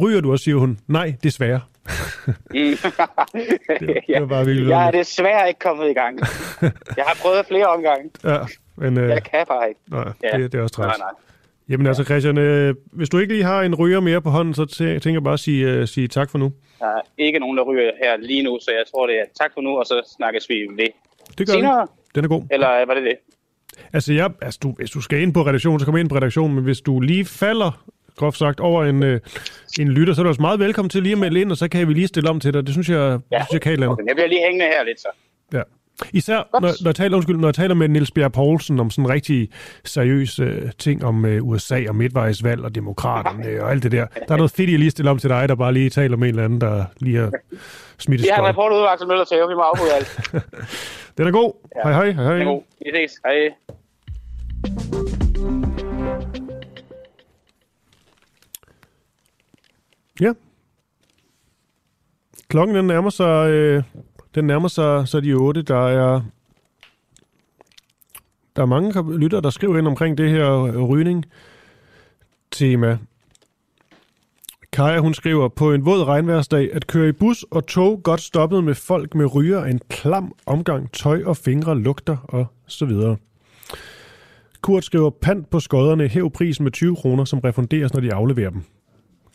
ryger 0.00 0.20
du, 0.20 0.32
og 0.32 0.38
siger 0.38 0.56
hun, 0.56 0.78
nej, 0.88 1.14
desværre. 1.22 1.60
Mm. 2.26 2.34
det 3.80 4.20
var 4.20 4.26
bare 4.26 4.44
virkelig 4.46 4.68
jeg 4.68 4.86
er 4.86 4.90
desværre 4.90 5.48
ikke 5.48 5.60
kommet 5.60 5.90
i 5.90 5.92
gang. 5.92 6.18
Jeg 6.98 7.04
har 7.06 7.16
prøvet 7.22 7.46
flere 7.46 7.66
omgange. 7.66 8.10
Ja, 8.24 8.38
men 8.76 8.98
øh, 8.98 9.08
Jeg 9.08 9.22
kan 9.22 9.44
bare 9.48 9.68
ikke. 9.68 9.80
nej, 9.90 10.04
Ja. 10.22 10.38
det, 10.38 10.52
det 10.52 10.58
er 10.58 10.62
også 10.62 10.74
træls. 10.74 10.88
Nej, 10.88 10.96
nej. 10.98 11.08
Jamen 11.68 11.86
altså, 11.86 12.04
Christian, 12.04 12.38
øh, 12.38 12.74
hvis 12.92 13.08
du 13.08 13.18
ikke 13.18 13.32
lige 13.32 13.44
har 13.44 13.62
en 13.62 13.74
ryger 13.74 14.00
mere 14.00 14.22
på 14.22 14.30
hånden, 14.30 14.54
så 14.54 14.62
tæ- 14.62 14.84
tænker 14.98 15.12
jeg 15.12 15.22
bare 15.22 15.34
at 15.34 15.40
sige, 15.40 15.66
øh, 15.70 15.88
sige 15.88 16.08
tak 16.08 16.30
for 16.30 16.38
nu. 16.38 16.52
Der 16.80 16.86
er 16.86 17.00
ikke 17.18 17.38
nogen, 17.38 17.58
der 17.58 17.64
ryger 17.64 17.90
her 18.02 18.16
lige 18.16 18.42
nu, 18.42 18.58
så 18.62 18.70
jeg 18.70 18.84
tror, 18.94 19.06
det 19.06 19.16
er 19.16 19.24
tak 19.40 19.50
for 19.54 19.60
nu, 19.60 19.78
og 19.78 19.86
så 19.86 20.14
snakkes 20.16 20.48
vi 20.48 20.54
ved 20.76 20.86
Det 21.38 21.46
gør 21.46 21.52
senere. 21.54 21.82
vi. 21.82 21.88
Den 22.14 22.24
er 22.24 22.28
god. 22.28 22.42
Eller 22.50 22.68
var 22.86 22.94
det 22.94 23.02
det? 23.02 23.14
Altså, 23.92 24.12
jeg, 24.12 24.30
altså 24.42 24.60
du, 24.62 24.72
hvis 24.72 24.90
du 24.90 25.00
skal 25.00 25.20
ind 25.22 25.34
på 25.34 25.42
redaktionen, 25.46 25.80
så 25.80 25.86
kom 25.86 25.96
ind 25.96 26.08
på 26.08 26.16
redaktionen, 26.16 26.54
men 26.54 26.64
hvis 26.64 26.80
du 26.80 27.00
lige 27.00 27.24
falder, 27.24 27.84
groft 28.16 28.38
sagt, 28.38 28.60
over 28.60 28.84
en, 28.84 29.02
øh, 29.02 29.20
en 29.80 29.88
lytter, 29.88 30.14
så 30.14 30.20
er 30.20 30.22
du 30.22 30.28
også 30.28 30.40
meget 30.40 30.58
velkommen 30.60 30.90
til 30.90 31.02
lige 31.02 31.12
at 31.12 31.18
melde 31.18 31.40
ind, 31.40 31.50
og 31.50 31.56
så 31.56 31.68
kan 31.68 31.88
vi 31.88 31.94
lige 31.94 32.06
stille 32.06 32.30
om 32.30 32.40
til 32.40 32.54
dig. 32.54 32.66
Det 32.66 32.74
synes 32.74 32.88
jeg, 32.88 32.96
ja. 32.98 33.10
det 33.10 33.20
synes 33.30 33.52
jeg 33.52 33.60
kan 33.60 33.70
et 33.70 33.74
eller 33.74 33.86
andet. 33.86 33.92
Okay, 33.92 34.08
jeg 34.08 34.16
bliver 34.16 34.28
lige 34.28 34.40
hængende 34.44 34.66
her 34.66 34.84
lidt 34.84 35.00
så. 35.00 35.08
Ja. 35.52 35.62
Især 36.12 36.36
når, 36.52 36.60
når, 36.60 36.88
jeg 36.88 36.94
taler, 36.94 37.16
undskyld, 37.16 37.36
når 37.36 37.48
jeg 37.48 37.54
taler 37.54 37.74
med 37.74 37.88
Niels 37.88 38.10
Bjerg 38.10 38.32
Poulsen 38.32 38.80
om 38.80 38.90
sådan 38.90 39.08
rigtig 39.08 39.48
seriøse 39.84 40.42
øh, 40.42 40.70
ting 40.78 41.04
om 41.04 41.24
øh, 41.24 41.44
USA 41.48 41.84
og 41.88 41.96
midtvejsvalg 41.96 42.64
og 42.64 42.74
demokraterne 42.74 43.62
og 43.62 43.70
alt 43.70 43.82
det 43.82 43.92
der. 43.92 44.06
Der 44.28 44.34
er 44.34 44.36
noget 44.36 44.50
fedt, 44.50 44.70
jeg 44.70 44.78
lige 44.78 44.90
stiller 44.90 45.10
om 45.10 45.18
til 45.18 45.30
dig, 45.30 45.48
der 45.48 45.54
bare 45.54 45.72
lige 45.72 45.90
taler 45.90 46.16
med 46.16 46.28
en 46.28 46.34
eller 46.34 46.44
anden, 46.44 46.60
der 46.60 46.84
lige 47.00 47.16
har 47.18 47.32
smidt 47.98 48.22
Vi 48.22 48.26
har 48.32 48.36
en 48.36 48.38
skøj. 48.38 48.48
rapport 48.48 48.72
udvagt 48.72 49.00
til 49.00 49.08
Møller 49.08 49.24
Tæve, 49.24 49.48
vi 49.48 49.54
må 49.54 49.60
afbryde 49.60 49.92
alt. 49.92 50.20
Den 51.18 51.26
er 51.26 51.30
god. 51.30 51.52
Ja. 51.76 51.90
Hej 51.90 51.92
hej. 51.92 52.24
hej, 52.24 52.32
Den 52.32 52.42
er 52.42 52.46
god. 52.46 52.62
Vi 52.84 52.90
ses. 52.94 53.20
Hej. 53.24 55.03
Ja. 60.20 60.32
Klokken 62.48 62.76
den 62.76 62.86
nærmer 62.86 63.10
sig, 63.10 63.50
øh, 63.50 63.82
den 64.34 64.44
nærmer 64.44 64.68
sig 64.68 65.08
så 65.08 65.20
de 65.20 65.32
8. 65.32 65.62
Der 65.62 65.86
er, 65.86 66.20
der 68.56 68.62
er 68.62 68.66
mange 68.66 69.18
lytter, 69.18 69.40
der 69.40 69.50
skriver 69.50 69.78
ind 69.78 69.86
omkring 69.86 70.18
det 70.18 70.30
her 70.30 70.78
rygning-tema. 70.86 72.98
Kaja, 74.72 74.98
hun 74.98 75.14
skriver, 75.14 75.48
på 75.48 75.72
en 75.72 75.84
våd 75.84 76.04
regnværsdag, 76.04 76.74
at 76.74 76.86
køre 76.86 77.08
i 77.08 77.12
bus 77.12 77.44
og 77.50 77.66
tog 77.66 78.02
godt 78.02 78.20
stoppet 78.20 78.64
med 78.64 78.74
folk 78.74 79.14
med 79.14 79.34
ryger 79.34 79.64
en 79.64 79.80
klam 79.88 80.34
omgang 80.46 80.92
tøj 80.92 81.22
og 81.26 81.36
fingre, 81.36 81.78
lugter 81.78 82.16
og 82.28 82.46
så 82.66 82.86
videre. 82.86 83.16
Kurt 84.60 84.84
skriver, 84.84 85.10
pant 85.10 85.50
på 85.50 85.60
skodderne, 85.60 86.08
hæv 86.08 86.30
prisen 86.30 86.64
med 86.64 86.72
20 86.72 86.96
kroner, 86.96 87.24
som 87.24 87.38
refunderes, 87.38 87.92
når 87.92 88.00
de 88.00 88.14
afleverer 88.14 88.50
dem. 88.50 88.64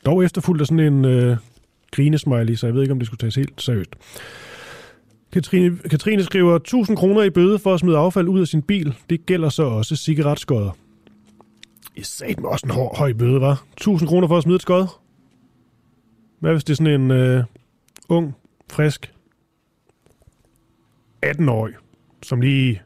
Dog 0.05 0.23
efterfulgt 0.23 0.61
af 0.61 0.67
sådan 0.67 0.93
en 0.93 1.05
øh, 1.05 1.37
grinesmiley, 1.91 2.55
så 2.55 2.67
jeg 2.67 2.73
ved 2.73 2.81
ikke, 2.81 2.91
om 2.91 2.99
det 2.99 3.05
skulle 3.05 3.19
tages 3.19 3.35
helt 3.35 3.61
seriøst. 3.61 3.95
Katrine, 5.31 5.77
Katrine 5.77 6.23
skriver, 6.23 6.55
1000 6.55 6.97
kroner 6.97 7.23
i 7.23 7.29
bøde 7.29 7.59
for 7.59 7.73
at 7.73 7.79
smide 7.79 7.97
affald 7.97 8.27
ud 8.27 8.41
af 8.41 8.47
sin 8.47 8.61
bil. 8.61 8.95
Det 9.09 9.25
gælder 9.25 9.49
så 9.49 9.63
også 9.63 9.95
cigaretskodder. 9.95 10.71
I 11.95 12.03
sat 12.03 12.39
med 12.39 12.49
også 12.49 12.65
en 12.65 12.71
høj, 12.71 12.87
høj 12.95 13.13
bøde, 13.13 13.41
var. 13.41 13.63
1000 13.73 14.09
kroner 14.09 14.27
for 14.27 14.37
at 14.37 14.43
smide 14.43 14.55
et 14.55 14.61
skod. 14.61 14.87
Hvad 16.39 16.51
hvis 16.51 16.63
det 16.63 16.73
er 16.73 16.75
sådan 16.75 17.01
en 17.01 17.11
øh, 17.11 17.43
ung, 18.09 18.35
frisk 18.71 19.13
18-årig, 21.25 21.73
som 22.23 22.41
lige 22.41 22.81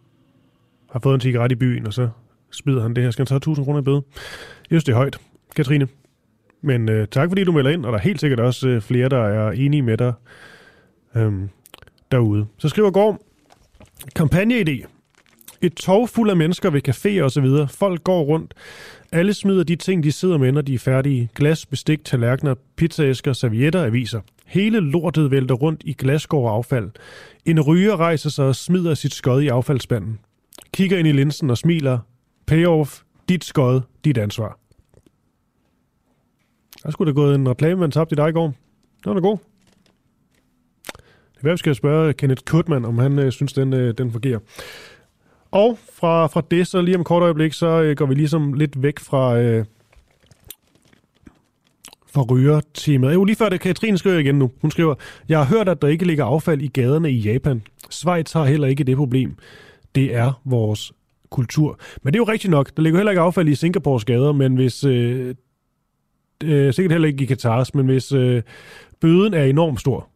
har 0.92 1.00
fået 1.00 1.16
en 1.16 1.22
cigaret 1.22 1.52
i 1.52 1.56
byen, 1.56 1.88
og 1.88 1.94
så 1.94 2.10
smider 2.52 2.82
han 2.82 2.96
det 2.96 3.04
her. 3.04 3.12
Skal 3.12 3.22
han 3.22 3.28
så 3.28 3.34
have 3.34 3.38
1000 3.38 3.66
kroner 3.66 3.80
i 3.80 3.84
bøde? 3.84 4.02
Jeg 4.16 4.68
synes, 4.68 4.84
det 4.84 4.92
er 4.92 4.98
højt. 4.98 5.20
Katrine. 5.56 5.88
Men 6.64 6.90
øh, 6.90 7.08
tak 7.08 7.30
fordi 7.30 7.44
du 7.44 7.52
melder 7.52 7.72
ind, 7.72 7.86
og 7.86 7.92
der 7.92 7.98
er 7.98 8.04
helt 8.04 8.20
sikkert 8.20 8.40
også 8.40 8.68
øh, 8.68 8.82
flere, 8.82 9.10
der 9.10 9.24
er 9.24 9.52
enige 9.52 9.82
med 9.82 9.98
dig 9.98 10.14
øhm, 11.16 11.50
derude. 12.12 12.46
Så 12.58 12.70
skriver 12.70 12.92
Gorm, 12.92 13.20
kampagneidé. 14.20 14.88
Et 15.62 15.74
tog 15.74 16.10
fuld 16.10 16.30
af 16.30 16.38
mennesker 16.38 16.70
ved 16.70 16.88
caféer 16.90 17.22
osv. 17.22 17.76
Folk 17.78 18.04
går 18.04 18.24
rundt. 18.24 18.54
Alle 19.12 19.34
smider 19.34 19.64
de 19.64 19.76
ting, 19.76 20.04
de 20.04 20.12
sidder 20.12 20.38
med, 20.38 20.52
når 20.52 20.62
de 20.62 20.74
er 20.74 20.80
færdige. 20.80 21.30
Glas, 21.36 21.66
bestik, 21.66 22.06
tallerkener, 22.06 22.56
pizzaæsker, 22.76 23.34
servietter, 23.34 23.84
aviser. 23.84 24.22
Hele 24.46 24.80
lortet 24.80 25.32
vælter 25.32 25.56
rundt 25.56 25.82
i 25.86 25.94
glasgård 25.94 26.50
og 26.50 26.56
affald. 26.56 26.92
En 27.46 27.62
ryger 27.62 27.98
rejser 27.98 28.30
sig 28.30 28.46
og 28.46 28.56
smider 28.56 28.94
sit 28.94 29.14
skod 29.14 29.42
i 29.42 29.48
affaldsspanden. 29.48 30.20
Kigger 30.74 30.98
ind 30.98 31.08
i 31.08 31.12
linsen 31.12 31.50
og 31.50 31.58
smiler. 31.58 32.00
Payoff. 32.48 33.02
Dit 33.30 33.44
skod, 33.44 33.82
dit 34.06 34.18
ansvar. 34.18 34.63
Der 36.84 36.92
skulle 36.92 37.14
da 37.14 37.16
gået 37.16 37.36
en 37.36 37.50
reklame, 37.50 37.80
man 37.80 37.92
tabte 37.92 38.14
i 38.14 38.16
dig 38.16 38.30
i 38.30 38.32
går. 38.32 38.48
Det 38.48 39.06
var 39.06 39.14
da 39.14 39.20
god. 39.20 39.38
Det 41.36 41.50
er, 41.50 41.52
vi 41.52 41.58
skal 41.58 41.76
spørge 41.76 42.14
Kenneth 42.14 42.44
Kutman, 42.46 42.86
om 42.86 42.98
han 42.98 43.20
øh, 43.20 43.32
synes, 43.32 43.54
den, 43.54 43.74
øh, 43.74 43.94
den 43.98 44.12
fungerer. 44.12 44.40
Og 45.52 45.78
fra, 45.94 46.28
fra 46.28 46.42
det, 46.52 46.68
så 46.68 46.82
lige 46.82 46.96
om 46.96 47.02
et 47.02 47.08
kort 47.08 47.24
øjeblik, 47.24 47.54
så 47.54 47.82
øh, 47.82 47.96
går 47.96 48.06
vi 48.06 48.16
ligesom 48.16 48.54
lidt 48.54 48.82
væk 48.82 49.00
fra, 49.00 49.40
øh, 49.40 49.66
fra 52.14 52.22
ryger-temaet. 52.22 53.14
Jo, 53.14 53.24
lige 53.24 53.36
før 53.36 53.50
det, 53.50 53.60
Katrine 53.60 53.98
skriver 53.98 54.20
igen 54.20 54.40
nu. 54.40 54.52
Hun 54.62 54.72
skriver, 54.72 54.96
jeg 55.30 55.38
har 55.38 55.46
hørt, 55.46 55.70
at 55.70 55.82
der 55.82 55.88
ikke 55.88 56.06
ligger 56.06 56.26
affald 56.26 56.62
i 56.62 56.68
gaderne 56.68 57.12
i 57.12 57.20
Japan. 57.20 57.64
Schweiz 57.90 58.32
har 58.32 58.46
heller 58.46 58.68
ikke 58.68 58.84
det 58.84 58.98
problem. 58.98 59.36
Det 59.96 60.16
er 60.16 60.42
vores 60.46 60.94
kultur. 61.30 61.80
Men 62.02 62.14
det 62.14 62.20
er 62.20 62.22
jo 62.22 62.32
rigtigt 62.32 62.52
nok. 62.52 62.76
Der 62.76 62.84
ligger 62.84 63.00
heller 63.00 63.12
ikke 63.12 63.22
affald 63.22 63.50
i 63.50 63.56
Singapores 63.56 64.06
gader, 64.06 64.32
men 64.32 64.56
hvis... 64.56 64.84
Øh, 64.84 65.36
øh, 66.44 66.74
sikkert 66.74 66.92
heller 66.92 67.08
ikke 67.08 67.24
i 67.24 67.28
Katars, 67.28 67.76
men 67.76 67.86
hvis 67.86 68.12
øh, 68.12 68.42
bøden 69.02 69.34
er 69.34 69.44
enormt 69.44 69.80
stor, 69.80 70.10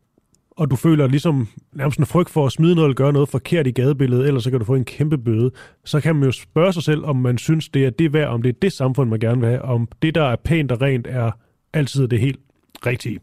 og 0.51 0.71
du 0.71 0.75
føler 0.75 1.07
ligesom 1.07 1.47
nærmest 1.73 1.99
en 1.99 2.05
frygt 2.05 2.30
for 2.30 2.45
at 2.45 2.51
smide 2.51 2.75
noget 2.75 2.88
eller 2.88 2.95
gøre 2.95 3.13
noget 3.13 3.30
forkert 3.30 3.67
i 3.67 3.71
gadebilledet, 3.71 4.28
eller 4.28 4.39
så 4.39 4.49
kan 4.49 4.59
du 4.59 4.65
få 4.65 4.75
en 4.75 4.86
kæmpe 4.86 5.17
bøde, 5.17 5.51
så 5.86 5.99
kan 5.99 6.15
man 6.15 6.25
jo 6.25 6.32
spørge 6.32 6.73
sig 6.73 6.84
selv, 6.84 7.05
om 7.05 7.15
man 7.15 7.38
synes, 7.38 7.69
det 7.69 7.86
er 7.86 7.89
det 7.89 8.13
værd, 8.13 8.28
om 8.28 8.41
det 8.41 8.49
er 8.49 8.59
det 8.61 8.73
samfund, 8.73 9.09
man 9.09 9.19
gerne 9.19 9.41
vil 9.41 9.49
have, 9.49 9.61
om 9.61 9.88
det, 10.01 10.15
der 10.15 10.23
er 10.23 10.36
pænt 10.36 10.71
og 10.71 10.82
rent, 10.82 11.07
er 11.09 11.32
altid 11.73 12.07
det 12.07 12.19
helt 12.19 12.39
rigtige. 12.86 13.19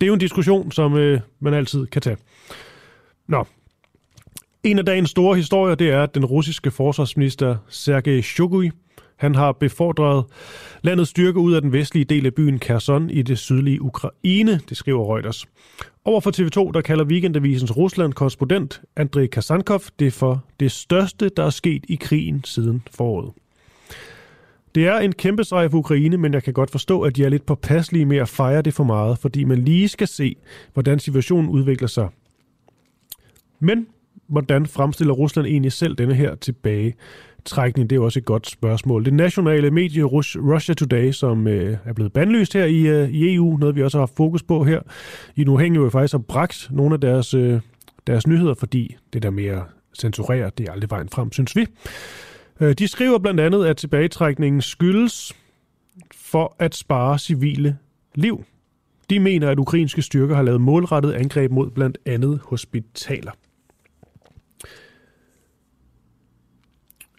Det 0.00 0.06
er 0.06 0.06
jo 0.06 0.14
en 0.14 0.20
diskussion, 0.20 0.72
som 0.72 0.96
øh, 0.96 1.20
man 1.40 1.54
altid 1.54 1.86
kan 1.86 2.02
tage. 2.02 2.16
Nå. 3.28 3.46
En 4.64 4.78
af 4.78 4.86
dagens 4.86 5.10
store 5.10 5.36
historier, 5.36 5.74
det 5.74 5.90
er, 5.90 6.02
at 6.02 6.14
den 6.14 6.24
russiske 6.24 6.70
forsvarsminister 6.70 7.56
Sergej 7.68 8.20
Shoigu, 8.20 8.70
han 9.18 9.34
har 9.34 9.52
befordret 9.52 10.24
landets 10.82 11.10
styrke 11.10 11.38
ud 11.38 11.52
af 11.54 11.62
den 11.62 11.72
vestlige 11.72 12.04
del 12.04 12.26
af 12.26 12.34
byen 12.34 12.58
Kherson 12.58 13.10
i 13.10 13.22
det 13.22 13.38
sydlige 13.38 13.82
Ukraine, 13.82 14.60
det 14.68 14.76
skriver 14.76 15.14
Reuters. 15.14 15.46
Over 16.04 16.20
for 16.20 16.30
TV2, 16.30 16.72
der 16.72 16.80
kalder 16.80 17.04
Weekendavisens 17.04 17.76
Rusland-korrespondent 17.76 18.82
Andrei 18.96 19.26
Kasankov 19.26 19.80
det 19.98 20.12
for 20.12 20.44
det 20.60 20.72
største, 20.72 21.28
der 21.28 21.44
er 21.44 21.50
sket 21.50 21.84
i 21.88 21.96
krigen 21.96 22.44
siden 22.44 22.82
foråret. 22.90 23.32
Det 24.74 24.86
er 24.86 24.98
en 24.98 25.12
kæmpe 25.12 25.44
sejr 25.44 25.68
for 25.68 25.78
Ukraine, 25.78 26.16
men 26.16 26.34
jeg 26.34 26.42
kan 26.42 26.52
godt 26.52 26.70
forstå, 26.70 27.02
at 27.02 27.16
de 27.16 27.24
er 27.24 27.28
lidt 27.28 27.46
påpasselige 27.46 28.06
med 28.06 28.16
at 28.16 28.28
fejre 28.28 28.62
det 28.62 28.74
for 28.74 28.84
meget, 28.84 29.18
fordi 29.18 29.44
man 29.44 29.58
lige 29.58 29.88
skal 29.88 30.08
se, 30.08 30.36
hvordan 30.72 30.98
situationen 30.98 31.50
udvikler 31.50 31.88
sig. 31.88 32.08
Men 33.60 33.86
hvordan 34.28 34.66
fremstiller 34.66 35.14
Rusland 35.14 35.46
egentlig 35.46 35.72
selv 35.72 35.94
denne 35.94 36.14
her 36.14 36.34
tilbage? 36.34 36.94
Trækning, 37.48 37.90
det 37.90 37.96
er 37.96 38.00
jo 38.00 38.04
også 38.04 38.18
et 38.18 38.24
godt 38.24 38.50
spørgsmål. 38.50 39.04
Det 39.04 39.14
nationale 39.14 39.70
medie 39.70 40.02
Russia 40.02 40.74
Today, 40.74 41.12
som 41.12 41.46
øh, 41.46 41.76
er 41.84 41.92
blevet 41.92 42.12
bandlyst 42.12 42.54
her 42.54 42.64
i, 42.64 42.80
øh, 42.80 43.08
i 43.10 43.34
EU, 43.34 43.56
noget 43.56 43.76
vi 43.76 43.82
også 43.82 43.98
har 43.98 44.02
haft 44.02 44.16
fokus 44.16 44.42
på 44.42 44.64
her, 44.64 44.80
i 45.36 45.44
nu 45.44 45.58
hænger 45.58 45.80
jo 45.80 45.90
faktisk 45.90 46.12
har 46.12 46.18
bragt 46.18 46.68
nogle 46.70 46.94
af 46.94 47.00
deres, 47.00 47.34
øh, 47.34 47.60
deres 48.06 48.26
nyheder, 48.26 48.54
fordi 48.54 48.96
det 49.12 49.22
der 49.22 49.30
med 49.30 49.44
at 49.44 49.62
censurere, 49.98 50.50
det 50.58 50.68
er 50.68 50.72
aldrig 50.72 50.90
vejen 50.90 51.08
frem, 51.08 51.32
synes 51.32 51.56
vi. 51.56 51.66
Øh, 52.60 52.74
de 52.74 52.88
skriver 52.88 53.18
blandt 53.18 53.40
andet, 53.40 53.66
at 53.66 53.76
tilbagetrækningen 53.76 54.62
skyldes 54.62 55.36
for 56.14 56.56
at 56.58 56.74
spare 56.74 57.18
civile 57.18 57.76
liv. 58.14 58.44
De 59.10 59.20
mener, 59.20 59.50
at 59.50 59.58
ukrainske 59.58 60.02
styrker 60.02 60.34
har 60.34 60.42
lavet 60.42 60.60
målrettet 60.60 61.12
angreb 61.12 61.50
mod 61.50 61.70
blandt 61.70 61.98
andet 62.06 62.40
hospitaler. 62.44 63.32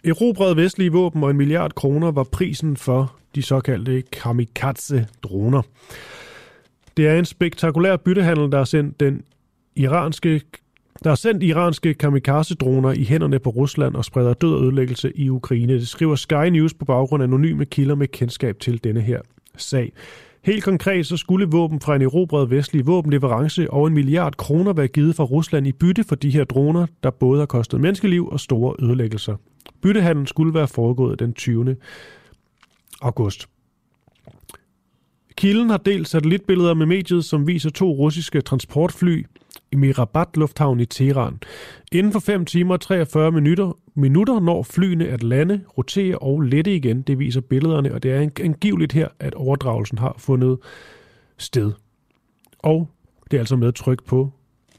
Erobrede 0.04 0.56
vestlige 0.56 0.92
våben 0.92 1.24
og 1.24 1.30
en 1.30 1.36
milliard 1.36 1.74
kroner 1.74 2.10
var 2.10 2.24
prisen 2.24 2.76
for 2.76 3.16
de 3.34 3.42
såkaldte 3.42 4.02
kamikaze-droner. 4.12 5.62
Det 6.96 7.08
er 7.08 7.18
en 7.18 7.24
spektakulær 7.24 7.96
byttehandel, 7.96 8.52
der 8.52 8.58
har 8.58 8.64
sendt 8.64 9.00
den 9.00 9.22
iranske 9.76 10.40
der 11.04 11.10
har 11.10 11.14
sendt 11.14 11.42
iranske 11.42 11.94
kamikaze-droner 11.94 12.92
i 12.92 13.04
hænderne 13.04 13.38
på 13.38 13.50
Rusland 13.50 13.94
og 13.94 14.04
spreder 14.04 14.32
død 14.32 14.54
og 14.54 14.62
ødelæggelse 14.62 15.12
i 15.16 15.28
Ukraine. 15.28 15.72
Det 15.72 15.88
skriver 15.88 16.14
Sky 16.14 16.48
News 16.48 16.74
på 16.74 16.84
baggrund 16.84 17.22
af 17.22 17.26
anonyme 17.26 17.64
kilder 17.64 17.94
med 17.94 18.08
kendskab 18.08 18.58
til 18.58 18.84
denne 18.84 19.00
her 19.00 19.20
sag. 19.56 19.92
Helt 20.44 20.64
konkret 20.64 21.06
så 21.06 21.16
skulle 21.16 21.46
våben 21.50 21.80
fra 21.80 21.96
en 21.96 22.02
erobret 22.02 22.50
vestlig 22.50 22.86
våbenleverance 22.86 23.70
og 23.70 23.86
en 23.86 23.94
milliard 23.94 24.36
kroner 24.36 24.72
være 24.72 24.88
givet 24.88 25.16
fra 25.16 25.24
Rusland 25.24 25.66
i 25.66 25.72
bytte 25.72 26.04
for 26.04 26.14
de 26.14 26.30
her 26.30 26.44
droner, 26.44 26.86
der 27.02 27.10
både 27.10 27.38
har 27.38 27.46
kostet 27.46 27.80
menneskeliv 27.80 28.28
og 28.28 28.40
store 28.40 28.74
ødelæggelser. 28.78 29.36
Byttehandlen 29.82 30.26
skulle 30.26 30.54
være 30.54 30.68
foregået 30.68 31.18
den 31.18 31.34
20. 31.34 31.76
august. 33.00 33.48
Kilden 35.36 35.70
har 35.70 35.76
delt 35.76 36.08
satellitbilleder 36.08 36.74
med 36.74 36.86
mediet, 36.86 37.24
som 37.24 37.46
viser 37.46 37.70
to 37.70 37.90
russiske 37.90 38.40
transportfly 38.40 39.26
i 39.72 39.76
Mirabat 39.76 40.36
Lufthavn 40.36 40.80
i 40.80 40.86
Teheran. 40.86 41.38
Inden 41.92 42.12
for 42.12 42.20
5 42.20 42.44
timer 42.44 42.74
og 42.74 42.80
43 42.80 43.32
minutter, 43.32 43.78
minutter 43.94 44.40
når 44.40 44.62
flyene 44.62 45.08
at 45.08 45.22
lande, 45.22 45.60
rotere 45.78 46.18
og 46.18 46.40
lette 46.40 46.76
igen. 46.76 47.02
Det 47.02 47.18
viser 47.18 47.40
billederne, 47.40 47.94
og 47.94 48.02
det 48.02 48.12
er 48.12 48.20
angiveligt 48.40 48.92
her, 48.92 49.08
at 49.20 49.34
overdragelsen 49.34 49.98
har 49.98 50.14
fundet 50.18 50.58
sted. 51.38 51.72
Og 52.58 52.88
det 53.30 53.36
er 53.36 53.40
altså 53.40 53.56
med 53.56 53.72
tryk 53.72 54.04
på 54.04 54.30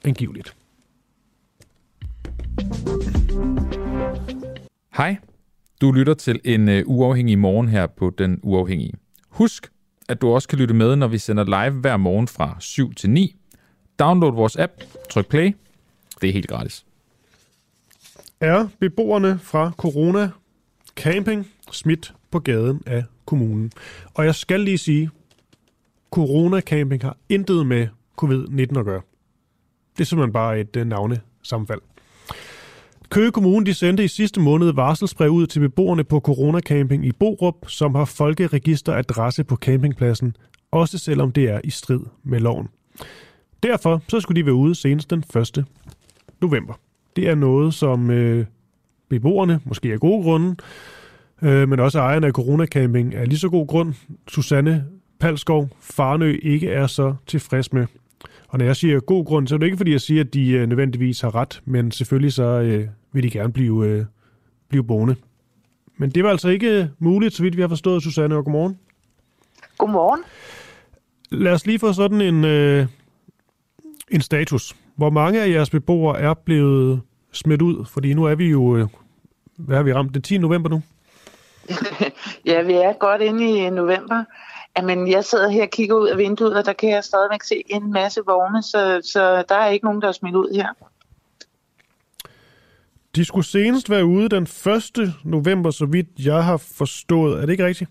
angiveligt. 0.03 0.55
Hej, 5.01 5.17
du 5.81 5.91
lytter 5.91 6.13
til 6.13 6.39
en 6.43 6.69
uh, 6.69 6.75
uafhængig 6.85 7.39
morgen 7.39 7.67
her 7.69 7.87
på 7.87 8.09
Den 8.09 8.39
Uafhængige. 8.43 8.93
Husk, 9.29 9.71
at 10.09 10.21
du 10.21 10.29
også 10.29 10.47
kan 10.47 10.59
lytte 10.59 10.73
med, 10.73 10.95
når 10.95 11.07
vi 11.07 11.17
sender 11.17 11.43
live 11.43 11.79
hver 11.79 11.97
morgen 11.97 12.27
fra 12.27 12.55
7 12.59 12.93
til 12.93 13.09
9. 13.09 13.35
Download 13.99 14.33
vores 14.33 14.55
app, 14.55 14.71
tryk 15.09 15.27
play. 15.27 15.55
Det 16.21 16.29
er 16.29 16.33
helt 16.33 16.47
gratis. 16.47 16.85
Er 18.39 18.67
beboerne 18.79 19.39
fra 19.39 19.71
Corona 19.77 20.29
Camping 20.95 21.47
smidt 21.71 22.13
på 22.31 22.39
gaden 22.39 22.81
af 22.85 23.03
kommunen? 23.25 23.71
Og 24.13 24.25
jeg 24.25 24.35
skal 24.35 24.59
lige 24.59 24.77
sige, 24.77 25.09
Corona 26.11 26.59
Camping 26.59 27.01
har 27.01 27.17
intet 27.29 27.67
med 27.67 27.87
covid-19 28.21 28.79
at 28.79 28.85
gøre. 28.85 29.01
Det 29.97 30.01
er 30.01 30.05
simpelthen 30.05 30.33
bare 30.33 30.59
et 30.59 30.75
øh, 30.75 30.81
uh, 30.81 30.87
navne 30.87 31.21
sammenfald. 31.43 31.81
Køge 33.11 33.31
Kommune 33.31 33.65
de 33.65 33.73
sendte 33.73 34.03
i 34.03 34.07
sidste 34.07 34.39
måned 34.39 34.73
varselsbrev 34.73 35.29
ud 35.29 35.47
til 35.47 35.59
beboerne 35.59 36.03
på 36.03 36.19
Corona 36.19 36.59
Camping 36.59 37.05
i 37.05 37.11
Borup, 37.11 37.55
som 37.67 37.95
har 37.95 38.05
folkeregisteradresse 38.05 39.43
på 39.43 39.55
campingpladsen, 39.55 40.35
også 40.71 40.97
selvom 40.97 41.31
det 41.31 41.49
er 41.49 41.61
i 41.63 41.69
strid 41.69 41.99
med 42.23 42.39
loven. 42.39 42.67
Derfor 43.63 44.01
så 44.07 44.19
skulle 44.19 44.41
de 44.41 44.45
være 44.45 44.55
ude 44.55 44.75
senest 44.75 45.09
den 45.09 45.23
1. 45.35 45.65
november. 46.41 46.73
Det 47.15 47.29
er 47.29 47.35
noget, 47.35 47.73
som 47.73 48.09
øh, 48.09 48.45
beboerne, 49.09 49.59
måske 49.65 49.93
af 49.93 49.99
gode 49.99 50.23
grunde, 50.23 50.55
øh, 51.41 51.69
men 51.69 51.79
også 51.79 51.99
ejerne 51.99 52.27
af 52.27 52.33
Corona 52.33 52.65
Camping 52.65 53.13
er 53.15 53.25
lige 53.25 53.39
så 53.39 53.49
god 53.49 53.67
grund. 53.67 53.93
Susanne 54.27 54.85
Palskov 55.19 55.69
Farnø 55.81 56.39
ikke 56.41 56.69
er 56.69 56.87
så 56.87 57.15
tilfreds 57.27 57.73
med. 57.73 57.85
Og 58.47 58.59
når 58.59 58.65
jeg 58.65 58.75
siger 58.75 58.99
god 58.99 59.25
grund, 59.25 59.47
så 59.47 59.55
er 59.55 59.59
det 59.59 59.65
ikke 59.65 59.77
fordi, 59.77 59.91
jeg 59.91 60.01
siger, 60.01 60.23
at 60.23 60.33
de 60.33 60.51
øh, 60.51 60.67
nødvendigvis 60.67 61.21
har 61.21 61.35
ret, 61.35 61.61
men 61.65 61.91
selvfølgelig 61.91 62.33
så 62.33 62.43
øh, 62.43 62.87
vil 63.13 63.23
de 63.23 63.29
gerne 63.29 63.53
blive, 63.53 63.85
øh, 63.85 64.05
blive 64.69 64.83
boende. 64.83 65.15
Men 65.97 66.09
det 66.09 66.23
var 66.23 66.29
altså 66.29 66.49
ikke 66.49 66.89
muligt, 66.99 67.33
så 67.33 67.43
vidt 67.43 67.57
vi 67.57 67.61
har 67.61 67.69
forstået, 67.69 68.03
Susanne, 68.03 68.35
og 68.35 68.43
godmorgen. 68.43 68.79
Godmorgen. 69.77 70.23
Lad 71.29 71.51
os 71.51 71.65
lige 71.65 71.79
få 71.79 71.93
sådan 71.93 72.21
en, 72.21 72.45
øh, 72.45 72.87
en 74.11 74.21
status. 74.21 74.75
Hvor 74.95 75.09
mange 75.09 75.41
af 75.41 75.49
jeres 75.49 75.69
beboere 75.69 76.19
er 76.19 76.33
blevet 76.33 77.01
smidt 77.31 77.61
ud? 77.61 77.85
Fordi 77.85 78.13
nu 78.13 78.23
er 78.23 78.35
vi 78.35 78.49
jo, 78.49 78.77
øh, 78.77 78.87
hvad 79.57 79.75
har 79.75 79.83
vi 79.83 79.93
ramt, 79.93 80.13
det 80.13 80.23
10. 80.23 80.37
november 80.37 80.69
nu? 80.69 80.81
ja, 82.51 82.61
vi 82.61 82.73
er 82.73 82.99
godt 82.99 83.21
inde 83.21 83.51
i 83.51 83.69
november. 83.69 84.23
Jamen, 84.77 85.07
jeg 85.07 85.23
sidder 85.23 85.49
her 85.49 85.63
og 85.63 85.69
kigger 85.69 85.95
ud 85.95 86.07
af 86.07 86.17
vinduet, 86.17 86.57
og 86.57 86.65
der 86.65 86.73
kan 86.73 86.89
jeg 86.89 87.03
stadigvæk 87.03 87.43
se 87.43 87.63
en 87.69 87.93
masse 87.93 88.21
vogne, 88.25 88.63
så, 88.63 89.01
så 89.03 89.43
der 89.49 89.55
er 89.55 89.67
ikke 89.67 89.85
nogen, 89.85 90.01
der 90.01 90.07
er 90.07 90.11
smidt 90.11 90.35
ud 90.35 90.55
her. 90.55 90.67
De 93.15 93.25
skulle 93.25 93.45
senest 93.45 93.89
være 93.89 94.05
ude 94.05 94.29
den 94.29 94.43
1. 94.43 95.13
november, 95.23 95.71
så 95.71 95.85
vidt 95.85 96.07
jeg 96.19 96.43
har 96.43 96.57
forstået. 96.57 97.37
Er 97.37 97.45
det 97.45 97.49
ikke 97.49 97.65
rigtigt? 97.65 97.89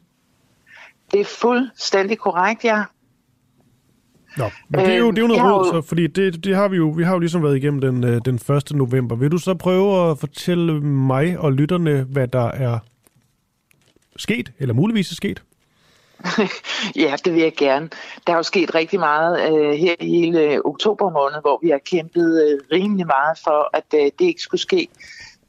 Det 1.13 1.21
er 1.21 1.25
fuldstændig 1.25 2.19
korrekt, 2.19 2.65
ja. 2.65 2.85
Nå, 4.37 4.51
men 4.69 4.81
det 4.81 4.95
er 4.95 4.99
jo, 4.99 5.11
det 5.11 5.19
er 5.19 5.23
jo 5.23 5.29
noget 5.29 5.43
råd, 5.43 5.73
så, 5.73 5.89
fordi 5.89 6.07
det, 6.07 6.45
det 6.45 6.57
har 6.57 6.69
vi 6.69 6.77
jo, 6.77 6.89
vi 6.89 7.05
har 7.05 7.13
jo 7.13 7.19
ligesom 7.19 7.43
været 7.43 7.57
igennem 7.57 7.81
den, 7.81 8.05
øh, 8.05 8.21
den 8.25 8.35
1. 8.35 8.73
november. 8.75 9.17
Vil 9.17 9.31
du 9.31 9.39
så 9.39 9.55
prøve 9.55 10.11
at 10.11 10.19
fortælle 10.19 10.81
mig 10.81 11.39
og 11.39 11.53
lytterne, 11.53 12.03
hvad 12.03 12.29
der 12.29 12.45
er 12.45 12.79
sket, 14.17 14.53
eller 14.59 14.75
muligvis 14.75 15.11
er 15.11 15.15
sket? 15.15 15.43
ja, 17.05 17.17
det 17.25 17.35
vil 17.35 17.43
jeg 17.43 17.53
gerne. 17.57 17.91
Der 18.27 18.33
er 18.33 18.37
jo 18.37 18.43
sket 18.43 18.75
rigtig 18.75 19.01
meget 19.01 19.53
øh, 19.53 19.73
her 19.73 19.95
i 20.01 20.21
hele 20.21 20.41
øh, 20.41 20.61
oktober 20.65 21.11
måned, 21.11 21.41
hvor 21.41 21.59
vi 21.63 21.71
har 21.71 21.79
kæmpet 21.79 22.43
øh, 22.43 22.61
rimelig 22.73 23.07
meget 23.07 23.39
for, 23.45 23.71
at 23.73 23.85
øh, 23.95 24.05
det 24.19 24.21
ikke 24.21 24.41
skulle 24.41 24.61
ske. 24.61 24.89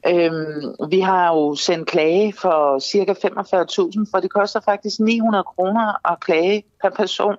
Øhm, 0.06 0.90
vi 0.90 1.00
har 1.00 1.28
jo 1.28 1.54
sendt 1.54 1.88
klage 1.88 2.32
for 2.32 2.78
cirka 2.78 3.12
45.000, 3.12 4.10
for 4.10 4.20
det 4.20 4.30
koster 4.30 4.60
faktisk 4.60 5.00
900 5.00 5.44
kroner 5.44 6.12
at 6.12 6.20
klage 6.20 6.64
per 6.82 6.90
person. 6.90 7.36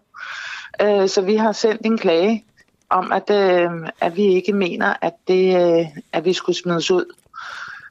Øh, 0.81 1.09
så 1.09 1.21
vi 1.21 1.35
har 1.35 1.51
sendt 1.51 1.81
en 1.85 1.97
klage 1.97 2.45
om, 2.89 3.11
at, 3.11 3.29
øh, 3.29 3.71
at 4.01 4.15
vi 4.15 4.23
ikke 4.23 4.53
mener, 4.53 4.93
at, 5.01 5.13
det, 5.27 5.79
øh, 5.79 5.85
at 6.11 6.25
vi 6.25 6.33
skulle 6.33 6.57
smides 6.57 6.91
ud. 6.91 7.05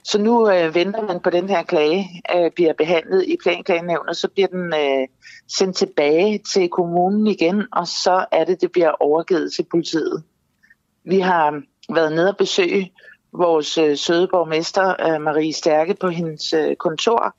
Så 0.04 0.18
nu 0.18 0.50
øh, 0.50 0.74
venter 0.74 1.02
man 1.02 1.20
på, 1.20 1.28
at 1.28 1.32
den 1.32 1.48
her 1.48 1.62
klage 1.62 2.22
øh, 2.36 2.50
bliver 2.50 2.72
behandlet 2.72 3.24
i 3.28 3.36
planklagenævnet, 3.42 4.16
så 4.16 4.28
bliver 4.28 4.48
den 4.48 4.74
øh, 4.74 5.08
sendt 5.48 5.76
tilbage 5.76 6.38
til 6.38 6.68
kommunen 6.68 7.26
igen, 7.26 7.64
og 7.72 7.86
så 7.86 8.26
er 8.32 8.44
det, 8.44 8.60
det 8.60 8.72
bliver 8.72 8.90
overgivet 8.90 9.52
til 9.52 9.66
politiet. 9.70 10.22
Vi 11.04 11.18
har 11.18 11.50
mm, 11.50 11.64
været 11.94 12.12
nede 12.12 12.28
og 12.28 12.36
besøge 12.36 12.92
vores 13.32 13.78
øh, 13.78 13.96
søde 13.96 14.28
borgmester, 14.28 14.94
øh, 15.06 15.20
Marie 15.20 15.52
Stærke, 15.52 15.94
på 15.94 16.08
hendes 16.08 16.52
øh, 16.52 16.76
kontor, 16.76 17.36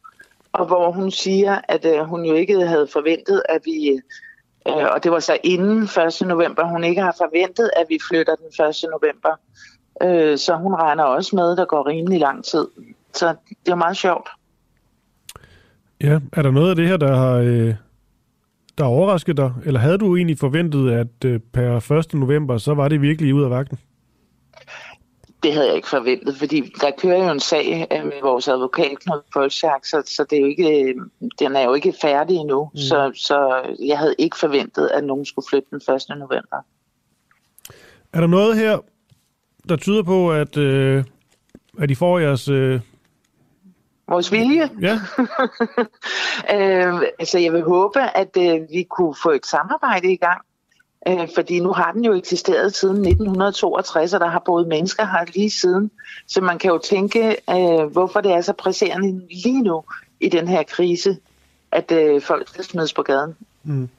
og 0.53 0.65
hvor 0.65 0.91
hun 0.91 1.11
siger, 1.11 1.61
at 1.67 1.85
øh, 1.85 1.99
hun 1.99 2.25
jo 2.25 2.33
ikke 2.33 2.67
havde 2.67 2.87
forventet, 2.87 3.43
at 3.49 3.61
vi, 3.65 3.89
øh, 4.67 4.85
og 4.91 5.03
det 5.03 5.11
var 5.11 5.19
så 5.19 5.37
inden 5.43 5.83
1. 5.83 6.27
november, 6.27 6.63
hun 6.63 6.83
ikke 6.83 7.01
har 7.01 7.15
forventet, 7.17 7.69
at 7.75 7.85
vi 7.89 7.99
flytter 8.09 8.35
den 8.35 8.65
1. 8.65 8.75
november. 8.91 9.39
Øh, 10.01 10.37
så 10.37 10.55
hun 10.55 10.73
regner 10.73 11.03
også 11.03 11.35
med, 11.35 11.51
at 11.51 11.57
der 11.57 11.65
går 11.65 11.87
rimelig 11.87 12.19
lang 12.19 12.45
tid. 12.45 12.67
Så 13.13 13.35
det 13.65 13.71
er 13.71 13.75
meget 13.75 13.97
sjovt. 13.97 14.29
Ja, 16.01 16.19
er 16.33 16.41
der 16.41 16.51
noget 16.51 16.69
af 16.69 16.75
det 16.75 16.87
her, 16.87 16.97
der 16.97 17.15
har, 17.15 17.33
øh, 17.33 17.75
der 18.77 18.83
har 18.83 18.91
overrasket 18.91 19.37
dig? 19.37 19.53
Eller 19.65 19.79
havde 19.79 19.97
du 19.97 20.15
egentlig 20.15 20.39
forventet, 20.39 20.91
at 20.91 21.25
øh, 21.25 21.39
per 21.53 21.91
1. 21.91 22.13
november, 22.13 22.57
så 22.57 22.73
var 22.73 22.87
det 22.87 23.01
virkelig 23.01 23.33
ud 23.33 23.43
af 23.43 23.49
vagten? 23.49 23.79
Det 25.43 25.53
havde 25.53 25.67
jeg 25.67 25.75
ikke 25.75 25.87
forventet, 25.87 26.35
fordi 26.35 26.73
der 26.81 26.91
kører 26.97 27.25
jo 27.25 27.31
en 27.31 27.39
sag 27.39 27.87
øh, 27.91 28.03
med 28.05 28.21
vores 28.21 28.47
advokat, 28.47 28.99
Knud 28.99 29.21
Polsjak, 29.33 29.85
så, 29.85 30.03
så 30.05 30.25
det 30.29 30.37
er 30.37 30.41
jo 30.41 30.47
ikke, 30.47 30.83
øh, 30.83 30.95
den 31.39 31.55
er 31.55 31.61
jo 31.61 31.73
ikke 31.73 31.93
færdig 32.01 32.35
endnu. 32.35 32.69
Mm. 32.73 32.77
Så, 32.77 33.11
så 33.15 33.61
jeg 33.85 33.97
havde 33.97 34.15
ikke 34.17 34.37
forventet, 34.37 34.87
at 34.87 35.03
nogen 35.03 35.25
skulle 35.25 35.45
flytte 35.49 35.67
den 35.71 35.95
1. 35.95 36.17
november. 36.17 36.57
Er 38.13 38.19
der 38.19 38.27
noget 38.27 38.57
her, 38.57 38.77
der 39.69 39.75
tyder 39.75 40.03
på, 40.03 40.31
at, 40.31 40.57
øh, 40.57 41.03
at 41.79 41.91
I 41.91 41.95
får 41.95 42.19
jeres... 42.19 42.47
Øh... 42.47 42.79
Vores 44.07 44.31
vilje? 44.31 44.69
Ja. 44.81 44.93
øh, 46.55 47.01
altså, 47.19 47.39
jeg 47.39 47.53
vil 47.53 47.63
håbe, 47.63 47.99
at 48.17 48.37
øh, 48.37 48.61
vi 48.71 48.83
kunne 48.83 49.15
få 49.23 49.29
et 49.29 49.45
samarbejde 49.45 50.11
i 50.11 50.15
gang. 50.15 50.41
Øh, 51.07 51.27
fordi 51.35 51.59
nu 51.59 51.71
har 51.71 51.91
den 51.91 52.05
jo 52.05 52.13
eksisteret 52.13 52.75
siden 52.75 52.95
1962, 52.95 54.13
og 54.13 54.19
der 54.19 54.27
har 54.27 54.41
boet 54.45 54.67
mennesker 54.67 55.05
her 55.05 55.25
lige 55.33 55.49
siden. 55.49 55.91
Så 56.27 56.41
man 56.41 56.59
kan 56.59 56.71
jo 56.71 56.77
tænke, 56.77 57.35
øh, 57.49 57.85
hvorfor 57.91 58.21
det 58.21 58.31
er 58.31 58.41
så 58.41 58.53
presserende 58.53 59.21
lige 59.29 59.61
nu 59.61 59.83
i 60.19 60.29
den 60.29 60.47
her 60.47 60.63
krise, 60.63 61.17
at 61.71 61.91
øh, 61.91 62.21
folk 62.21 62.49
skal 62.49 62.63
smides 62.63 62.93
på 62.93 63.01
gaden. 63.01 63.35
Mm. 63.63 63.89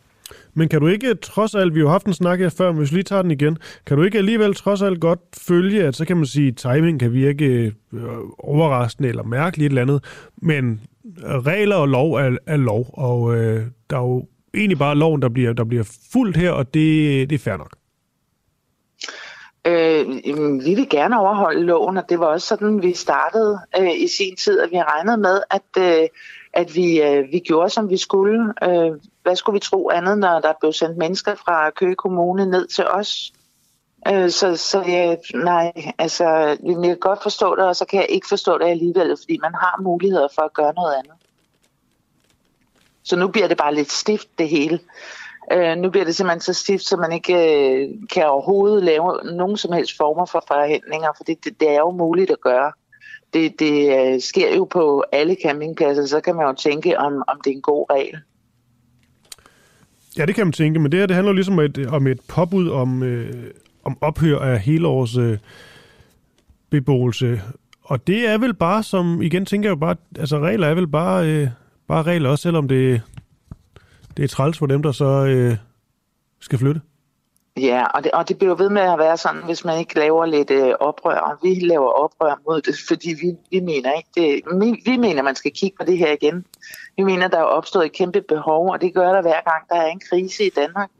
Men 0.54 0.68
kan 0.68 0.80
du 0.80 0.86
ikke, 0.86 1.14
trods 1.14 1.54
alt, 1.54 1.74
vi 1.74 1.80
har 1.80 1.88
haft 1.88 2.06
en 2.06 2.14
snak 2.14 2.38
her 2.38 2.48
før, 2.48 2.72
men 2.72 2.78
hvis 2.78 2.90
vi 2.90 2.96
lige 2.96 3.04
tager 3.04 3.22
den 3.22 3.30
igen, 3.30 3.58
kan 3.86 3.96
du 3.96 4.02
ikke 4.02 4.18
alligevel 4.18 4.54
trods 4.54 4.82
alt 4.82 5.00
godt 5.00 5.20
følge, 5.38 5.84
at 5.84 5.96
så 5.96 6.04
kan 6.04 6.16
man 6.16 6.26
sige, 6.26 6.48
at 6.48 6.56
timing 6.56 7.00
kan 7.00 7.12
virke 7.12 7.74
øh, 7.92 8.02
overraskende 8.38 9.08
eller 9.08 9.22
mærkeligt 9.22 9.66
et 9.66 9.70
eller 9.70 9.82
andet, 9.82 10.04
men 10.36 10.80
regler 11.24 11.76
og 11.76 11.88
lov 11.88 12.12
er, 12.12 12.36
er 12.46 12.56
lov, 12.56 12.90
og 12.92 13.36
øh, 13.36 13.66
der 13.90 13.96
er 13.96 14.02
jo 14.02 14.26
egentlig 14.54 14.78
bare 14.78 14.96
loven, 14.96 15.22
der 15.22 15.28
bliver, 15.28 15.52
der 15.52 15.64
bliver 15.64 15.98
fuldt 16.12 16.36
her, 16.36 16.50
og 16.50 16.74
det, 16.74 17.30
det 17.30 17.36
er 17.36 17.38
fair 17.38 17.56
nok. 17.56 17.76
Øh, 19.66 20.06
vi 20.64 20.74
vil 20.74 20.88
gerne 20.90 21.20
overholde 21.20 21.62
loven, 21.62 21.96
og 21.96 22.04
det 22.08 22.18
var 22.18 22.26
også 22.26 22.46
sådan, 22.46 22.82
vi 22.82 22.92
startede 22.92 23.58
øh, 23.80 24.00
i 24.00 24.08
sin 24.08 24.36
tid, 24.36 24.60
at 24.60 24.70
vi 24.70 24.76
regnede 24.76 25.16
med, 25.16 25.40
at, 25.50 25.62
øh, 25.78 26.08
at 26.52 26.74
vi, 26.74 27.02
øh, 27.02 27.32
vi 27.32 27.38
gjorde, 27.38 27.70
som 27.70 27.90
vi 27.90 27.96
skulle. 27.96 28.52
Øh, 28.62 28.92
hvad 29.24 29.36
skulle 29.36 29.54
vi 29.54 29.60
tro 29.60 29.90
andet, 29.90 30.18
når 30.18 30.40
der 30.40 30.52
blev 30.60 30.72
sendt 30.72 30.96
mennesker 30.96 31.34
fra 31.34 31.70
Køge 31.70 31.94
Kommune 31.94 32.46
ned 32.46 32.66
til 32.66 32.86
os? 32.86 33.32
Øh, 34.08 34.30
så, 34.30 34.56
så 34.56 34.82
ja, 34.82 35.16
nej, 35.34 35.72
altså, 35.98 36.24
jeg 36.64 36.76
kan 36.82 36.96
godt 37.00 37.22
forstå 37.22 37.56
det, 37.56 37.64
og 37.64 37.76
så 37.76 37.84
kan 37.84 38.00
jeg 38.00 38.10
ikke 38.10 38.28
forstå 38.28 38.58
det 38.58 38.64
alligevel, 38.64 39.16
fordi 39.20 39.38
man 39.42 39.54
har 39.54 39.80
muligheder 39.82 40.28
for 40.34 40.42
at 40.42 40.52
gøre 40.52 40.74
noget 40.74 40.94
andet. 40.94 41.12
Så 43.02 43.16
nu 43.16 43.28
bliver 43.28 43.48
det 43.48 43.56
bare 43.56 43.74
lidt 43.74 43.92
stift, 43.92 44.38
det 44.38 44.48
hele. 44.48 44.80
Øh, 45.52 45.76
nu 45.76 45.90
bliver 45.90 46.04
det 46.04 46.16
simpelthen 46.16 46.40
så 46.40 46.52
stift, 46.52 46.84
så 46.84 46.96
man 46.96 47.12
ikke 47.12 47.34
øh, 47.34 47.88
kan 48.12 48.26
overhovedet 48.26 48.84
lave 48.84 49.18
nogen 49.24 49.56
som 49.56 49.72
helst 49.72 49.96
former 49.96 50.26
for 50.26 50.44
forhandlinger, 50.48 51.08
for 51.16 51.24
det, 51.24 51.44
det, 51.44 51.60
det 51.60 51.70
er 51.70 51.78
jo 51.78 51.90
muligt 51.90 52.30
at 52.30 52.40
gøre. 52.40 52.72
Det, 53.34 53.60
det 53.60 53.98
øh, 53.98 54.20
sker 54.20 54.56
jo 54.56 54.64
på 54.64 55.04
alle 55.12 55.36
campingpladser, 55.42 56.06
så 56.06 56.20
kan 56.20 56.36
man 56.36 56.46
jo 56.46 56.52
tænke, 56.52 56.98
om, 56.98 57.22
om 57.28 57.40
det 57.44 57.50
er 57.50 57.54
en 57.54 57.62
god 57.62 57.86
regel. 57.90 58.18
Ja, 60.18 60.26
det 60.26 60.34
kan 60.34 60.46
man 60.46 60.52
tænke, 60.52 60.80
men 60.80 60.92
det 60.92 61.00
her 61.00 61.06
det 61.06 61.16
handler 61.16 61.32
ligesom 61.32 61.58
om 61.58 61.64
et, 61.64 61.86
om 61.86 62.06
et 62.06 62.20
påbud 62.28 62.68
om, 62.68 63.02
øh, 63.02 63.50
om 63.84 63.98
ophør 64.00 64.38
af 64.38 64.60
helårs 64.60 65.16
øh, 65.16 65.38
beboelse. 66.70 67.42
Og 67.82 68.06
det 68.06 68.28
er 68.28 68.38
vel 68.38 68.54
bare, 68.54 68.82
som 68.82 69.22
igen 69.22 69.46
tænker 69.46 69.68
jeg 69.68 69.74
jo 69.74 69.80
bare, 69.80 69.96
altså 70.18 70.38
regler 70.38 70.66
er 70.66 70.74
vel 70.74 70.88
bare, 70.88 71.26
øh, 71.26 71.48
bare 71.88 72.02
regler 72.02 72.30
også, 72.30 72.42
selvom 72.42 72.68
det, 72.68 73.02
det 74.16 74.22
er 74.22 74.28
træls 74.28 74.58
for 74.58 74.66
dem, 74.66 74.82
der 74.82 74.92
så 74.92 75.04
øh, 75.04 75.56
skal 76.40 76.58
flytte. 76.58 76.80
Ja, 77.56 77.84
og 77.84 78.04
det, 78.04 78.12
og 78.12 78.28
det 78.28 78.38
bliver 78.38 78.54
ved 78.54 78.70
med 78.70 78.82
at 78.82 78.98
være 78.98 79.16
sådan, 79.16 79.44
hvis 79.44 79.64
man 79.64 79.78
ikke 79.78 79.98
laver 79.98 80.26
lidt 80.26 80.50
øh, 80.50 80.72
oprør. 80.80 81.18
Og 81.18 81.38
vi 81.42 81.54
laver 81.54 81.88
oprør 81.88 82.40
mod 82.46 82.60
det, 82.60 82.74
fordi 82.88 83.10
vi, 83.22 83.36
vi 83.50 83.60
mener 83.60 83.92
ikke 83.92 84.10
det. 84.14 84.40
Vi, 84.60 84.90
vi 84.90 84.96
mener, 84.96 85.22
man 85.22 85.34
skal 85.34 85.52
kigge 85.54 85.76
på 85.80 85.86
det 85.86 85.98
her 85.98 86.12
igen. 86.12 86.44
Vi 86.96 87.02
mener, 87.02 87.28
der 87.28 87.38
er 87.38 87.42
opstået 87.42 87.86
et 87.86 87.92
kæmpe 87.92 88.20
behov, 88.28 88.70
og 88.70 88.80
det 88.80 88.94
gør 88.94 89.12
der 89.12 89.22
hver 89.22 89.50
gang, 89.50 89.68
der 89.68 89.76
er 89.76 89.86
en 89.86 90.00
krise 90.10 90.44
i 90.46 90.50
Danmark, 90.56 90.90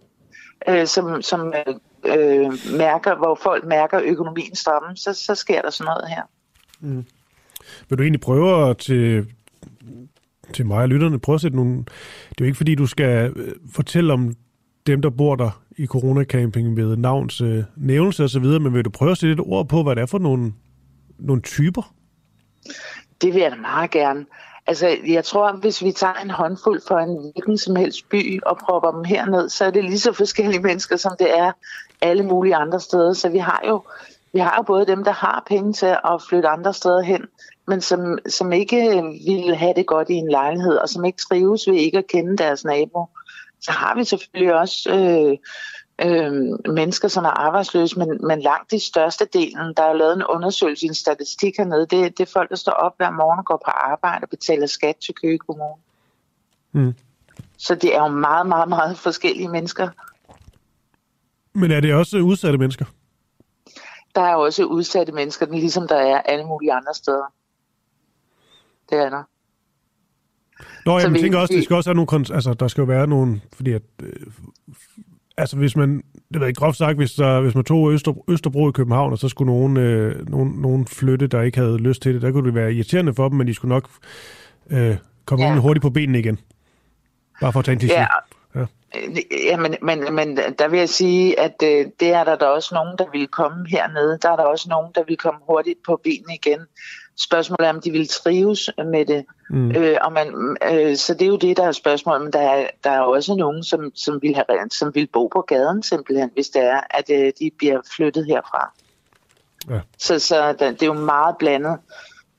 øh, 0.68 0.86
som, 0.86 1.22
som 1.22 1.54
øh, 1.66 1.74
øh, 2.04 2.52
mærker, 2.78 3.16
hvor 3.16 3.38
folk 3.42 3.64
mærker 3.64 4.00
økonomien 4.04 4.54
stramme, 4.54 4.96
så, 4.96 5.12
så 5.12 5.34
sker 5.34 5.62
der 5.62 5.70
sådan 5.70 5.90
noget 5.90 6.08
her. 6.08 6.22
Mm. 6.80 7.04
Vil 7.88 7.98
du 7.98 8.02
egentlig 8.02 8.20
prøve 8.20 8.70
at 8.70 8.78
til, 8.78 9.26
til 10.52 10.66
mig 10.66 10.78
og 10.82 10.88
lytterne, 10.88 11.20
prøve 11.20 11.34
at 11.34 11.40
sætte 11.40 11.56
nogle... 11.56 11.76
Det 12.28 12.40
er 12.40 12.44
jo 12.44 12.44
ikke 12.44 12.56
fordi, 12.56 12.74
du 12.74 12.86
skal 12.86 13.32
øh, 13.36 13.52
fortælle 13.72 14.12
om 14.12 14.34
dem, 14.86 15.02
der 15.02 15.10
bor 15.10 15.36
der 15.36 15.60
i 15.76 15.86
coronacamping 15.86 16.76
ved 16.76 16.96
navns 16.96 17.40
øh, 17.40 17.64
nævnelse 17.76 18.24
og 18.24 18.30
så 18.30 18.40
videre, 18.40 18.60
men 18.60 18.74
vil 18.74 18.84
du 18.84 18.90
prøve 18.90 19.10
at 19.10 19.18
sætte 19.18 19.32
et 19.32 19.40
ord 19.40 19.68
på, 19.68 19.82
hvad 19.82 19.96
det 19.96 20.02
er 20.02 20.06
for 20.06 20.18
nogle, 20.18 20.52
nogle 21.18 21.42
typer? 21.42 21.94
Det 23.20 23.34
vil 23.34 23.42
jeg 23.42 23.50
da 23.50 23.56
meget 23.56 23.90
gerne. 23.90 24.26
Altså, 24.66 24.96
jeg 25.06 25.24
tror, 25.24 25.52
hvis 25.52 25.82
vi 25.82 25.92
tager 25.92 26.14
en 26.14 26.30
håndfuld 26.30 26.80
for 26.88 26.98
en 26.98 27.32
hvilken 27.32 27.58
som 27.58 27.76
helst 27.76 28.08
by 28.08 28.42
og 28.42 28.58
propper 28.58 28.90
dem 28.90 29.04
herned, 29.04 29.48
så 29.48 29.64
er 29.64 29.70
det 29.70 29.84
lige 29.84 30.00
så 30.00 30.12
forskellige 30.12 30.62
mennesker, 30.62 30.96
som 30.96 31.12
det 31.18 31.38
er 31.38 31.52
alle 32.00 32.22
mulige 32.22 32.56
andre 32.56 32.80
steder. 32.80 33.12
Så 33.12 33.28
vi 33.28 33.38
har 33.38 33.62
jo, 33.68 33.82
vi 34.32 34.38
har 34.38 34.54
jo 34.56 34.62
både 34.62 34.86
dem, 34.86 35.04
der 35.04 35.12
har 35.12 35.44
penge 35.46 35.72
til 35.72 35.86
at 35.86 36.22
flytte 36.28 36.48
andre 36.48 36.74
steder 36.74 37.02
hen, 37.02 37.26
men 37.66 37.80
som, 37.80 38.18
som 38.28 38.52
ikke 38.52 39.02
vil 39.26 39.56
have 39.56 39.74
det 39.76 39.86
godt 39.86 40.10
i 40.10 40.14
en 40.14 40.30
lejlighed, 40.30 40.76
og 40.76 40.88
som 40.88 41.04
ikke 41.04 41.18
trives 41.28 41.68
ved 41.68 41.74
ikke 41.74 41.98
at 41.98 42.06
kende 42.06 42.36
deres 42.36 42.64
nabo. 42.64 43.06
Så 43.60 43.72
har 43.72 43.94
vi 43.94 44.04
selvfølgelig 44.04 44.54
også 44.54 44.90
øh, 44.90 45.38
øh, 46.02 46.32
mennesker, 46.74 47.08
som 47.08 47.24
er 47.24 47.28
arbejdsløse, 47.28 47.98
men, 47.98 48.18
men 48.26 48.40
langt 48.40 48.70
de 48.70 48.80
største 48.80 49.24
delen, 49.32 49.74
der 49.76 49.82
er 49.82 49.92
lavet 49.92 50.16
en 50.16 50.24
undersøgelse, 50.24 50.86
en 50.86 50.94
statistik 50.94 51.56
hernede, 51.58 51.86
det, 51.86 52.18
det 52.18 52.20
er 52.20 52.32
folk, 52.32 52.50
der 52.50 52.56
står 52.56 52.72
op 52.72 52.96
hver 52.96 53.10
morgen 53.10 53.38
og 53.38 53.44
går 53.44 53.62
på 53.64 53.70
arbejde 53.70 54.24
og 54.24 54.28
betaler 54.28 54.66
skat 54.66 54.96
til 54.96 55.14
Køge 55.14 55.38
Kommune. 55.38 55.82
Mm. 56.72 56.94
Så 57.56 57.74
det 57.74 57.94
er 57.94 58.00
jo 58.00 58.08
meget, 58.08 58.46
meget, 58.46 58.68
meget 58.68 58.98
forskellige 58.98 59.48
mennesker. 59.48 59.88
Men 61.52 61.70
er 61.70 61.80
det 61.80 61.94
også 61.94 62.18
udsatte 62.18 62.58
mennesker? 62.58 62.84
Der 64.14 64.20
er 64.20 64.34
også 64.34 64.64
udsatte 64.64 65.12
mennesker, 65.12 65.46
ligesom 65.46 65.88
der 65.88 65.96
er 65.96 66.20
alle 66.20 66.44
mulige 66.44 66.72
andre 66.72 66.94
steder. 66.94 67.32
Det 68.90 68.98
er 68.98 69.10
der. 69.10 69.22
Nå, 70.86 70.98
jeg 70.98 71.20
tænker 71.20 71.38
også, 71.38 71.54
det 71.54 71.64
skal 71.64 71.76
også 71.76 71.90
have 71.90 72.04
nogle, 72.04 72.34
altså, 72.34 72.54
der 72.54 72.68
skal 72.68 72.82
jo 72.82 72.86
være 72.86 73.06
nogle, 73.06 73.40
fordi 73.52 73.72
at, 73.72 73.82
øh, 74.02 74.26
altså 75.36 75.56
hvis 75.56 75.76
man, 75.76 76.02
det 76.32 76.40
ved 76.40 76.48
ikke 76.48 76.58
groft 76.58 76.78
sagt, 76.78 76.96
hvis, 76.96 77.12
der, 77.12 77.40
hvis 77.40 77.54
man 77.54 77.64
tog 77.64 77.92
Øster, 77.92 78.12
Østerbro 78.28 78.68
i 78.68 78.72
København, 78.72 79.12
og 79.12 79.18
så 79.18 79.28
skulle 79.28 79.52
nogen, 79.52 79.76
øh, 79.76 80.28
nogen, 80.28 80.52
nogen 80.52 80.86
flytte, 80.86 81.26
der 81.26 81.42
ikke 81.42 81.58
havde 81.58 81.78
lyst 81.78 82.02
til 82.02 82.14
det, 82.14 82.22
der 82.22 82.32
kunne 82.32 82.46
det 82.46 82.54
være 82.54 82.72
irriterende 82.72 83.14
for 83.14 83.28
dem, 83.28 83.38
men 83.38 83.46
de 83.46 83.54
skulle 83.54 83.74
nok 83.74 83.88
øh, 84.70 84.96
komme 85.24 85.44
ja. 85.44 85.54
hurtigt 85.54 85.82
på 85.82 85.90
benene 85.90 86.18
igen. 86.18 86.38
Bare 87.40 87.52
for 87.52 87.58
at 87.58 87.64
tage 87.64 87.82
en 87.82 87.88
ja. 87.88 88.06
Ja. 88.54 88.66
Ja, 89.50 89.56
men, 89.56 89.76
men, 89.82 90.14
men 90.14 90.36
der 90.36 90.68
vil 90.68 90.78
jeg 90.78 90.88
sige, 90.88 91.40
at 91.40 91.54
øh, 91.62 91.86
det 92.00 92.08
er 92.08 92.24
der, 92.24 92.36
der 92.36 92.46
også 92.46 92.74
nogen, 92.74 92.98
der 92.98 93.04
vil 93.12 93.26
komme 93.28 93.68
hernede. 93.68 94.18
Der 94.22 94.30
er 94.30 94.36
der 94.36 94.44
også 94.44 94.68
nogen, 94.68 94.92
der 94.94 95.04
vil 95.04 95.16
komme 95.16 95.40
hurtigt 95.48 95.78
på 95.86 96.00
benene 96.04 96.34
igen. 96.34 96.60
Spørgsmålet 97.16 97.66
er, 97.66 97.72
om 97.72 97.80
de 97.80 97.90
vil 97.90 98.08
trives 98.08 98.70
med 98.76 99.06
det. 99.06 99.24
Mm. 99.50 99.70
Øh, 99.70 99.96
og 100.00 100.12
man, 100.12 100.56
øh, 100.72 100.96
så 100.96 101.14
det 101.14 101.22
er 101.22 101.26
jo 101.26 101.36
det, 101.36 101.56
der 101.56 101.64
er 101.64 101.72
spørgsmålet. 101.72 102.22
Men 102.22 102.32
der 102.32 102.40
er, 102.40 102.66
der 102.84 102.90
er 102.90 103.00
også 103.00 103.34
nogen, 103.34 103.64
som, 103.64 103.92
som, 103.94 104.22
vil 104.22 104.34
have, 104.34 104.70
som 104.70 104.94
vil 104.94 105.06
bo 105.12 105.26
på 105.26 105.40
gaden 105.40 105.82
simpelthen, 105.82 106.30
hvis 106.34 106.48
det 106.48 106.62
er, 106.62 106.80
at 106.90 107.10
øh, 107.10 107.32
de 107.38 107.50
bliver 107.58 107.80
flyttet 107.96 108.26
herfra. 108.26 108.72
Ja. 109.70 109.80
Så, 109.98 110.18
så 110.18 110.52
der, 110.52 110.70
det 110.70 110.82
er 110.82 110.86
jo 110.86 110.92
meget 110.92 111.36
blandet. 111.38 111.78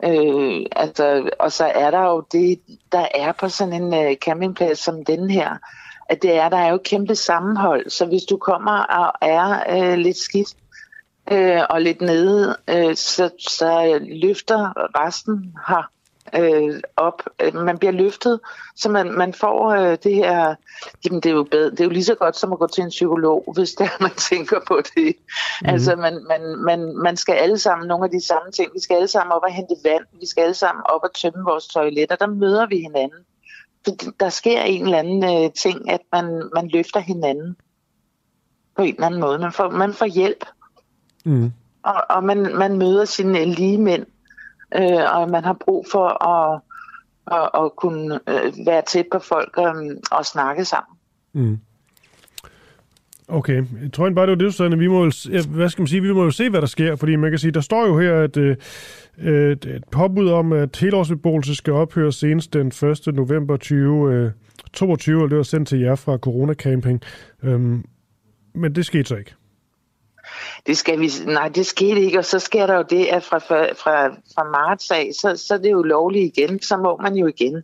Øh, 0.03 0.65
altså, 0.71 1.29
og 1.39 1.51
så 1.51 1.65
er 1.65 1.91
der 1.91 2.01
jo 2.01 2.23
det, 2.31 2.59
der 2.91 3.07
er 3.15 3.31
på 3.31 3.49
sådan 3.49 3.73
en 3.73 3.93
øh, 3.93 4.15
campingplads 4.15 4.79
som 4.79 5.05
den 5.05 5.29
her, 5.29 5.57
at 6.09 6.21
det 6.21 6.35
er, 6.35 6.49
der 6.49 6.57
er 6.57 6.71
jo 6.71 6.79
kæmpe 6.83 7.15
sammenhold. 7.15 7.89
Så 7.89 8.05
hvis 8.05 8.23
du 8.23 8.37
kommer 8.37 8.79
og 8.79 9.13
er 9.21 9.63
øh, 9.69 9.97
lidt 9.97 10.17
skidt, 10.17 10.55
øh, 11.31 11.61
og 11.69 11.81
lidt 11.81 12.01
nede, 12.01 12.57
øh, 12.69 12.95
så, 12.95 13.29
så 13.39 13.99
løfter 14.01 14.73
resten 14.99 15.55
her 15.67 15.91
øh, 16.33 16.81
op. 16.95 17.21
Man 17.53 17.77
bliver 17.77 17.91
løftet, 17.91 18.39
så 18.75 18.89
man, 18.89 19.11
man 19.17 19.33
får 19.33 19.69
øh, 19.69 19.97
det 20.03 20.15
her... 20.15 20.55
Jamen, 21.05 21.21
det 21.21 21.29
er, 21.29 21.33
jo 21.33 21.43
bedre. 21.43 21.71
det 21.71 21.79
er 21.79 21.83
jo 21.83 21.89
lige 21.89 22.03
så 22.03 22.15
godt 22.15 22.37
som 22.37 22.53
at 22.53 22.59
gå 22.59 22.67
til 22.67 22.83
en 22.83 22.89
psykolog, 22.89 23.43
hvis 23.55 23.73
det 23.73 23.85
er, 23.85 24.01
man 24.01 24.11
tænker 24.11 24.59
på 24.67 24.81
det. 24.95 25.15
Mm. 25.61 25.69
Altså, 25.69 25.95
man, 25.95 26.25
man, 26.27 26.41
man, 26.57 26.97
man 26.97 27.17
skal 27.17 27.33
alle 27.33 27.57
sammen 27.57 27.87
nogle 27.87 28.05
af 28.05 28.11
de 28.11 28.25
samme 28.25 28.51
ting. 28.51 28.73
Vi 28.73 28.79
skal 28.79 28.95
alle 28.95 29.07
sammen 29.07 29.31
op 29.31 29.41
og 29.43 29.53
hente 29.53 29.75
vand. 29.83 30.05
Vi 30.19 30.25
skal 30.25 30.41
alle 30.41 30.53
sammen 30.53 30.83
op 30.85 31.03
og 31.03 31.13
tømme 31.13 31.43
vores 31.43 31.67
toiletter. 31.67 32.15
Der 32.15 32.27
møder 32.27 32.65
vi 32.65 32.75
hinanden. 32.75 33.19
Der 34.19 34.29
sker 34.29 34.61
en 34.61 34.83
eller 34.83 34.97
anden 34.97 35.43
øh, 35.45 35.51
ting, 35.51 35.91
at 35.91 36.01
man, 36.11 36.49
man 36.53 36.67
løfter 36.67 36.99
hinanden 36.99 37.57
på 38.75 38.81
en 38.81 38.93
eller 38.93 39.05
anden 39.05 39.19
måde. 39.19 39.39
Man 39.39 39.51
får, 39.51 39.69
man 39.69 39.93
får 39.93 40.05
hjælp. 40.05 40.45
Mm. 41.25 41.51
Og, 41.83 42.03
og 42.09 42.23
man, 42.23 42.57
man 42.57 42.77
møder 42.77 43.05
sine 43.05 43.45
lige 43.45 43.77
mænd, 43.77 44.05
øh, 44.75 45.15
og 45.15 45.29
man 45.29 45.43
har 45.43 45.53
brug 45.53 45.85
for 45.91 46.27
at, 46.27 46.61
at, 47.31 47.63
at 47.63 47.75
kunne 47.75 48.19
øh, 48.29 48.53
være 48.65 48.81
tæt 48.87 49.05
på 49.11 49.19
folk 49.19 49.57
og, 49.57 49.75
og 50.11 50.25
snakke 50.25 50.65
sammen. 50.65 50.97
Mm. 51.33 51.59
Okay, 53.27 53.63
jeg 53.81 53.93
tror 53.93 54.09
bare, 54.09 54.25
det 54.25 54.31
var 54.31 54.35
det, 54.35 54.45
du 54.45 54.51
sagde. 54.51 54.77
Vi 54.77 54.87
må 54.87 55.03
jo, 55.03 55.11
hvad 55.49 55.69
skal 55.69 55.81
man 55.81 55.87
sige, 55.87 56.01
vi 56.01 56.13
må 56.13 56.23
jo 56.23 56.31
se, 56.31 56.49
hvad 56.49 56.61
der 56.61 56.67
sker, 56.67 56.95
fordi 56.95 57.15
man 57.15 57.29
kan 57.29 57.39
sige, 57.39 57.51
der 57.51 57.61
står 57.61 57.87
jo 57.87 57.99
her, 57.99 58.21
at 58.21 58.37
øh, 58.37 58.57
et, 59.17 59.65
et 59.65 59.83
påbud 59.91 60.29
om, 60.29 60.53
at 60.53 60.77
helårsbeboelse 60.77 61.55
skal 61.55 61.73
ophøre 61.73 62.11
senest 62.11 62.53
den 62.53 62.67
1. 62.67 63.15
november 63.15 63.57
2022, 63.57 65.23
og 65.23 65.29
det 65.29 65.37
var 65.37 65.43
sendt 65.43 65.67
til 65.67 65.79
jer 65.79 65.95
fra 65.95 66.17
Corona 66.17 66.53
Camping. 66.53 67.01
Øhm, 67.43 67.85
men 68.53 68.75
det 68.75 68.85
skete 68.85 69.05
så 69.05 69.15
ikke 69.15 69.35
det 70.67 70.77
skal 70.77 70.99
vi, 70.99 71.09
nej, 71.25 71.47
det 71.47 71.65
skete 71.65 72.01
ikke, 72.01 72.19
og 72.19 72.25
så 72.25 72.39
sker 72.39 72.67
der 72.67 72.75
jo 72.75 72.85
det, 72.89 73.05
at 73.05 73.23
fra, 73.23 73.37
fra, 73.37 74.07
fra 74.07 74.43
marts 74.43 74.91
af, 74.91 75.09
så, 75.21 75.43
så 75.47 75.53
er 75.53 75.57
det 75.57 75.71
jo 75.71 75.81
lovligt 75.83 76.37
igen, 76.37 76.61
så 76.61 76.77
må 76.77 76.97
man 76.97 77.15
jo 77.15 77.27
igen. 77.27 77.63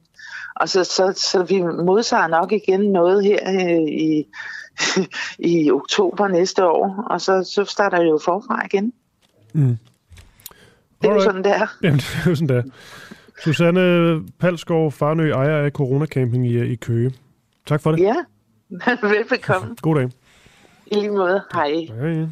Og 0.56 0.70
så, 0.70 0.84
så, 0.84 1.14
så 1.16 1.44
vi 1.44 1.62
modtager 1.62 2.28
nok 2.28 2.52
igen 2.52 2.80
noget 2.80 3.24
her 3.24 3.40
øh, 3.50 3.88
i, 3.88 4.26
i 5.54 5.72
oktober 5.72 6.28
næste 6.28 6.66
år, 6.66 7.06
og 7.10 7.22
så, 7.22 7.44
så 7.44 7.66
starter 7.66 8.00
det 8.00 8.10
jo 8.10 8.20
forfra 8.26 8.66
igen. 8.66 8.94
Mm. 9.54 9.78
Det 11.02 11.10
er 11.10 11.14
jo 11.14 11.24
sådan, 11.24 11.44
det 11.44 11.52
er. 11.52 11.68
Jamen, 11.84 12.00
det 12.00 12.22
er 12.26 12.30
jo 12.30 12.36
sådan, 12.36 12.50
det 12.50 12.58
er. 12.58 12.64
Susanne 13.44 14.22
Palskov, 14.40 14.92
Farnø, 14.92 15.32
ejer 15.32 15.58
af 15.58 15.72
Corona 15.72 16.06
Camping 16.06 16.48
i, 16.48 16.72
i 16.72 16.76
Køge. 16.76 17.14
Tak 17.66 17.82
for 17.82 17.92
det. 17.92 18.00
Ja, 18.00 18.16
velbekomme. 19.08 19.76
God 19.82 19.96
dag. 19.96 20.10
I 20.86 20.96
lige 20.96 21.12
måde. 21.12 21.42
Hej. 21.54 21.88
Hej. 22.00 22.28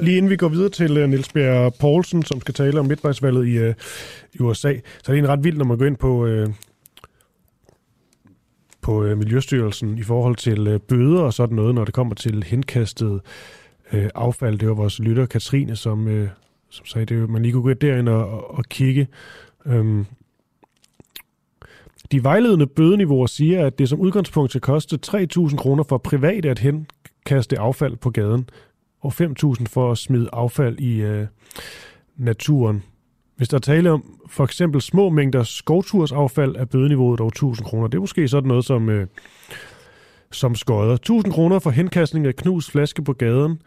Lige 0.00 0.16
inden 0.16 0.30
vi 0.30 0.36
går 0.36 0.48
videre 0.48 0.68
til 0.68 1.02
uh, 1.02 1.08
Niels 1.08 1.32
Bjerg 1.32 1.74
Poulsen, 1.80 2.22
som 2.22 2.40
skal 2.40 2.54
tale 2.54 2.80
om 2.80 2.86
midtvejsvalget 2.86 3.46
i, 3.46 3.68
uh, 3.68 3.74
i 4.34 4.40
USA, 4.40 4.74
så 5.04 5.12
er 5.12 5.14
det 5.14 5.18
en 5.18 5.28
ret 5.28 5.44
vildt, 5.44 5.58
når 5.58 5.64
man 5.64 5.78
går 5.78 5.84
ind 5.84 5.96
på, 5.96 6.26
uh, 6.26 6.50
på 8.80 9.04
uh, 9.04 9.18
Miljøstyrelsen 9.18 9.98
i 9.98 10.02
forhold 10.02 10.36
til 10.36 10.74
uh, 10.74 10.80
bøder 10.80 11.20
og 11.20 11.34
sådan 11.34 11.56
noget, 11.56 11.74
når 11.74 11.84
det 11.84 11.94
kommer 11.94 12.14
til 12.14 12.42
henkastet 12.42 13.20
uh, 13.92 14.08
affald. 14.14 14.58
Det 14.58 14.68
var 14.68 14.74
vores 14.74 14.98
lytter 14.98 15.26
Katrine, 15.26 15.76
som, 15.76 16.06
uh, 16.06 16.28
som 16.70 16.86
sagde, 16.86 17.06
det, 17.06 17.30
man 17.30 17.42
lige 17.42 17.52
kunne 17.52 17.62
gå 17.62 17.72
derind 17.72 18.08
og, 18.08 18.30
og, 18.30 18.58
og 18.58 18.64
kigge. 18.64 19.08
Um, 19.64 20.06
de 22.12 22.24
vejledende 22.24 22.66
bødeniveauer 22.66 23.26
siger, 23.26 23.66
at 23.66 23.78
det 23.78 23.88
som 23.88 24.00
udgangspunkt 24.00 24.50
skal 24.50 24.60
koste 24.60 24.98
3.000 25.06 25.56
kroner 25.56 25.82
for 25.82 25.98
private 25.98 26.50
at 26.50 26.58
kaste 27.28 27.58
affald 27.58 27.96
på 27.96 28.10
gaden, 28.10 28.50
og 29.00 29.12
5.000 29.20 29.64
for 29.66 29.92
at 29.92 29.98
smide 29.98 30.28
affald 30.32 30.78
i 30.78 31.00
øh, 31.00 31.26
naturen. 32.16 32.82
Hvis 33.36 33.48
der 33.48 33.56
er 33.56 33.60
tale 33.60 33.90
om 33.90 34.20
for 34.28 34.44
eksempel 34.44 34.80
små 34.80 35.10
mængder 35.10 35.42
skovtursaffald, 35.42 36.56
er 36.56 36.64
bødeniveauet 36.64 37.18
dog 37.18 37.32
1.000 37.36 37.62
kroner. 37.62 37.88
Det 37.88 37.96
er 37.96 38.00
måske 38.00 38.28
sådan 38.28 38.48
noget 38.48 38.64
som, 38.64 38.88
øh, 38.88 39.06
som 40.32 40.54
skøder. 40.54 41.22
1.000 41.26 41.32
kroner 41.32 41.58
for 41.58 41.70
henkastning 41.70 42.26
af 42.26 42.36
knust 42.36 42.70
flaske 42.70 43.02
på 43.02 43.12
gaden. 43.12 43.62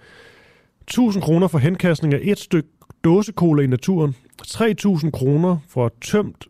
1.000 0.91 1.21
kroner 1.21 1.47
for 1.47 1.57
henkastning 1.57 2.13
af 2.13 2.19
et 2.23 2.39
stykke 2.39 2.69
dåsekola 3.03 3.63
i 3.63 3.67
naturen. 3.67 4.15
3.000 4.43 5.11
kroner 5.11 5.57
for 5.67 5.93
tømt 6.01 6.47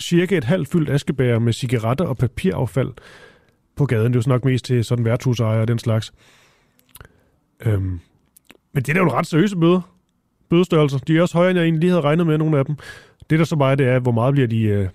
cirka 0.00 0.36
et 0.36 0.44
halvt 0.44 0.68
fyldt 0.68 0.90
askebær 0.90 1.38
med 1.38 1.52
cigaretter 1.52 2.04
og 2.04 2.16
papiraffald 2.16 2.92
på 3.76 3.86
gaden. 3.86 4.12
Det 4.12 4.18
er 4.18 4.22
jo 4.26 4.32
nok 4.32 4.44
mest 4.44 4.64
til 4.64 4.84
sådan 4.84 5.04
værtshusejere 5.04 5.60
og 5.60 5.68
den 5.68 5.78
slags. 5.78 6.12
Øhm, 7.64 8.00
men 8.72 8.82
det 8.82 8.88
er 8.88 8.92
da 8.92 9.00
jo 9.00 9.10
ret 9.10 9.26
seriøse 9.26 9.56
bøder. 9.56 9.80
Bødestørrelser. 10.48 10.98
De 10.98 11.18
er 11.18 11.22
også 11.22 11.36
højere, 11.36 11.50
end 11.50 11.58
jeg 11.58 11.64
egentlig 11.64 11.80
lige 11.80 11.90
havde 11.90 12.02
regnet 12.02 12.26
med, 12.26 12.38
nogle 12.38 12.58
af 12.58 12.64
dem. 12.64 12.76
Det 13.30 13.38
der 13.38 13.44
så 13.44 13.56
bare 13.56 13.76
det 13.76 13.86
er, 13.86 13.98
hvor 13.98 14.12
meget 14.12 14.34
bliver 14.34 14.48
de, 14.48 14.62
øh, 14.62 14.88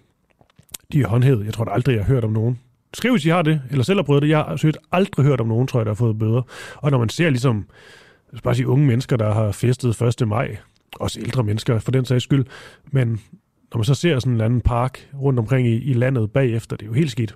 de 0.92 1.04
håndhævet. 1.04 1.46
Jeg 1.46 1.54
tror 1.54 1.66
da 1.66 1.72
aldrig, 1.72 1.96
jeg 1.96 2.06
har 2.06 2.14
hørt 2.14 2.24
om 2.24 2.32
nogen. 2.32 2.60
Skriv, 2.94 3.12
hvis 3.12 3.26
I 3.26 3.30
har 3.30 3.42
det, 3.42 3.62
eller 3.72 3.84
selv 3.84 3.98
har 3.98 4.04
prøvet 4.04 4.22
det. 4.22 4.30
Jeg 4.30 4.38
har 4.38 4.56
søgt 4.56 4.78
aldrig 4.92 5.26
hørt 5.26 5.42
om 5.42 5.48
nogen, 5.48 5.68
tror 5.68 5.80
jeg, 5.80 5.86
der 5.86 5.92
har 5.92 5.96
fået 5.96 6.20
bøder. 6.20 6.42
Og 6.76 6.92
når 6.92 6.98
man 6.98 7.10
ser 7.10 7.30
ligesom, 7.30 7.66
jeg 8.34 8.40
bare 8.44 8.56
sige, 8.56 8.68
unge 8.68 8.86
mennesker, 8.86 9.18
der 9.18 9.34
har 9.34 9.52
festet 9.52 10.02
1. 10.22 10.28
maj, 10.28 10.58
også 10.96 11.20
ældre 11.20 11.44
mennesker 11.44 11.80
for 11.80 11.92
den 11.92 12.06
sags 12.06 12.24
skyld, 12.24 12.46
men 12.92 13.10
når 13.74 13.78
man 13.78 13.84
så 13.84 13.96
ser 13.96 14.20
sådan 14.20 14.32
en 14.32 14.36
eller 14.36 14.46
anden 14.46 14.62
park 14.62 15.10
rundt 15.14 15.40
omkring 15.40 15.68
i, 15.68 15.76
i 15.76 15.94
landet 15.94 16.32
bagefter, 16.32 16.76
det 16.76 16.86
er 16.86 16.88
jo 16.88 16.94
helt 16.94 17.12
skidt. 17.12 17.36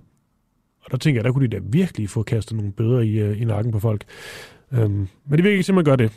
Og 0.82 0.92
der 0.92 0.98
tænker 0.98 1.20
jeg, 1.20 1.24
der 1.24 1.32
kunne 1.32 1.48
de 1.48 1.56
da 1.56 1.60
virkelig 1.64 2.10
få 2.10 2.24
kastet 2.24 2.58
nogle 2.58 2.72
bøder 2.72 3.00
i, 3.00 3.12
øh, 3.12 3.42
i 3.42 3.46
nakken 3.46 3.72
på 3.72 3.80
folk. 3.80 4.04
Øhm, 4.72 5.08
men 5.26 5.32
det 5.32 5.44
virker 5.44 5.52
ikke 5.52 5.64
til, 5.64 5.72
at 5.72 5.76
man 5.76 5.84
gør 5.84 5.96
det. 5.96 6.12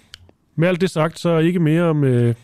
Med 0.56 0.68
alt 0.68 0.80
det 0.80 0.90
sagt, 0.90 1.18
så 1.18 1.38
ikke 1.38 1.58
mere 1.60 1.82
om, 1.82 2.04
øh, 2.04 2.34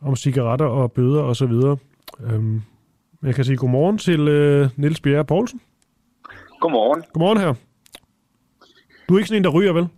om 0.00 0.16
cigaretter 0.16 0.66
og 0.66 0.92
bøder 0.92 1.22
og 1.22 1.36
så 1.36 1.46
videre. 1.46 1.76
Øhm, 2.20 2.62
jeg 3.22 3.34
kan 3.34 3.44
sige 3.44 3.56
godmorgen 3.56 3.98
til 3.98 4.28
øh, 4.28 4.68
Niels 4.76 5.00
Bjerre 5.00 5.24
Poulsen. 5.24 5.60
Godmorgen. 6.60 7.02
Godmorgen 7.12 7.38
her. 7.38 7.54
Du 9.08 9.14
er 9.14 9.18
ikke 9.18 9.28
sådan 9.28 9.40
en, 9.40 9.44
der 9.44 9.50
ryger, 9.50 9.72
vel? 9.72 9.88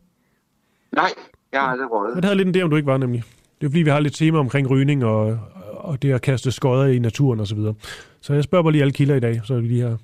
Nej, 0.92 1.10
jeg 1.52 1.60
har 1.60 1.68
aldrig 1.68 1.90
røget. 1.92 2.14
Men 2.14 2.22
det 2.22 2.24
havde 2.24 2.36
lidt 2.36 2.56
en 2.56 2.60
idé, 2.60 2.64
om 2.64 2.70
du 2.70 2.76
ikke 2.76 2.86
var 2.86 2.96
nemlig. 2.96 3.22
Det 3.60 3.66
er 3.66 3.70
fordi, 3.70 3.82
vi 3.82 3.90
har 3.90 4.00
lidt 4.00 4.14
tema 4.14 4.38
omkring 4.38 4.70
rygning 4.70 5.04
og, 5.04 5.38
og 5.64 6.02
det 6.02 6.12
at 6.12 6.22
kaste 6.22 6.52
skodder 6.52 6.86
i 6.86 6.98
naturen 6.98 7.40
og 7.40 7.46
så 7.46 7.54
videre. 7.54 7.74
Så 8.20 8.34
jeg 8.34 8.44
spørger 8.44 8.62
bare 8.62 8.72
lige 8.72 8.82
alle 8.82 8.92
kilder 8.92 9.14
i 9.14 9.20
dag, 9.20 9.40
så 9.44 9.60
vi 9.60 9.68
lige 9.68 9.82
har 9.82 9.98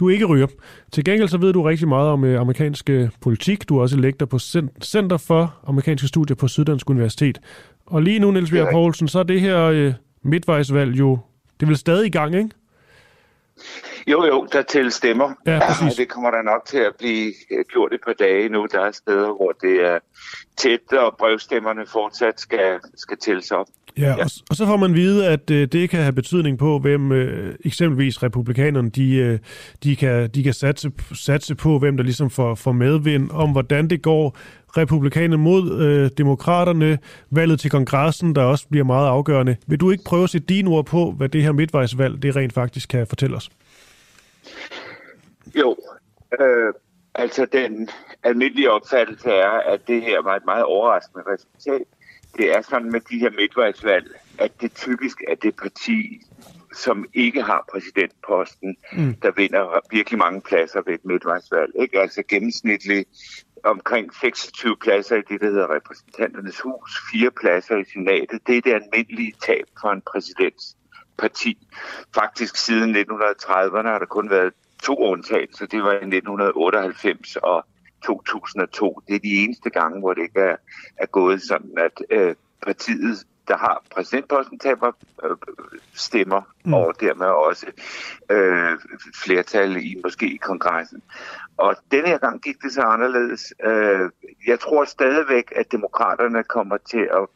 du 0.00 0.08
ikke 0.08 0.24
ryger. 0.24 0.46
Til 0.92 1.04
gengæld 1.04 1.28
så 1.28 1.38
ved 1.38 1.52
du 1.52 1.62
rigtig 1.62 1.88
meget 1.88 2.10
om 2.10 2.24
øh, 2.24 2.40
amerikansk 2.40 2.90
øh, 2.90 3.08
politik. 3.20 3.68
Du 3.68 3.76
er 3.78 3.82
også 3.82 3.96
lektor 3.96 4.26
på 4.26 4.38
Center 4.82 5.16
for 5.16 5.54
Amerikanske 5.66 6.08
Studier 6.08 6.36
på 6.36 6.48
Syddansk 6.48 6.90
Universitet. 6.90 7.40
Og 7.86 8.02
lige 8.02 8.18
nu, 8.18 8.30
Niels 8.30 8.50
Bjerg 8.50 8.68
Poulsen, 8.72 9.08
så 9.08 9.18
er 9.18 9.22
det 9.22 9.40
her 9.40 9.62
øh, 9.62 9.92
midtvejsvalg 10.22 10.98
jo, 10.98 11.18
det 11.60 11.66
er 11.66 11.66
vel 11.66 11.76
stadig 11.76 12.06
i 12.06 12.10
gang, 12.10 12.34
ikke? 12.34 12.50
Jo, 14.06 14.24
jo, 14.24 14.46
der 14.52 14.62
til 14.62 14.92
stemmer. 14.92 15.32
Ja, 15.46 15.60
præcis. 15.68 15.96
Det 15.96 16.08
kommer 16.08 16.30
der 16.30 16.42
nok 16.42 16.64
til 16.66 16.78
at 16.78 16.92
blive 16.98 17.32
øh, 17.50 17.64
gjort 17.72 17.92
et 17.92 18.00
par 18.06 18.12
dage 18.12 18.48
nu. 18.48 18.66
Der 18.72 18.80
er 18.80 18.90
steder, 18.90 19.26
hvor 19.36 19.52
det 19.62 19.86
er 19.86 19.98
tæt, 20.56 20.92
og 20.92 21.16
brevstemmerne 21.18 21.86
fortsat 21.86 22.40
skal, 22.40 22.78
skal 22.96 23.16
tælles 23.18 23.50
op. 23.50 23.66
Ja, 23.98 24.06
ja. 24.06 24.14
Og, 24.14 24.30
og 24.50 24.56
så 24.56 24.66
får 24.66 24.76
man 24.76 24.94
vide, 24.94 25.28
at 25.28 25.50
øh, 25.50 25.68
det 25.72 25.90
kan 25.90 26.00
have 26.00 26.12
betydning 26.12 26.58
på, 26.58 26.78
hvem 26.78 27.12
øh, 27.12 27.54
eksempelvis 27.64 28.22
republikanerne, 28.22 28.90
de, 28.90 29.14
øh, 29.14 29.38
de 29.84 29.96
kan, 29.96 30.30
de 30.30 30.42
kan 30.42 30.52
satse, 30.52 30.90
satse 31.14 31.54
på, 31.54 31.78
hvem 31.78 31.96
der 31.96 32.04
ligesom 32.04 32.30
får, 32.30 32.54
får 32.54 32.72
medvind, 32.72 33.30
om 33.30 33.52
hvordan 33.52 33.90
det 33.90 34.02
går 34.02 34.36
republikanerne 34.76 35.42
mod 35.42 35.80
øh, 35.80 36.10
demokraterne, 36.18 36.98
valget 37.30 37.60
til 37.60 37.70
kongressen, 37.70 38.34
der 38.34 38.42
også 38.42 38.68
bliver 38.68 38.84
meget 38.84 39.08
afgørende. 39.08 39.56
Vil 39.66 39.80
du 39.80 39.90
ikke 39.90 40.04
prøve 40.04 40.24
at 40.24 40.30
sætte 40.30 40.46
dine 40.46 40.70
ord 40.70 40.86
på, 40.86 41.10
hvad 41.10 41.28
det 41.28 41.42
her 41.42 41.52
midtvejsvalg, 41.52 42.22
det 42.22 42.36
rent 42.36 42.52
faktisk 42.52 42.88
kan 42.88 43.06
fortælle 43.06 43.36
os? 43.36 43.50
Jo, 45.54 45.76
øh, 46.40 46.74
altså 47.14 47.46
den 47.46 47.88
almindelige 48.22 48.70
opfattelse 48.70 49.30
er, 49.30 49.50
at 49.50 49.80
det 49.88 50.02
her 50.02 50.22
var 50.22 50.36
et 50.36 50.44
meget 50.44 50.64
overraskende 50.64 51.24
resultat. 51.26 51.82
Det 52.36 52.56
er 52.56 52.62
sådan 52.62 52.92
med 52.92 53.00
de 53.00 53.18
her 53.18 53.30
midtvejsvalg, 53.30 54.06
at 54.38 54.60
det 54.60 54.74
typisk 54.74 55.22
er 55.28 55.34
det 55.34 55.56
parti, 55.56 56.20
som 56.74 57.06
ikke 57.14 57.42
har 57.42 57.64
præsidentposten, 57.72 58.76
mm. 58.92 59.14
der 59.14 59.30
vinder 59.30 59.80
virkelig 59.90 60.18
mange 60.18 60.40
pladser 60.40 60.82
ved 60.86 60.94
et 60.94 61.04
midtvejsvalg. 61.04 61.72
Ikke? 61.80 62.00
Altså 62.00 62.22
gennemsnitligt 62.28 63.08
omkring 63.64 64.14
26 64.14 64.76
pladser 64.76 65.16
i 65.16 65.22
det, 65.28 65.40
der 65.40 65.46
hedder 65.46 65.74
repræsentanternes 65.74 66.60
hus, 66.60 66.90
fire 67.12 67.30
pladser 67.30 67.76
i 67.76 67.84
senatet. 67.84 68.46
Det 68.46 68.56
er 68.56 68.60
det 68.60 68.74
almindelige 68.74 69.34
tab 69.46 69.64
for 69.80 69.88
en 69.88 70.02
præsidentsparti. 71.18 71.58
Faktisk 72.14 72.56
siden 72.56 72.96
1930'erne 72.96 73.88
har 73.88 73.98
der 73.98 74.06
kun 74.06 74.30
været 74.30 74.52
to 74.82 74.96
undtagelser. 74.96 75.66
Det 75.66 75.82
var 75.82 75.92
i 75.92 75.94
1998 75.94 77.36
og 77.36 77.66
2002. 78.04 79.02
Det 79.08 79.14
er 79.14 79.18
de 79.18 79.36
eneste 79.36 79.70
gange, 79.70 80.00
hvor 80.00 80.14
det 80.14 80.22
ikke 80.22 80.40
er, 80.40 80.56
er 80.96 81.06
gået 81.06 81.42
sådan, 81.42 81.78
at 81.78 82.02
øh, 82.10 82.34
partiet, 82.62 83.26
der 83.48 83.56
har 83.56 83.82
præsidentposten, 83.94 84.58
taber 84.58 84.92
øh, 85.24 85.36
stemmer, 85.94 86.40
mm. 86.64 86.74
og 86.74 86.94
dermed 87.00 87.26
også 87.26 87.66
øh, 88.30 88.78
flertal 89.24 89.76
i 89.76 90.00
måske 90.02 90.26
i 90.34 90.36
kongressen. 90.36 91.02
Og 91.56 91.76
denne 91.90 92.08
her 92.08 92.18
gang 92.18 92.42
gik 92.42 92.62
det 92.62 92.72
så 92.72 92.80
anderledes. 92.80 93.54
Øh, 93.64 94.10
jeg 94.46 94.60
tror 94.60 94.84
stadigvæk, 94.84 95.52
at 95.56 95.72
demokraterne 95.72 96.44
kommer 96.44 96.76
til 96.76 97.08
at 97.12 97.26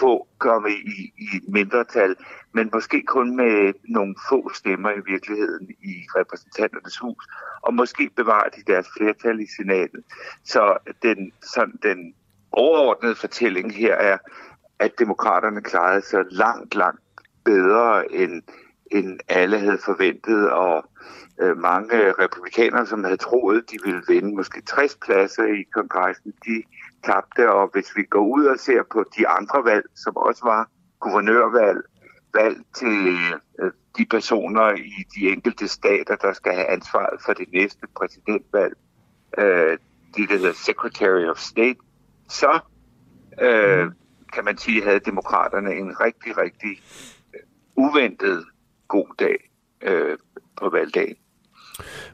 få 0.00 0.28
komme 0.38 0.70
i, 0.70 1.12
i 1.18 1.36
et 1.36 1.48
mindretal, 1.48 2.16
men 2.54 2.70
måske 2.72 3.02
kun 3.02 3.36
med 3.36 3.74
nogle 3.88 4.14
få 4.28 4.50
stemmer 4.54 4.90
i 4.90 5.10
virkeligheden 5.12 5.70
i 5.70 5.94
repræsentanternes 6.16 6.98
hus, 6.98 7.26
og 7.62 7.74
måske 7.74 8.10
bevarer 8.16 8.48
de 8.48 8.72
deres 8.72 8.88
flertal 8.96 9.40
i 9.40 9.46
senatet. 9.56 10.04
Så 10.44 10.76
den, 11.02 11.32
sådan, 11.54 11.78
den 11.82 12.14
overordnede 12.52 13.14
fortælling 13.14 13.74
her 13.74 13.94
er, 13.94 14.18
at 14.78 14.98
demokraterne 14.98 15.62
klarede 15.62 16.02
sig 16.02 16.24
langt, 16.30 16.74
langt 16.74 17.00
bedre 17.44 18.12
end, 18.12 18.42
end 18.90 19.20
alle 19.28 19.58
havde 19.58 19.78
forventet, 19.78 20.50
og 20.50 20.84
øh, 21.40 21.56
mange 21.56 22.12
republikanere, 22.12 22.86
som 22.86 23.04
havde 23.04 23.16
troet, 23.16 23.70
de 23.70 23.78
ville 23.84 24.02
vinde 24.08 24.36
måske 24.36 24.62
60 24.62 24.96
pladser 24.96 25.44
i 25.44 25.62
kongressen, 25.74 26.32
de 26.46 26.62
tabte, 27.04 27.52
og 27.52 27.70
hvis 27.72 27.96
vi 27.96 28.02
går 28.02 28.26
ud 28.26 28.44
og 28.44 28.58
ser 28.58 28.82
på 28.92 29.04
de 29.16 29.28
andre 29.28 29.64
valg, 29.64 29.84
som 29.94 30.16
også 30.16 30.44
var 30.44 30.68
guvernørvalg, 31.00 31.82
valg 32.34 32.56
til 32.74 33.16
øh, 33.58 33.70
de 33.98 34.06
personer 34.10 34.72
i 34.72 35.04
de 35.14 35.28
enkelte 35.28 35.68
stater, 35.68 36.16
der 36.16 36.32
skal 36.32 36.52
have 36.52 36.66
ansvaret 36.66 37.20
for 37.24 37.32
det 37.32 37.52
næste 37.52 37.86
præsidentvalg, 37.96 38.76
øh, 39.38 39.78
det 40.16 40.28
der 40.28 40.36
hedder 40.36 40.52
Secretary 40.52 41.24
of 41.24 41.38
State, 41.38 41.78
så 42.28 42.60
øh, 43.40 43.92
kan 44.32 44.44
man 44.44 44.58
sige, 44.58 44.82
havde 44.82 45.00
demokraterne 45.00 45.74
en 45.74 46.00
rigtig, 46.00 46.36
rigtig 46.36 46.82
øh, 47.34 47.40
uventet 47.76 48.44
god 48.88 49.06
dag 49.18 49.50
øh, 49.82 50.18
på 50.56 50.68
valgdagen. 50.68 51.16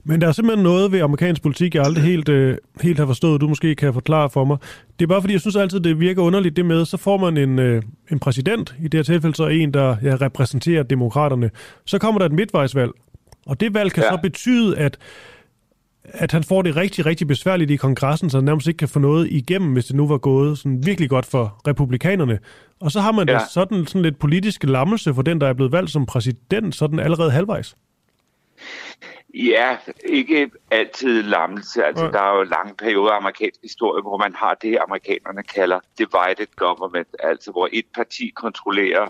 Men 0.05 0.20
der 0.20 0.28
er 0.28 0.32
simpelthen 0.32 0.62
noget 0.62 0.93
ved 0.93 1.01
amerikansk 1.01 1.43
politik, 1.43 1.74
jeg 1.74 1.85
aldrig 1.85 2.05
helt, 2.05 2.28
øh, 2.28 2.57
helt 2.81 2.99
har 2.99 3.07
forstået, 3.07 3.40
du 3.40 3.49
måske 3.49 3.74
kan 3.74 3.93
forklare 3.93 4.31
for 4.31 4.45
mig. 4.45 4.57
Det 4.99 5.05
er 5.05 5.09
bare 5.09 5.20
fordi, 5.20 5.32
jeg 5.32 5.40
synes 5.40 5.57
altid, 5.57 5.81
det 5.81 6.01
virker 6.01 6.23
underligt 6.23 6.57
det 6.57 6.66
med, 6.66 6.85
så 6.85 6.97
får 6.97 7.16
man 7.16 7.36
en, 7.36 7.59
øh, 7.59 7.82
en 8.11 8.19
præsident, 8.19 8.74
i 8.81 8.89
det 8.89 8.95
her 8.95 9.03
tilfælde 9.03 9.36
så 9.36 9.47
en, 9.47 9.74
der 9.74 9.97
ja, 10.03 10.16
repræsenterer 10.20 10.82
demokraterne. 10.82 11.51
Så 11.86 11.99
kommer 11.99 12.19
der 12.19 12.27
et 12.27 12.32
midtvejsvalg, 12.32 12.90
og 13.47 13.61
det 13.61 13.74
valg 13.74 13.93
kan 13.93 14.03
ja. 14.03 14.11
så 14.11 14.19
betyde, 14.23 14.78
at 14.78 14.99
at 16.12 16.32
han 16.32 16.45
får 16.45 16.62
det 16.62 16.77
rigtig, 16.77 17.07
rigtig 17.07 17.27
besværligt 17.27 17.70
i 17.70 17.77
kongressen, 17.77 18.31
så 18.31 18.36
han 18.36 18.45
nærmest 18.45 18.66
ikke 18.66 18.78
kan 18.78 18.89
få 18.89 18.99
noget 18.99 19.28
igennem, 19.31 19.73
hvis 19.73 19.85
det 19.85 19.97
nu 19.97 20.07
var 20.07 20.19
gået 20.19 20.59
sådan 20.59 20.86
virkelig 20.86 21.11
godt 21.11 21.27
for 21.27 21.61
republikanerne. 21.69 22.39
Og 22.81 22.93
så 22.93 23.01
har 23.01 23.12
man 23.12 23.28
ja. 23.28 23.35
da 23.35 23.40
sådan, 23.51 23.86
sådan 23.86 24.03
lidt 24.03 24.19
politisk 24.19 24.65
lammelse 24.65 25.15
for 25.15 25.23
den, 25.23 25.40
der 25.40 25.47
er 25.47 25.53
blevet 25.53 25.73
valgt 25.73 25.90
som 25.90 26.07
præsident, 26.07 26.74
sådan 26.74 26.99
allerede 26.99 27.31
halvvejs. 27.31 27.77
Ja, 29.39 29.77
ikke 30.05 30.51
altid 30.70 31.23
lammelse. 31.23 31.85
Altså, 31.85 32.05
ja. 32.05 32.10
Der 32.10 32.20
er 32.20 32.36
jo 32.36 32.43
lange 32.43 32.74
perioder 32.74 33.12
af 33.12 33.16
amerikansk 33.16 33.60
historie, 33.62 34.02
hvor 34.02 34.16
man 34.16 34.35
har 34.35 34.55
det, 34.55 34.78
amerikanerne 34.81 35.43
kalder 35.43 35.81
divided 35.98 36.47
government, 36.56 37.09
altså 37.19 37.51
hvor 37.51 37.69
et 37.73 37.86
parti 37.94 38.32
kontrollerer 38.36 39.09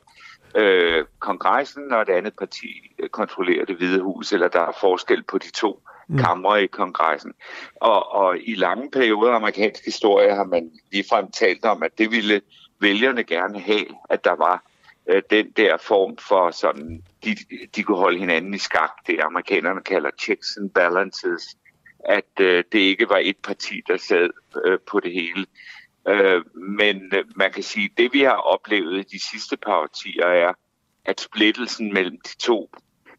øh, 0.54 1.04
kongressen, 1.18 1.92
og 1.92 2.06
det 2.06 2.12
andet 2.12 2.34
parti 2.38 2.68
kontrollerer 3.10 3.64
det 3.64 3.76
hvide 3.76 4.00
hus, 4.00 4.32
eller 4.32 4.48
der 4.48 4.60
er 4.60 4.76
forskel 4.80 5.22
på 5.22 5.38
de 5.38 5.50
to 5.50 5.82
mm. 6.08 6.18
kamre 6.18 6.64
i 6.64 6.66
kongressen. 6.66 7.32
Og, 7.74 8.12
og 8.12 8.38
i 8.38 8.54
lange 8.54 8.90
perioder 8.90 9.30
af 9.30 9.36
amerikansk 9.36 9.84
historie 9.84 10.34
har 10.34 10.44
man 10.44 10.70
ligefrem 10.92 11.30
talt 11.30 11.64
om, 11.64 11.82
at 11.82 11.98
det 11.98 12.10
ville 12.10 12.40
vælgerne 12.80 13.24
gerne 13.24 13.60
have, 13.60 13.86
at 14.10 14.24
der 14.24 14.34
var 14.34 14.67
øh, 15.08 15.22
den 15.30 15.50
der 15.50 15.76
form 15.76 16.16
for 16.16 16.50
sådan, 16.50 17.02
de, 17.24 17.36
de 17.76 17.82
kunne 17.82 17.98
holde 17.98 18.18
hinanden 18.18 18.54
i 18.54 18.58
skak, 18.58 18.90
det 19.06 19.20
amerikanerne 19.20 19.80
kalder 19.80 20.10
checks 20.20 20.56
and 20.56 20.70
balances, 20.70 21.56
at 22.04 22.40
øh, 22.40 22.64
det 22.72 22.78
ikke 22.78 23.08
var 23.08 23.20
et 23.22 23.36
parti, 23.36 23.82
der 23.88 23.96
sad 23.96 24.30
øh, 24.64 24.78
på 24.86 25.00
det 25.00 25.12
hele. 25.12 25.46
Øh, 26.08 26.44
men 26.54 27.12
øh, 27.14 27.24
man 27.36 27.52
kan 27.52 27.62
sige, 27.62 27.84
at 27.84 27.98
det 27.98 28.12
vi 28.12 28.20
har 28.20 28.36
oplevet 28.36 29.10
de 29.10 29.30
sidste 29.30 29.56
par 29.56 29.80
årtier 29.82 30.26
er, 30.26 30.52
at 31.04 31.20
splittelsen 31.20 31.92
mellem 31.92 32.20
de 32.20 32.36
to 32.36 32.70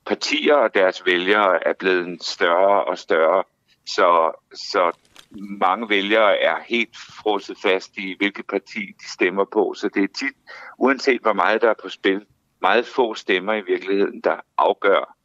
partier 0.06 0.56
og 0.56 0.74
deres 0.74 1.06
vælgere 1.06 1.68
er 1.68 1.74
blevet 1.74 2.24
større 2.24 2.84
og 2.84 2.98
større. 2.98 3.44
Så, 3.86 4.32
så 4.54 4.92
mange 5.38 5.90
vælgere 5.90 6.38
er 6.38 6.56
helt 6.68 6.98
frosset 6.98 7.58
fast 7.62 7.98
i, 7.98 8.16
hvilket 8.18 8.48
parti 8.48 8.80
de 8.80 9.12
stemmer 9.12 9.46
på. 9.46 9.74
Så 9.78 9.90
det 9.94 10.04
er 10.04 10.08
tit, 10.08 10.36
uanset 10.78 11.22
hvor 11.22 11.34
meget 11.34 11.62
der 11.62 11.70
er 11.70 11.82
på 11.84 11.90
spil, 11.90 12.26
meget 12.62 12.86
få 12.88 13.14
stemmer 13.14 13.54
i 13.54 13.62
virkeligheden, 13.62 14.22
der 14.22 14.36
afgør, 14.58 15.16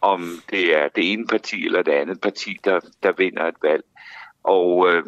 om 0.00 0.28
det 0.50 0.76
er 0.76 0.88
det 0.88 1.12
ene 1.12 1.26
parti 1.26 1.66
eller 1.66 1.82
det 1.82 1.92
andet 1.92 2.20
parti, 2.20 2.56
der, 2.64 2.80
der 3.02 3.12
vinder 3.12 3.46
et 3.46 3.62
valg. 3.62 3.84
Og 4.42 4.92
øh, 4.92 5.04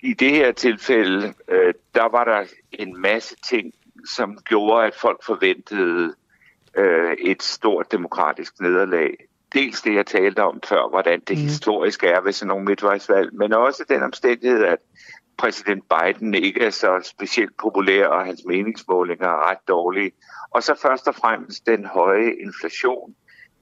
i 0.00 0.14
det 0.14 0.30
her 0.30 0.52
tilfælde, 0.52 1.34
øh, 1.48 1.74
der 1.94 2.08
var 2.08 2.24
der 2.24 2.44
en 2.72 3.00
masse 3.00 3.36
ting, 3.48 3.74
som 4.14 4.38
gjorde, 4.44 4.86
at 4.86 4.94
folk 4.94 5.24
forventede 5.24 6.14
øh, 6.76 7.12
et 7.12 7.42
stort 7.42 7.92
demokratisk 7.92 8.60
nederlag. 8.60 9.14
Dels 9.54 9.82
det, 9.82 9.94
jeg 9.94 10.06
talte 10.06 10.42
om 10.42 10.60
før, 10.64 10.88
hvordan 10.88 11.20
det 11.20 11.38
mm. 11.38 11.44
historisk 11.44 12.04
er 12.04 12.20
ved 12.20 12.32
sådan 12.32 12.48
nogle 12.48 12.64
midtvejsvalg, 12.64 13.34
men 13.34 13.52
også 13.52 13.84
den 13.88 14.02
omstændighed, 14.02 14.64
at 14.64 14.78
præsident 15.38 15.84
Biden 15.88 16.34
ikke 16.34 16.64
er 16.64 16.70
så 16.70 17.00
specielt 17.04 17.56
populær, 17.56 18.06
og 18.06 18.26
hans 18.26 18.40
meningsmålinger 18.46 19.26
er 19.28 19.50
ret 19.50 19.68
dårlige. 19.68 20.12
Og 20.50 20.62
så 20.62 20.74
først 20.82 21.08
og 21.08 21.14
fremmest 21.14 21.66
den 21.66 21.84
høje 21.84 22.32
inflation. 22.40 23.14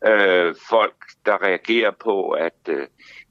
Øh, 0.06 0.54
folk, 0.68 0.96
der 1.26 1.42
reagerer 1.42 1.90
på, 1.90 2.30
at, 2.30 2.58
øh, 2.68 2.86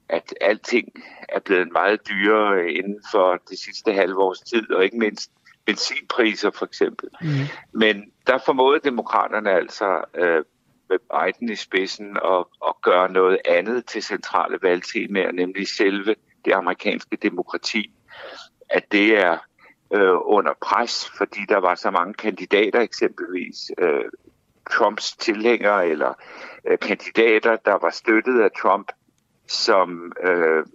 at 0.10 0.34
alting 0.42 0.88
er 1.30 1.40
blevet 1.40 1.72
meget 1.72 2.08
dyrere 2.10 2.72
inden 2.72 3.02
for 3.12 3.42
det 3.50 3.60
sidste 3.60 3.94
halve 3.94 4.18
års 4.18 4.42
tid, 4.42 4.72
og 4.72 4.84
ikke 4.84 4.98
mindst 4.98 5.32
benzinpriser 5.66 6.52
for 6.52 6.66
eksempel. 6.66 7.10
Mm. 7.22 7.28
Men 7.74 8.12
der 8.28 8.38
formåede 8.38 8.80
demokraterne 8.84 9.52
altså 9.52 10.02
øh, 10.16 10.44
med 10.90 11.00
Biden 11.00 11.50
i 11.50 11.56
spidsen 11.56 12.18
og, 12.22 12.50
og 12.60 12.78
gøre 12.82 13.12
noget 13.12 13.38
andet 13.46 13.86
til 13.86 14.04
centrale 14.04 14.60
valgtemaer, 14.62 15.32
nemlig 15.32 15.68
selve 15.68 16.16
det 16.46 16.54
amerikanske 16.54 17.18
demokrati. 17.22 17.92
At 18.70 18.92
det 18.92 19.18
er 19.18 19.38
øh, 19.94 20.18
under 20.24 20.54
pres, 20.62 21.12
fordi 21.18 21.40
der 21.50 21.58
var 21.58 21.76
så 21.76 21.92
mange 21.92 22.14
kandidater 22.14 22.80
eksempelvis. 22.80 23.72
Øh, 23.78 24.06
Trumps 24.72 25.16
tilhængere 25.16 25.88
eller 25.88 26.14
øh, 26.68 26.80
kandidater, 26.80 27.56
der 27.56 27.78
var 27.82 27.90
støttet 27.90 28.42
af 28.42 28.50
Trump, 28.62 28.92
som 29.48 30.12
øh, 30.24 30.66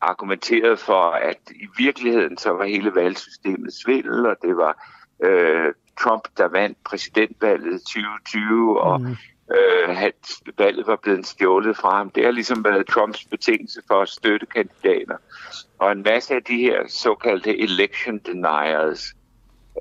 argumenterede 0.00 0.76
for, 0.76 1.10
at 1.10 1.38
i 1.50 1.66
virkeligheden 1.78 2.38
så 2.38 2.50
var 2.50 2.64
hele 2.64 2.94
valgsystemet 2.94 3.72
svindel, 3.74 4.26
og 4.26 4.36
det 4.42 4.56
var 4.56 4.88
øh, 5.24 5.72
Trump, 6.00 6.28
der 6.36 6.48
vandt 6.48 6.78
præsidentvalget 6.84 7.80
2020, 7.80 8.80
og 8.80 9.00
mm 9.00 9.16
øh, 9.54 10.02
at 10.02 10.14
valget 10.58 10.86
var 10.86 10.96
blevet 10.96 11.26
stjålet 11.26 11.76
fra 11.76 11.96
ham. 11.96 12.10
Det 12.10 12.24
har 12.24 12.30
ligesom 12.30 12.64
været 12.64 12.86
Trumps 12.86 13.24
betingelse 13.24 13.82
for 13.86 14.00
at 14.00 14.08
støtte 14.08 14.46
kandidater. 14.46 15.16
Og 15.78 15.92
en 15.92 16.02
masse 16.02 16.34
af 16.34 16.42
de 16.42 16.56
her 16.56 16.82
såkaldte 16.88 17.58
election 17.58 18.18
deniers 18.18 19.14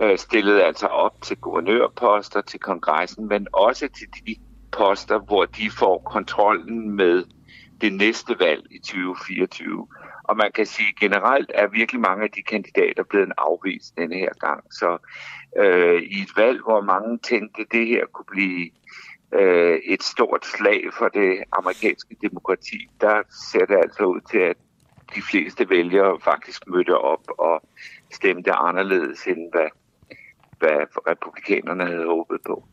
øh, 0.01 0.17
stillede 0.17 0.63
altså 0.63 0.87
op 0.87 1.21
til 1.21 1.37
guvernørposter, 1.37 2.41
til 2.41 2.59
kongressen, 2.59 3.27
men 3.27 3.47
også 3.53 3.87
til 3.87 4.07
de 4.27 4.35
poster, 4.71 5.19
hvor 5.19 5.45
de 5.45 5.71
får 5.71 5.97
kontrollen 5.99 6.91
med 6.95 7.23
det 7.81 7.93
næste 7.93 8.39
valg 8.39 8.63
i 8.71 8.79
2024. 8.79 9.87
Og 10.23 10.37
man 10.37 10.51
kan 10.51 10.65
sige, 10.65 10.93
generelt 10.99 11.51
er 11.53 11.67
virkelig 11.67 12.01
mange 12.01 12.23
af 12.23 12.31
de 12.31 12.41
kandidater 12.41 13.03
blevet 13.03 13.31
afvist 13.37 13.97
denne 13.97 14.15
her 14.15 14.33
gang. 14.39 14.63
Så 14.73 14.97
øh, 15.57 16.01
i 16.01 16.21
et 16.21 16.37
valg, 16.37 16.61
hvor 16.63 16.81
mange 16.81 17.17
tænkte, 17.17 17.61
at 17.61 17.67
det 17.71 17.87
her 17.87 18.05
kunne 18.13 18.31
blive 18.31 18.69
øh, 19.39 19.79
et 19.85 20.03
stort 20.03 20.45
slag 20.45 20.81
for 20.97 21.07
det 21.07 21.43
amerikanske 21.51 22.15
demokrati, 22.21 22.89
der 23.01 23.21
ser 23.51 23.65
det 23.65 23.75
altså 23.75 24.03
ud 24.03 24.21
til, 24.31 24.37
at 24.37 24.57
de 25.15 25.21
fleste 25.31 25.69
vælgere 25.69 26.19
faktisk 26.23 26.67
mødte 26.67 26.97
op 26.97 27.25
og 27.39 27.63
stemte 28.13 28.51
anderledes 28.51 29.19
end 29.27 29.51
hvad, 29.51 29.69
hvad 30.59 30.79
republikanerne 31.11 31.85
havde 31.85 32.05
håbet 32.05 32.37
på. 32.45 32.63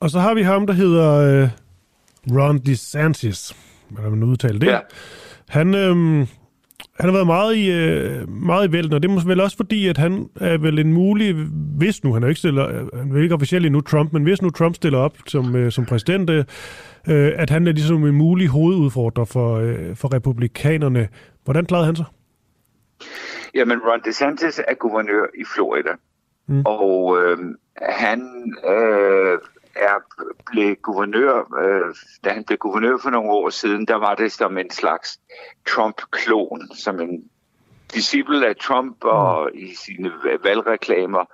Og 0.00 0.10
så 0.10 0.18
har 0.18 0.34
vi 0.34 0.42
ham, 0.42 0.66
der 0.66 0.74
hedder 0.74 1.42
øh, 1.42 1.48
Ron 2.36 2.58
DeSantis, 2.58 3.56
hvordan 3.88 4.10
man 4.10 4.22
udtaler 4.22 4.58
det. 4.58 4.66
Ja. 4.66 4.80
Han, 5.48 5.74
øh, 5.74 6.26
han 6.98 7.08
har 7.08 7.12
været 7.12 7.26
meget 7.26 7.56
i, 7.56 7.70
øh, 7.70 8.28
meget 8.28 8.68
i 8.68 8.72
vælden, 8.72 8.92
og 8.92 9.02
det 9.02 9.10
er 9.10 9.26
vel 9.26 9.40
også 9.40 9.56
fordi, 9.56 9.88
at 9.88 9.98
han 9.98 10.28
er 10.40 10.58
vel 10.58 10.78
en 10.78 10.92
mulig, 10.92 11.34
hvis 11.78 12.04
nu, 12.04 12.12
han 12.12 12.22
er 12.22 12.28
ikke 12.28 12.38
stiller, 12.38 12.96
han 12.98 13.16
er 13.16 13.22
ikke 13.22 13.34
officielt 13.34 13.66
endnu 13.66 13.80
Trump, 13.80 14.12
men 14.12 14.22
hvis 14.22 14.42
nu 14.42 14.50
Trump 14.50 14.74
stiller 14.74 14.98
op 14.98 15.16
som, 15.26 15.56
øh, 15.56 15.72
som 15.72 15.86
præsident, 15.86 16.30
øh, 16.30 16.44
at 17.36 17.50
han 17.50 17.66
er 17.66 17.72
ligesom 17.72 18.04
en 18.04 18.14
mulig 18.14 18.48
hovedudfordrer 18.48 19.24
for, 19.24 19.56
øh, 19.56 19.96
for 19.96 20.14
republikanerne. 20.14 21.08
Hvordan 21.44 21.66
klarede 21.66 21.86
han 21.86 21.96
sig? 21.96 22.06
Jamen, 23.54 23.78
Ron 23.78 24.00
DeSantis 24.04 24.60
er 24.68 24.74
guvernør 24.74 25.26
i 25.38 25.44
Florida, 25.54 25.90
mm. 26.48 26.62
og 26.66 27.18
øh, 27.22 27.38
han 27.82 28.20
øh, 28.68 29.38
er 29.76 29.96
blev 30.50 30.76
guvernør, 30.76 31.38
øh, 31.62 31.94
da 32.24 32.30
han 32.30 32.44
blev 32.44 32.58
guvernør 32.58 32.98
for 33.02 33.10
nogle 33.10 33.30
år 33.30 33.50
siden, 33.50 33.86
der 33.86 33.94
var 33.94 34.14
det 34.14 34.32
som 34.32 34.58
en 34.58 34.70
slags 34.70 35.20
Trump-klon, 35.68 36.68
som 36.74 37.00
en 37.00 37.30
disciple 37.94 38.48
af 38.48 38.56
Trump, 38.56 39.04
og 39.04 39.50
i 39.54 39.74
sine 39.74 40.12
valgreklamer 40.44 41.24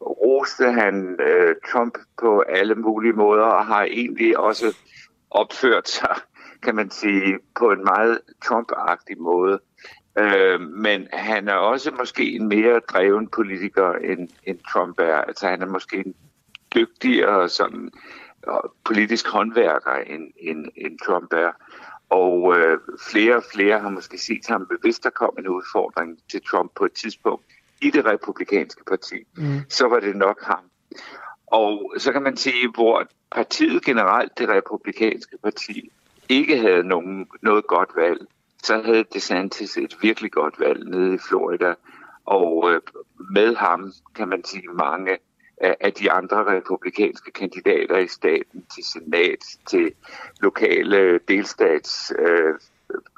roste 0.00 0.72
han 0.72 1.16
øh, 1.20 1.56
Trump 1.72 1.98
på 2.20 2.40
alle 2.40 2.74
mulige 2.74 3.12
måder, 3.12 3.44
og 3.44 3.66
har 3.66 3.82
egentlig 3.82 4.38
også 4.38 4.76
opført 5.30 5.88
sig, 5.88 6.16
kan 6.62 6.74
man 6.74 6.90
sige, 6.90 7.38
på 7.58 7.70
en 7.70 7.84
meget 7.84 8.18
Trump-agtig 8.44 9.18
måde. 9.18 9.60
Øh, 10.18 10.60
men 10.60 11.08
han 11.12 11.48
er 11.48 11.54
også 11.54 11.90
måske 11.98 12.32
en 12.32 12.48
mere 12.48 12.80
dreven 12.80 13.28
politiker, 13.28 13.92
end, 13.92 14.28
end 14.44 14.58
Trump 14.72 15.00
er. 15.00 15.16
Altså 15.16 15.48
han 15.48 15.62
er 15.62 15.66
måske 15.66 15.96
en 16.06 16.14
dygtigere 16.74 17.48
sådan, 17.48 17.90
politisk 18.84 19.28
håndværker, 19.28 19.92
end, 19.92 20.32
end, 20.36 20.66
end 20.76 20.98
Trump 21.06 21.32
er. 21.32 21.52
Og 22.10 22.56
øh, 22.56 22.78
flere 23.10 23.36
og 23.36 23.42
flere 23.52 23.80
har 23.80 23.90
måske 23.90 24.18
set 24.18 24.46
ham, 24.48 24.70
hvis 24.80 24.98
der 24.98 25.10
kom 25.10 25.34
en 25.38 25.48
udfordring 25.48 26.18
til 26.30 26.42
Trump 26.50 26.72
på 26.76 26.84
et 26.84 26.92
tidspunkt 26.92 27.44
i 27.80 27.90
det 27.90 28.04
republikanske 28.04 28.84
parti, 28.84 29.16
mm. 29.36 29.60
så 29.68 29.88
var 29.88 30.00
det 30.00 30.16
nok 30.16 30.42
ham. 30.42 30.64
Og 31.46 31.94
så 31.98 32.12
kan 32.12 32.22
man 32.22 32.36
sige, 32.36 32.70
hvor 32.74 33.04
partiet 33.30 33.84
generelt, 33.84 34.38
det 34.38 34.48
republikanske 34.48 35.38
parti, 35.42 35.90
ikke 36.28 36.58
havde 36.58 36.82
nogen, 36.82 37.28
noget 37.42 37.66
godt 37.66 37.90
valg, 37.96 38.26
så 38.62 38.82
havde 38.82 39.04
DeSantis 39.14 39.76
et 39.76 39.96
virkelig 40.02 40.32
godt 40.32 40.60
valg 40.60 40.90
nede 40.90 41.14
i 41.14 41.18
Florida. 41.28 41.74
Og 42.24 42.70
øh, 42.72 42.80
med 43.30 43.56
ham 43.56 43.92
kan 44.14 44.28
man 44.28 44.44
sige 44.44 44.68
mange 44.68 45.18
af, 45.60 45.92
de 45.92 46.10
andre 46.10 46.56
republikanske 46.56 47.30
kandidater 47.30 47.96
i 47.96 48.08
staten 48.08 48.66
til 48.74 48.84
senat, 48.84 49.44
til 49.66 49.92
lokale 50.40 51.18
delstats 51.28 52.12
øh, 52.18 52.54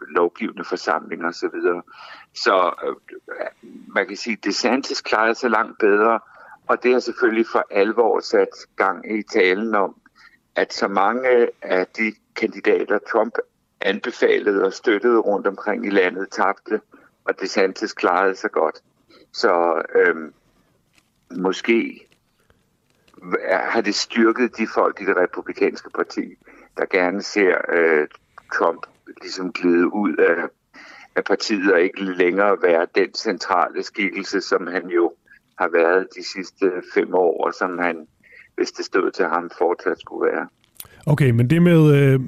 lovgivende 0.08 0.64
forsamlinger 0.64 1.28
osv. 1.28 1.48
Så, 1.62 1.82
så 2.34 2.72
øh, 2.84 2.96
man 3.94 4.06
kan 4.06 4.16
sige, 4.16 4.32
at 4.32 4.44
DeSantis 4.44 5.00
klarede 5.00 5.34
sig 5.34 5.50
langt 5.50 5.78
bedre, 5.78 6.20
og 6.66 6.82
det 6.82 6.92
har 6.92 7.00
selvfølgelig 7.00 7.46
for 7.52 7.66
alvor 7.70 8.20
sat 8.20 8.48
gang 8.76 9.18
i 9.18 9.22
talen 9.22 9.74
om, 9.74 9.96
at 10.56 10.72
så 10.72 10.88
mange 10.88 11.48
af 11.62 11.86
de 11.86 12.12
kandidater, 12.36 12.98
Trump 13.12 13.34
anbefalede 13.80 14.64
og 14.64 14.72
støttede 14.72 15.18
rundt 15.18 15.46
omkring 15.46 15.86
i 15.86 15.90
landet, 15.90 16.30
tabte, 16.30 16.80
og 17.24 17.40
DeSantis 17.40 17.92
klarede 17.92 18.34
sig 18.34 18.50
godt. 18.50 18.82
Så 19.32 19.82
øhm, 19.94 20.32
måske 21.30 22.06
har 23.72 23.80
det 23.80 23.94
styrket 23.94 24.56
de 24.58 24.66
folk 24.74 25.00
i 25.00 25.04
det 25.04 25.16
republikanske 25.16 25.90
parti, 25.90 26.34
der 26.76 26.84
gerne 26.90 27.22
ser 27.22 27.54
øh, 27.72 28.06
Trump 28.54 28.86
ligesom 29.22 29.52
glide 29.52 29.94
ud 29.94 30.16
af, 30.16 30.36
af 31.16 31.24
partiet 31.24 31.72
og 31.72 31.80
ikke 31.80 32.04
længere 32.04 32.56
være 32.62 32.86
den 32.94 33.14
centrale 33.14 33.82
skikkelse, 33.82 34.40
som 34.40 34.66
han 34.66 34.86
jo 34.88 35.12
har 35.58 35.68
været 35.72 36.06
de 36.16 36.24
sidste 36.34 36.70
fem 36.94 37.14
år, 37.14 37.46
og 37.46 37.54
som 37.54 37.78
han, 37.78 38.06
hvis 38.56 38.72
det 38.72 38.84
stod 38.84 39.10
til 39.10 39.24
ham, 39.24 39.50
fortsat 39.58 40.00
skulle 40.00 40.32
være. 40.32 40.48
Okay, 41.06 41.30
men 41.30 41.50
det 41.50 41.62
med, 41.62 41.94
øh, 41.94 42.20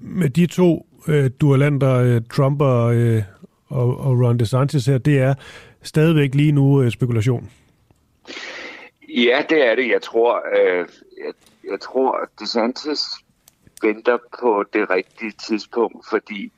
med 0.00 0.30
de 0.30 0.46
to 0.46 0.86
øh, 1.08 1.30
duellanter, 1.40 1.94
øh, 1.94 2.20
Trump 2.32 2.60
og, 2.60 2.94
øh, 2.94 3.22
og, 3.68 4.00
og 4.00 4.20
Ron 4.20 4.38
DeSantis 4.38 4.86
her, 4.86 4.98
det 4.98 5.18
er 5.18 5.34
stadigvæk 5.82 6.34
lige 6.34 6.52
nu 6.52 6.82
øh, 6.82 6.90
spekulation. 6.90 7.50
Ja, 9.16 9.44
det 9.48 9.66
er 9.66 9.74
det. 9.74 9.88
Jeg 9.88 10.02
tror, 10.02 10.42
øh, 10.58 10.88
jeg, 11.24 11.32
jeg 11.70 11.80
tror, 11.80 12.12
at 12.12 12.28
DeSantis 12.40 13.00
venter 13.82 14.18
på 14.40 14.64
det 14.72 14.90
rigtige 14.90 15.30
tidspunkt, 15.30 16.06
fordi 16.10 16.52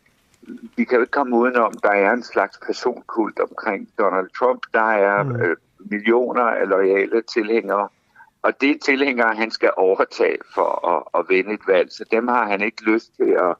vi 0.77 0.85
kan 0.85 0.97
jo 0.97 1.01
ikke 1.01 1.11
komme 1.11 1.37
udenom, 1.37 1.73
der 1.83 1.91
er 1.91 2.13
en 2.13 2.23
slags 2.23 2.59
personkult 2.67 3.41
omkring 3.41 3.89
Donald 3.99 4.31
Trump. 4.39 4.63
Der 4.75 4.91
er 4.91 5.23
mm. 5.23 5.37
øh, 5.37 5.57
millioner 5.79 6.43
af 6.43 6.69
loyale 6.69 7.23
tilhængere, 7.23 7.89
og 8.43 8.61
det 8.61 8.71
er 8.71 8.79
tilhængere, 8.85 9.35
han 9.35 9.51
skal 9.51 9.71
overtage 9.77 10.39
for 10.55 10.89
at, 10.89 11.21
at 11.21 11.27
vinde 11.29 11.53
et 11.55 11.67
valg. 11.67 11.93
Så 11.93 12.05
dem 12.11 12.29
har 12.29 12.47
han 12.47 12.61
ikke 12.61 12.83
lyst 12.83 13.17
til 13.17 13.31
at 13.31 13.57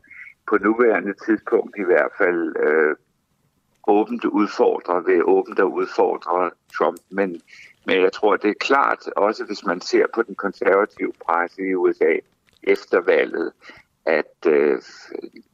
på 0.49 0.59
nuværende 0.59 1.15
tidspunkt 1.27 1.79
i 1.79 1.83
hvert 1.83 2.13
fald 2.19 2.57
øh, 2.57 2.97
åbent 3.87 4.25
udfordre 4.25 5.07
ved 5.07 5.23
åbent 5.23 5.59
at 5.59 5.65
udfordre 5.65 6.51
Trump. 6.77 6.99
Men, 7.11 7.41
men 7.85 8.03
jeg 8.03 8.13
tror, 8.13 8.37
det 8.37 8.51
er 8.51 8.55
klart, 8.61 9.09
også 9.17 9.45
hvis 9.45 9.65
man 9.65 9.81
ser 9.81 10.07
på 10.15 10.23
den 10.23 10.35
konservative 10.35 11.13
presse 11.27 11.63
i 11.63 11.75
USA 11.75 12.17
efter 12.63 13.01
valget, 13.01 13.53
at 14.07 14.47
øh, 14.47 14.83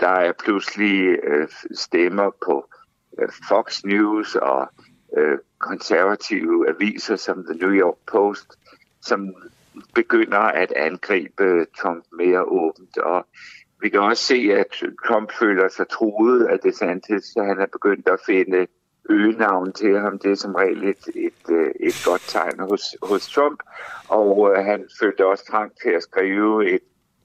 der 0.00 0.08
er 0.08 0.32
pludselig 0.32 1.18
øh, 1.22 1.48
stemmer 1.74 2.30
på 2.44 2.66
øh, 3.18 3.28
Fox 3.48 3.84
News 3.84 4.34
og 4.34 4.68
øh, 5.16 5.38
konservative 5.58 6.68
aviser 6.68 7.16
som 7.16 7.44
The 7.44 7.58
New 7.58 7.72
York 7.72 7.96
Post, 8.06 8.58
som 9.02 9.34
begynder 9.94 10.38
at 10.38 10.72
angribe 10.72 11.66
Trump 11.80 12.04
mere 12.12 12.44
åbent. 12.44 12.98
Og 12.98 13.26
vi 13.80 13.88
kan 13.88 14.00
også 14.00 14.24
se, 14.24 14.52
at 14.52 14.82
Trump 15.06 15.32
føler 15.38 15.68
sig 15.68 15.88
truet 15.88 16.44
af 16.46 16.58
DeSantis, 16.58 17.24
så 17.24 17.42
han 17.42 17.60
er 17.60 17.66
begyndt 17.66 18.08
at 18.08 18.20
finde 18.26 18.66
øgenavn 19.08 19.72
til 19.72 19.98
ham. 19.98 20.18
Det 20.18 20.30
er 20.30 20.34
som 20.34 20.54
regel 20.54 20.84
et, 20.84 21.04
et, 21.14 21.42
øh, 21.50 21.70
et 21.80 22.02
godt 22.04 22.22
tegn 22.28 22.60
hos, 22.60 22.82
hos 23.02 23.28
Trump. 23.28 23.60
Og 24.08 24.50
øh, 24.50 24.64
han 24.64 24.84
følte 25.00 25.26
også 25.26 25.44
trang 25.50 25.72
til 25.82 25.90
at 25.90 26.02
skrive 26.02 26.74
et, 26.74 26.80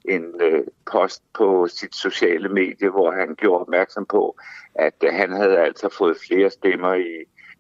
en 0.05 0.23
øh, 0.41 0.64
post 0.91 1.22
på 1.38 1.68
sit 1.80 1.95
sociale 1.95 2.49
medie, 2.49 2.89
hvor 2.89 3.11
han 3.11 3.35
gjorde 3.35 3.61
opmærksom 3.61 4.05
på, 4.05 4.35
at 4.76 4.93
øh, 5.03 5.14
han 5.14 5.31
havde 5.31 5.57
altså 5.57 5.89
fået 5.97 6.18
flere 6.27 6.49
stemmer 6.49 6.93
i 6.93 7.14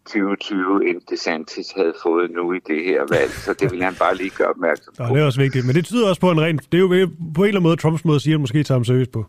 2020, 0.05 0.89
end 0.89 1.01
DeSantis 1.09 1.67
havde 1.75 1.93
fået 2.03 2.31
nu 2.31 2.53
i 2.53 2.59
det 2.67 2.83
her 2.83 3.01
valg. 3.09 3.31
Så 3.31 3.53
det 3.53 3.71
vil 3.71 3.83
han 3.83 3.95
bare 3.95 4.15
lige 4.15 4.29
gøre 4.29 4.47
opmærksom 4.47 4.93
på. 4.97 5.03
Ja, 5.03 5.09
det 5.09 5.21
er 5.21 5.25
også 5.25 5.41
vigtigt. 5.41 5.65
Men 5.65 5.75
det 5.75 5.85
tyder 5.85 6.09
også 6.09 6.21
på 6.21 6.31
en 6.31 6.41
ren... 6.41 6.57
Det 6.57 6.77
er 6.77 6.81
jo 6.81 6.87
på 6.87 6.93
en 6.93 7.03
eller 7.03 7.47
anden 7.47 7.63
måde 7.63 7.75
Trumps 7.75 8.05
måde 8.05 8.15
at 8.15 8.21
sige, 8.21 8.31
at 8.31 8.35
han 8.37 8.41
måske 8.41 8.63
tager 8.63 8.77
ham 8.77 8.85
seriøst 8.85 9.11
på. 9.11 9.25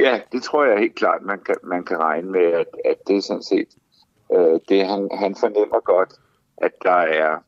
Ja, 0.00 0.20
det 0.32 0.42
tror 0.42 0.64
jeg 0.64 0.78
helt 0.78 0.94
klart, 0.94 1.22
man 1.22 1.40
kan, 1.40 1.54
man 1.62 1.84
kan 1.84 1.98
regne 1.98 2.30
med, 2.30 2.44
at, 2.44 2.66
at 2.84 2.96
det 3.06 3.16
er 3.16 3.22
sådan 3.22 3.42
set 3.42 3.68
øh, 4.34 4.60
det. 4.68 4.86
Han, 4.86 5.08
han 5.12 5.34
fornemmer 5.34 5.80
godt, 5.80 6.14
at 6.56 6.72
der 6.82 7.00
er 7.22 7.38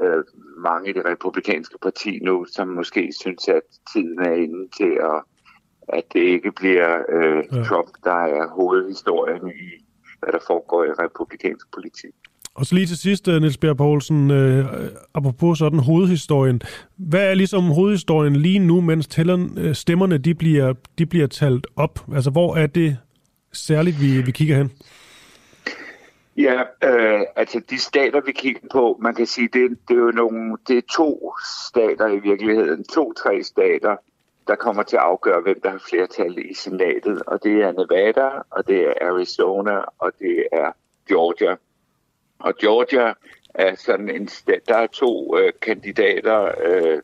øh, 0.00 0.24
mange 0.58 0.90
i 0.90 0.92
det 0.92 1.04
republikanske 1.04 1.78
parti 1.82 2.18
nu, 2.22 2.44
som 2.44 2.68
måske 2.68 3.12
synes, 3.20 3.48
at 3.48 3.62
tiden 3.92 4.18
er 4.18 4.32
inde 4.32 4.68
til, 4.76 4.98
at, 5.00 5.22
at 5.88 6.04
det 6.12 6.20
ikke 6.20 6.52
bliver 6.52 7.02
øh, 7.08 7.44
ja. 7.52 7.64
Trump, 7.64 7.90
der 8.04 8.20
er 8.24 8.48
hovedhistorien 8.48 9.48
i 9.48 9.84
hvad 10.20 10.32
der 10.32 10.38
foregår 10.46 10.84
i 10.84 10.90
republikansk 10.90 11.66
politik. 11.74 12.14
Og 12.58 12.66
så 12.66 12.74
lige 12.74 12.86
til 12.86 12.98
sidst, 12.98 13.28
øh, 13.28 13.40
Niels 13.40 13.56
Bjerg 13.56 13.76
Poulsen, 13.76 14.30
øh, 14.30 14.64
apropos 15.14 15.58
sådan 15.58 15.78
hovedhistorien. 15.78 16.62
Hvad 16.96 17.30
er 17.30 17.34
ligesom 17.34 17.64
hovedhistorien 17.64 18.36
lige 18.36 18.58
nu, 18.58 18.80
mens 18.80 19.06
tællerne, 19.06 19.48
øh, 19.56 19.74
stemmerne 19.74 20.18
de 20.18 20.34
bliver, 20.34 20.74
de 20.98 21.06
bliver 21.06 21.26
talt 21.26 21.66
op? 21.76 22.00
Altså, 22.14 22.30
hvor 22.30 22.56
er 22.56 22.66
det 22.66 22.98
særligt, 23.52 24.00
vi, 24.00 24.22
vi 24.22 24.30
kigger 24.30 24.56
hen? 24.56 24.72
Ja, 26.36 26.60
øh, 26.60 27.20
altså 27.36 27.60
de 27.70 27.78
stater, 27.78 28.20
vi 28.26 28.32
kigger 28.32 28.60
på, 28.72 28.98
man 29.02 29.14
kan 29.14 29.26
sige, 29.26 29.48
det, 29.52 29.78
det 29.88 29.96
er 29.96 30.00
jo 30.00 30.10
nogle, 30.10 30.56
det 30.68 30.78
er 30.78 30.82
to 30.96 31.34
stater 31.68 32.06
i 32.06 32.18
virkeligheden, 32.18 32.84
to-tre 32.84 33.42
stater, 33.42 33.96
der 34.46 34.54
kommer 34.54 34.82
til 34.82 34.96
at 34.96 35.02
afgøre, 35.02 35.40
hvem 35.40 35.60
der 35.62 35.70
har 35.70 35.82
flertal 35.88 36.38
i 36.50 36.54
senatet. 36.54 37.22
Og 37.26 37.42
det 37.42 37.62
er 37.62 37.72
Nevada, 37.72 38.28
og 38.50 38.66
det 38.66 38.80
er 38.80 38.94
Arizona, 39.10 39.76
og 39.98 40.12
det 40.18 40.46
er 40.52 40.72
Georgia. 41.08 41.56
Og 42.38 42.56
Georgia 42.56 43.12
er 43.54 43.74
sådan 43.74 44.10
en 44.10 44.28
stat, 44.28 44.68
der 44.68 44.76
er 44.76 44.86
to 44.86 45.38
øh, 45.38 45.52
kandidater. 45.62 46.52
Øh, 46.64 47.02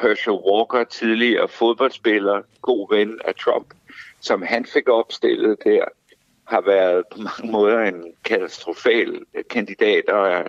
Herschel 0.00 0.32
Walker, 0.32 0.84
tidligere 0.84 1.48
fodboldspiller, 1.48 2.42
god 2.62 2.96
ven 2.96 3.20
af 3.24 3.34
Trump, 3.34 3.74
som 4.20 4.42
han 4.42 4.66
fik 4.66 4.88
opstillet 4.88 5.64
der, 5.64 5.84
har 6.50 6.60
været 6.60 7.04
på 7.12 7.18
mange 7.18 7.52
måder 7.52 7.80
en 7.80 8.14
katastrofal 8.24 9.24
kandidat 9.50 10.08
og 10.08 10.28
er 10.28 10.42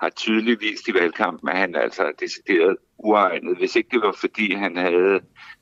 har 0.00 0.10
tydeligt 0.10 0.60
vist 0.60 0.88
i 0.88 0.94
valgkampen, 0.94 1.48
at 1.48 1.56
han 1.56 1.74
altså 1.74 2.02
er 2.02 2.12
decideret 2.20 2.76
uegnet. 2.98 3.56
Hvis 3.58 3.76
ikke 3.76 3.88
det 3.92 4.00
var 4.02 4.16
fordi, 4.20 4.54
han 4.54 4.76
havde 4.76 5.20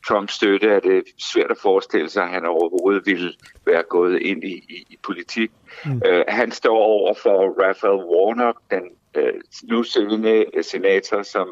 Trumps 0.08 0.32
støtte, 0.32 0.68
er 0.68 0.80
det 0.80 1.02
svært 1.32 1.50
at 1.50 1.58
forestille 1.62 2.08
sig, 2.08 2.22
at 2.22 2.30
han 2.30 2.44
overhovedet 2.44 3.06
ville 3.06 3.32
være 3.66 3.82
gået 3.82 4.22
ind 4.22 4.44
i, 4.44 4.54
i, 4.54 4.86
i 4.90 4.98
politik. 5.02 5.50
Mm. 5.84 5.92
Uh, 5.92 6.22
han 6.28 6.50
står 6.50 6.76
over 6.76 7.14
for 7.14 7.62
Raphael 7.62 8.04
Warnock, 8.04 8.58
den 8.70 8.82
uh, 9.18 9.40
nu 9.62 9.82
siddende 9.82 10.44
senator, 10.62 11.22
som 11.22 11.48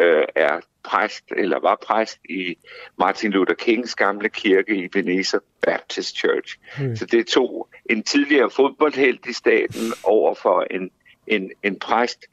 uh, 0.00 0.24
er 0.34 0.60
præst, 0.84 1.24
eller 1.36 1.60
var 1.60 1.78
præst 1.86 2.18
i 2.28 2.56
Martin 2.98 3.30
Luther 3.30 3.54
Kings 3.54 3.94
gamle 3.94 4.28
kirke 4.28 4.76
i 4.76 4.84
Ebenezer 4.84 5.38
Baptist 5.66 6.16
Church. 6.16 6.58
Mm. 6.80 6.96
Så 6.96 7.06
det 7.06 7.26
tog 7.26 7.68
en 7.90 8.02
tidligere 8.02 8.50
fodboldhelt 8.50 9.26
i 9.26 9.32
staten 9.32 9.92
over 10.04 10.34
for 10.34 10.66
en 10.70 10.90
en, 11.26 11.50
en 11.62 11.78
præst. 11.78 12.26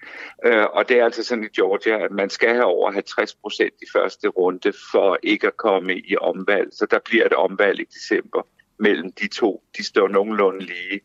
Øh, 0.45 0.65
og 0.73 0.89
det 0.89 0.99
er 0.99 1.05
altså 1.05 1.23
sådan 1.23 1.43
i 1.43 1.47
Georgia, 1.55 2.05
at 2.05 2.11
man 2.11 2.29
skal 2.29 2.49
have 2.49 2.65
over 2.65 2.91
50 2.91 3.35
procent 3.35 3.73
i 3.81 3.85
første 3.93 4.27
runde 4.27 4.73
for 4.91 5.17
ikke 5.23 5.47
at 5.47 5.57
komme 5.57 5.97
i 5.97 6.15
omvalg. 6.21 6.69
Så 6.71 6.85
der 6.91 6.99
bliver 7.05 7.25
et 7.25 7.33
omvalg 7.33 7.79
i 7.79 7.85
december 7.93 8.47
mellem 8.79 9.11
de 9.11 9.27
to. 9.27 9.63
De 9.77 9.83
står 9.85 10.07
nogenlunde 10.07 10.59
lige. 10.59 11.01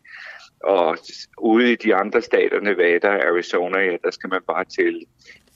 Og 0.63 0.97
ude 1.37 1.71
i 1.71 1.75
de 1.75 1.95
andre 1.95 2.21
stater, 2.21 2.59
Nevada 2.59 3.07
og 3.07 3.25
Arizona, 3.27 3.79
ja, 3.79 3.97
der 4.03 4.11
skal 4.11 4.29
man 4.29 4.41
bare 4.47 4.65
til 4.65 5.05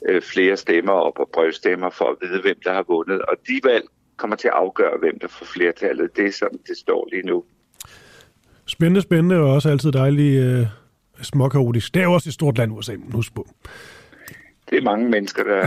øh, 0.10 0.22
flere 0.22 0.58
stemmer 0.58 0.94
op 0.94 1.20
og 1.20 1.30
brevstemmer 1.34 1.90
for 1.90 2.06
at 2.06 2.16
vide, 2.22 2.41
hvem 2.41 2.56
der 2.64 2.74
har 2.74 2.84
vundet. 2.88 3.22
Og 3.22 3.38
de 3.48 3.60
valg 3.64 3.86
kommer 4.18 4.36
til 4.36 4.48
at 4.48 4.53
afgøre, 4.53 4.98
hvem 4.99 5.20
der 5.20 5.28
får 5.28 5.45
flertallet. 5.45 6.18
Det 6.18 6.26
er 6.26 6.32
sådan, 6.32 6.60
det 6.68 6.78
står 6.78 7.08
lige 7.12 7.24
nu. 7.24 7.44
Spændende, 8.66 9.02
spændende 9.02 9.36
og 9.38 9.53
også 9.53 9.70
altid 9.70 9.91
dejligt 9.91 10.44
øh, 10.44 10.66
småkaotisk. 11.22 11.93
Det 11.93 11.99
er 11.99 12.03
jo 12.03 12.14
også 12.14 12.30
et 12.30 12.34
stort 12.34 12.57
land, 12.57 12.72
USA, 12.72 12.95
husk 13.11 13.35
på. 13.35 13.48
Det 14.69 14.77
er 14.77 14.81
mange 14.81 15.10
mennesker, 15.10 15.43
der 15.43 15.65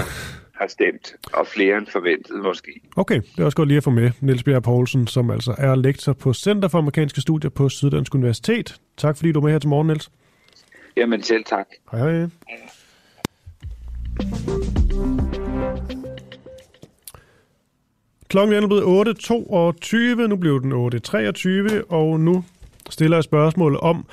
har 0.55 0.67
stemt, 0.69 1.15
og 1.33 1.47
flere 1.47 1.79
end 1.79 1.87
forventet 1.87 2.43
måske. 2.43 2.81
Okay, 2.97 3.21
det 3.21 3.39
er 3.39 3.45
også 3.45 3.57
godt 3.57 3.69
lige 3.69 3.77
at 3.77 3.85
få 3.85 3.91
med. 3.91 4.11
Niels 4.21 4.43
Bjerg 4.43 4.63
Poulsen, 4.63 5.07
som 5.07 5.31
altså 5.31 5.55
er 5.59 5.75
lektor 5.75 6.13
på 6.13 6.33
Center 6.33 6.69
for 6.69 6.79
Amerikanske 6.79 7.21
Studier 7.21 7.51
på 7.51 7.69
Syddansk 7.69 8.15
Universitet. 8.15 8.77
Tak 8.97 9.17
fordi 9.17 9.33
du 9.33 9.39
er 9.39 9.45
med 9.45 9.53
her 9.53 9.59
til 9.59 9.69
morgen, 9.69 9.87
Niels. 9.87 10.11
Jamen 10.97 11.23
selv 11.23 11.45
tak. 11.45 11.67
Hej 11.93 12.01
hej. 12.01 12.29
Klokken 18.29 18.63
er 18.63 18.67
blevet 18.67 19.09
8.22, 20.21 20.27
nu 20.27 20.37
blev 20.37 20.63
den 20.63 20.73
8.23, 20.73 21.85
og 21.89 22.21
nu 22.21 22.45
stiller 22.91 23.17
jeg 23.17 23.25
spørgsmål 23.25 23.79
om, 23.83 24.07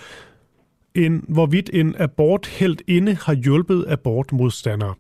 en, 0.96 1.26
hvorvidt 1.28 1.70
en 1.74 1.96
abort 2.00 2.48
helt 2.48 2.82
inde 2.88 3.16
har 3.16 3.34
hjulpet 3.34 3.86
abortmodstandere. 3.88 4.94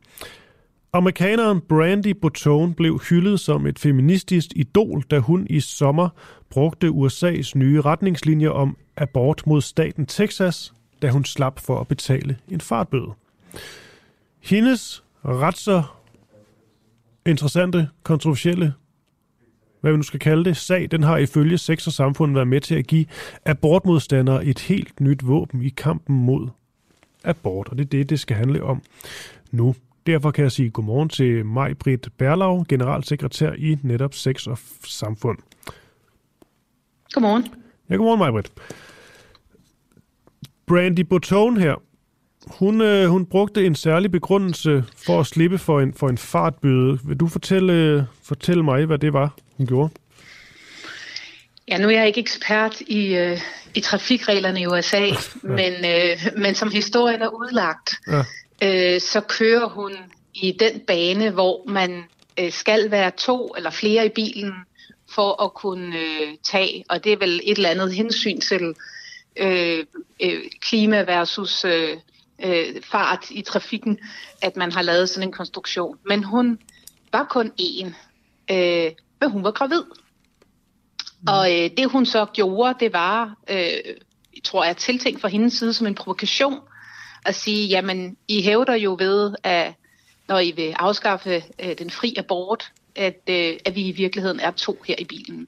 Amerikaneren 0.94 1.62
Brandy 1.62 2.08
Botone 2.22 2.76
blev 2.76 3.02
hyldet 3.10 3.40
som 3.40 3.68
et 3.68 3.80
feministisk 3.80 4.48
idol, 4.56 5.04
da 5.12 5.20
hun 5.20 5.48
i 5.50 5.60
sommer 5.60 6.10
brugte 6.50 6.88
USA's 6.88 7.52
nye 7.56 7.82
retningslinjer 7.82 8.50
om 8.50 8.78
abort 8.98 9.48
mod 9.48 9.62
staten 9.62 10.06
Texas, 10.06 10.74
da 11.02 11.10
hun 11.10 11.26
slap 11.26 11.60
for 11.60 11.80
at 11.80 11.88
betale 11.88 12.38
en 12.50 12.62
fartbøde. 12.62 13.12
Hendes 14.40 15.04
ret 15.26 15.58
så 15.58 15.84
interessante, 17.26 17.90
kontroversielle, 18.04 18.74
hvad 19.82 19.92
vi 19.92 19.98
nu 19.98 20.04
skal 20.04 20.20
kalde 20.20 20.46
det, 20.46 20.58
sag, 20.58 20.92
den 20.92 21.04
har 21.04 21.18
ifølge 21.18 21.58
Sex 21.58 21.88
og 21.88 21.94
Samfund 21.94 22.34
været 22.34 22.48
med 22.48 22.62
til 22.62 22.76
at 22.76 22.88
give 22.88 23.06
abortmodstandere 23.46 24.46
et 24.46 24.60
helt 24.60 25.00
nyt 25.00 25.28
våben 25.28 25.62
i 25.62 25.70
kampen 25.70 26.26
mod 26.26 26.48
abort, 27.24 27.70
og 27.70 27.78
det 27.78 27.84
er 27.84 27.90
det, 27.90 28.10
det 28.10 28.20
skal 28.20 28.38
handle 28.38 28.64
om 28.64 28.82
nu. 29.52 29.76
Derfor 30.06 30.32
kan 30.32 30.44
jeg 30.44 30.52
sige 30.52 30.70
godmorgen 30.70 31.10
til 31.10 31.46
mig, 31.46 31.78
Britt 31.78 32.10
Berlau, 32.18 32.66
generalsekretær 32.70 33.52
i 33.58 33.78
netop 33.84 34.14
Sex 34.14 34.48
og 34.48 34.58
Samfund. 34.84 35.38
Godmorgen. 37.14 37.46
Ja, 37.90 37.96
godmorgen, 37.96 38.20
mig, 38.20 38.32
Britt. 38.32 38.52
Brandy 40.66 41.00
Botone 41.00 41.60
her, 41.60 41.76
hun, 42.48 42.82
øh, 42.82 43.10
hun 43.10 43.26
brugte 43.26 43.66
en 43.66 43.76
særlig 43.76 44.12
begrundelse 44.12 44.84
for 45.06 45.20
at 45.20 45.28
slippe 45.28 45.58
for 45.58 45.80
en, 45.80 45.94
for 45.94 46.10
en 46.10 46.18
fartbøde. 46.18 47.00
Vil 47.04 47.18
du 47.18 47.28
fortælle, 47.28 48.08
fortælle 48.24 48.64
mig, 48.64 48.86
hvad 48.86 48.98
det 48.98 49.14
var, 49.14 49.36
hun 49.58 49.68
gjorde? 49.68 49.90
Ja, 51.68 51.78
nu 51.78 51.88
er 51.88 51.92
jeg 51.92 52.08
ikke 52.08 52.20
ekspert 52.20 52.82
i, 52.82 53.16
øh, 53.16 53.42
i 53.76 53.80
trafikreglerne 53.80 54.62
i 54.62 54.68
USA, 54.68 54.98
ja. 55.06 55.14
men, 55.44 55.74
øh, 55.74 56.42
men 56.42 56.56
som 56.56 56.72
historien 56.72 57.22
er 57.22 57.28
udlagt, 57.28 57.94
ja. 58.08 58.96
øh, 58.96 59.02
så 59.02 59.22
kører 59.22 59.70
hun 59.70 59.92
i 60.34 60.58
den 60.60 60.80
bane, 60.88 61.30
hvor 61.30 61.70
man 61.70 62.04
øh, 62.40 62.52
skal 62.52 62.92
være 62.92 63.12
to 63.18 63.54
eller 63.58 63.70
flere 63.70 64.06
i 64.06 64.10
bilen 64.10 64.54
for 65.16 65.44
at 65.44 65.54
kunne 65.54 65.98
øh, 65.98 66.38
tage, 66.44 66.84
og 66.90 67.04
det 67.04 67.14
er 67.14 67.18
vel 67.18 67.42
et 67.44 67.56
eller 67.56 67.70
andet 67.70 67.94
hensyn 67.94 68.40
til 68.42 68.76
øh, 69.38 69.86
øh, 70.24 70.42
klima 70.62 71.02
versus 71.02 71.66
øh, 71.66 71.98
øh, 72.44 72.82
fart 72.84 73.26
i 73.32 73.42
trafikken, 73.42 74.00
at 74.42 74.56
man 74.56 74.72
har 74.72 74.82
lavet 74.82 75.10
sådan 75.10 75.28
en 75.28 75.34
konstruktion. 75.34 75.98
Men 76.06 76.24
hun 76.24 76.60
var 77.12 77.28
kun 77.30 77.52
én, 77.62 77.86
øh, 78.52 78.92
men 79.20 79.32
hun 79.32 79.44
var 79.44 79.52
gravid. 79.52 79.84
Mm. 79.84 81.28
Og 81.28 81.52
øh, 81.52 81.70
det 81.78 81.92
hun 81.92 82.06
så 82.06 82.26
gjorde, 82.26 82.76
det 82.80 82.94
var, 82.94 83.36
øh, 83.50 83.96
tror 84.44 84.64
jeg, 84.64 84.78
tiltænkt 84.78 85.22
fra 85.22 85.28
hendes 85.28 85.54
side 85.54 85.74
som 85.74 85.88
en 85.88 85.96
provokation, 85.96 86.60
at 87.26 87.36
sige, 87.36 87.68
jamen, 87.68 88.18
I 88.28 88.42
hævder 88.42 88.76
jo 88.76 88.96
ved, 89.00 89.36
at 89.44 89.74
når 90.28 90.40
I 90.40 90.52
vil 90.52 90.74
afskaffe 90.80 91.44
øh, 91.60 91.78
den 91.78 91.90
fri 91.90 92.16
abort, 92.18 92.72
at, 92.96 93.22
øh, 93.30 93.58
at 93.66 93.76
vi 93.76 93.88
i 93.88 93.92
virkeligheden 93.92 94.40
er 94.40 94.52
to 94.52 94.78
her 94.88 94.96
i 95.00 95.06
bilen. 95.06 95.48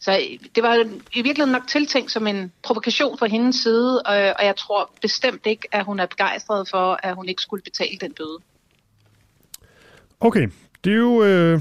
Så 0.00 0.12
øh, 0.12 0.48
det 0.54 0.62
var 0.62 0.74
i 1.12 1.22
virkeligheden 1.22 1.52
nok 1.52 1.66
tiltænkt 1.68 2.12
som 2.12 2.26
en 2.26 2.52
provokation 2.62 3.18
fra 3.18 3.26
hendes 3.26 3.56
side, 3.56 4.02
og, 4.02 4.14
og 4.14 4.44
jeg 4.44 4.56
tror 4.56 4.90
bestemt 5.02 5.46
ikke, 5.46 5.68
at 5.72 5.84
hun 5.84 6.00
er 6.00 6.06
begejstret 6.06 6.68
for, 6.68 7.00
at 7.02 7.14
hun 7.14 7.28
ikke 7.28 7.42
skulle 7.42 7.62
betale 7.62 7.98
den 8.00 8.12
bøde. 8.14 8.38
Okay, 10.20 10.48
det 10.84 10.92
er 10.92 10.96
jo, 10.96 11.24
øh, 11.24 11.60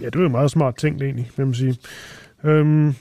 ja, 0.00 0.06
det 0.06 0.16
er 0.16 0.20
jo 0.20 0.28
meget 0.28 0.50
smart 0.50 0.76
ting 0.76 1.02
egentlig, 1.02 1.30
vil 1.36 1.46
man 1.46 1.54
sige. 1.54 1.78
Øhm, 2.44 2.94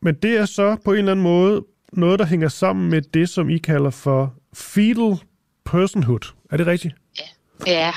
men 0.00 0.14
det 0.14 0.36
er 0.36 0.44
så 0.44 0.76
på 0.84 0.92
en 0.92 0.98
eller 0.98 1.12
anden 1.12 1.22
måde 1.22 1.64
noget, 1.92 2.18
der 2.18 2.26
hænger 2.26 2.48
sammen 2.48 2.90
med 2.90 3.02
det, 3.02 3.28
som 3.28 3.50
I 3.50 3.58
kalder 3.58 3.90
for 3.90 4.34
fetal 4.54 5.16
personhood. 5.64 6.32
Er 6.50 6.56
det 6.56 6.66
rigtigt? 6.66 6.94
Ja, 7.18 7.72
ja. 7.72 7.92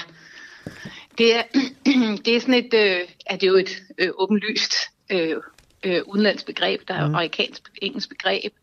Det 1.18 1.35
er, 1.35 1.43
det 2.26 2.35
er 2.35 2.39
sådan 2.39 2.53
et, 2.53 2.73
øh, 2.73 3.07
er 3.26 3.38
det 3.38 3.47
jo 3.47 3.56
et 3.56 3.84
øh, 3.97 4.10
åbenlyst 4.18 4.73
øh, 5.11 5.35
øh, 5.86 6.02
udenlandsk 6.06 6.45
begreb, 6.45 6.88
der 6.88 6.94
er 6.94 7.07
mm. 7.07 7.16
amerikansk 7.16 7.70
engelsk 7.82 8.10
begreb, 8.10 8.53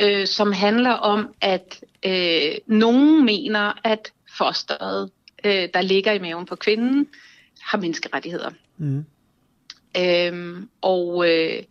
øh, 0.00 0.26
som 0.26 0.52
handler 0.52 0.90
om, 0.92 1.34
at 1.40 1.84
øh, 2.06 2.54
nogen 2.66 3.24
mener, 3.24 3.72
at 3.84 4.12
fosteret, 4.38 5.10
øh, 5.44 5.68
der 5.74 5.80
ligger 5.80 6.12
i 6.12 6.18
maven 6.18 6.46
på 6.46 6.56
kvinden, 6.56 7.08
har 7.62 7.78
menneskerettigheder. 7.78 8.50
Mm. 8.78 9.04
Øhm, 9.98 10.68
og 10.80 11.30
øh, 11.30 11.62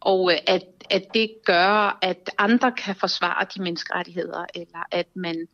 og 0.00 0.32
at, 0.32 0.64
at 0.90 1.14
det 1.14 1.30
gør, 1.44 1.98
at 2.02 2.30
andre 2.38 2.72
kan 2.72 2.96
forsvare 2.96 3.46
de 3.54 3.62
menneskerettigheder, 3.62 4.44
eller 4.54 4.86
at 4.90 5.06
man 5.14 5.48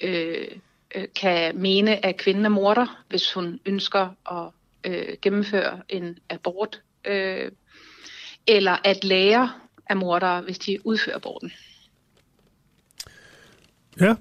øh, 0.00 0.48
øh, 0.94 1.04
kan 1.16 1.58
mene, 1.58 2.06
at 2.06 2.16
kvinden 2.16 2.44
er 2.44 2.48
morder, 2.48 3.02
hvis 3.08 3.32
hun 3.32 3.60
ønsker 3.66 4.08
at 4.30 4.52
øh, 4.84 5.16
gennemføre 5.22 5.80
en 5.88 6.18
abort. 6.30 6.82
Øh, 7.04 7.50
eller 8.50 8.76
at 8.84 9.04
lære 9.04 9.52
af 9.86 9.96
mordere, 9.96 10.40
hvis 10.40 10.58
de 10.58 10.78
udfører 10.84 11.16
aborten. 11.16 11.52
Ja, 14.00 14.14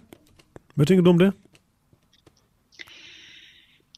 hvad 0.76 0.86
tænker 0.86 1.04
du 1.04 1.10
om 1.10 1.20
det? 1.20 1.34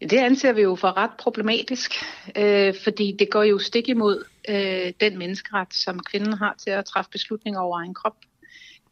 Det 0.01 0.17
anser 0.17 0.53
vi 0.53 0.61
jo 0.61 0.75
for 0.75 0.97
ret 0.97 1.11
problematisk, 1.17 1.91
øh, 2.35 2.73
fordi 2.83 3.15
det 3.19 3.29
går 3.31 3.43
jo 3.43 3.59
stik 3.59 3.89
imod 3.89 4.23
øh, 4.49 4.93
den 4.99 5.17
menneskeret, 5.17 5.73
som 5.73 5.99
kvinden 5.99 6.33
har 6.33 6.55
til 6.63 6.69
at 6.69 6.85
træffe 6.85 7.11
beslutninger 7.11 7.59
over 7.59 7.79
en 7.79 7.93
krop. 7.93 8.15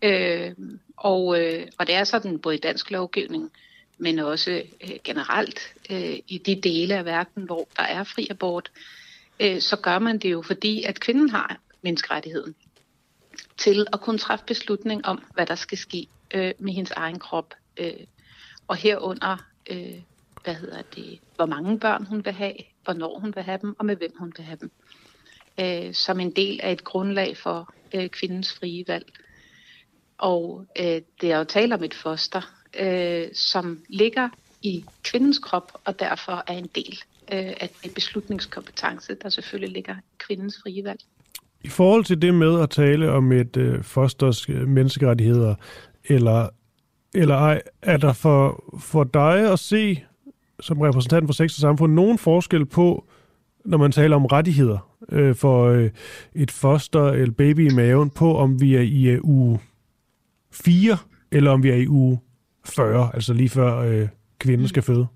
Øh, 0.02 0.52
og, 0.98 1.42
øh, 1.42 1.68
og 1.78 1.88
det 1.88 1.96
er 1.96 2.04
sådan 2.04 2.40
både 2.40 2.56
i 2.56 2.60
dansk 2.60 2.92
lovgivning, 2.92 3.52
men 3.98 4.20
også 4.20 4.64
øh, 4.84 4.90
generelt 5.04 5.60
øh, 5.90 6.18
i 6.28 6.38
de 6.46 6.62
dele 6.62 6.96
af 6.96 7.06
verden, 7.06 7.44
hvor 7.44 7.68
der 7.78 7.84
er 7.84 8.04
fri 8.04 8.28
abort, 8.30 8.72
øh, 8.76 8.99
Øh, 9.40 9.62
så 9.62 9.78
gør 9.78 10.00
man 10.00 10.18
det 10.18 10.32
jo 10.32 10.42
fordi, 10.42 10.84
at 10.84 11.00
kvinden 11.00 11.30
har 11.30 11.60
menneskerettigheden 11.82 12.56
til 13.58 13.88
at 13.94 14.02
kunne 14.02 14.18
træffe 14.18 14.46
beslutning 14.46 15.06
om, 15.06 15.24
hvad 15.34 15.46
der 15.46 15.56
skal 15.56 15.78
ske 15.78 16.08
øh, 16.34 16.54
med 16.60 16.74
hendes 16.74 16.92
egen 16.92 17.20
krop. 17.20 17.54
Øh, 17.78 17.94
og 18.68 18.76
herunder, 18.76 19.38
øh, 19.70 20.02
hvad 20.44 20.56
hedder 20.56 20.82
det, 20.96 21.20
hvor 21.36 21.46
mange 21.46 21.80
børn 21.80 22.06
hun 22.06 22.26
vil 22.26 22.34
have, 22.34 22.54
hvornår 22.84 23.20
hun 23.20 23.36
vil 23.36 23.44
have 23.44 23.60
dem, 23.62 23.76
og 23.80 23.86
med 23.86 23.96
hvem 23.96 24.12
hun 24.20 24.34
vil 24.38 24.46
have 24.46 24.58
dem. 24.62 24.72
Øh, 25.60 25.94
som 25.94 26.20
en 26.20 26.32
del 26.32 26.60
af 26.64 26.72
et 26.72 26.84
grundlag 26.84 27.38
for 27.38 27.74
øh, 27.94 28.10
kvindens 28.10 28.54
frie 28.54 28.84
valg. 28.88 29.12
Og 30.18 30.66
øh, 30.80 31.02
det 31.22 31.32
er 31.32 31.38
jo 31.38 31.44
tale 31.44 31.76
om 31.76 31.84
et 31.84 31.94
foster, 31.94 32.54
øh, 32.80 33.28
som 33.34 33.84
ligger 33.90 34.30
i 34.62 34.86
kvindens 35.04 35.40
krop, 35.40 35.72
og 35.86 36.00
derfor 36.00 36.44
er 36.48 36.54
en 36.54 36.70
del 36.76 37.00
øh, 37.32 37.54
af 37.60 37.70
en 37.84 37.92
beslutningskompetence, 37.96 39.16
der 39.24 39.30
selvfølgelig 39.30 39.74
ligger 39.74 39.96
i 39.96 40.16
kvindens 40.18 40.60
frie 40.64 40.84
valg. 40.84 41.00
I 41.62 41.68
forhold 41.68 42.04
til 42.04 42.22
det 42.22 42.34
med 42.34 42.62
at 42.62 42.70
tale 42.70 43.12
om 43.12 43.32
et 43.32 43.58
øh, 43.58 43.84
fosters 43.84 44.50
øh, 44.50 44.68
menneskerettigheder, 44.68 45.56
eller, 46.06 46.50
eller 47.14 47.36
ej, 47.36 47.62
er 47.82 47.98
der 47.98 48.14
for, 48.14 48.64
for 48.80 49.04
dig 49.04 49.52
at 49.52 49.60
se, 49.60 50.04
som 50.60 50.82
repræsentant 50.82 51.28
for 51.28 51.34
sex 51.34 51.56
og 51.58 51.62
samfund, 51.62 51.94
nogen 51.94 52.18
forskel 52.18 52.66
på, 52.66 53.06
når 53.66 53.78
man 53.78 53.92
taler 53.92 54.16
om 54.16 54.26
rettigheder 54.26 54.90
øh, 55.12 55.36
for 55.36 55.66
øh, 55.66 55.90
et 56.36 56.52
foster 56.52 57.06
eller 57.06 57.34
baby 57.34 57.72
i 57.72 57.76
maven, 57.76 58.10
på 58.10 58.38
om 58.38 58.62
vi 58.62 58.76
er 58.76 58.82
i 58.82 59.04
øh, 59.04 59.20
uge 59.24 59.60
4, 60.52 60.98
eller 61.32 61.52
om 61.52 61.64
vi 61.64 61.70
er 61.70 61.76
i 61.76 61.88
uge 61.88 62.20
40, 62.66 63.12
altså 63.14 63.34
lige 63.34 63.50
før 63.50 63.80
øh, 63.80 64.08
kvinden 64.40 64.68
skal 64.68 64.84
føde? 64.84 65.08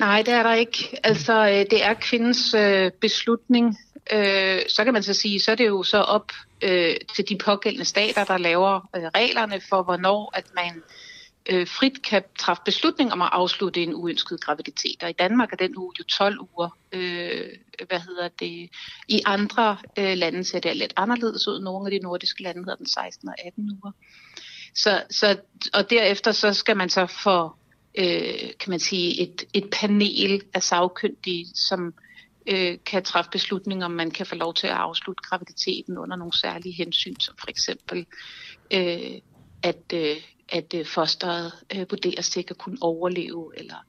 Nej, 0.00 0.22
det 0.22 0.34
er 0.34 0.42
der 0.42 0.52
ikke. 0.54 0.98
Altså, 1.04 1.48
øh, 1.48 1.66
det 1.70 1.84
er 1.84 1.94
kvindens 1.94 2.54
øh, 2.54 2.90
beslutning. 3.00 3.78
Øh, 4.12 4.60
så 4.68 4.84
kan 4.84 4.92
man 4.92 5.02
så 5.02 5.14
sige, 5.14 5.40
så 5.40 5.50
er 5.50 5.54
det 5.54 5.66
jo 5.66 5.82
så 5.82 5.98
op 5.98 6.32
øh, 6.62 6.96
til 7.14 7.28
de 7.28 7.38
pågældende 7.38 7.84
stater, 7.84 8.24
der 8.24 8.38
laver 8.38 8.88
øh, 8.96 9.02
reglerne 9.02 9.60
for, 9.68 9.82
hvornår 9.82 10.30
at 10.34 10.44
man 10.54 10.82
øh, 11.50 11.66
frit 11.66 12.02
kan 12.02 12.22
træffe 12.38 12.62
beslutning 12.64 13.12
om 13.12 13.22
at 13.22 13.28
afslutte 13.32 13.82
en 13.82 13.94
uønsket 13.94 14.40
graviditet. 14.40 15.02
Og 15.02 15.10
i 15.10 15.14
Danmark 15.18 15.52
er 15.52 15.56
den 15.56 15.76
uge 15.76 15.92
jo 15.98 16.04
12 16.04 16.38
uger. 16.40 16.68
Øh, 16.92 17.48
hvad 17.88 18.00
hedder 18.00 18.28
det? 18.28 18.70
I 19.08 19.22
andre 19.26 19.76
øh, 19.98 20.16
lande 20.16 20.44
ser 20.44 20.60
det 20.60 20.76
lidt 20.76 20.92
anderledes 20.96 21.48
ud. 21.48 21.60
Nogle 21.60 21.86
af 21.86 21.90
de 21.90 21.98
nordiske 21.98 22.42
lande 22.42 22.60
hedder 22.60 22.76
den 22.76 22.86
16 22.86 23.28
og 23.28 23.34
18 23.46 23.70
uger. 23.82 23.92
Så, 24.74 25.02
så, 25.10 25.36
og 25.72 25.90
derefter 25.90 26.32
så 26.32 26.54
skal 26.54 26.76
man 26.76 26.88
så 26.88 27.06
få 27.06 27.52
øh, 27.98 28.50
kan 28.60 28.70
man 28.70 28.80
sige, 28.80 29.22
et, 29.22 29.44
et 29.54 29.70
panel 29.72 30.42
af 30.54 30.62
sagkyndige, 30.62 31.46
som 31.54 31.94
øh, 32.46 32.78
kan 32.86 33.04
træffe 33.04 33.30
beslutninger, 33.30 33.86
om 33.86 33.92
man 33.92 34.10
kan 34.10 34.26
få 34.26 34.34
lov 34.34 34.54
til 34.54 34.66
at 34.66 34.72
afslutte 34.72 35.22
graviditeten 35.22 35.98
under 35.98 36.16
nogle 36.16 36.38
særlige 36.38 36.74
hensyn, 36.74 37.16
som 37.20 37.34
for 37.40 37.50
eksempel, 37.50 38.06
øh, 38.70 39.20
at, 39.62 39.92
øh, 39.94 40.16
at 40.48 40.74
øh, 40.74 40.86
fosteret 40.86 41.52
øh, 41.74 41.86
vurderes 41.90 42.30
til 42.30 42.44
at 42.48 42.58
kunne 42.58 42.78
overleve, 42.80 43.52
eller 43.56 43.84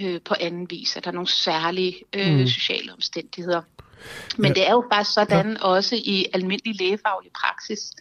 øh, 0.00 0.20
på 0.24 0.34
anden 0.40 0.70
vis, 0.70 0.96
at 0.96 1.04
der 1.04 1.10
er 1.10 1.14
nogle 1.14 1.28
særlige 1.28 2.02
øh, 2.12 2.38
mm. 2.38 2.46
sociale 2.46 2.92
omstændigheder. 2.92 3.62
Men 4.36 4.46
ja. 4.46 4.54
det 4.54 4.66
er 4.66 4.72
jo 4.72 4.84
bare 4.90 5.04
sådan 5.04 5.52
ja. 5.52 5.62
også 5.62 5.96
i 5.96 6.26
almindelig 6.32 6.80
lægefaglig 6.80 7.32
praksis, 7.32 7.92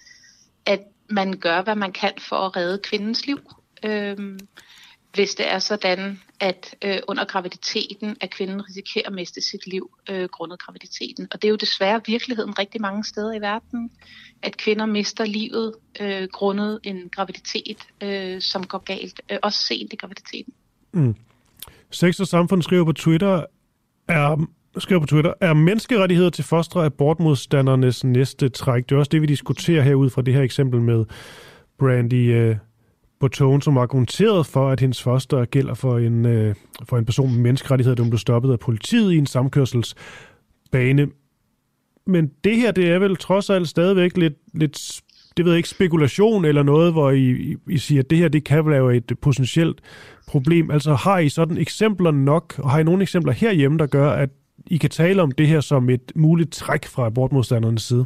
at 0.66 0.80
man 1.10 1.40
gør, 1.40 1.62
hvad 1.62 1.76
man 1.76 1.92
kan 1.92 2.14
for 2.20 2.36
at 2.36 2.56
redde 2.56 2.80
kvindens 2.84 3.26
liv. 3.26 3.40
Øh, 3.84 4.18
hvis 5.16 5.36
det 5.36 5.52
er 5.52 5.60
sådan, 5.60 6.20
at 6.40 6.76
øh, 6.82 6.98
under 7.08 7.26
graviditeten, 7.26 8.18
at 8.22 8.30
kvinden 8.30 8.68
risikerer 8.68 9.08
at 9.08 9.14
miste 9.14 9.42
sit 9.42 9.68
liv 9.68 9.90
øh, 10.10 10.30
grundet 10.30 10.60
graviditeten. 10.60 11.28
Og 11.32 11.42
det 11.42 11.48
er 11.48 11.50
jo 11.50 11.56
desværre 11.56 12.02
virkeligheden 12.08 12.60
rigtig 12.60 12.82
mange 12.82 13.04
steder 13.04 13.34
i 13.34 13.42
verden, 13.42 13.92
at 14.42 14.58
kvinder 14.58 14.86
mister 14.86 15.26
livet 15.26 15.74
øh, 16.00 16.28
grundet 16.32 16.80
en 16.84 17.10
graviditet, 17.10 17.78
øh, 18.04 18.42
som 18.42 18.64
går 18.64 18.78
galt, 18.78 19.22
øh, 19.32 19.38
også 19.44 19.60
sent 19.60 19.94
i 19.94 19.96
graviditeten. 19.96 20.54
Mm. 20.92 21.16
Sex 21.92 22.20
og 22.20 22.28
Samfund 22.28 22.62
skriver 22.62 22.86
på 22.86 22.94
Twitter, 22.94 23.46
er, 24.08 24.48
skriver 24.78 25.02
på 25.02 25.08
Twitter, 25.08 25.34
er 25.42 25.54
menneskerettigheder 25.54 26.30
til 26.30 26.44
foster 26.44 26.82
abortmodstandernes 26.82 28.04
næste 28.04 28.50
træk? 28.50 28.90
Det 28.90 28.96
er 28.96 29.00
også 29.00 29.10
det, 29.10 29.22
vi 29.22 29.26
diskuterer 29.26 29.82
herude 29.82 30.10
fra 30.10 30.22
det 30.22 30.34
her 30.34 30.42
eksempel 30.42 30.82
med 30.82 31.06
Brandy 31.80 32.34
øh, 32.34 32.56
Botone, 33.26 33.62
som 33.62 33.78
argumenterede 33.78 34.44
for, 34.44 34.70
at 34.70 34.80
hendes 34.80 35.04
foster 35.04 35.46
gælder 35.46 35.74
for 35.74 35.98
en, 35.98 36.26
øh, 36.26 36.56
for 36.84 36.98
en 36.98 37.06
person 37.06 37.32
med 37.32 37.40
menneskerettigheder, 37.40 37.96
der 37.96 38.10
blev 38.10 38.18
stoppet 38.18 38.52
af 38.52 38.60
politiet 38.60 39.14
i 39.14 39.18
en 39.18 39.26
samkørselsbane. 39.26 41.08
Men 42.08 42.32
det 42.44 42.56
her, 42.56 42.72
det 42.72 42.90
er 42.92 43.00
vel 43.00 43.16
trods 43.16 43.50
alt 43.50 43.68
stadigvæk 43.68 44.18
lidt, 44.18 44.34
lidt 44.54 45.02
det 45.38 45.46
ved 45.46 45.52
jeg 45.52 45.58
ikke, 45.58 45.70
spekulation 45.70 46.46
eller 46.46 46.64
noget, 46.64 46.92
hvor 46.92 47.12
I, 47.12 47.56
I 47.70 47.78
siger, 47.78 48.02
at 48.02 48.10
det 48.10 48.18
her 48.18 48.28
det 48.28 48.44
kan 48.44 48.66
være 48.66 48.96
et 48.96 49.12
potentielt 49.22 49.82
problem. 50.28 50.72
Altså 50.72 50.94
har 50.94 51.20
I 51.20 51.30
sådan 51.30 51.58
eksempler 51.58 52.12
nok, 52.12 52.56
og 52.58 52.72
har 52.72 52.80
I 52.80 52.84
nogle 52.84 53.02
eksempler 53.02 53.34
herhjemme, 53.34 53.78
der 53.78 53.86
gør, 53.86 54.10
at 54.10 54.30
I 54.68 54.78
kan 54.78 54.90
tale 54.90 55.22
om 55.22 55.32
det 55.32 55.48
her 55.48 55.62
som 55.62 55.90
et 55.90 56.12
muligt 56.16 56.52
træk 56.52 56.86
fra 56.86 57.06
abortmodstandernes 57.06 57.84
side? 57.84 58.06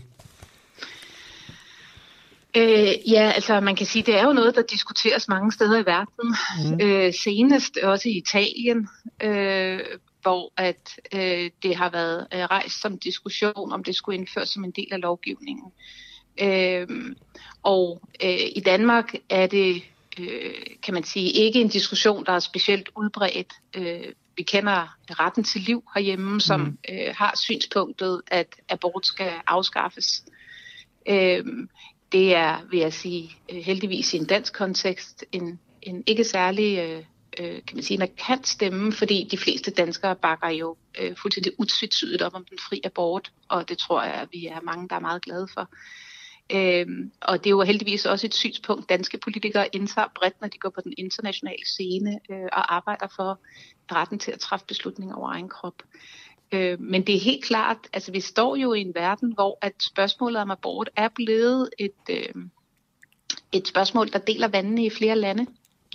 Øh, 2.57 3.11
ja, 3.11 3.31
altså 3.35 3.59
man 3.59 3.76
kan 3.76 3.85
sige, 3.85 4.03
det 4.03 4.15
er 4.19 4.23
jo 4.23 4.34
noget, 4.34 4.55
der 4.55 4.61
diskuteres 4.61 5.27
mange 5.27 5.51
steder 5.51 5.80
i 5.80 5.85
verden. 5.85 6.35
Mm. 6.57 6.81
Øh, 6.81 7.13
senest 7.13 7.77
også 7.77 8.09
i 8.09 8.11
Italien, 8.11 8.88
øh, 9.23 9.80
hvor 10.21 10.53
at 10.57 10.99
øh, 11.13 11.51
det 11.63 11.76
har 11.76 11.89
været 11.89 12.27
øh, 12.34 12.39
rejst 12.39 12.81
som 12.81 12.97
diskussion, 12.97 13.71
om 13.71 13.84
det 13.84 13.95
skulle 13.95 14.17
indføres 14.17 14.49
som 14.49 14.63
en 14.63 14.71
del 14.71 14.88
af 14.91 15.01
lovgivningen. 15.01 15.71
Øh, 16.41 16.88
og 17.63 18.01
øh, 18.23 18.39
i 18.55 18.61
Danmark 18.65 19.13
er 19.30 19.47
det, 19.47 19.84
øh, 20.19 20.53
kan 20.84 20.93
man 20.93 21.03
sige, 21.03 21.31
ikke 21.31 21.61
en 21.61 21.69
diskussion, 21.69 22.26
der 22.26 22.31
er 22.31 22.39
specielt 22.39 22.89
udbredt. 22.97 23.53
Øh, 23.76 24.13
vi 24.38 24.43
kender 24.43 24.97
retten 25.09 25.43
til 25.43 25.61
liv 25.61 25.84
herhjemme, 25.95 26.41
som 26.41 26.59
mm. 26.59 26.77
øh, 26.89 27.15
har 27.15 27.38
synspunktet, 27.38 28.21
at 28.27 28.55
abort 28.69 29.05
skal 29.05 29.31
afskaffes. 29.47 30.23
Øh, 31.09 31.45
det 32.11 32.36
er, 32.36 32.57
vil 32.69 32.80
jeg 32.80 32.94
sige, 32.94 33.31
øh, 33.52 33.57
heldigvis 33.57 34.14
i 34.14 34.18
en 34.18 34.26
dansk 34.26 34.53
kontekst 34.53 35.26
en, 35.31 35.60
en 35.81 36.03
ikke 36.07 36.23
særlig 36.23 36.77
øh, 36.80 37.03
øh, 37.40 37.61
kan 37.68 37.76
man 37.76 37.84
sige, 37.84 37.98
markant 37.98 38.48
stemme, 38.48 38.91
fordi 38.91 39.27
de 39.31 39.38
fleste 39.38 39.72
danskere 39.72 40.15
bakker 40.15 40.49
jo 40.49 40.77
øh, 40.99 41.15
fuldstændig 41.22 41.53
utvetydigt 41.57 42.22
op 42.22 42.36
om 42.36 42.45
den 42.49 42.57
fri 42.69 42.81
abort, 42.84 43.31
og 43.48 43.69
det 43.69 43.77
tror 43.77 44.03
jeg, 44.03 44.14
at 44.14 44.27
vi 44.31 44.45
er 44.45 44.61
mange, 44.61 44.90
der 44.90 44.95
er 44.95 44.99
meget 44.99 45.22
glade 45.22 45.48
for. 45.53 45.69
Øhm, 46.53 47.11
og 47.22 47.38
det 47.38 47.45
er 47.45 47.49
jo 47.49 47.61
heldigvis 47.61 48.06
også 48.06 48.27
et 48.27 48.34
synspunkt, 48.34 48.90
danske 48.90 49.18
politikere 49.18 49.68
indtager 49.76 50.07
bredt, 50.15 50.41
når 50.41 50.48
de 50.48 50.57
går 50.57 50.69
på 50.69 50.81
den 50.84 50.94
internationale 50.98 51.65
scene 51.65 52.19
øh, 52.31 52.48
og 52.53 52.76
arbejder 52.76 53.07
for 53.15 53.40
retten 53.91 54.19
til 54.19 54.31
at 54.31 54.40
træffe 54.40 54.65
beslutninger 54.65 55.15
over 55.15 55.30
egen 55.31 55.49
krop. 55.49 55.84
Øh, 56.51 56.81
men 56.81 57.07
det 57.07 57.15
er 57.15 57.19
helt 57.19 57.43
klart, 57.43 57.77
altså 57.93 58.11
vi 58.11 58.19
står 58.19 58.55
jo 58.55 58.73
i 58.73 58.81
en 58.81 58.95
verden, 58.95 59.31
hvor 59.34 59.57
at 59.61 59.73
spørgsmålet 59.80 60.41
om 60.41 60.51
abort 60.51 60.89
er 60.95 61.09
blevet 61.15 61.69
et, 61.80 62.09
øh, 62.09 62.43
et 63.51 63.67
spørgsmål, 63.67 64.11
der 64.11 64.19
deler 64.19 64.47
vandene 64.47 64.85
i 64.85 64.89
flere 64.89 65.15
lande. 65.15 65.45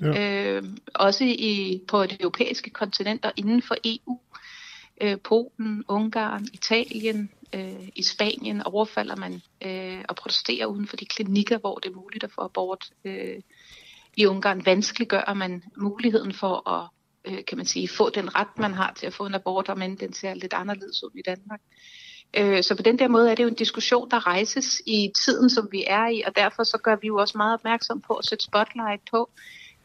Ja. 0.00 0.56
Øh, 0.56 0.62
også 0.94 1.24
i, 1.24 1.80
på 1.88 2.02
det 2.02 2.16
europæiske 2.20 2.70
kontinent 2.70 3.24
og 3.24 3.32
inden 3.36 3.62
for 3.62 3.76
EU. 3.84 4.18
Øh, 5.00 5.18
Polen, 5.20 5.84
Ungarn, 5.88 6.46
Italien, 6.52 7.30
øh, 7.54 7.88
i 7.96 8.02
Spanien 8.02 8.62
overfalder 8.62 9.16
man 9.16 9.42
øh, 9.64 10.04
og 10.08 10.16
protesterer 10.16 10.66
uden 10.66 10.86
for 10.86 10.96
de 10.96 11.06
klinikker, 11.06 11.58
hvor 11.58 11.78
det 11.78 11.90
er 11.90 11.94
muligt 11.94 12.24
at 12.24 12.32
få 12.32 12.40
abort. 12.40 12.90
Øh, 13.04 13.40
I 14.16 14.26
Ungarn 14.26 14.66
vanskeliggør 14.66 15.34
man 15.34 15.62
muligheden 15.76 16.32
for 16.32 16.70
at 16.70 16.88
øh, 17.24 17.44
kan 17.44 17.56
man 17.56 17.66
sige, 17.66 17.88
få 17.88 18.10
den 18.10 18.34
ret, 18.34 18.58
man 18.58 18.74
har 18.74 18.92
til 18.96 19.06
at 19.06 19.14
få 19.14 19.26
en 19.26 19.34
abort, 19.34 19.70
men 19.76 19.96
den 19.96 20.12
ser 20.12 20.34
lidt 20.34 20.52
anderledes 20.52 21.04
ud 21.04 21.10
i 21.14 21.22
Danmark. 21.22 21.60
Øh, 22.36 22.62
så 22.62 22.74
på 22.74 22.82
den 22.82 22.98
der 22.98 23.08
måde 23.08 23.30
er 23.30 23.34
det 23.34 23.42
jo 23.42 23.48
en 23.48 23.54
diskussion, 23.54 24.10
der 24.10 24.26
rejses 24.26 24.82
i 24.86 25.12
tiden, 25.24 25.50
som 25.50 25.68
vi 25.72 25.84
er 25.86 26.06
i, 26.08 26.22
og 26.26 26.36
derfor 26.36 26.64
så 26.64 26.78
gør 26.78 26.96
vi 26.96 27.06
jo 27.06 27.16
også 27.16 27.38
meget 27.38 27.54
opmærksom 27.54 28.00
på 28.00 28.14
at 28.14 28.24
sætte 28.24 28.44
spotlight 28.44 29.02
på, 29.10 29.30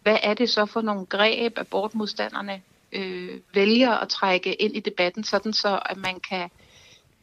hvad 0.03 0.17
er 0.23 0.33
det 0.33 0.49
så 0.49 0.65
for 0.65 0.81
nogle 0.81 1.05
greb, 1.05 1.57
abortmodstanderne 1.57 2.61
øh, 2.91 3.39
vælger 3.53 3.91
at 3.91 4.09
trække 4.09 4.53
ind 4.53 4.75
i 4.75 4.79
debatten, 4.79 5.23
sådan 5.23 5.53
så 5.53 5.79
at 5.85 5.97
man 5.97 6.19
kan 6.19 6.49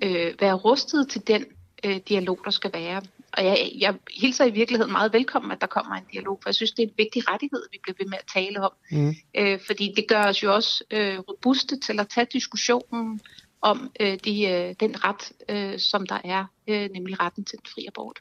øh, 0.02 0.34
være 0.40 0.54
rustet 0.54 1.08
til 1.08 1.26
den 1.26 1.44
øh, 1.84 2.00
dialog, 2.08 2.38
der 2.44 2.50
skal 2.50 2.70
være. 2.74 3.02
Og 3.36 3.44
jeg, 3.44 3.70
jeg 3.78 3.94
hilser 4.20 4.44
i 4.44 4.50
virkeligheden 4.50 4.92
meget 4.92 5.12
velkommen, 5.12 5.52
at 5.52 5.60
der 5.60 5.66
kommer 5.66 5.94
en 5.94 6.04
dialog, 6.12 6.38
for 6.42 6.48
jeg 6.48 6.54
synes, 6.54 6.72
det 6.72 6.82
er 6.82 6.86
en 6.86 6.94
vigtig 6.96 7.30
rettighed, 7.30 7.62
vi 7.72 7.78
bliver 7.82 7.96
ved 7.98 8.06
med 8.06 8.18
at 8.18 8.30
tale 8.34 8.60
om. 8.60 8.72
Mm. 8.90 9.14
Øh, 9.38 9.58
fordi 9.66 9.92
det 9.96 10.04
gør 10.08 10.22
os 10.22 10.42
jo 10.42 10.54
også 10.54 10.84
øh, 10.90 11.18
robuste 11.18 11.80
til 11.80 12.00
at 12.00 12.08
tage 12.08 12.26
diskussionen 12.32 13.20
om 13.62 13.90
øh, 14.00 14.18
de, 14.24 14.44
øh, 14.44 14.74
den 14.80 15.04
ret, 15.04 15.32
øh, 15.48 15.78
som 15.78 16.06
der 16.06 16.18
er, 16.24 16.44
øh, 16.68 16.88
nemlig 16.94 17.20
retten 17.20 17.44
til 17.44 17.56
en 17.56 17.66
fri 17.74 17.86
abort. 17.88 18.18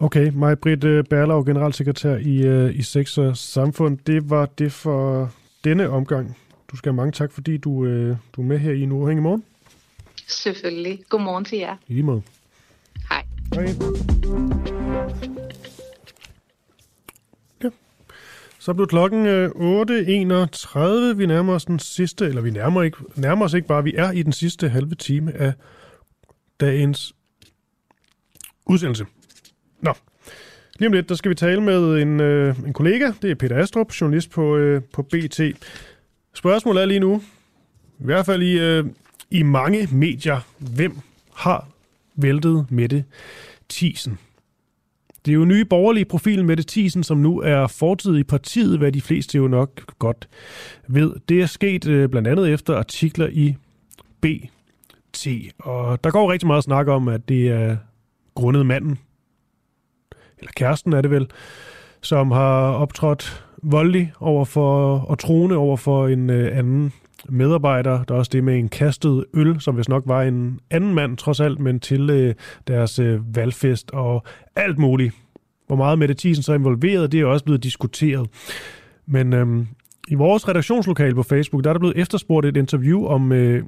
Okay, 0.00 0.30
Maj-Britt 0.34 0.84
øh, 0.84 1.04
Berlau, 1.04 1.44
generalsekretær 1.44 2.16
i, 2.16 2.36
øh, 2.36 2.78
i 2.78 2.82
Sex 2.82 3.18
og 3.18 3.36
Samfund. 3.36 3.98
Det 3.98 4.30
var 4.30 4.46
det 4.46 4.72
for 4.72 5.30
denne 5.64 5.88
omgang. 5.88 6.38
Du 6.70 6.76
skal 6.76 6.92
have 6.92 6.96
mange 6.96 7.12
tak, 7.12 7.32
fordi 7.32 7.56
du, 7.56 7.84
øh, 7.84 8.16
du 8.32 8.40
er 8.42 8.46
med 8.46 8.58
her 8.58 8.72
i 8.72 8.82
en 8.82 8.92
uafhængig 8.92 9.22
morgen. 9.22 9.44
Selvfølgelig. 10.26 11.00
Godmorgen 11.08 11.44
til 11.44 11.58
jer. 11.58 11.76
I 11.88 11.92
lige 11.92 12.02
måde. 12.02 12.22
Hej. 13.54 13.66
Ja. 17.62 17.68
Så 18.58 18.72
blev 18.74 18.86
klokken 18.86 19.26
øh, 19.26 19.50
8.31. 19.50 21.14
Vi 21.14 21.26
nærmer 21.26 21.52
os 21.52 21.64
den 21.64 21.78
sidste, 21.78 22.26
eller 22.26 22.40
vi 22.40 22.50
nærmer, 22.50 22.82
ikke, 22.82 22.98
nærmer 23.16 23.44
os 23.44 23.54
ikke 23.54 23.68
bare, 23.68 23.84
vi 23.84 23.94
er 23.94 24.10
i 24.10 24.22
den 24.22 24.32
sidste 24.32 24.68
halve 24.68 24.94
time 24.94 25.32
af 25.36 25.52
dagens 26.60 27.14
udsendelse. 28.66 29.06
Nå, 29.80 29.92
lige 30.78 30.86
om 30.86 30.92
lidt, 30.92 31.08
der 31.08 31.14
skal 31.14 31.28
vi 31.28 31.34
tale 31.34 31.60
med 31.60 32.02
en, 32.02 32.20
øh, 32.20 32.58
en 32.66 32.72
kollega. 32.72 33.12
Det 33.22 33.30
er 33.30 33.34
Peter 33.34 33.56
Astrup, 33.58 33.92
journalist 34.00 34.30
på, 34.30 34.56
øh, 34.56 34.82
på 34.92 35.02
BT. 35.02 35.40
Spørgsmålet 36.34 36.82
er 36.82 36.86
lige 36.86 37.00
nu, 37.00 37.22
i 37.98 38.04
hvert 38.04 38.26
fald 38.26 38.42
i, 38.42 38.58
øh, 38.58 38.84
i 39.30 39.42
mange 39.42 39.88
medier, 39.92 40.40
hvem 40.58 40.98
har 41.34 41.68
væltet 42.14 42.66
Mette 42.70 43.04
Thiesen? 43.70 44.18
Det 45.24 45.32
er 45.32 45.34
jo 45.34 45.44
nye 45.44 45.64
borgerlige 45.64 46.04
profil 46.04 46.44
Mette 46.44 46.64
Thiesen, 46.68 47.02
som 47.02 47.18
nu 47.18 47.40
er 47.40 47.66
fortid 47.66 48.16
i 48.16 48.22
partiet, 48.22 48.78
hvad 48.78 48.92
de 48.92 49.00
fleste 49.00 49.38
jo 49.38 49.48
nok 49.48 49.98
godt 49.98 50.28
ved. 50.88 51.12
Det 51.28 51.42
er 51.42 51.46
sket 51.46 51.86
øh, 51.86 52.08
blandt 52.08 52.28
andet 52.28 52.52
efter 52.52 52.76
artikler 52.76 53.28
i 53.32 53.56
BT. 54.20 55.28
Og 55.58 56.04
der 56.04 56.10
går 56.10 56.32
rigtig 56.32 56.46
meget 56.46 56.64
snak 56.64 56.88
om, 56.88 57.08
at 57.08 57.28
det 57.28 57.48
er 57.48 57.76
grundet 58.34 58.66
manden, 58.66 58.98
eller 60.38 60.52
kæresten 60.56 60.92
er 60.92 61.00
det 61.00 61.10
vel, 61.10 61.30
som 62.00 62.30
har 62.30 62.72
optrådt 62.72 63.44
voldelig 63.62 64.12
over 64.20 64.44
for, 64.44 64.98
og 64.98 65.18
troende 65.18 65.56
over 65.56 65.76
for 65.76 66.08
en 66.08 66.30
øh, 66.30 66.58
anden 66.58 66.92
medarbejder. 67.28 68.04
Der 68.04 68.14
er 68.14 68.18
også 68.18 68.30
det 68.32 68.44
med 68.44 68.58
en 68.58 68.68
kastet 68.68 69.24
øl, 69.34 69.60
som 69.60 69.74
hvis 69.74 69.88
nok 69.88 70.02
var 70.06 70.22
en 70.22 70.60
anden 70.70 70.94
mand 70.94 71.16
trods 71.16 71.40
alt, 71.40 71.60
men 71.60 71.80
til 71.80 72.10
øh, 72.10 72.34
deres 72.68 72.98
øh, 72.98 73.36
valgfest 73.36 73.90
og 73.90 74.24
alt 74.56 74.78
muligt. 74.78 75.14
Hvor 75.66 75.76
meget 75.76 75.98
Mette 75.98 76.14
Thiesen 76.14 76.42
så 76.42 76.52
er 76.52 76.56
involveret, 76.56 77.12
det 77.12 77.20
er 77.20 77.24
også 77.24 77.44
blevet 77.44 77.62
diskuteret. 77.62 78.28
Men 79.06 79.32
øhm, 79.32 79.66
i 80.08 80.14
vores 80.14 80.48
redaktionslokale 80.48 81.14
på 81.14 81.22
Facebook, 81.22 81.64
der 81.64 81.70
er 81.70 81.74
der 81.74 81.80
blevet 81.80 81.98
efterspurgt 81.98 82.46
et 82.46 82.56
interview 82.56 83.06
om, 83.06 83.32
øh, 83.32 83.64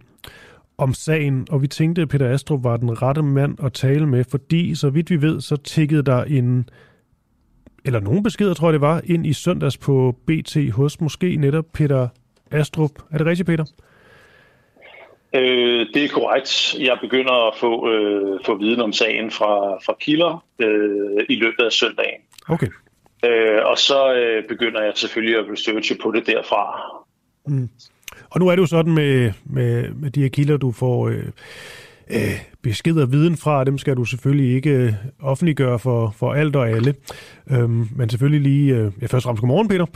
om 0.78 0.94
sagen, 0.94 1.46
og 1.50 1.62
vi 1.62 1.66
tænkte, 1.66 2.02
at 2.02 2.08
Peter 2.08 2.30
Astrup 2.30 2.64
var 2.64 2.76
den 2.76 3.02
rette 3.02 3.22
mand 3.22 3.64
at 3.64 3.72
tale 3.72 4.06
med, 4.06 4.24
fordi 4.24 4.74
så 4.74 4.90
vidt 4.90 5.10
vi 5.10 5.22
ved, 5.22 5.40
så 5.40 5.56
tikkede 5.56 6.02
der 6.02 6.24
en, 6.24 6.68
eller 7.84 8.00
nogen 8.00 8.22
beskeder, 8.22 8.54
tror 8.54 8.68
jeg 8.68 8.72
det 8.72 8.80
var, 8.80 9.00
ind 9.04 9.26
i 9.26 9.32
søndags 9.32 9.78
på 9.78 10.16
BT 10.26 10.56
hos 10.72 11.00
måske 11.00 11.36
netop 11.36 11.64
Peter 11.72 12.08
Astrup. 12.52 12.90
Er 13.12 13.18
det 13.18 13.26
rigtigt, 13.26 13.46
Peter? 13.46 13.64
Øh, 15.34 15.86
det 15.94 16.04
er 16.04 16.08
korrekt. 16.08 16.76
Jeg 16.80 16.98
begynder 17.00 17.48
at 17.48 17.54
få, 17.58 17.90
øh, 17.90 18.40
få 18.46 18.58
viden 18.58 18.80
om 18.80 18.92
sagen 18.92 19.30
fra, 19.30 19.78
fra 19.86 19.96
kilder 20.00 20.44
øh, 20.58 21.24
i 21.28 21.34
løbet 21.34 21.64
af 21.64 21.72
søndagen. 21.72 22.20
Okay. 22.48 22.68
Øh, 23.24 23.60
og 23.64 23.78
så 23.78 24.14
øh, 24.14 24.48
begynder 24.48 24.82
jeg 24.82 24.92
selvfølgelig 24.94 25.38
at 25.38 25.44
researche 25.52 25.96
på 26.02 26.10
det 26.10 26.26
derfra. 26.26 26.80
Mm. 27.46 27.68
Og 28.30 28.40
nu 28.40 28.48
er 28.48 28.56
det 28.56 28.62
jo 28.62 28.66
sådan 28.66 28.94
med, 28.94 29.32
med, 29.44 29.94
med 29.94 30.10
de 30.10 30.22
her 30.22 30.28
kilder, 30.28 30.56
du 30.56 30.72
får 30.72 31.08
øh, 31.08 31.24
øh, 32.10 32.40
beskeder 32.62 33.06
viden 33.06 33.36
fra, 33.36 33.64
dem 33.64 33.78
skal 33.78 33.96
du 33.96 34.04
selvfølgelig 34.04 34.54
ikke 34.54 34.70
øh, 34.70 34.92
offentliggøre 35.20 35.78
for, 35.78 36.14
for 36.18 36.32
alt 36.32 36.56
og 36.56 36.70
alle. 36.70 36.94
Øhm, 37.50 37.88
men 37.96 38.08
selvfølgelig 38.08 38.40
lige, 38.40 38.74
øh, 38.74 38.92
ja, 39.00 39.06
først 39.06 39.14
og 39.14 39.22
fremmest 39.22 39.40
godmorgen, 39.40 39.68
Peter. 39.68 39.86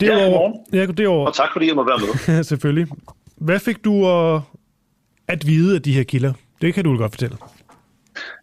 Derover, 0.00 0.18
ja, 0.18 0.24
godmorgen. 0.24 0.54
Ja, 0.72 0.86
derover, 0.86 1.26
og 1.26 1.34
tak 1.34 1.52
fordi 1.52 1.66
jeg 1.66 1.76
må 1.76 1.84
være 1.84 1.98
med. 1.98 2.44
selvfølgelig. 2.52 2.86
Hvad 3.36 3.60
fik 3.60 3.84
du 3.84 4.08
at, 4.08 4.40
at 5.28 5.46
vide 5.46 5.74
af 5.74 5.82
de 5.82 5.92
her 5.92 6.02
kilder? 6.02 6.32
Det 6.62 6.74
kan 6.74 6.84
du 6.84 6.96
godt 6.96 7.12
fortælle. 7.12 7.36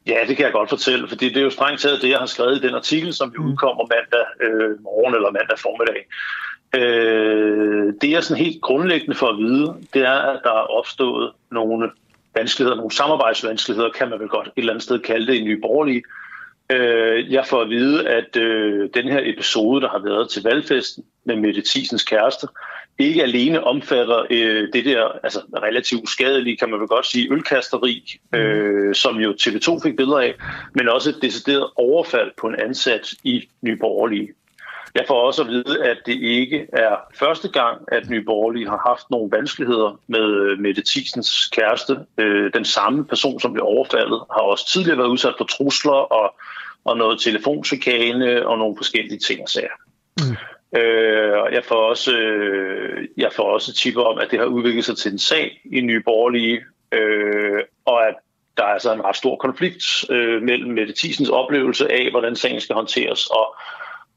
Ja, 0.08 0.20
det 0.28 0.36
kan 0.38 0.46
jeg 0.46 0.54
godt 0.54 0.70
fortælle, 0.70 1.08
fordi 1.08 1.30
det 1.30 1.38
er 1.38 1.42
jo 1.42 1.50
strengt 1.50 1.82
taget 1.82 2.02
det, 2.02 2.10
jeg 2.10 2.18
har 2.18 2.26
skrevet 2.26 2.58
i 2.58 2.68
den 2.68 2.76
artikel, 2.76 3.14
som 3.14 3.34
jo 3.36 3.42
mm. 3.42 3.48
udkommer 3.48 3.84
mandag 3.84 4.26
øh, 4.42 4.84
morgen 4.84 5.16
eller 5.16 5.32
mandag 5.32 5.60
formiddag. 5.60 6.02
Øh, 6.76 7.94
det 8.02 8.10
er 8.16 8.22
sådan 8.22 8.44
helt 8.44 8.62
grundlæggende 8.62 9.16
for 9.16 9.28
at 9.28 9.38
vide, 9.38 9.76
det 9.94 10.02
er, 10.02 10.20
at 10.34 10.40
der 10.44 10.52
er 10.52 10.68
opstået 10.80 11.32
nogle 11.52 11.92
vanskeligheder, 12.36 12.78
nogle 12.78 12.92
samarbejdsvanskeligheder, 12.92 13.90
kan 13.90 14.10
man 14.10 14.20
vel 14.20 14.28
godt 14.28 14.48
et 14.48 14.54
eller 14.56 14.74
andet 14.74 14.84
sted 14.84 15.00
kalde 15.00 15.28
det 15.28 15.36
i 15.36 15.44
Nye 15.44 15.62
Borgerlige. 15.62 16.04
Øh, 16.72 17.34
jeg 17.34 17.46
får 17.46 17.62
at 17.62 17.70
vide, 17.70 18.10
at 18.10 18.38
øh, 18.38 18.90
den 18.94 19.08
her 19.08 19.22
episode, 19.24 19.82
der 19.82 19.90
har 19.90 20.00
været 20.00 20.30
til 20.30 20.44
valgfesten 20.44 21.04
med 21.26 21.36
Mette 21.36 21.62
Thiesens 21.66 22.04
kæreste, 22.04 22.48
ikke 23.00 23.24
alene 23.24 23.64
omfatter 23.64 24.26
øh, 24.30 24.68
det 24.74 24.86
der 24.86 25.08
altså 25.24 25.40
relativt 25.64 26.04
uskadelige, 26.04 26.58
kan 26.58 26.70
man 26.70 26.80
vel 26.80 26.88
godt 26.88 27.06
sige, 27.06 27.32
ølkasteri, 27.32 28.20
øh, 28.36 28.96
som 28.96 29.16
jo 29.16 29.32
TV2 29.42 29.84
fik 29.84 29.96
billeder 29.96 30.20
af, 30.20 30.36
men 30.74 30.90
også 30.90 31.10
et 31.10 31.22
decideret 31.22 31.70
overfald 31.76 32.32
på 32.38 32.48
en 32.48 32.56
ansat 32.60 33.14
i 33.24 33.50
Nye 33.62 33.76
Borgerlige. 33.76 34.30
Jeg 34.96 35.06
får 35.08 35.22
også 35.22 35.42
at 35.42 35.48
vide, 35.48 35.84
at 35.84 35.98
det 36.06 36.22
ikke 36.22 36.68
er 36.74 36.96
første 37.16 37.48
gang, 37.48 37.82
at 37.92 38.10
Nye 38.10 38.24
Borgerlige 38.24 38.70
har 38.70 38.82
haft 38.88 39.10
nogle 39.12 39.32
vanskeligheder 39.32 40.00
med 40.08 40.26
øh, 40.42 40.60
Mette 40.60 40.84
Thiesens 40.88 41.48
kæreste. 41.48 41.98
Øh, 42.18 42.54
den 42.54 42.66
samme 42.66 43.06
person, 43.06 43.40
som 43.40 43.54
blev 43.54 43.66
overfaldet, 43.66 44.22
har 44.32 44.42
også 44.42 44.72
tidligere 44.72 44.98
været 44.98 45.08
udsat 45.08 45.34
for 45.38 45.46
trusler 45.46 45.92
og, 45.92 46.36
og 46.88 46.98
noget 46.98 47.22
telefonchikane 47.22 48.48
og 48.48 48.58
nogle 48.58 48.78
forskellige 48.78 49.20
ting 49.20 49.42
og 49.42 49.50
sager. 49.50 49.78
Mm. 50.20 50.36
Øh, 50.80 51.54
jeg 51.54 51.64
får 51.66 51.76
også 51.76 52.18
øh, 52.18 53.08
jeg 53.18 53.32
får 53.36 53.44
også 53.44 53.74
tipper 53.74 54.02
om, 54.02 54.20
at 54.20 54.28
det 54.32 54.40
har 54.40 54.46
udviklet 54.46 54.86
sig 54.86 54.98
til 54.98 55.12
en 55.12 55.20
sag 55.20 55.62
i 55.66 55.82
Nye 55.82 56.02
Borgerlige, 56.06 56.62
øh, 56.92 57.64
og 57.86 58.08
at 58.08 58.16
der 58.58 58.64
er 58.64 58.68
altså 58.68 58.94
en 58.94 59.06
ret 59.06 59.16
stor 59.16 59.36
konflikt 59.36 59.84
øh, 60.10 60.42
mellem 60.42 60.72
Mette 60.72 60.94
Thiesens 60.98 61.30
oplevelse 61.30 61.92
af, 61.92 62.12
hvordan 62.12 62.36
sagen 62.36 62.62
skal 62.62 62.76
håndteres, 62.76 63.28
og, 63.28 63.56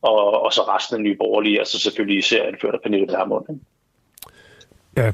og, 0.02 0.42
og 0.42 0.52
så 0.52 0.62
resten 0.62 0.96
af 0.96 1.02
Nye 1.02 1.16
Borgerlige, 1.16 1.58
altså 1.58 1.78
selvfølgelig 1.78 2.18
især 2.18 2.46
anført 2.46 2.74
af 2.74 2.80
Pernille 2.82 3.06
Vermund. 3.06 3.60
Ja, 4.96 5.12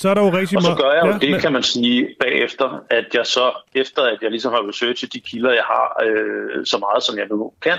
så 0.00 0.08
er 0.10 0.14
der 0.14 0.22
jo 0.22 0.30
rigtig 0.38 0.56
Og 0.56 0.62
så 0.62 0.74
gør 0.82 0.92
jeg 0.92 1.02
jo 1.06 1.12
ja, 1.12 1.18
det, 1.18 1.30
men... 1.30 1.40
kan 1.40 1.52
man 1.52 1.62
sige, 1.62 2.08
bagefter, 2.20 2.84
at 2.90 3.06
jeg 3.14 3.26
så, 3.26 3.52
efter 3.74 4.02
at 4.02 4.18
jeg 4.22 4.30
ligesom 4.30 4.52
har 4.52 4.68
researchet 4.68 5.12
de 5.12 5.20
kilder, 5.20 5.52
jeg 5.52 5.62
har, 5.66 5.86
øh, 6.06 6.66
så 6.66 6.78
meget 6.78 7.02
som 7.02 7.18
jeg 7.18 7.26
nu 7.30 7.52
kan, 7.62 7.78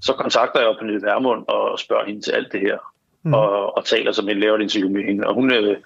så 0.00 0.12
kontakter 0.12 0.60
jeg 0.60 0.76
Pernille 0.78 1.02
Vermund 1.02 1.44
og 1.48 1.78
spørger 1.78 2.04
hende 2.06 2.20
til 2.20 2.32
alt 2.32 2.52
det 2.52 2.60
her, 2.60 2.78
mm. 3.22 3.34
og, 3.34 3.76
og 3.76 3.84
taler 3.84 4.12
som 4.12 4.28
en 4.28 4.40
laver 4.40 4.56
et 4.56 4.62
interview 4.62 4.90
med 4.90 5.02
hende. 5.04 5.26
Og 5.26 5.34
hun, 5.34 5.52
øh, 5.52 5.76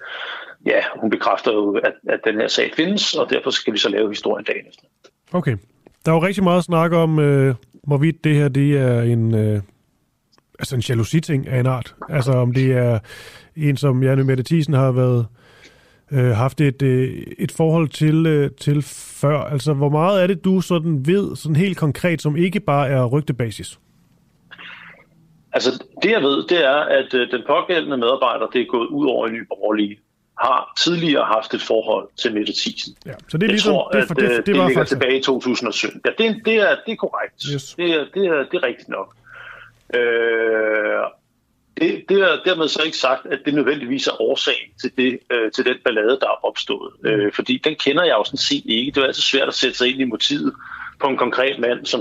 ja, 0.65 0.81
hun 1.01 1.09
bekræfter 1.09 1.53
jo, 1.53 1.73
at, 1.73 1.93
at 2.09 2.19
den 2.25 2.35
her 2.35 2.47
sag 2.47 2.71
findes, 2.75 3.13
og 3.13 3.29
derfor 3.29 3.49
skal 3.49 3.73
vi 3.73 3.77
så 3.77 3.89
lave 3.89 4.09
historien 4.09 4.45
dagen 4.45 4.67
efter. 4.67 4.83
Okay. 5.33 5.57
Der 6.05 6.11
er 6.11 6.15
jo 6.15 6.23
rigtig 6.23 6.43
meget 6.43 6.63
snak 6.63 6.91
om, 6.91 7.19
øh, 7.19 7.55
hvorvidt 7.83 8.23
det 8.23 8.35
her 8.35 8.47
det 8.47 8.77
er 8.77 9.01
en, 9.01 9.35
øh, 9.35 9.61
altså 10.59 10.75
en 10.75 10.81
jalousi-ting 10.81 11.47
af 11.47 11.59
en 11.59 11.67
art. 11.67 11.95
Altså 12.09 12.31
om 12.31 12.53
det 12.53 12.71
er 12.71 12.99
en, 13.55 13.77
som 13.77 14.03
Janne 14.03 14.23
Mette 14.23 14.43
Thiesen 14.43 14.73
har 14.73 14.91
været 14.91 15.27
øh, 16.11 16.29
haft 16.29 16.61
et, 16.61 16.81
øh, 16.81 17.23
et 17.39 17.51
forhold 17.51 17.89
til, 17.89 18.25
øh, 18.25 18.51
til 18.51 18.81
før. 19.21 19.39
Altså, 19.39 19.73
hvor 19.73 19.89
meget 19.89 20.23
er 20.23 20.27
det, 20.27 20.45
du 20.45 20.61
sådan 20.61 21.07
ved, 21.07 21.35
sådan 21.35 21.55
helt 21.55 21.77
konkret, 21.77 22.21
som 22.21 22.35
ikke 22.35 22.59
bare 22.59 22.87
er 22.87 23.05
rygtebasis? 23.05 23.79
Altså, 25.53 25.83
det 26.03 26.11
jeg 26.11 26.21
ved, 26.21 26.47
det 26.47 26.65
er, 26.65 26.79
at 26.99 27.13
øh, 27.13 27.31
den 27.31 27.41
pågældende 27.47 27.97
medarbejder, 27.97 28.47
det 28.47 28.61
er 28.61 28.65
gået 28.65 28.87
ud 28.87 29.07
over 29.07 29.27
i 29.27 29.31
Ny 29.31 29.47
Borgerlige, 29.47 29.99
har 30.39 30.73
tidligere 30.83 31.25
haft 31.25 31.53
et 31.53 31.61
forhold 31.61 32.09
til 32.17 32.33
Mette 32.33 32.53
Thiesen. 32.53 32.95
Ja, 33.05 33.13
så 33.29 33.37
det 33.37 33.43
er 33.43 33.47
ligesom, 33.47 33.73
jeg 33.73 33.79
tror, 33.79 33.89
det, 33.91 34.07
for, 34.07 34.13
det, 34.13 34.29
det, 34.29 34.37
det, 34.37 34.45
det, 34.45 34.57
var 34.57 34.67
ligger 34.67 34.79
faktisk... 34.79 34.99
tilbage 34.99 35.19
i 35.19 35.23
2017. 35.23 36.01
Ja, 36.05 36.09
det, 36.17 36.45
det, 36.45 36.55
er, 36.55 36.75
det 36.85 36.91
er 36.91 36.95
korrekt. 36.95 37.43
Yes. 37.53 37.75
Det, 37.75 37.91
er, 37.91 38.05
det, 38.13 38.25
er, 38.25 38.45
det 38.51 38.53
er 38.53 38.63
rigtigt 38.63 38.89
nok. 38.89 39.15
Øh, 39.93 39.99
det, 41.77 42.05
det 42.09 42.21
er 42.21 42.43
dermed 42.45 42.67
så 42.67 42.81
ikke 42.85 42.97
sagt, 42.97 43.25
at 43.25 43.39
det 43.45 43.53
nødvendigvis 43.53 44.07
er 44.07 44.21
årsagen 44.21 44.69
til, 44.81 44.91
det, 44.97 45.19
øh, 45.31 45.51
til 45.51 45.65
den 45.65 45.77
ballade, 45.85 46.19
der 46.21 46.27
er 46.27 46.45
opstået. 46.45 46.93
Øh, 47.05 47.31
fordi 47.33 47.61
den 47.63 47.75
kender 47.75 48.03
jeg 48.03 48.15
jo 48.19 48.23
sådan 48.23 48.37
set 48.37 48.63
ikke. 48.65 48.91
Det 48.91 49.03
er 49.03 49.07
altid 49.07 49.21
svært 49.21 49.47
at 49.47 49.53
sætte 49.53 49.77
sig 49.77 49.87
ind 49.91 50.01
i 50.01 50.03
motivet 50.03 50.53
på 50.99 51.07
en 51.07 51.17
konkret 51.17 51.59
mand, 51.59 51.85
som, 51.85 51.99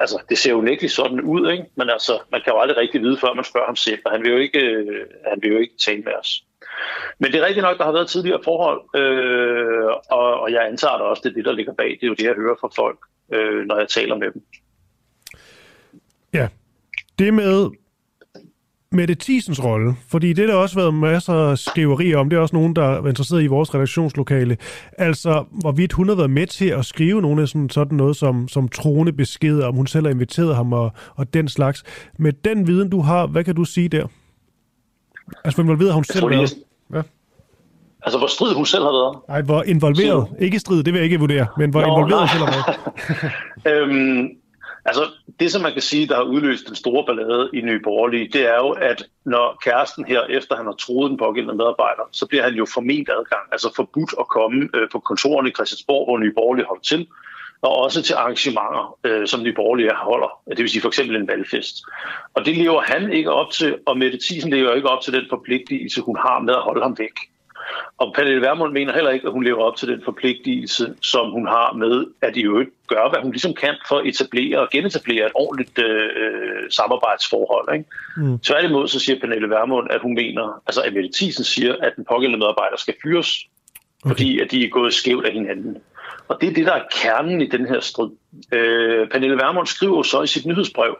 altså, 0.00 0.22
det 0.28 0.38
ser 0.38 0.50
jo 0.50 0.64
ikke 0.64 0.88
sådan 0.88 1.20
ud, 1.20 1.50
ikke? 1.50 1.64
men 1.76 1.90
altså, 1.90 2.18
man 2.32 2.40
kan 2.44 2.52
jo 2.52 2.60
aldrig 2.60 2.76
rigtig 2.76 3.02
vide, 3.02 3.16
før 3.16 3.34
man 3.34 3.44
spørger 3.44 3.66
ham 3.66 3.76
selv, 3.76 4.00
og 4.04 4.12
han 4.12 4.22
vil 4.22 4.30
jo 4.30 4.38
ikke, 4.38 4.60
øh, 4.60 5.06
han 5.28 5.38
vil 5.42 5.50
jo 5.52 5.58
ikke 5.58 5.74
tale 5.78 6.02
med 6.02 6.12
os. 6.20 6.44
Men 7.18 7.32
det 7.32 7.40
er 7.40 7.46
rigtigt 7.46 7.62
nok, 7.62 7.78
der 7.78 7.84
har 7.84 7.92
været 7.92 8.08
tidligere 8.08 8.40
forhold, 8.44 8.80
øh, 9.00 9.90
og, 10.10 10.40
og 10.40 10.52
jeg 10.52 10.66
antager 10.66 10.98
da 10.98 11.04
også, 11.04 11.20
det 11.24 11.30
er 11.30 11.34
det, 11.34 11.44
der 11.44 11.52
ligger 11.52 11.74
bag. 11.74 11.88
Det 11.88 12.02
er 12.02 12.06
jo 12.06 12.14
det, 12.14 12.24
jeg 12.24 12.34
hører 12.34 12.56
fra 12.60 12.70
folk, 12.76 12.98
øh, 13.32 13.66
når 13.66 13.78
jeg 13.78 13.88
taler 13.88 14.16
med 14.16 14.30
dem. 14.32 14.42
Ja, 16.32 16.48
det 17.18 17.34
med 17.34 17.70
Mette 18.94 19.14
Thiesens 19.14 19.64
rolle, 19.64 19.94
fordi 20.08 20.32
det 20.32 20.48
der 20.48 20.54
også 20.54 20.74
været 20.76 20.94
masser 20.94 21.34
af 21.34 21.58
skriverier 21.58 22.18
om, 22.18 22.30
det 22.30 22.36
er 22.36 22.40
også 22.40 22.56
nogen, 22.56 22.76
der 22.76 22.84
er 22.84 23.06
interesseret 23.08 23.42
i 23.42 23.46
vores 23.46 23.74
redaktionslokale, 23.74 24.56
altså 24.98 25.44
hvorvidt 25.50 25.92
hun 25.92 26.08
har 26.08 26.16
været 26.16 26.30
med 26.30 26.46
til 26.46 26.66
at 26.66 26.84
skrive 26.84 27.22
nogle 27.22 27.42
af 27.42 27.48
sådan, 27.48 27.70
sådan 27.70 27.96
noget 27.96 28.16
som, 28.16 28.48
som 28.48 28.68
troende 28.68 29.12
beskeder, 29.12 29.66
om 29.66 29.74
hun 29.74 29.86
selv 29.86 30.06
har 30.06 30.12
inviteret 30.12 30.56
ham 30.56 30.72
og, 30.72 30.92
og 31.16 31.34
den 31.34 31.48
slags. 31.48 31.82
Med 32.18 32.32
den 32.32 32.66
viden, 32.66 32.90
du 32.90 33.00
har, 33.00 33.26
hvad 33.26 33.44
kan 33.44 33.54
du 33.54 33.64
sige 33.64 33.88
der? 33.88 34.06
Altså, 35.44 35.56
hvor 35.56 35.64
involveret 35.64 35.90
har 35.90 35.94
hun 35.94 36.04
selv 36.04 36.30
været? 36.30 36.54
Ja. 36.94 37.02
Altså, 38.02 38.18
hvor 38.18 38.26
strid 38.26 38.54
hun 38.54 38.66
selv 38.66 38.82
har 38.82 38.92
været? 38.92 39.18
Nej, 39.28 39.42
hvor 39.42 39.62
involveret. 39.62 40.28
Ikke 40.40 40.58
strid, 40.58 40.82
det 40.82 40.92
vil 40.92 40.98
jeg 40.98 41.04
ikke 41.04 41.18
vurdere, 41.18 41.46
men 41.58 41.70
hvor 41.70 41.80
Nå, 41.80 41.86
involveret 41.86 42.20
hun 42.20 42.28
selv 42.28 42.44
har 42.44 42.52
været. 42.52 43.72
øhm, 43.90 44.28
Altså, 44.84 45.10
det 45.40 45.52
som 45.52 45.62
man 45.62 45.72
kan 45.72 45.82
sige, 45.82 46.08
der 46.08 46.14
har 46.16 46.22
udløst 46.22 46.66
den 46.66 46.74
store 46.74 47.04
ballade 47.06 47.50
i 47.54 47.60
Nye 47.60 47.80
Borgerlige, 47.84 48.28
det 48.32 48.48
er 48.48 48.56
jo, 48.56 48.70
at 48.70 49.06
når 49.24 49.58
kæresten 49.64 50.04
her, 50.04 50.22
efter 50.22 50.56
han 50.56 50.66
har 50.66 50.72
troet 50.72 51.10
den 51.10 51.18
pågældende 51.18 51.56
medarbejder, 51.56 52.02
så 52.12 52.26
bliver 52.26 52.44
han 52.44 52.54
jo 52.54 52.66
forment 52.74 53.08
adgang, 53.08 53.42
altså 53.52 53.72
forbudt 53.76 54.14
at 54.20 54.28
komme 54.28 54.68
øh, 54.74 54.88
på 54.92 54.98
kontorerne 54.98 55.48
i 55.48 55.52
Christiansborg, 55.52 56.06
hvor 56.06 56.18
Nye 56.18 56.32
Borgerlige 56.36 56.66
holder 56.66 56.82
til, 56.82 57.06
og 57.62 57.76
også 57.76 58.02
til 58.02 58.14
arrangementer, 58.14 58.98
øh, 59.04 59.26
som 59.26 59.42
Nye 59.42 59.52
Borgerlige 59.52 59.90
holder, 59.94 60.40
det 60.48 60.58
vil 60.58 60.70
sige 60.70 60.82
for 60.82 60.88
eksempel 60.88 61.16
en 61.16 61.28
valgfest. 61.28 61.74
Og 62.34 62.44
det 62.44 62.56
lever 62.56 62.80
han 62.80 63.12
ikke 63.12 63.30
op 63.30 63.50
til, 63.50 63.78
og 63.86 63.98
Mette 63.98 64.18
Thiesen 64.18 64.50
lever 64.50 64.74
ikke 64.74 64.88
op 64.88 65.02
til 65.02 65.12
den 65.12 65.26
forpligtelse, 65.30 66.00
hun 66.00 66.16
har 66.16 66.38
med 66.40 66.54
at 66.54 66.62
holde 66.62 66.82
ham 66.82 66.98
væk. 66.98 67.16
Og 67.98 68.12
Pernille 68.14 68.40
Vermund 68.40 68.72
mener 68.72 68.92
heller 68.92 69.10
ikke, 69.10 69.26
at 69.26 69.32
hun 69.32 69.44
lever 69.44 69.62
op 69.62 69.76
til 69.76 69.88
den 69.88 70.02
forpligtelse, 70.04 70.94
som 71.02 71.30
hun 71.30 71.46
har 71.46 71.72
med, 71.72 72.06
at 72.22 72.36
i 72.36 72.42
øvrigt 72.42 72.70
gøre, 72.88 73.08
hvad 73.08 73.20
hun 73.22 73.30
ligesom 73.30 73.54
kan 73.54 73.74
for 73.88 73.96
at 73.98 74.06
etablere 74.06 74.60
og 74.60 74.68
genetablere 74.70 75.26
et 75.26 75.32
ordentligt 75.34 75.78
øh, 75.78 76.70
samarbejdsforhold. 76.70 77.74
Ikke? 77.74 77.84
Mm. 78.16 78.38
Tværtimod 78.38 78.88
så 78.88 79.00
siger 79.00 79.20
Pernille 79.20 79.50
Vermund, 79.50 79.86
at 79.90 80.00
hun 80.00 80.14
mener, 80.14 80.62
altså 80.66 80.80
at 80.82 80.92
Mette 80.92 81.10
Thiesen 81.14 81.44
siger, 81.44 81.76
at 81.82 81.92
den 81.96 82.04
pågældende 82.04 82.38
medarbejder 82.38 82.76
skal 82.76 82.94
fyres, 83.02 83.46
okay. 84.04 84.10
fordi 84.10 84.40
at 84.40 84.50
de 84.50 84.64
er 84.64 84.68
gået 84.68 84.94
skævt 84.94 85.26
af 85.26 85.32
hinanden. 85.32 85.76
Og 86.28 86.38
det 86.40 86.48
er 86.48 86.54
det, 86.54 86.66
der 86.66 86.72
er 86.72 86.84
kernen 86.92 87.40
i 87.40 87.46
den 87.46 87.66
her 87.66 87.80
strid. 87.80 88.10
Øh, 88.52 89.08
Pernille 89.08 89.36
Vermund 89.36 89.66
skriver 89.66 90.02
så 90.02 90.22
i 90.22 90.26
sit 90.26 90.46
nyhedsbrev, 90.46 90.96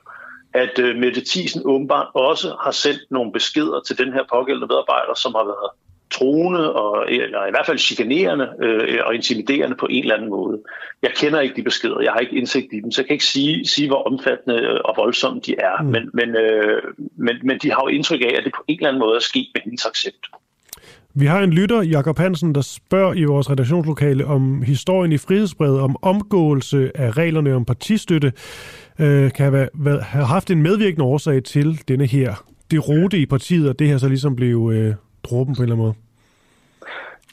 at 0.54 0.78
øh, 0.78 0.96
Mette 0.96 1.22
Thiesen 1.30 1.62
åbenbart 1.64 2.08
også 2.14 2.56
har 2.64 2.70
sendt 2.70 3.00
nogle 3.10 3.32
beskeder 3.32 3.80
til 3.80 3.98
den 3.98 4.12
her 4.12 4.22
pågældende 4.32 4.66
medarbejder, 4.66 5.14
som 5.14 5.34
har 5.34 5.44
været 5.44 5.70
truende, 6.16 6.72
og, 6.72 7.12
eller 7.12 7.46
i 7.46 7.50
hvert 7.50 7.66
fald 7.66 7.78
chikanerende 7.78 8.48
øh, 8.62 8.98
og 9.06 9.14
intimiderende 9.14 9.76
på 9.76 9.86
en 9.90 10.02
eller 10.02 10.14
anden 10.14 10.30
måde. 10.30 10.58
Jeg 11.02 11.10
kender 11.16 11.40
ikke 11.40 11.56
de 11.56 11.62
beskeder, 11.62 12.00
jeg 12.00 12.12
har 12.12 12.20
ikke 12.20 12.36
indsigt 12.36 12.72
i 12.72 12.80
dem, 12.80 12.90
så 12.90 13.00
jeg 13.00 13.06
kan 13.06 13.14
ikke 13.14 13.24
sige, 13.24 13.66
sige 13.66 13.88
hvor 13.88 14.02
omfattende 14.02 14.82
og 14.82 14.94
voldsomme 14.96 15.40
de 15.46 15.54
er. 15.58 15.82
Mm. 15.82 15.88
Men, 15.88 16.10
men, 16.14 16.28
øh, 16.36 16.82
men, 17.16 17.36
men 17.42 17.58
de 17.62 17.70
har 17.70 17.82
jo 17.84 17.88
indtryk 17.88 18.20
af, 18.20 18.34
at 18.38 18.44
det 18.44 18.52
på 18.56 18.64
en 18.68 18.76
eller 18.76 18.88
anden 18.88 19.00
måde 19.00 19.16
er 19.16 19.20
sket 19.20 19.48
med 19.54 19.62
hendes 19.64 19.86
accept. 19.86 20.26
Vi 21.16 21.26
har 21.26 21.40
en 21.40 21.50
lytter, 21.50 21.82
Jakob 21.82 22.18
Hansen, 22.18 22.54
der 22.54 22.60
spørger 22.60 23.14
i 23.14 23.24
vores 23.24 23.50
redaktionslokale 23.50 24.26
om 24.26 24.62
historien 24.62 25.12
i 25.12 25.18
frihedsbrevet, 25.18 25.80
om 25.80 25.96
omgåelse 26.02 26.90
af 26.94 27.16
reglerne 27.16 27.54
om 27.54 27.64
partistøtte, 27.64 28.32
øh, 29.00 29.32
kan 29.32 29.52
have, 29.52 29.68
have 30.02 30.24
haft 30.24 30.50
en 30.50 30.62
medvirkende 30.62 31.04
årsag 31.04 31.44
til 31.44 31.80
denne 31.88 32.06
her 32.06 32.34
det 32.70 32.88
rute 32.88 33.18
i 33.18 33.26
partiet, 33.26 33.68
og 33.68 33.78
det 33.78 33.88
her 33.88 33.98
så 33.98 34.08
ligesom 34.08 34.36
blev 34.36 34.70
øh, 34.74 34.94
dråben 35.24 35.54
på 35.54 35.62
en 35.62 35.64
eller 35.64 35.74
anden 35.74 35.86
måde. 35.86 35.94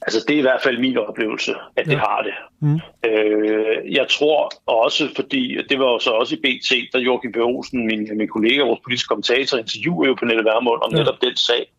Altså, 0.02 0.26
det 0.28 0.34
er 0.34 0.40
i 0.40 0.42
hvert 0.42 0.62
fald 0.62 0.80
min 0.80 0.98
oplevelse, 0.98 1.56
at 1.78 1.88
ja. 1.88 1.92
det 1.92 2.00
har 2.00 2.22
det. 2.22 2.34
Mm. 2.60 2.80
Øh, 3.10 3.96
jeg 3.96 4.08
tror 4.10 4.52
også, 4.66 5.10
fordi 5.16 5.58
det 5.70 5.80
var 5.80 5.86
jo 5.86 6.00
så 6.00 6.12
også 6.12 6.36
i 6.36 6.40
BT, 6.44 6.94
der 6.94 7.00
Joachim 7.00 7.32
B. 7.32 7.38
Olsen, 7.38 7.86
min, 7.86 8.10
min 8.18 8.28
kollega, 8.28 8.64
vores 8.64 8.80
politiske 8.84 9.08
kommentator, 9.08 9.58
interviewede 9.58 10.10
jo 10.10 10.16
Pernille 10.16 10.44
Vermund 10.44 10.82
om 10.82 10.92
ja. 10.92 10.98
netop 10.98 11.22
den 11.22 11.36
sag, 11.36 11.72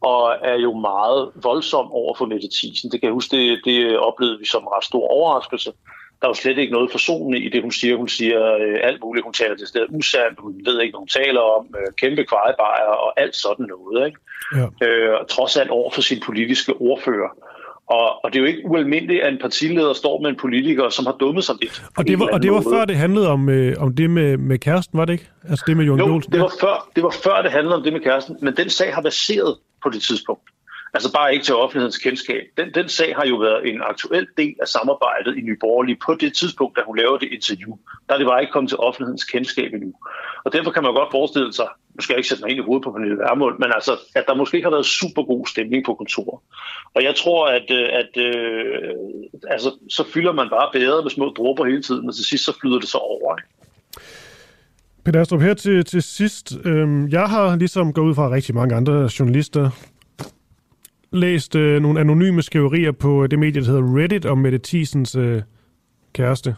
og 0.00 0.36
er 0.42 0.58
jo 0.66 0.72
meget 0.78 1.30
voldsom 1.42 1.92
over 1.92 2.14
for 2.14 2.26
Mette 2.26 2.48
Thiesen. 2.56 2.90
Det 2.90 3.00
kan 3.00 3.06
jeg 3.06 3.12
huske, 3.12 3.36
det, 3.36 3.60
det 3.64 3.98
oplevede 3.98 4.38
vi 4.38 4.46
som 4.46 4.62
en 4.62 4.68
ret 4.68 4.84
stor 4.84 5.08
overraskelse. 5.08 5.72
Der 6.20 6.26
er 6.26 6.30
jo 6.30 6.34
slet 6.34 6.58
ikke 6.58 6.72
noget 6.72 6.90
forsonende 6.90 7.38
i 7.38 7.48
det, 7.48 7.62
hun 7.62 7.72
siger. 7.72 7.96
Hun 7.96 8.08
siger 8.08 8.54
øh, 8.54 8.78
alt 8.82 9.00
muligt. 9.04 9.24
Hun 9.24 9.32
taler 9.32 9.56
til 9.56 9.66
stedet 9.66 9.88
usandt. 9.90 10.40
Hun 10.40 10.60
ved 10.64 10.80
ikke, 10.80 10.92
hvad 10.92 10.98
hun 10.98 11.08
taler 11.08 11.40
om. 11.40 11.74
Øh, 11.78 11.92
kæmpe 11.96 12.24
kvejebajer 12.24 12.92
og 13.04 13.20
alt 13.20 13.36
sådan 13.36 13.66
noget. 13.66 14.06
Ikke? 14.06 14.18
Ja. 14.56 14.86
Øh, 14.86 15.26
trods 15.28 15.56
alt 15.56 15.70
over 15.70 15.90
for 15.90 16.00
sin 16.00 16.22
politiske 16.26 16.72
ordfører. 16.74 17.30
Og, 17.90 18.24
og 18.24 18.32
det 18.32 18.36
er 18.36 18.40
jo 18.40 18.46
ikke 18.46 18.62
ualmindeligt, 18.64 19.22
at 19.22 19.32
en 19.32 19.38
partileder 19.38 19.92
står 19.92 20.20
med 20.20 20.30
en 20.30 20.36
politiker, 20.36 20.88
som 20.88 21.06
har 21.06 21.12
dummet 21.12 21.44
sig 21.44 21.54
lidt. 21.62 21.82
Og 21.96 22.06
det 22.06 22.18
var, 22.18 22.28
og 22.32 22.42
det 22.42 22.52
var 22.52 22.60
før 22.60 22.84
det 22.84 22.96
handlede 22.96 23.28
om, 23.28 23.48
øh, 23.48 23.76
om 23.78 23.94
det 23.94 24.10
med, 24.10 24.36
med 24.36 24.58
kæresten, 24.58 24.98
var 24.98 25.04
det 25.04 25.12
ikke? 25.12 25.28
Altså 25.48 25.64
det 25.68 25.76
med 25.76 25.84
Jon 25.84 25.98
Jo, 25.98 26.14
Olsen. 26.14 26.32
det 26.32 26.40
var, 26.40 26.52
før, 26.60 26.88
det 26.96 27.02
var 27.02 27.14
før 27.24 27.42
det 27.42 27.50
handlede 27.50 27.76
om 27.76 27.82
det 27.82 27.92
med 27.92 28.00
kæresten, 28.00 28.36
men 28.40 28.56
den 28.56 28.70
sag 28.70 28.94
har 28.94 29.02
baseret 29.02 29.56
på 29.82 29.90
det 29.90 30.02
tidspunkt. 30.02 30.42
Altså 30.94 31.12
bare 31.12 31.32
ikke 31.34 31.44
til 31.44 31.54
offentlighedens 31.54 31.98
kendskab. 31.98 32.42
Den, 32.56 32.68
den 32.74 32.88
sag 32.88 33.14
har 33.16 33.26
jo 33.26 33.36
været 33.36 33.68
en 33.70 33.82
aktuel 33.82 34.26
del 34.36 34.54
af 34.62 34.68
samarbejdet 34.68 35.38
i 35.38 35.40
Nye 35.40 35.56
Borgerlige 35.60 35.98
på 36.06 36.14
det 36.14 36.34
tidspunkt, 36.34 36.76
da 36.76 36.82
hun 36.86 36.98
laver 36.98 37.18
det 37.18 37.28
interview. 37.32 37.72
Der 38.08 38.14
er 38.14 38.18
det 38.18 38.26
bare 38.26 38.40
ikke 38.40 38.52
kommet 38.52 38.68
til 38.68 38.78
offentlighedens 38.78 39.24
kendskab 39.24 39.72
endnu. 39.72 39.92
Og 40.44 40.52
derfor 40.52 40.70
kan 40.70 40.82
man 40.82 40.94
godt 40.94 41.10
forestille 41.10 41.52
sig, 41.52 41.68
nu 42.00 42.02
skal 42.02 42.12
jeg 42.14 42.18
ikke 42.18 42.28
sætte 42.28 42.42
mig 42.44 42.50
ind 42.50 42.60
i 42.60 42.66
hovedet 42.66 42.84
på 42.84 42.92
Pernille 42.92 43.18
Vermund, 43.18 43.58
men 43.58 43.70
altså, 43.74 43.92
at 44.14 44.24
der 44.28 44.34
måske 44.34 44.56
ikke 44.56 44.66
har 44.66 44.76
været 44.78 44.86
super 44.86 45.22
god 45.22 45.46
stemning 45.46 45.84
på 45.86 45.94
kontoret. 45.94 46.40
Og 46.94 47.02
jeg 47.02 47.14
tror, 47.16 47.46
at, 47.46 47.66
øh, 47.78 47.88
at 48.00 48.12
øh, 48.26 48.94
altså, 49.54 49.68
så 49.88 50.02
fylder 50.14 50.32
man 50.32 50.48
bare 50.50 50.68
bedre 50.72 51.02
med 51.02 51.10
små 51.10 51.26
dråber 51.36 51.64
hele 51.64 51.82
tiden, 51.82 52.08
og 52.08 52.14
til 52.14 52.24
sidst 52.24 52.44
så 52.44 52.52
flyder 52.60 52.78
det 52.78 52.88
så 52.88 52.98
over. 52.98 53.36
Ikke? 53.38 53.48
Peter 55.04 55.20
Astrup, 55.20 55.40
her 55.40 55.54
til, 55.54 55.84
til 55.84 56.02
sidst. 56.02 56.52
Øhm, 56.64 57.08
jeg 57.08 57.26
har 57.28 57.56
ligesom 57.56 57.92
gået 57.92 58.08
ud 58.08 58.14
fra 58.14 58.30
rigtig 58.30 58.54
mange 58.54 58.74
andre 58.74 59.08
journalister, 59.18 59.70
læst 61.12 61.56
øh, 61.56 61.82
nogle 61.82 62.00
anonyme 62.00 62.42
skriverier 62.42 62.92
på 62.92 63.26
det 63.26 63.38
medie, 63.38 63.60
der 63.60 63.66
hedder 63.66 63.96
Reddit, 63.96 64.26
om 64.26 64.38
Mette 64.38 64.60
Thiesens 64.64 65.14
øh, 65.16 65.42
kæreste. 66.12 66.56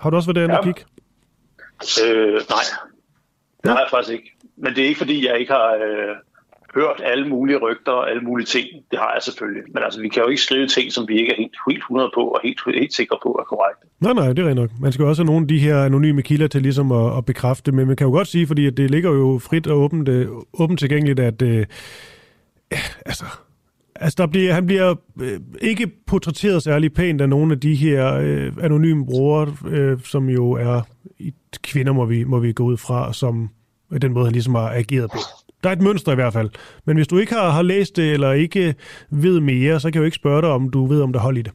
Har 0.00 0.10
du 0.10 0.16
også 0.16 0.32
været 0.32 0.36
derinde 0.36 0.54
Ja. 0.54 0.58
og 0.58 0.64
kigge? 0.64 0.80
Øh, 2.06 2.32
nej, 2.32 2.64
har 3.72 3.78
jeg 3.78 3.88
faktisk 3.90 4.12
ikke. 4.12 4.36
Men 4.56 4.74
det 4.74 4.84
er 4.84 4.88
ikke, 4.88 4.98
fordi 4.98 5.26
jeg 5.28 5.38
ikke 5.40 5.52
har 5.52 5.70
øh, 5.74 6.16
hørt 6.74 7.00
alle 7.04 7.28
mulige 7.28 7.58
rygter 7.58 7.92
og 7.92 8.10
alle 8.10 8.22
mulige 8.22 8.46
ting. 8.46 8.66
Det 8.90 8.98
har 8.98 9.12
jeg 9.14 9.22
selvfølgelig. 9.22 9.62
Men 9.74 9.82
altså, 9.82 10.00
vi 10.00 10.08
kan 10.08 10.22
jo 10.22 10.28
ikke 10.28 10.42
skrive 10.42 10.66
ting, 10.66 10.92
som 10.92 11.08
vi 11.08 11.14
ikke 11.20 11.32
er 11.32 11.36
helt, 11.36 11.56
helt 11.68 11.78
100 11.78 12.10
på 12.14 12.20
og 12.20 12.40
helt, 12.42 12.60
helt 12.80 12.94
sikre 12.94 13.18
på 13.22 13.28
er 13.40 13.44
korrekt. 13.44 13.78
Nej, 14.00 14.12
nej, 14.12 14.32
det 14.32 14.46
er 14.46 14.54
nok. 14.54 14.70
Man 14.80 14.92
skal 14.92 15.02
jo 15.02 15.08
også 15.08 15.22
have 15.22 15.32
nogle 15.32 15.44
af 15.44 15.48
de 15.48 15.58
her 15.58 15.84
anonyme 15.84 16.22
kilder 16.22 16.48
til 16.48 16.62
ligesom 16.62 16.92
at, 16.92 17.18
at 17.18 17.24
bekræfte, 17.24 17.72
men 17.72 17.86
man 17.86 17.96
kan 17.96 18.06
jo 18.06 18.10
godt 18.10 18.28
sige, 18.28 18.46
fordi 18.46 18.70
det 18.70 18.90
ligger 18.90 19.10
jo 19.10 19.40
frit 19.48 19.66
og 19.66 19.78
åbent, 19.78 20.08
øh, 20.08 20.28
åbent 20.60 20.78
tilgængeligt, 20.78 21.20
at 21.20 21.42
øh, 21.42 21.66
ja, 22.72 22.78
altså, 23.06 23.24
altså 24.00 24.16
der 24.18 24.26
bliver, 24.26 24.52
han 24.52 24.66
bliver 24.66 24.94
øh, 25.20 25.40
ikke 25.60 25.90
portrætteret 26.06 26.62
særlig 26.62 26.92
pænt 26.92 27.20
af 27.20 27.28
nogle 27.28 27.52
af 27.52 27.60
de 27.60 27.74
her 27.74 28.14
øh, 28.14 28.52
anonyme 28.62 29.06
brugere, 29.06 29.56
øh, 29.68 30.00
som 30.04 30.28
jo 30.28 30.52
er 30.52 30.80
kvinder, 31.62 31.92
må 31.92 32.04
vi, 32.04 32.24
må 32.24 32.38
vi 32.38 32.52
gå 32.52 32.64
ud 32.64 32.76
fra, 32.76 33.12
som 33.12 33.50
øh, 33.92 34.02
den 34.02 34.12
måde, 34.12 34.24
han 34.24 34.32
ligesom 34.32 34.54
har 34.54 34.70
ageret 34.70 35.10
på. 35.10 35.18
Der 35.64 35.68
er 35.68 35.72
et 35.72 35.82
mønster 35.82 36.12
i 36.12 36.14
hvert 36.14 36.32
fald. 36.32 36.50
Men 36.84 36.96
hvis 36.96 37.08
du 37.08 37.18
ikke 37.18 37.34
har, 37.34 37.50
har 37.50 37.62
læst 37.62 37.96
det, 37.96 38.12
eller 38.12 38.32
ikke 38.32 38.74
ved 39.10 39.40
mere, 39.40 39.80
så 39.80 39.88
kan 39.90 39.94
jeg 39.94 40.00
jo 40.00 40.04
ikke 40.04 40.14
spørge 40.14 40.42
dig, 40.42 40.50
om 40.50 40.70
du 40.70 40.86
ved, 40.86 41.02
om 41.02 41.12
der 41.12 41.20
hold 41.20 41.38
i 41.38 41.42
det. 41.42 41.52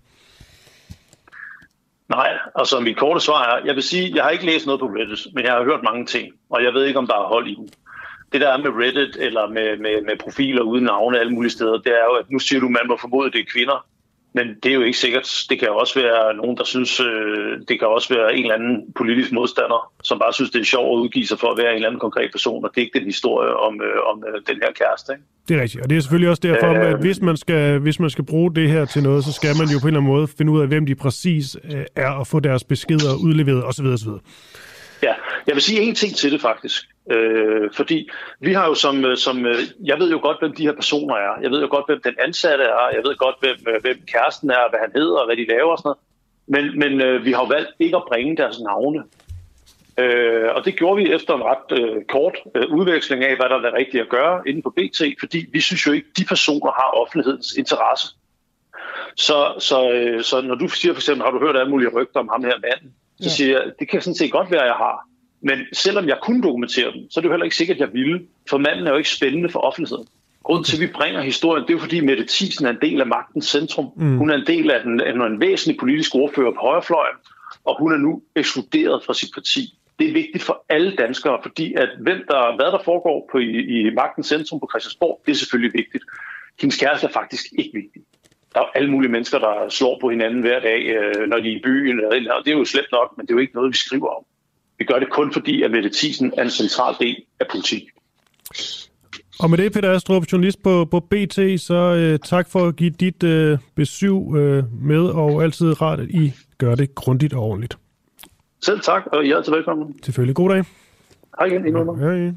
Nej, 2.09 2.30
altså 2.55 2.80
mit 2.80 2.97
korte 2.97 3.19
svar 3.19 3.41
er, 3.43 3.65
jeg 3.65 3.76
vil 3.76 3.84
sige, 3.84 4.15
jeg 4.15 4.23
har 4.23 4.30
ikke 4.30 4.45
læst 4.45 4.65
noget 4.65 4.80
på 4.80 4.85
Reddit, 4.85 5.34
men 5.35 5.45
jeg 5.45 5.53
har 5.53 5.63
hørt 5.63 5.84
mange 5.84 6.05
ting, 6.05 6.27
og 6.49 6.63
jeg 6.63 6.73
ved 6.73 6.85
ikke, 6.85 6.99
om 6.99 7.07
der 7.07 7.13
er 7.13 7.27
hold 7.27 7.47
i 7.47 7.55
dem. 7.55 7.68
Det 8.32 8.41
der 8.41 8.49
er 8.49 8.58
med 8.58 8.72
Reddit, 8.82 9.16
eller 9.20 9.48
med, 9.48 9.78
med, 9.78 10.02
med 10.02 10.16
profiler 10.20 10.62
uden 10.62 10.84
navne 10.84 11.20
alle 11.20 11.34
mulige 11.34 11.52
steder, 11.52 11.78
det 11.78 11.91
er 11.91 12.06
jo, 12.10 12.14
at 12.22 12.26
nu 12.30 12.40
siger 12.40 12.60
du, 12.60 12.66
at 12.66 12.72
man 12.72 12.88
må 12.88 12.98
formode, 12.98 13.32
det 13.32 13.40
er 13.40 13.52
kvinder. 13.53 13.86
Men 14.34 14.48
det 14.64 14.70
er 14.70 14.74
jo 14.76 14.82
ikke 14.82 14.98
sikkert. 14.98 15.45
Det 15.49 15.60
kan 15.60 15.68
jo 15.68 15.78
også 15.78 15.99
være 16.02 16.36
nogen, 16.36 16.58
der 16.58 16.64
synes, 16.64 16.99
øh, 16.99 17.60
det 17.68 17.80
kan 17.80 17.88
også 17.88 18.14
være 18.16 18.36
en 18.36 18.41
eller 18.44 18.56
anden 18.56 18.94
politisk 18.95 19.32
modstander, 19.32 19.91
som 20.03 20.20
bare 20.20 20.34
synes, 20.34 20.52
det 20.52 20.62
er 20.62 20.66
sjovt 20.66 20.88
at 20.98 21.02
udgive 21.03 21.28
sig 21.28 21.40
for 21.40 21.48
at 21.52 21.58
være 21.58 21.70
en 21.70 21.76
eller 21.76 21.88
anden 21.88 21.99
konkret 21.99 22.32
person, 22.32 22.66
og 22.66 22.72
det 22.76 22.82
er 22.82 22.86
ikke 22.86 22.99
den 22.99 23.08
historie 23.08 23.53
om, 23.56 23.82
øh, 23.82 24.12
om 24.12 24.24
øh, 24.28 24.41
den 24.48 24.58
her 24.64 24.72
kæreste. 24.72 25.12
Ikke? 25.14 25.24
Det 25.48 25.58
er 25.58 25.62
rigtigt, 25.62 25.84
og 25.84 25.90
det 25.90 25.98
er 25.98 26.02
selvfølgelig 26.02 26.30
også 26.30 26.41
derfor, 26.49 26.68
Øh. 26.68 26.91
at 26.91 26.99
hvis 26.99 27.22
man, 27.22 27.38
skal, 27.38 27.80
hvis 27.80 27.99
man 27.99 28.10
skal 28.10 28.26
bruge 28.26 28.56
det 28.56 28.70
her 28.70 28.86
til 28.86 29.03
noget, 29.03 29.24
så 29.24 29.34
skal 29.34 29.49
man 29.60 29.68
jo 29.74 29.80
på 29.80 29.88
en 29.88 29.88
eller 29.88 29.99
anden 29.99 30.14
måde 30.14 30.28
finde 30.38 30.52
ud 30.52 30.62
af, 30.62 30.68
hvem 30.68 30.86
de 30.86 30.95
præcis 30.95 31.58
øh, 31.64 31.86
er, 31.95 32.12
og 32.12 32.28
få 32.28 32.40
deres 32.40 32.64
beskeder 32.64 33.14
udleveret 33.24 33.64
osv. 33.64 33.86
osv. 33.86 34.10
Ja, 35.03 35.14
jeg 35.48 35.56
vil 35.56 35.62
sige 35.62 35.82
en 35.82 35.95
ting 35.95 36.16
til 36.16 36.32
det 36.32 36.41
faktisk. 36.41 36.90
Øh, 37.12 37.70
fordi 37.74 38.10
vi 38.40 38.54
har 38.54 38.66
jo 38.68 38.74
som, 38.74 39.06
øh, 39.06 39.18
som, 39.18 39.46
øh, 39.46 39.56
jeg 39.84 40.00
ved 40.00 40.12
jo 40.12 40.20
godt, 40.22 40.40
hvem 40.40 40.54
de 40.56 40.64
her 40.68 40.74
personer 40.82 41.16
er. 41.16 41.34
Jeg 41.42 41.52
ved 41.52 41.62
jo 41.62 41.68
godt, 41.72 41.86
hvem 41.88 42.02
den 42.04 42.16
ansatte 42.20 42.64
er. 42.64 42.90
Jeg 42.94 43.04
ved 43.06 43.16
godt, 43.18 43.36
hvem, 43.40 43.58
øh, 43.68 43.82
hvem 43.82 43.98
kæresten 44.12 44.50
er, 44.50 44.70
hvad 44.70 44.80
han 44.80 44.92
hedder, 44.96 45.18
og 45.20 45.26
hvad 45.26 45.38
de 45.38 45.46
laver 45.48 45.72
og 45.72 45.78
sådan 45.78 45.88
noget. 45.90 46.02
Men, 46.54 46.80
men 46.80 47.02
øh, 47.08 47.26
vi 47.26 47.32
har 47.32 47.42
jo 47.42 47.48
valgt 47.48 47.72
ikke 47.80 47.98
at 47.98 48.04
bringe 48.12 48.38
deres 48.38 48.60
navne. 48.60 49.04
Øh, 49.98 50.50
og 50.56 50.66
det 50.66 50.76
gjorde 50.76 51.04
vi 51.04 51.14
efter 51.14 51.34
en 51.36 51.44
ret 51.44 51.80
øh, 51.80 52.04
kort 52.10 52.36
øh, 52.56 52.68
udveksling 52.78 53.24
af, 53.24 53.36
hvad 53.36 53.50
der 53.50 53.58
er 53.70 53.74
rigtigt 53.82 54.04
at 54.04 54.10
gøre 54.10 54.42
inden 54.48 54.64
på 54.64 54.70
BT, 54.70 55.02
fordi 55.20 55.46
vi 55.52 55.62
synes 55.62 55.88
jo 55.88 55.92
ikke, 55.92 56.08
de 56.18 56.26
personer 56.26 56.72
har 56.72 56.90
offentlighedens 57.02 57.54
interesse. 57.58 58.08
Så, 59.16 59.54
så, 59.60 59.92
øh, 59.92 60.24
så 60.24 60.42
når 60.42 60.56
du 60.56 60.68
siger 60.68 60.94
for 60.94 61.00
eksempel, 61.00 61.24
har 61.26 61.32
du 61.32 61.40
hørt 61.40 61.58
alle 61.58 61.70
mulige 61.72 61.90
rygter 61.90 62.20
om 62.20 62.30
ham 62.32 62.44
her 62.44 62.58
manden, 62.68 62.94
så 63.20 63.24
Ja. 63.30 63.30
siger 63.30 63.52
jeg, 63.60 63.72
det 63.80 63.90
kan 63.90 64.02
sådan 64.02 64.16
set 64.16 64.32
godt 64.32 64.52
være, 64.52 64.64
jeg 64.64 64.74
har. 64.76 65.08
Men 65.41 65.59
selvom 65.73 66.07
jeg 66.07 66.18
kunne 66.22 66.41
dokumentere 66.41 66.91
dem, 66.91 67.09
så 67.09 67.19
er 67.19 67.22
det 67.22 67.27
jo 67.27 67.34
heller 67.34 67.43
ikke 67.43 67.55
sikkert, 67.55 67.76
at 67.76 67.81
jeg 67.81 67.93
ville. 67.93 68.22
For 68.49 68.57
manden 68.57 68.88
er 68.88 68.91
jo 68.91 68.97
ikke 68.97 69.09
spændende 69.09 69.49
for 69.49 69.59
offentligheden. 69.59 70.07
Grunden 70.43 70.63
til, 70.63 70.76
at 70.76 70.81
vi 70.81 70.93
bringer 70.93 71.22
historien, 71.22 71.63
det 71.63 71.69
er 71.69 71.73
jo 71.73 71.80
fordi 71.80 71.99
Mette 71.99 72.26
Thiesen 72.30 72.65
er 72.65 72.69
en 72.69 72.81
del 72.81 73.01
af 73.01 73.07
magtens 73.07 73.45
centrum. 73.45 73.88
Mm. 73.95 74.18
Hun 74.18 74.30
er 74.30 74.35
en 74.35 74.47
del 74.47 74.72
af 74.72 74.81
den, 74.84 75.01
af 75.01 75.27
en 75.27 75.41
væsentlig 75.41 75.80
politisk 75.80 76.15
ordfører 76.15 76.51
på 76.51 76.59
højrefløjen, 76.61 77.18
og 77.65 77.80
hun 77.80 77.93
er 77.93 77.97
nu 77.97 78.22
ekskluderet 78.35 79.03
fra 79.05 79.13
sit 79.13 79.30
parti. 79.34 79.77
Det 79.99 80.09
er 80.09 80.13
vigtigt 80.13 80.43
for 80.43 80.65
alle 80.69 80.95
danskere, 80.95 81.39
fordi 81.41 81.73
at 81.73 81.89
hvem 81.99 82.18
der, 82.27 82.55
hvad 82.55 82.65
der 82.65 82.81
foregår 82.85 83.30
på, 83.31 83.38
i, 83.38 83.49
i 83.77 83.89
magtens 83.89 84.27
centrum 84.27 84.59
på 84.59 84.68
Christiansborg, 84.72 85.22
det 85.26 85.31
er 85.31 85.35
selvfølgelig 85.35 85.73
vigtigt. 85.73 86.03
Hendes 86.61 86.77
kæreste 86.77 87.07
er 87.07 87.11
faktisk 87.11 87.45
ikke 87.57 87.72
vigtig. 87.73 88.01
Der 88.53 88.59
er 88.59 88.63
jo 88.63 88.69
alle 88.76 88.91
mulige 88.91 89.11
mennesker, 89.11 89.39
der 89.39 89.69
slår 89.69 89.97
på 90.01 90.09
hinanden 90.09 90.41
hver 90.41 90.59
dag, 90.59 90.81
øh, 90.95 91.27
når 91.30 91.38
de 91.38 91.47
er 91.51 91.55
i 91.55 91.61
byen. 91.63 91.99
Andet. 91.99 92.31
det 92.45 92.53
er 92.53 92.57
jo 92.57 92.65
slet 92.65 92.89
nok, 92.91 93.18
men 93.18 93.26
det 93.26 93.31
er 93.31 93.35
jo 93.35 93.39
ikke 93.39 93.55
noget, 93.55 93.69
vi 93.69 93.77
skriver 93.77 94.09
om. 94.18 94.23
Vi 94.82 94.86
gør 94.86 94.99
det 94.99 95.10
kun 95.10 95.34
fordi, 95.34 95.64
at 95.64 95.72
Mette 95.72 95.90
Thiesen 95.94 96.34
er 96.38 96.44
en 96.44 96.49
central 96.49 96.95
del 96.99 97.16
af 97.40 97.45
politik. 97.52 97.84
Og 99.40 99.49
med 99.49 99.58
det, 99.58 99.74
Peter 99.74 99.91
Astrup, 99.91 100.24
journalist 100.32 100.64
på, 100.64 100.86
på 100.86 100.99
BT, 100.99 101.36
så 101.58 101.74
øh, 101.74 102.20
tak 102.20 102.49
for 102.49 102.68
at 102.68 102.76
give 102.76 102.90
dit 102.90 103.24
øh, 103.24 103.58
besøg 103.76 104.36
øh, 104.36 104.64
med, 104.84 105.02
og 105.02 105.44
altid 105.44 105.82
rart, 105.82 105.99
at 105.99 106.10
I 106.10 106.34
gør 106.58 106.76
det 106.76 106.95
grundigt 106.95 107.34
og 107.34 107.44
ordentligt. 107.44 107.78
Selv 108.62 108.82
tak, 108.82 109.03
og 109.12 109.26
I 109.26 109.32
er 109.32 109.38
altid 109.38 109.52
velkommen. 109.53 109.95
Selvfølgelig. 110.03 110.36
God 110.36 110.49
dag. 110.49 110.64
Hej 111.40 111.48
igen, 111.48 111.66
endnu 111.66 111.82
en 111.82 111.88
gang. 111.88 111.99
Hej. 111.99 112.32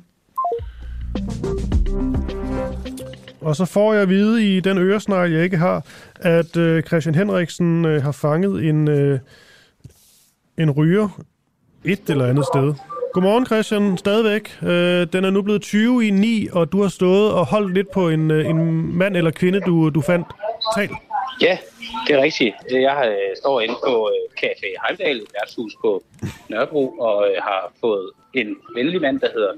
Og 3.41 3.57
så 3.57 3.65
får 3.65 3.93
jeg 3.93 4.03
at 4.03 4.09
vide 4.09 4.57
i 4.57 4.61
den 4.61 4.79
øresnegl, 4.79 5.33
jeg 5.33 5.45
ikke 5.45 5.57
har, 5.57 5.87
at 6.17 6.57
øh, 6.57 6.83
Christian 6.83 7.15
Henriksen 7.15 7.85
øh, 7.85 8.03
har 8.03 8.13
fanget 8.13 8.65
en, 8.69 8.89
øh, 8.89 9.19
en 10.59 10.71
ryger 10.71 11.09
et 11.85 12.11
eller 12.11 12.27
andet 12.27 12.47
sted. 12.47 12.75
Godmorgen 13.13 13.47
Christian, 13.47 13.99
stadigvæk. 13.99 14.59
Øh, 14.63 15.07
den 15.13 15.25
er 15.25 15.31
nu 15.31 15.43
blevet 15.43 15.63
20 15.63 16.07
i 16.07 16.11
9, 16.11 16.49
og 16.53 16.73
du 16.73 16.83
har 16.83 16.89
stået 16.89 17.33
og 17.33 17.47
holdt 17.47 17.75
lidt 17.75 17.91
på 17.91 18.09
en, 18.09 18.31
øh, 18.31 18.51
en 18.51 18.59
mand 18.99 19.17
eller 19.17 19.31
kvinde, 19.31 19.61
du, 19.61 19.91
du 19.91 20.01
fandt. 20.01 20.27
Tal. 20.77 20.89
Ja, 21.43 21.59
det 22.07 22.17
er 22.17 22.23
rigtigt. 22.23 22.55
Jeg 22.71 23.09
øh, 23.09 23.37
står 23.37 23.61
inde 23.61 23.75
på 23.87 24.11
øh, 24.13 24.45
Café 24.45 24.69
Heimdal, 24.87 25.17
et 25.17 25.31
værtshus 25.35 25.77
på 25.81 26.03
Nørrebro, 26.49 26.89
og 26.89 27.27
øh, 27.31 27.37
har 27.43 27.73
fået 27.81 28.11
en 28.35 28.57
venlig 28.77 29.01
mand, 29.01 29.21
der 29.21 29.29
hedder 29.35 29.53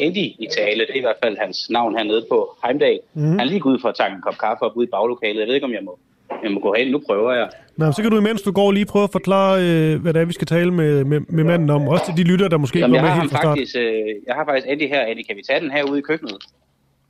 Andy 0.00 0.26
i 0.44 0.48
tale. 0.56 0.80
Det 0.80 0.90
er 0.90 0.96
i 0.96 1.00
hvert 1.00 1.20
fald 1.24 1.36
hans 1.38 1.70
navn 1.70 1.96
hernede 1.96 2.26
på 2.30 2.56
Heimdal. 2.64 3.00
Mm. 3.14 3.22
Han 3.22 3.40
er 3.40 3.44
lige 3.44 3.60
gået 3.60 3.74
ud 3.74 3.80
for 3.80 3.88
at 3.88 3.94
tanke 3.94 4.14
en 4.16 4.22
kop 4.22 4.38
kaffe 4.38 4.62
op 4.62 4.76
ude 4.76 4.86
i 4.86 4.90
baglokalet. 4.90 5.40
Jeg 5.40 5.46
ved 5.46 5.54
ikke, 5.54 5.66
om 5.66 5.72
jeg 5.72 5.84
må, 5.84 5.98
jeg 6.42 6.50
må 6.50 6.60
gå 6.60 6.74
hen. 6.78 6.90
Nu 6.90 7.02
prøver 7.06 7.32
jeg. 7.32 7.48
Nå, 7.76 7.92
så 7.92 8.02
kan 8.02 8.10
du 8.10 8.18
imens 8.18 8.42
du 8.42 8.52
går 8.52 8.72
lige 8.72 8.86
prøve 8.86 9.02
at 9.02 9.12
forklare, 9.12 9.62
øh, 9.62 10.02
hvad 10.02 10.14
det 10.14 10.20
er, 10.22 10.24
vi 10.24 10.32
skal 10.32 10.46
tale 10.46 10.70
med, 10.70 11.04
med, 11.04 11.20
med 11.28 11.44
manden 11.44 11.70
om. 11.70 11.88
Også 11.88 12.04
til 12.04 12.16
de 12.16 12.30
lytter, 12.30 12.48
der 12.48 12.56
måske 12.56 12.76
ikke 12.76 12.84
Jamen, 12.84 13.02
var 13.02 13.08
jeg, 13.08 13.16
med 13.16 13.20
helt 13.20 13.32
fra 13.32 13.38
start. 13.38 13.58
faktisk, 13.58 13.76
øh, 13.76 13.84
jeg 14.26 14.34
har 14.34 14.44
faktisk 14.44 14.66
Andy 14.70 14.88
her. 14.88 15.00
Andy, 15.00 15.26
kan 15.26 15.36
vi 15.36 15.42
tage 15.48 15.60
den 15.60 15.70
her 15.70 15.82
ude 15.82 15.98
i 15.98 16.02
køkkenet? 16.02 16.36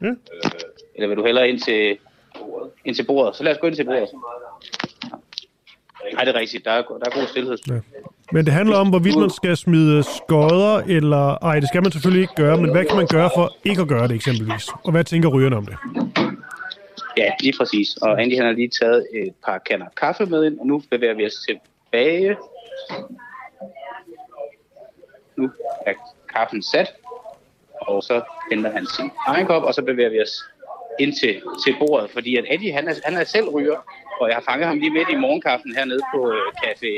Ja. 0.02 0.06
Øh, 0.06 0.14
eller 0.94 1.08
vil 1.08 1.16
du 1.16 1.24
hellere 1.24 1.48
ind 1.48 1.60
til, 1.60 1.96
ind 2.84 2.94
til 2.94 3.02
bordet? 3.02 3.36
Så 3.36 3.44
lad 3.44 3.52
os 3.52 3.58
gå 3.60 3.66
ind 3.66 3.76
til 3.76 3.84
bordet. 3.84 4.08
Nej, 6.14 6.24
det 6.24 6.36
er 6.36 6.40
rigtigt. 6.40 6.64
Der 6.64 6.70
er, 6.70 6.82
der 6.82 7.10
er 7.10 7.18
god 7.20 7.26
stillhed. 7.28 7.56
Ja. 7.68 7.74
Men 8.32 8.44
det 8.44 8.52
handler 8.52 8.76
om, 8.76 8.88
hvorvidt 8.88 9.18
man 9.18 9.30
skal 9.30 9.56
smide 9.56 10.02
skodder, 10.02 10.82
eller... 10.98 11.38
Ej, 11.44 11.60
det 11.60 11.68
skal 11.68 11.82
man 11.82 11.92
selvfølgelig 11.92 12.22
ikke 12.22 12.34
gøre, 12.34 12.56
men 12.56 12.70
hvad 12.70 12.84
kan 12.84 12.96
man 12.96 13.06
gøre 13.06 13.30
for 13.36 13.52
ikke 13.64 13.82
at 13.82 13.88
gøre 13.88 14.08
det 14.08 14.14
eksempelvis? 14.14 14.68
Og 14.84 14.90
hvad 14.90 15.04
tænker 15.04 15.28
rygerne 15.28 15.56
om 15.56 15.66
det? 15.66 15.76
Ja, 17.16 17.30
lige 17.40 17.54
præcis. 17.58 17.96
Og 17.96 18.22
Andy 18.22 18.36
han 18.36 18.46
har 18.46 18.52
lige 18.52 18.70
taget 18.82 19.06
et 19.14 19.34
par 19.44 19.58
kander 19.58 19.86
kaffe 19.96 20.26
med 20.26 20.44
ind, 20.44 20.58
og 20.58 20.66
nu 20.66 20.82
bevæger 20.90 21.14
vi 21.14 21.26
os 21.26 21.34
tilbage. 21.48 22.36
Nu 25.36 25.50
er 25.86 25.92
kaffen 26.34 26.62
sat, 26.62 26.92
og 27.80 28.02
så 28.02 28.22
henter 28.50 28.70
han 28.70 28.86
sin 28.86 29.10
egen 29.26 29.46
kop, 29.46 29.62
og 29.62 29.74
så 29.74 29.82
bevæger 29.82 30.10
vi 30.10 30.20
os 30.20 30.44
ind 30.98 31.12
til, 31.20 31.42
til 31.64 31.76
bordet, 31.78 32.10
fordi 32.10 32.36
at 32.36 32.44
Eddie, 32.50 32.72
han 32.72 32.88
er, 32.88 32.94
han 33.04 33.14
er 33.14 33.24
selv 33.24 33.48
ryger, 33.48 33.78
og 34.20 34.28
jeg 34.28 34.36
har 34.36 34.44
fanget 34.50 34.66
ham 34.66 34.78
lige 34.78 34.90
midt 34.90 35.08
i 35.10 35.16
morgenkaffen 35.16 35.74
hernede 35.74 36.00
på 36.14 36.30
øh, 36.30 36.38
Café 36.62 36.90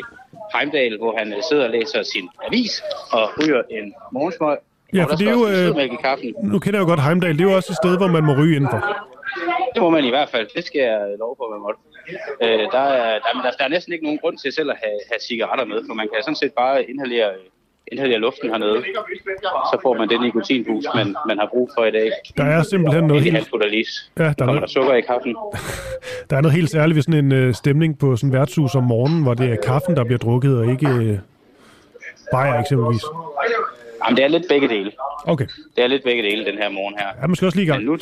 Heimdal, 0.55 0.99
hvor 0.99 1.19
han 1.19 1.33
øh, 1.33 1.39
sidder 1.51 1.65
og 1.65 1.71
læser 1.71 2.03
sin 2.03 2.29
avis 2.47 2.83
og 3.13 3.25
ryger 3.41 3.63
en 3.71 3.95
morgensmøg. 4.13 4.59
Ja, 4.95 5.05
for 5.05 5.17
det 5.17 5.29
er 5.29 5.33
jo... 5.33 5.47
Øh, 5.47 5.85
i 5.85 5.97
kaffen. 6.03 6.35
nu 6.43 6.59
kender 6.59 6.79
jeg 6.79 6.85
jo 6.85 6.89
godt 6.89 7.03
Heimdal. 7.03 7.33
Det 7.33 7.41
er 7.41 7.51
jo 7.51 7.57
også 7.57 7.73
et 7.73 7.77
sted, 7.77 7.97
hvor 7.97 8.07
man 8.07 8.25
må 8.25 8.33
ryge 8.33 8.57
indenfor. 8.57 8.83
Det 9.75 9.83
må 9.83 9.91
man 9.91 10.05
i 10.05 10.09
hvert 10.09 10.29
fald. 10.29 10.47
Det 10.57 10.65
skal 10.65 10.81
jeg 10.81 11.01
lov 11.19 11.37
på, 11.37 11.43
at 11.45 11.51
man 11.55 11.61
måtte. 11.61 11.81
Øh, 12.43 12.65
der, 12.75 12.79
er, 12.79 13.19
der, 13.25 13.43
der, 13.43 13.51
der 13.59 13.65
er 13.65 13.69
næsten 13.69 13.93
ikke 13.93 14.05
nogen 14.05 14.19
grund 14.23 14.39
til 14.39 14.53
selv 14.53 14.71
at 14.71 14.77
have, 14.85 14.99
have 15.11 15.21
cigaretter 15.29 15.65
med, 15.65 15.79
for 15.89 15.95
man 15.95 16.09
kan 16.13 16.23
sådan 16.23 16.37
set 16.37 16.53
bare 16.53 16.91
inhalere, 16.91 17.31
inhalere 17.93 18.19
luften 18.19 18.51
hernede. 18.51 18.85
Så 19.73 19.79
får 19.83 19.95
man 19.99 20.09
den 20.09 20.21
nikotinboost, 20.21 20.89
man, 20.95 21.17
man 21.29 21.39
har 21.39 21.49
brug 21.53 21.71
for 21.77 21.85
i 21.85 21.91
dag. 21.91 22.11
Der 22.37 22.45
er 22.45 22.63
simpelthen 22.63 23.05
noget 23.05 23.23
helt-. 23.23 23.49
Ja, 24.19 24.23
der 24.23 24.29
er 24.29 24.33
der 24.33 24.47
noget, 24.47 24.71
sukker 24.71 24.95
i 24.95 25.01
kaffen? 25.01 25.37
der 26.31 26.37
er 26.37 26.41
noget 26.41 26.55
helt 26.55 26.71
særligt 26.71 26.95
ved 26.97 27.03
sådan 27.03 27.25
en 27.25 27.33
øh, 27.33 27.55
stemning 27.55 27.99
på 27.99 28.17
sådan 28.17 28.29
en 28.29 28.33
værtshus 28.33 28.75
om 28.75 28.85
morgenen, 28.85 29.23
hvor 29.23 29.35
det 29.35 29.53
er 29.53 29.57
kaffen, 29.57 29.97
der 29.97 30.05
bliver 30.05 30.19
drukket, 30.19 30.59
og 30.59 30.67
ikke 30.71 30.89
øh, 30.89 31.19
bajer 32.33 32.61
eksempelvis. 32.61 33.03
Jamen, 34.05 34.17
det 34.17 34.25
er 34.25 34.29
lidt 34.29 34.49
begge 34.49 34.69
dele. 34.69 34.93
Okay. 35.25 35.47
Det 35.77 35.85
er 35.85 35.89
lidt 35.89 36.05
begge 36.05 36.23
dele, 36.23 36.45
den 36.45 36.59
her 36.59 36.69
morgen 36.69 36.95
her. 36.99 37.07
Ja, 37.21 37.27
man 37.27 37.37
skal 37.37 37.47
også 37.47 37.59
lige 37.59 37.67
i 37.67 37.69
gang. 37.69 37.81
Men 37.81 37.87
nu, 37.87 37.99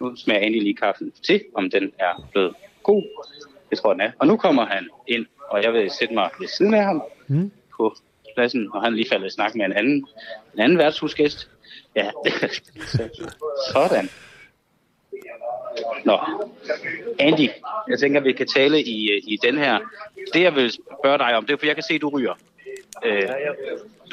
nu 0.00 0.16
smager 0.16 0.40
Andy 0.46 0.62
lige 0.62 0.74
kaffen 0.76 1.12
til, 1.26 1.40
om 1.54 1.70
den 1.70 1.92
er 1.98 2.28
blevet 2.32 2.54
god. 2.82 3.02
Det 3.70 3.78
tror 3.78 3.90
jeg, 3.90 3.94
den 3.98 4.06
er. 4.06 4.10
Og 4.18 4.26
nu 4.26 4.36
kommer 4.36 4.66
han 4.66 4.88
ind, 5.06 5.26
og 5.50 5.62
jeg 5.62 5.72
vil 5.72 5.90
sætte 5.90 6.14
mig 6.14 6.30
ved 6.40 6.48
siden 6.48 6.74
af 6.74 6.84
ham 6.84 7.02
Mm. 7.30 7.50
på 7.76 7.94
pladsen, 8.36 8.68
og 8.74 8.82
han 8.82 8.94
lige 8.94 9.08
faldet 9.08 9.26
i 9.26 9.30
snak 9.30 9.54
med 9.54 9.64
en 9.64 9.72
anden, 9.72 10.06
en 10.54 10.60
anden 10.60 10.78
værtshusgæst. 10.78 11.48
Ja, 11.96 12.10
sådan. 13.72 14.08
Nå, 16.04 16.18
Andy, 17.18 17.48
jeg 17.88 17.98
tænker, 17.98 18.20
vi 18.20 18.32
kan 18.32 18.46
tale 18.46 18.82
i, 18.82 19.20
i 19.26 19.38
den 19.42 19.58
her. 19.58 19.78
Det, 20.34 20.42
jeg 20.42 20.54
vil 20.54 20.70
spørge 20.70 21.18
dig 21.18 21.36
om, 21.36 21.46
det 21.46 21.52
er, 21.52 21.58
for 21.58 21.66
jeg 21.66 21.74
kan 21.76 21.82
se, 21.84 21.94
at 21.94 22.00
du 22.00 22.08
ryger. 22.08 22.34
Øh, 23.04 23.22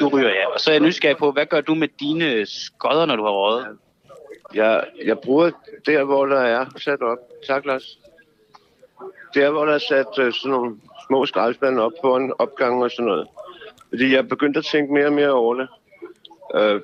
du 0.00 0.08
ryger, 0.08 0.28
ja. 0.28 0.46
Og 0.54 0.60
så 0.60 0.70
er 0.70 0.74
jeg 0.74 0.82
nysgerrig 0.82 1.16
på, 1.16 1.32
hvad 1.32 1.46
gør 1.46 1.60
du 1.60 1.74
med 1.74 1.88
dine 2.00 2.46
skodder, 2.46 3.06
når 3.06 3.16
du 3.16 3.22
har 3.22 3.30
røget? 3.30 3.78
Jeg, 4.54 4.84
jeg 5.04 5.18
bruger 5.18 5.50
der, 5.86 6.04
hvor 6.04 6.26
der 6.26 6.40
er 6.40 6.66
sat 6.76 7.02
op. 7.02 7.18
Tak, 7.46 7.64
Lars. 7.64 7.98
Der, 9.34 9.50
hvor 9.50 9.64
der 9.64 9.74
er 9.74 9.78
sat 9.78 10.26
uh, 10.26 10.32
sådan 10.32 10.50
nogle 10.50 10.76
små 11.08 11.26
skraldespande 11.26 11.82
op 11.82 11.92
på 12.02 12.16
en 12.16 12.32
opgang 12.38 12.82
og 12.82 12.90
sådan 12.90 13.04
noget. 13.04 13.28
Fordi 13.88 14.10
jeg 14.10 14.18
er 14.18 14.22
begyndt 14.22 14.56
at 14.56 14.64
tænke 14.64 14.92
mere 14.92 15.06
og 15.06 15.12
mere 15.12 15.30
over 15.30 15.54
det. 15.54 15.68
Uh, 16.54 16.80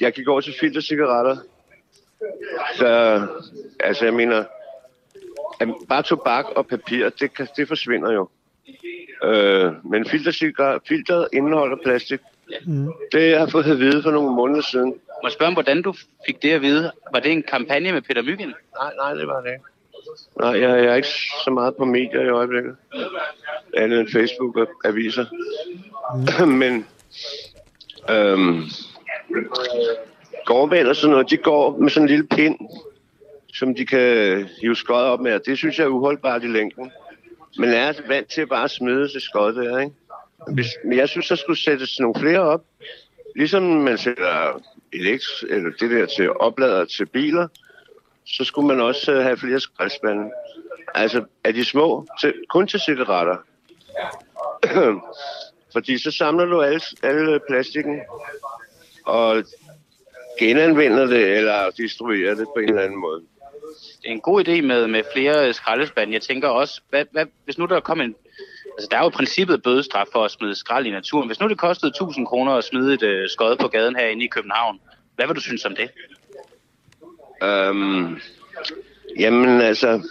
jeg 0.00 0.12
gik 0.12 0.28
over 0.28 0.40
til 0.40 0.54
filtercigaretter. 0.60 1.36
Så, 2.76 3.20
altså, 3.80 4.04
jeg 4.04 4.14
mener, 4.14 4.44
at 5.60 5.68
bare 5.88 6.02
tobak 6.02 6.44
og 6.56 6.66
papir, 6.66 7.08
det, 7.08 7.34
kan, 7.34 7.48
det 7.56 7.68
forsvinder 7.68 8.12
jo. 8.12 8.28
Uh, 9.24 9.90
men 9.90 10.06
filtercigaretter, 10.06 10.80
filteret 10.88 11.28
indeholder 11.32 11.76
plastik. 11.84 12.20
Mm. 12.66 12.92
Det 13.12 13.20
har 13.20 13.38
jeg 13.38 13.50
fået 13.50 13.70
at 13.70 13.78
vide 13.78 14.02
for 14.02 14.10
nogle 14.10 14.34
måneder 14.34 14.62
siden. 14.62 14.94
Må 15.22 15.28
jeg 15.28 15.32
spørge 15.32 15.48
om, 15.48 15.52
hvordan 15.52 15.82
du 15.82 15.94
fik 16.26 16.42
det 16.42 16.50
at 16.50 16.62
vide? 16.62 16.92
Var 17.12 17.20
det 17.20 17.32
en 17.32 17.42
kampagne 17.42 17.92
med 17.92 18.02
Peter 18.02 18.22
Myggen? 18.22 18.54
Nej, 18.80 18.92
nej, 18.96 19.14
det 19.14 19.26
var 19.26 19.40
det 19.40 19.50
ikke. 19.50 19.64
Nej, 20.36 20.50
jeg, 20.50 20.84
jeg 20.84 20.92
er 20.92 20.94
ikke 20.94 21.08
så 21.44 21.50
meget 21.50 21.76
på 21.76 21.84
medier 21.84 22.20
i 22.20 22.28
øjeblikket. 22.28 22.76
Andet 23.76 24.00
end 24.00 24.08
Facebook 24.08 24.56
og 24.56 24.68
aviser. 24.84 25.24
Mm. 26.40 26.48
Men 26.62 26.86
øhm, 28.10 28.62
gårdmænd 30.44 30.88
og 30.88 30.96
sådan 30.96 31.10
noget, 31.10 31.30
de 31.30 31.36
går 31.36 31.78
med 31.78 31.90
sådan 31.90 32.02
en 32.04 32.08
lille 32.08 32.26
pind, 32.26 32.58
som 33.54 33.74
de 33.74 33.86
kan 33.86 34.48
hive 34.60 34.76
skod 34.76 35.02
op 35.02 35.20
med. 35.20 35.40
Det 35.40 35.58
synes 35.58 35.78
jeg 35.78 35.84
er 35.84 35.88
uholdbart 35.88 36.44
i 36.44 36.46
længden. 36.46 36.92
Men 37.58 37.70
jeg 37.70 37.88
er 37.88 37.92
vant 38.08 38.28
til 38.28 38.46
bare 38.46 38.64
at 38.64 38.70
smide 38.70 39.08
til 39.08 39.20
skod 39.20 39.52
der, 39.52 39.78
ikke? 39.78 39.92
Hvis, 40.54 40.66
men 40.84 40.98
jeg 40.98 41.08
synes, 41.08 41.28
der 41.28 41.34
skulle 41.34 41.58
sættes 41.58 42.00
nogle 42.00 42.20
flere 42.20 42.40
op. 42.40 42.64
Ligesom 43.36 43.62
man 43.62 43.98
sætter 43.98 44.62
elekt, 44.92 45.24
eller 45.48 45.70
det 45.80 45.90
der 45.90 46.06
til 46.06 46.32
oplader 46.32 46.84
til 46.84 47.06
biler, 47.06 47.48
så 48.26 48.44
skulle 48.44 48.68
man 48.68 48.80
også 48.80 49.12
øh, 49.12 49.22
have 49.22 49.36
flere 49.36 49.60
skraldespande. 49.60 50.30
Altså, 50.94 51.24
er 51.44 51.52
de 51.52 51.64
små, 51.64 52.06
til, 52.20 52.34
kun 52.48 52.66
til 52.66 52.80
cigaretter. 52.80 53.36
Fordi 55.72 55.98
så 55.98 56.10
samler 56.10 56.44
du 56.44 56.62
alle, 56.62 56.80
alle 57.02 57.40
plastikken 57.48 58.00
og 59.04 59.44
genanvender 60.38 61.06
det 61.06 61.36
eller 61.38 61.70
destruerer 61.70 62.34
det 62.34 62.46
på 62.56 62.60
en 62.60 62.68
eller 62.68 62.82
anden 62.82 63.00
måde. 63.00 63.22
Det 64.02 64.08
er 64.08 64.12
en 64.12 64.20
god 64.20 64.48
idé 64.48 64.62
med, 64.66 64.86
med 64.86 65.02
flere 65.12 65.52
skraldespande. 65.52 66.14
Jeg 66.14 66.22
tænker 66.22 66.48
også, 66.48 66.80
hvad, 66.90 67.04
hvad, 67.10 67.26
hvis 67.44 67.58
nu 67.58 67.66
der 67.66 67.80
kom 67.80 68.00
en... 68.00 68.14
Altså, 68.72 68.88
der 68.90 68.96
er 68.96 69.02
jo 69.02 69.08
i 69.08 69.12
princippet 69.12 69.62
bødestraf 69.62 70.06
for 70.12 70.24
at 70.24 70.30
smide 70.30 70.54
skrald 70.54 70.86
i 70.86 70.90
naturen. 70.90 71.26
Hvis 71.26 71.40
nu 71.40 71.48
det 71.48 71.58
kostede 71.58 71.90
1000 71.90 72.26
kroner 72.26 72.52
at 72.52 72.64
smide 72.64 72.94
et 72.94 73.02
øh, 73.02 73.28
skod 73.28 73.56
på 73.56 73.68
gaden 73.68 73.96
herinde 73.96 74.24
i 74.24 74.28
København, 74.28 74.80
hvad 75.16 75.26
vil 75.26 75.36
du 75.36 75.40
synes 75.40 75.64
om 75.64 75.76
det? 75.76 75.90
Øhm, 77.42 78.20
jamen 79.18 79.60
altså, 79.60 80.02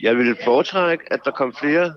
jeg 0.00 0.16
ville 0.16 0.36
foretrække, 0.44 1.12
at 1.12 1.20
der 1.24 1.30
kom 1.30 1.54
flere 1.54 1.94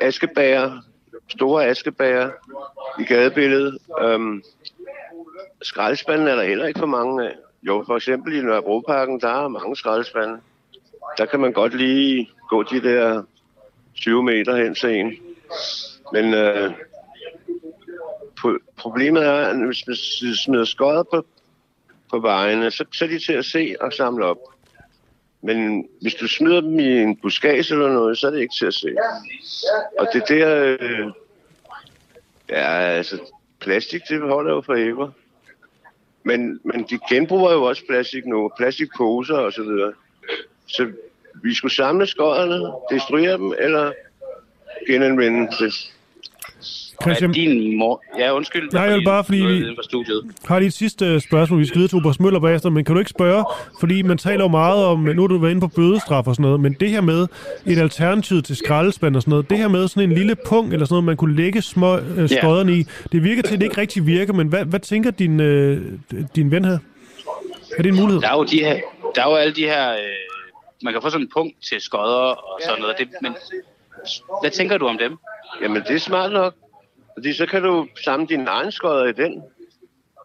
askebæger, 0.00 0.80
store 1.28 1.66
askebæger 1.66 2.30
i 3.00 3.04
gadebilledet. 3.04 3.78
Øhm, 4.00 4.42
skraldespanden 5.62 6.28
er 6.28 6.34
der 6.34 6.42
heller 6.42 6.66
ikke 6.66 6.80
for 6.80 6.86
mange 6.86 7.28
af. 7.28 7.34
Jo, 7.62 7.84
for 7.86 7.96
eksempel 7.96 8.34
i 8.34 8.40
Nørrebroparken, 8.40 9.20
der 9.20 9.44
er 9.44 9.48
mange 9.48 9.76
skraldespande. 9.76 10.40
Der 11.18 11.26
kan 11.26 11.40
man 11.40 11.52
godt 11.52 11.74
lige 11.74 12.30
gå 12.48 12.62
de 12.62 12.82
der 12.82 13.22
20 13.94 14.22
meter 14.22 14.56
hen 14.56 14.74
til 14.74 14.90
en. 14.90 15.16
Men 16.12 16.34
øh, 16.34 16.72
problemet 18.76 19.26
er, 19.26 19.32
at 19.32 19.66
hvis 19.66 19.86
man 19.86 19.96
smider 20.36 20.64
skodder 20.64 21.02
på, 21.02 21.26
på 22.10 22.18
vejene, 22.18 22.70
så, 22.70 22.84
så 22.92 23.04
er 23.04 23.08
de 23.08 23.18
til 23.18 23.32
at 23.32 23.44
se 23.44 23.76
og 23.80 23.92
samle 23.92 24.24
op. 24.24 24.38
Men 25.42 25.88
hvis 26.00 26.14
du 26.14 26.28
smider 26.28 26.60
dem 26.60 26.78
i 26.78 27.02
en 27.02 27.16
buskage 27.16 27.72
eller 27.72 27.92
noget, 27.92 28.18
så 28.18 28.26
er 28.26 28.30
det 28.30 28.40
ikke 28.40 28.54
til 28.58 28.66
at 28.66 28.74
se. 28.74 28.94
Og 29.98 30.08
det 30.12 30.28
der... 30.28 30.76
Øh, 30.80 31.10
ja, 32.48 32.80
altså, 32.80 33.18
plastik, 33.60 34.02
det 34.08 34.20
holder 34.20 34.52
jo 34.52 34.60
for 34.60 34.74
evigt. 34.74 35.10
Men, 36.22 36.60
men 36.64 36.86
de 36.90 36.98
genbruger 37.08 37.52
jo 37.52 37.62
også 37.62 37.82
plastik 37.88 38.26
nu, 38.26 38.50
plastikposer 38.56 39.34
og 39.34 39.52
så 39.52 39.62
videre. 39.62 39.92
Så 40.66 40.90
vi 41.44 41.54
skulle 41.54 41.74
samle 41.74 42.06
skodderne, 42.06 42.72
destruere 42.90 43.36
dem, 43.36 43.52
eller 43.60 43.92
genanvende 44.88 45.48
det. 45.60 45.88
Christian- 47.02 47.18
Hvad 47.26 47.28
er 47.28 47.32
din 47.32 47.78
mor... 47.78 48.02
Ja, 48.18 48.34
undskyld. 48.36 48.70
Nej, 48.72 48.82
jeg 48.82 48.94
vil 48.98 49.04
bare, 49.04 49.24
fordi 49.24 49.36
vi- 49.38 49.76
har 50.46 50.58
lige 50.58 50.66
et 50.66 50.72
sidste 50.72 51.20
spørgsmål. 51.20 51.60
Vi 51.60 51.64
skal 51.64 51.76
videre 51.78 51.88
til 51.88 51.96
Obers 51.98 52.20
Møller 52.20 52.40
bagefter, 52.40 52.70
men 52.70 52.84
kan 52.84 52.94
du 52.94 52.98
ikke 52.98 53.10
spørge, 53.10 53.44
fordi 53.80 54.02
man 54.02 54.18
taler 54.18 54.44
jo 54.44 54.48
meget 54.48 54.84
om, 54.84 54.98
nu 54.98 55.20
har 55.22 55.26
du 55.28 55.38
været 55.38 55.50
inde 55.50 55.60
på 55.60 55.66
bødestraf 55.68 56.26
og 56.26 56.34
sådan 56.34 56.42
noget, 56.42 56.60
men 56.60 56.72
det 56.80 56.90
her 56.90 57.00
med 57.00 57.26
et 57.66 57.78
alternativ 57.78 58.42
til 58.42 58.56
skraldespand 58.56 59.16
og 59.16 59.22
sådan 59.22 59.30
noget, 59.30 59.50
det 59.50 59.58
her 59.58 59.68
med 59.68 59.88
sådan 59.88 60.10
en 60.10 60.16
lille 60.16 60.36
punkt 60.46 60.72
eller 60.72 60.86
sådan 60.86 60.94
noget, 60.94 61.04
man 61.04 61.16
kunne 61.16 61.36
lægge 61.36 61.62
små 61.62 61.98
øh, 61.98 62.28
skodderne 62.28 62.72
i, 62.72 62.84
det 63.12 63.24
virker 63.24 63.42
til, 63.42 63.54
at 63.54 63.60
det 63.60 63.66
ikke 63.66 63.80
rigtig 63.80 64.06
virker, 64.06 64.32
men 64.32 64.48
hvad, 64.48 64.64
hvad 64.64 64.80
tænker 64.80 65.10
din, 65.10 65.40
øh, 65.40 65.80
din 66.36 66.50
ven 66.50 66.64
her? 66.64 66.78
Er 67.78 67.82
det 67.82 67.88
en 67.92 67.96
mulighed? 68.00 68.20
Der 68.22 68.28
er 68.28 68.36
jo, 68.36 68.44
de 68.44 68.58
her, 68.58 68.76
der 69.14 69.22
er 69.24 69.30
jo 69.30 69.36
alle 69.36 69.54
de 69.54 69.62
her... 69.62 69.92
Øh, 69.92 69.98
man 70.82 70.92
kan 70.92 71.02
få 71.02 71.10
sådan 71.10 71.26
en 71.26 71.30
punkt 71.32 71.62
til 71.62 71.80
skodder 71.80 72.30
og 72.34 72.60
sådan 72.62 72.80
noget. 72.80 72.98
Det, 72.98 73.08
men 73.22 73.36
hvad 74.42 74.50
tænker 74.50 74.78
du 74.78 74.86
om 74.86 74.98
dem? 74.98 75.16
Jamen, 75.62 75.82
det 75.82 75.94
er 75.94 75.98
smart 75.98 76.32
nok. 76.32 76.54
Fordi 77.16 77.32
så 77.32 77.46
kan 77.46 77.62
du 77.62 77.88
samle 78.04 78.26
dine 78.26 78.50
egne 78.50 78.72
skodder 78.72 79.04
i 79.06 79.12
den. 79.12 79.42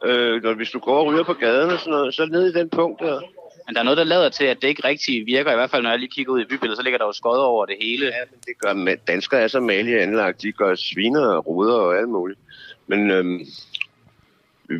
Øh, 0.06 0.44
når, 0.44 0.54
hvis 0.54 0.70
du 0.72 0.80
går 0.80 1.00
og 1.00 1.06
ryger 1.06 1.24
på 1.24 1.34
gaden 1.34 1.70
og 1.72 1.80
sådan 1.80 1.92
noget, 1.92 2.14
så 2.14 2.26
ned 2.26 2.56
i 2.56 2.60
den 2.60 2.70
punkt 2.70 3.02
der. 3.02 3.22
Men 3.68 3.76
der 3.76 3.80
er 3.80 3.84
noget, 3.84 3.98
der 3.98 4.04
lader 4.04 4.30
til, 4.30 4.46
at 4.46 4.62
det 4.62 4.68
ikke 4.68 4.84
rigtig 4.88 5.26
virker. 5.26 5.52
I 5.52 5.56
hvert 5.56 5.72
fald, 5.72 5.84
når 5.84 5.90
jeg 5.90 6.00
lige 6.00 6.10
kigger 6.10 6.34
ud 6.34 6.42
i 6.42 6.46
bybilledet, 6.46 6.78
så 6.78 6.84
ligger 6.84 6.98
der 6.98 7.06
jo 7.06 7.12
skodder 7.12 7.44
over 7.44 7.66
det 7.66 7.76
hele. 7.82 8.06
Ja, 8.06 8.22
Det 8.48 8.60
gør 8.60 8.74
ma- 8.74 9.04
danskere 9.08 9.42
er 9.42 9.48
så 9.48 9.60
malige 9.60 10.02
anlagt. 10.02 10.42
De 10.42 10.52
gør 10.52 10.76
sviner 10.76 11.28
og 11.28 11.48
ruder 11.48 11.76
og 11.76 11.98
alt 11.98 12.10
muligt. 12.10 12.40
Men 12.88 13.12
øhm, 13.12 13.46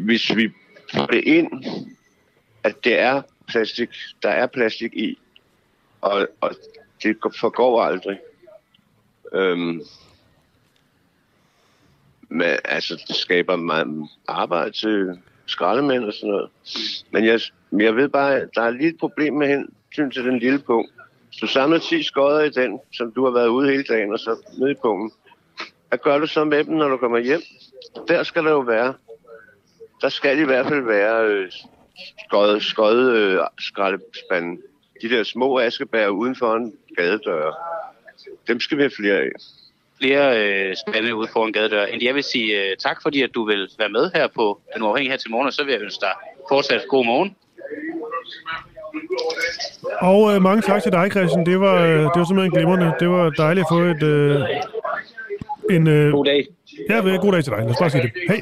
hvis 0.06 0.36
vi 0.36 0.50
får 0.94 1.06
det 1.06 1.24
ind, 1.24 1.66
at 2.64 2.84
det 2.84 3.00
er 3.00 3.22
plastik, 3.48 3.90
der 4.24 4.30
er 4.30 4.48
plastik 4.48 4.94
i, 4.94 5.18
og, 6.02 6.28
og 6.42 6.52
det 7.04 7.18
forgår 7.40 7.84
aldrig. 7.84 8.20
Øhm, 9.34 9.82
men, 12.30 12.58
altså, 12.66 13.04
det 13.08 13.16
skaber 13.16 13.56
meget 13.56 14.10
arbejde 14.28 14.72
til 14.72 15.20
skraldemænd 15.46 16.04
og 16.04 16.14
sådan 16.14 16.30
noget. 16.30 16.50
Men 17.12 17.26
jeg, 17.26 17.40
men 17.72 17.82
jeg 17.82 17.96
ved 17.96 18.10
bare, 18.10 18.36
at 18.36 18.50
der 18.56 18.62
er 18.62 18.70
lige 18.70 18.90
et 18.90 18.98
problem 19.00 19.34
med 19.34 19.48
hensyn 19.48 20.12
til 20.12 20.26
den 20.26 20.40
lille 20.40 20.60
punkt. 20.60 20.92
Hvis 21.28 21.40
du 21.40 21.48
samler 21.48 21.80
10 21.80 22.04
skodder 22.04 22.42
i 22.42 22.50
den, 22.50 22.80
som 22.94 23.12
du 23.12 23.24
har 23.24 23.32
været 23.32 23.48
ude 23.48 23.70
hele 23.70 23.84
dagen, 23.84 24.14
og 24.14 24.20
så 24.20 24.38
ned 24.58 24.70
i 24.70 24.74
punkten, 24.82 25.12
hvad 25.90 25.98
gør 25.98 26.18
du 26.18 26.28
så 26.28 26.44
med 26.44 26.64
dem, 26.64 26.76
når 26.76 26.88
du 26.88 26.98
kommer 26.98 27.18
hjem? 27.18 27.42
Der 28.08 28.24
skal 28.24 28.44
der 28.44 28.52
jo 28.52 28.60
være, 28.60 28.94
der 30.02 30.10
skal 30.10 30.40
i 30.40 30.44
hvert 30.44 30.68
fald 30.68 30.82
være 30.82 31.26
øh, 31.26 31.52
skøjet, 32.26 32.64
skøjet 32.64 33.12
øh, 33.12 33.40
skraldespanden. 33.60 34.62
De 35.02 35.10
der 35.10 35.24
små 35.24 35.60
askebær 35.60 36.08
uden 36.08 36.36
for 36.36 36.56
en 36.56 36.74
gadedør. 36.98 37.52
Dem 38.48 38.60
skal 38.60 38.78
vi 38.78 38.84
have 38.84 38.92
flere 39.00 39.16
af. 39.16 39.30
flere 40.02 40.44
øh, 40.44 40.76
spande 40.88 41.16
ude 41.16 41.28
foran 41.34 41.52
gadedør. 41.52 41.86
Andy, 41.86 42.04
jeg 42.04 42.16
vil 42.16 42.24
sige 42.24 42.62
øh, 42.64 42.78
tak, 42.78 42.98
fordi 43.02 43.22
at 43.22 43.30
du 43.36 43.46
vil 43.46 43.70
være 43.78 43.90
med 43.90 44.12
her 44.16 44.28
på 44.36 44.60
Den 44.74 44.84
Uafhængige 44.84 45.12
her 45.12 45.18
til 45.18 45.32
morgen, 45.32 45.48
og 45.48 45.54
så 45.54 45.64
vil 45.64 45.72
jeg 45.72 45.82
ønske 45.82 46.02
dig 46.02 46.14
fortsat 46.50 46.82
god 46.90 47.06
morgen. 47.06 47.36
Og 50.02 50.36
øh, 50.36 50.42
mange 50.42 50.62
tak 50.62 50.84
til 50.84 50.92
dig, 50.92 51.12
Christian. 51.12 51.46
Det 51.46 51.60
var, 51.60 51.84
øh, 51.84 52.00
det 52.00 52.18
var 52.20 52.26
simpelthen 52.26 52.52
glimrende. 52.58 52.94
Det 53.00 53.10
var 53.10 53.30
dejligt 53.30 53.66
at 53.66 53.72
få 53.72 53.80
et... 53.80 54.04
Øh, 54.04 54.42
en, 55.70 55.88
øh, 55.88 56.12
God 56.12 56.26
dag. 56.26 56.48
Ja, 56.90 57.02
vel, 57.02 57.20
god 57.20 57.32
dag 57.34 57.44
til 57.44 57.52
dig. 57.54 57.60
Lad 57.60 57.70
os 57.70 57.78
bare 57.80 57.90
sige 57.90 58.04
det. 58.04 58.12
Hej. 58.28 58.40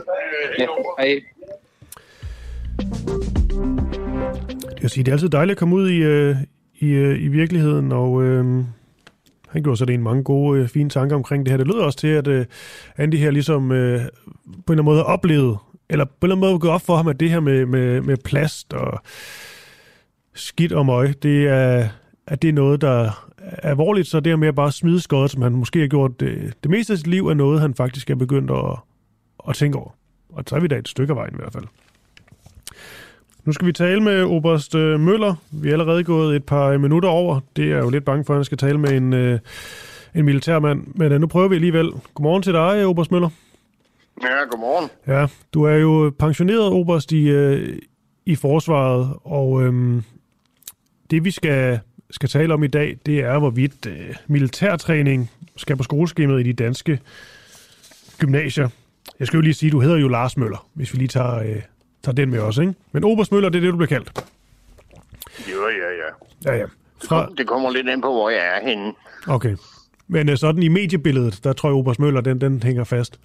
Ja, 0.60 0.68
hej. 1.00 1.22
Det 4.86 4.92
sige, 4.92 5.04
det 5.04 5.12
er 5.12 5.16
altid 5.16 5.30
dejligt 5.30 5.52
at 5.56 5.60
komme 5.60 5.76
ud 5.76 5.90
i, 5.90 5.98
øh, 5.98 6.36
i, 6.80 6.88
øh, 6.88 7.24
i 7.24 7.28
virkeligheden, 7.28 7.92
og 7.92 8.24
øh, 8.24 8.64
han 9.50 9.64
gjorde 9.64 9.78
så 9.78 9.86
det 9.86 9.94
en 9.94 10.04
mange 10.04 10.24
gode, 10.24 10.62
øh, 10.62 10.68
fine 10.68 10.90
tanker 10.90 11.16
omkring 11.16 11.46
det 11.46 11.52
her. 11.52 11.58
Det 11.58 11.68
lyder 11.68 11.84
også 11.84 11.98
til, 11.98 12.08
at 12.08 12.28
øh, 12.28 12.46
Andy 12.98 13.16
her 13.16 13.32
ligesom 13.32 13.72
øh, 13.72 14.00
på 14.00 14.04
en 14.04 14.10
eller 14.48 14.72
anden 14.72 14.86
måde 14.86 14.98
har 14.98 15.04
oplevet, 15.04 15.58
eller 15.90 16.06
på 16.06 16.12
en 16.12 16.18
eller 16.22 16.36
anden 16.36 16.50
måde 16.50 16.60
gå 16.60 16.70
op 16.70 16.82
for 16.82 16.96
ham, 16.96 17.08
at 17.08 17.20
det 17.20 17.30
her 17.30 17.40
med, 17.40 17.66
med, 17.66 18.02
med 18.02 18.18
plast 18.18 18.74
og 18.74 19.00
skidt 20.34 20.72
og 20.72 20.86
møg, 20.86 21.24
det 21.24 21.48
er, 21.48 21.88
at 22.28 22.42
det 22.42 22.50
er 22.50 22.54
noget, 22.54 22.82
der 22.82 22.90
er 22.90 23.12
alvorligt, 23.64 24.08
så 24.08 24.20
det 24.20 24.32
her 24.32 24.38
med 24.38 24.48
at 24.48 24.56
bare 24.56 24.72
smide 24.72 25.02
skøjet, 25.02 25.32
som 25.32 25.42
han 25.42 25.52
måske 25.52 25.80
har 25.80 25.88
gjort 25.88 26.20
det, 26.20 26.54
det 26.64 26.72
meste 26.72 26.94
af 26.94 26.98
sit 26.98 27.08
liv, 27.08 27.28
er 27.28 27.34
noget, 27.34 27.62
han 27.62 27.74
faktisk 27.74 28.10
er 28.10 28.16
begyndt 28.16 28.52
at, 28.52 28.80
at 29.50 29.56
tænke 29.56 29.78
over. 29.78 29.90
Og 30.30 30.44
så 30.48 30.56
er 30.56 30.60
vi 30.60 30.68
da 30.68 30.76
et 30.76 30.88
stykke 30.88 31.12
af 31.12 31.18
vejen 31.18 31.34
i 31.34 31.38
hvert 31.38 31.54
fald. 31.54 31.66
Nu 33.46 33.52
skal 33.52 33.68
vi 33.68 33.72
tale 33.72 34.02
med 34.02 34.24
Oberst 34.24 34.76
øh, 34.76 35.00
Møller. 35.00 35.36
Vi 35.52 35.70
er 35.70 35.74
allerede 35.74 36.04
gået 36.04 36.36
et 36.36 36.44
par 36.44 36.78
minutter 36.78 37.10
over. 37.10 37.40
Det 37.56 37.72
er 37.72 37.78
jo 37.78 37.90
lidt 37.90 38.06
bange 38.06 38.26
for, 38.26 38.34
at 38.34 38.38
han 38.38 38.46
skal 38.46 38.58
tale 38.58 38.78
med 38.78 38.90
en, 38.90 39.14
øh, 39.14 39.40
en 40.16 40.26
militærmand. 40.26 40.88
Men 40.96 41.12
øh, 41.12 41.22
nu 41.22 41.28
prøver 41.28 41.48
vi 41.48 41.56
alligevel. 41.56 41.92
Godmorgen 42.14 42.44
til 42.44 42.54
dig, 42.54 42.86
Oberst 42.86 43.12
Møller. 43.12 43.30
Ja, 44.24 44.46
godmorgen. 44.50 44.90
Ja, 45.08 45.28
du 45.54 45.64
er 45.64 45.76
jo 45.76 46.14
pensioneret 46.20 46.62
oberst 46.62 47.12
i, 47.12 47.30
øh, 47.30 47.80
i 48.26 48.36
forsvaret, 48.36 49.14
og 49.24 49.64
øh, 49.64 50.02
det 51.12 51.24
vi 51.24 51.32
skal, 51.32 51.80
skal 52.10 52.30
tale 52.30 52.54
om 52.54 52.64
i 52.64 52.68
dag, 52.68 52.98
det 53.06 53.20
er, 53.20 53.40
hvorvidt 53.40 53.86
øh, 53.86 54.16
militærtræning 54.28 55.32
skal 55.58 55.78
på 55.78 55.84
skoleskemaet 55.84 56.40
i 56.40 56.44
de 56.44 56.54
danske 56.54 57.00
gymnasier. 58.18 58.70
Jeg 59.20 59.28
skal 59.28 59.38
jo 59.38 59.42
lige 59.42 59.54
sige, 59.54 59.72
du 59.72 59.80
hedder 59.80 59.98
jo 59.98 60.08
Lars 60.08 60.38
Møller, 60.38 60.68
hvis 60.74 60.94
vi 60.94 60.98
lige 60.98 61.08
tager, 61.08 61.36
øh, 61.36 61.62
tager 62.06 62.16
den 62.16 62.30
med 62.32 62.40
os, 62.40 62.58
ikke? 62.58 62.74
Men 62.92 63.04
Oberst 63.04 63.32
Møller, 63.32 63.50
det 63.50 63.58
er 63.58 63.62
det, 63.62 63.72
du 63.72 63.78
bliver 63.78 63.88
kaldt. 63.88 64.26
Jo, 65.52 65.68
ja, 65.68 65.90
ja. 65.90 66.52
Ja, 66.54 66.60
ja. 66.60 66.66
Fra, 67.08 67.30
Det 67.38 67.48
kommer 67.48 67.72
lidt 67.72 67.88
ind 67.88 68.02
på, 68.02 68.12
hvor 68.14 68.30
jeg 68.30 68.58
er 68.58 68.68
henne. 68.70 68.94
okay. 69.28 69.56
Men 70.08 70.30
øh, 70.30 70.38
sådan 70.38 70.64
i 70.64 70.68
mediebilledet, 70.68 71.44
der 71.44 71.54
tror 71.54 71.70
jeg, 71.70 71.76
Oberst 71.76 72.00
Møller, 72.00 72.22
den, 72.22 72.42
den 72.42 72.64
hænger 72.64 72.84
fast. 72.84 73.20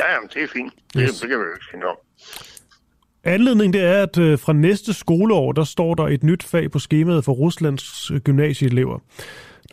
Ja, 0.00 0.12
jamen, 0.14 0.28
det 0.34 0.42
er 0.42 0.46
fint. 0.52 0.72
Det, 0.94 1.00
Yes. 1.02 1.08
yes. 1.10 1.20
det 1.20 1.28
kan 1.28 1.38
vi 1.38 1.44
jo 1.44 1.76
ikke 1.76 1.86
om. 1.88 1.96
Anledningen 3.24 3.72
det 3.72 3.82
er, 3.84 4.02
at 4.02 4.18
øh, 4.18 4.38
fra 4.38 4.52
næste 4.52 4.92
skoleår, 4.92 5.52
der 5.52 5.64
står 5.64 5.94
der 5.94 6.08
et 6.08 6.22
nyt 6.22 6.42
fag 6.42 6.70
på 6.70 6.78
skemaet 6.78 7.24
for 7.24 7.32
Ruslands 7.32 8.10
øh, 8.10 8.20
gymnasieelever. 8.20 8.98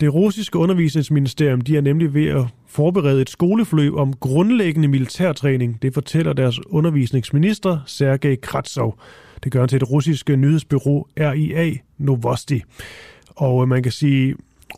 Det 0.00 0.14
russiske 0.14 0.58
undervisningsministerium 0.58 1.60
de 1.60 1.76
er 1.76 1.80
nemlig 1.80 2.14
ved 2.14 2.26
at 2.26 2.44
forberede 2.66 3.22
et 3.22 3.30
skoleforløb 3.30 3.94
om 3.94 4.12
grundlæggende 4.12 4.88
militærtræning. 4.88 5.82
Det 5.82 5.94
fortæller 5.94 6.32
deres 6.32 6.66
undervisningsminister, 6.66 7.78
Sergej 7.86 8.36
Kratsov. 8.36 8.98
Det 9.44 9.52
gør 9.52 9.60
han 9.60 9.68
til 9.68 9.76
et 9.76 9.90
russiske 9.90 10.36
nyhedsbyrå 10.36 11.08
RIA 11.18 11.74
Novosti. 11.98 12.62
Og 13.36 13.62
øh, 13.62 13.68
man 13.68 13.82
kan 13.82 13.92
sige, 13.92 14.34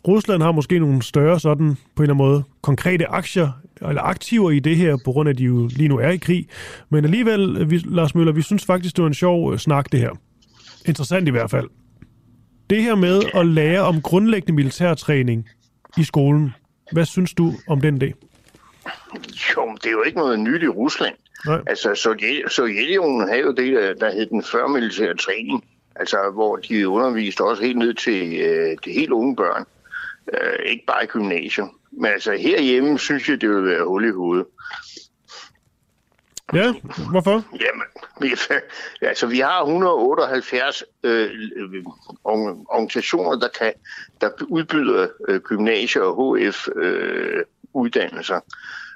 Rusland 0.07 0.41
har 0.41 0.51
måske 0.51 0.79
nogle 0.79 1.01
større 1.01 1.39
sådan, 1.39 1.77
på 1.95 2.03
en 2.03 2.09
eller 2.09 2.13
anden 2.13 2.27
måde, 2.27 2.43
konkrete 2.61 3.07
aktier 3.07 3.49
eller 3.81 4.01
aktiver 4.01 4.51
i 4.51 4.59
det 4.59 4.77
her, 4.77 4.97
på 5.05 5.11
grund 5.11 5.29
af, 5.29 5.33
at 5.33 5.37
de 5.37 5.43
jo 5.43 5.69
lige 5.75 5.89
nu 5.89 5.97
er 5.97 6.09
i 6.09 6.17
krig. 6.17 6.47
Men 6.89 7.05
alligevel, 7.05 7.57
øh, 7.57 7.71
vi, 7.71 7.77
Lars 7.77 8.15
Møller, 8.15 8.31
vi 8.31 8.41
synes 8.41 8.65
faktisk, 8.65 8.95
det 8.95 9.01
var 9.01 9.07
en 9.07 9.13
sjov 9.13 9.53
øh, 9.53 9.59
snak, 9.59 9.91
det 9.91 9.99
her. 9.99 10.11
Interessant 10.85 11.27
i 11.27 11.31
hvert 11.31 11.51
fald. 11.51 11.67
Det 12.69 12.83
her 12.83 12.95
med 12.95 13.21
at 13.33 13.45
lære 13.45 13.81
om 13.81 14.01
grundlæggende 14.01 14.53
militærtræning 14.53 15.49
i 15.97 16.03
skolen. 16.03 16.53
Hvad 16.91 17.05
synes 17.05 17.33
du 17.33 17.53
om 17.67 17.81
den 17.81 17.99
dag? 17.99 18.13
Jo, 19.57 19.73
det 19.75 19.85
er 19.85 19.91
jo 19.91 20.03
ikke 20.03 20.17
noget 20.17 20.39
nyt 20.39 20.63
i 20.63 20.67
Rusland. 20.67 21.15
Nej. 21.45 21.61
Altså, 21.67 21.89
Sovjet- 21.95 22.49
Sovjetunionen 22.55 23.27
havde 23.27 23.41
jo 23.41 23.51
det, 23.51 23.99
der- 24.01 24.11
hed 24.13 24.25
den 24.25 24.43
førmilitære 24.43 25.15
træning. 25.15 25.63
Altså, 25.95 26.17
hvor 26.33 26.55
de 26.55 26.87
underviste 26.89 27.41
også 27.41 27.63
helt 27.63 27.77
ned 27.77 27.93
til 27.93 28.33
øh, 28.41 28.77
de 28.85 28.91
helt 28.91 29.11
unge 29.11 29.35
børn. 29.35 29.65
Øh, 30.33 30.71
ikke 30.71 30.83
bare 30.87 31.03
i 31.03 31.07
gymnasiet. 31.07 31.67
Men 31.91 32.05
altså, 32.05 32.31
herhjemme 32.31 32.99
synes 32.99 33.29
jeg, 33.29 33.41
det 33.41 33.49
vil 33.49 33.65
være 33.65 33.85
hul 33.85 34.05
i 34.05 34.11
hovedet. 34.11 34.45
Ja, 36.53 36.73
hvorfor? 37.11 37.43
Jamen, 37.51 37.87
vi, 38.21 38.35
altså, 39.09 39.27
vi 39.27 39.39
har 39.39 39.61
178 39.61 40.83
øh, 41.03 41.29
organisationer, 42.23 43.39
der, 43.39 43.47
kan, 43.47 43.73
der 44.21 44.29
udbyder 44.47 45.07
øh, 45.27 45.41
gymnasier 45.41 46.01
og 46.01 46.37
HF 46.37 46.67
øh, 46.75 47.43
uddannelser. 47.73 48.39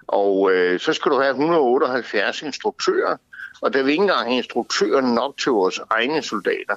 Og 0.07 0.51
øh, 0.51 0.79
så 0.79 0.93
skal 0.93 1.11
du 1.11 1.19
have 1.19 1.29
178 1.29 2.41
instruktører, 2.41 3.17
og 3.61 3.73
da 3.73 3.81
vi 3.81 3.91
ikke 3.91 4.01
engang 4.01 4.29
har 4.29 4.37
instruktører 4.37 5.01
nok 5.01 5.37
til 5.37 5.51
vores 5.51 5.79
egne 5.89 6.21
soldater. 6.21 6.75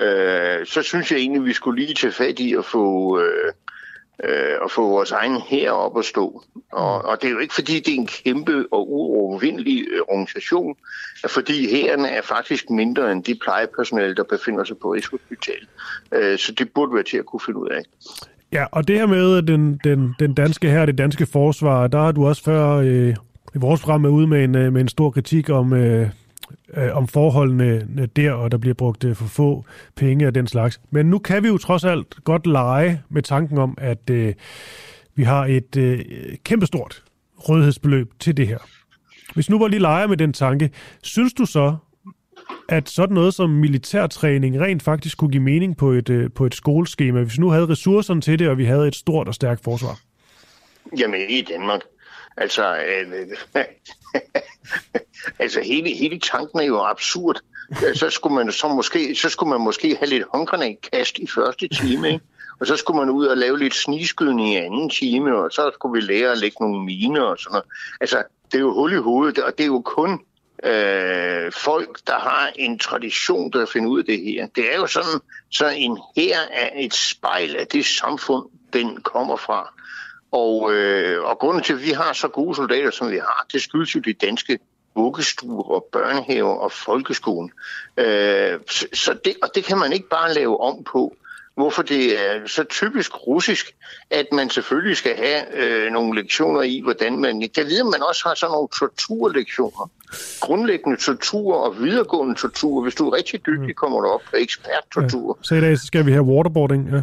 Øh, 0.00 0.66
så 0.66 0.82
synes 0.82 1.12
jeg 1.12 1.18
egentlig, 1.18 1.44
vi 1.44 1.52
skulle 1.52 1.80
lige 1.80 1.94
tage 1.94 2.12
fat 2.12 2.38
i 2.38 2.54
at 2.54 2.64
få, 2.64 3.18
øh, 3.20 3.52
øh, 4.24 4.54
at 4.64 4.70
få 4.70 4.88
vores 4.88 5.10
egen 5.10 5.40
her 5.48 5.70
op 5.70 5.98
at 5.98 6.04
stå. 6.04 6.42
Og, 6.72 7.04
og 7.04 7.22
det 7.22 7.28
er 7.28 7.32
jo 7.32 7.38
ikke 7.38 7.54
fordi, 7.54 7.80
det 7.80 7.88
er 7.88 7.98
en 7.98 8.06
kæmpe 8.06 8.66
og 8.72 8.92
uovervindelig 8.92 9.84
øh, 9.90 10.00
organisation, 10.08 10.76
fordi 11.28 11.70
hæren 11.70 12.04
er 12.04 12.22
faktisk 12.22 12.70
mindre 12.70 13.12
end 13.12 13.24
de 13.24 13.34
plejepersonale, 13.42 14.14
der 14.14 14.24
befinder 14.24 14.64
sig 14.64 14.76
på 14.78 14.92
Rigshospitalet. 14.92 15.68
Øh, 16.12 16.38
så 16.38 16.52
det 16.52 16.68
burde 16.74 16.94
være 16.94 17.02
til 17.02 17.16
at 17.16 17.26
kunne 17.26 17.40
finde 17.46 17.60
ud 17.60 17.68
af. 17.68 17.82
Ja, 18.52 18.64
og 18.72 18.88
det 18.88 18.98
her 18.98 19.06
med 19.06 19.42
den, 19.42 19.80
den, 19.84 20.14
den 20.18 20.34
danske 20.34 20.70
her, 20.70 20.86
det 20.86 20.98
danske 20.98 21.26
forsvar, 21.26 21.86
der 21.86 21.98
har 21.98 22.12
du 22.12 22.26
også 22.26 22.42
før 22.42 22.76
øh, 22.76 23.14
i 23.54 23.58
vores 23.58 23.80
program 23.80 24.04
er 24.04 24.08
ude 24.08 24.26
med 24.26 24.44
en, 24.44 24.56
øh, 24.56 24.72
med 24.72 24.80
en 24.80 24.88
stor 24.88 25.10
kritik 25.10 25.50
om, 25.50 25.72
øh, 25.72 26.08
øh, 26.76 26.96
om 26.96 27.08
forholdene 27.08 27.86
øh, 27.98 28.08
der, 28.16 28.32
og 28.32 28.50
der 28.50 28.58
bliver 28.58 28.74
brugt 28.74 29.04
øh, 29.04 29.16
for 29.16 29.26
få 29.26 29.64
penge 29.96 30.26
og 30.26 30.34
den 30.34 30.46
slags. 30.46 30.80
Men 30.90 31.06
nu 31.06 31.18
kan 31.18 31.42
vi 31.42 31.48
jo 31.48 31.58
trods 31.58 31.84
alt 31.84 32.24
godt 32.24 32.46
lege 32.46 33.02
med 33.08 33.22
tanken 33.22 33.58
om, 33.58 33.78
at 33.80 34.10
øh, 34.10 34.34
vi 35.14 35.22
har 35.22 35.46
et 35.46 35.76
øh, 35.76 36.04
kæmpestort 36.44 37.04
rådighedsbeløb 37.48 38.10
til 38.20 38.36
det 38.36 38.48
her. 38.48 38.58
Hvis 39.34 39.50
nu 39.50 39.58
bare 39.58 39.70
lige 39.70 39.80
leger 39.80 40.06
med 40.06 40.16
den 40.16 40.32
tanke, 40.32 40.70
synes 41.02 41.32
du 41.32 41.46
så, 41.46 41.76
at 42.68 42.88
sådan 42.88 43.14
noget 43.14 43.34
som 43.34 43.50
militærtræning 43.50 44.60
rent 44.60 44.82
faktisk 44.82 45.18
kunne 45.18 45.30
give 45.30 45.42
mening 45.42 45.76
på 45.76 45.90
et, 45.90 46.10
øh, 46.10 46.30
på 46.34 46.46
et 46.46 46.54
skoleskema, 46.54 47.22
hvis 47.22 47.38
vi 47.38 47.40
nu 47.40 47.48
havde 47.48 47.68
ressourcerne 47.68 48.20
til 48.20 48.38
det, 48.38 48.48
og 48.48 48.58
vi 48.58 48.64
havde 48.64 48.88
et 48.88 48.94
stort 48.94 49.28
og 49.28 49.34
stærkt 49.34 49.64
forsvar? 49.64 50.00
Jamen 50.98 51.20
i 51.28 51.42
Danmark. 51.42 51.80
Altså, 52.40 52.76
øh, 52.76 53.28
altså 55.44 55.60
hele, 55.60 55.90
hele 55.94 56.20
tanken 56.20 56.60
er 56.60 56.64
jo 56.64 56.84
absurd. 56.84 57.40
Så 57.94 58.10
skulle 58.10 58.34
man 58.34 58.52
så 58.52 58.68
måske, 58.68 59.14
så 59.14 59.28
skulle 59.28 59.50
man 59.50 59.60
måske 59.60 59.96
have 59.96 60.08
lidt 60.08 60.24
håndgranatkast 60.32 61.18
i 61.18 61.26
første 61.26 61.68
time, 61.68 62.08
ikke? 62.08 62.24
Og 62.60 62.66
så 62.66 62.76
skulle 62.76 62.98
man 62.98 63.10
ud 63.10 63.26
og 63.26 63.36
lave 63.36 63.58
lidt 63.58 63.74
sniskydning 63.74 64.52
i 64.52 64.56
anden 64.56 64.90
time, 64.90 65.36
og 65.36 65.52
så 65.52 65.70
skulle 65.74 66.00
vi 66.00 66.12
lære 66.12 66.32
at 66.32 66.38
lægge 66.38 66.56
nogle 66.60 66.84
miner 66.84 67.22
og 67.22 67.38
sådan 67.38 67.52
noget. 67.52 67.66
Altså, 68.00 68.22
det 68.52 68.54
er 68.54 68.62
jo 68.62 68.74
hul 68.74 68.92
i 68.92 68.96
hovedet, 68.96 69.38
og 69.38 69.58
det 69.58 69.64
er 69.64 69.66
jo 69.66 69.80
kun 69.80 70.20
øh, 70.64 71.52
folk, 71.52 71.98
der 72.06 72.18
har 72.18 72.52
en 72.56 72.78
tradition, 72.78 73.52
der 73.52 73.66
finder 73.66 73.90
ud 73.90 73.98
af 73.98 74.04
det 74.04 74.20
her. 74.20 74.46
Det 74.46 74.72
er 74.74 74.76
jo 74.76 74.86
sådan, 74.86 75.20
så 75.50 75.68
en 75.68 75.98
her 76.16 76.38
er 76.52 76.70
et 76.76 76.94
spejl 76.94 77.56
af 77.56 77.66
det 77.66 77.86
samfund, 77.86 78.44
den 78.72 79.00
kommer 79.00 79.36
fra. 79.36 79.74
Og, 80.32 80.74
øh, 80.74 81.24
og 81.24 81.38
grunden 81.38 81.62
til, 81.62 81.72
at 81.72 81.82
vi 81.82 81.90
har 81.90 82.12
så 82.12 82.28
gode 82.28 82.54
soldater, 82.54 82.90
som 82.90 83.10
vi 83.10 83.16
har, 83.16 83.46
det 83.52 83.62
skyldes 83.62 83.94
jo 83.94 84.00
de 84.00 84.12
danske 84.12 84.58
vuggestuer 84.94 85.70
og 85.70 85.88
børnehaver 85.92 86.54
og 86.54 86.72
folkeskolen. 86.72 87.50
Øh, 87.96 88.58
så, 88.70 88.86
så 88.92 89.18
det, 89.24 89.34
og 89.42 89.48
det 89.54 89.64
kan 89.64 89.78
man 89.78 89.92
ikke 89.92 90.08
bare 90.08 90.34
lave 90.34 90.60
om 90.60 90.84
på. 90.84 91.16
Hvorfor 91.54 91.82
det 91.82 92.20
er 92.20 92.46
så 92.46 92.64
typisk 92.64 93.26
russisk, 93.26 93.74
at 94.10 94.26
man 94.32 94.50
selvfølgelig 94.50 94.96
skal 94.96 95.16
have 95.16 95.40
øh, 95.56 95.92
nogle 95.92 96.20
lektioner 96.20 96.62
i, 96.62 96.80
hvordan 96.84 97.18
man... 97.18 97.42
Jeg 97.42 97.64
ved, 97.64 97.84
man 97.84 98.02
også 98.08 98.22
har 98.28 98.34
sådan 98.34 98.52
nogle 98.52 98.68
torturlektioner. 98.78 99.90
Grundlæggende 100.40 100.96
tortur 100.96 101.54
og 101.54 101.82
videregående 101.82 102.34
tortur. 102.34 102.82
Hvis 102.82 102.94
du 102.94 103.08
er 103.08 103.16
rigtig 103.16 103.46
dygtig, 103.46 103.76
kommer 103.76 104.00
du 104.00 104.08
op 104.08 104.20
på 104.30 104.36
eksperttortur. 104.36 105.38
Så 105.42 105.54
i 105.54 105.60
dag 105.60 105.78
skal 105.78 106.06
vi 106.06 106.12
have 106.12 106.24
waterboarding. 106.24 106.88
Ja. 106.92 107.02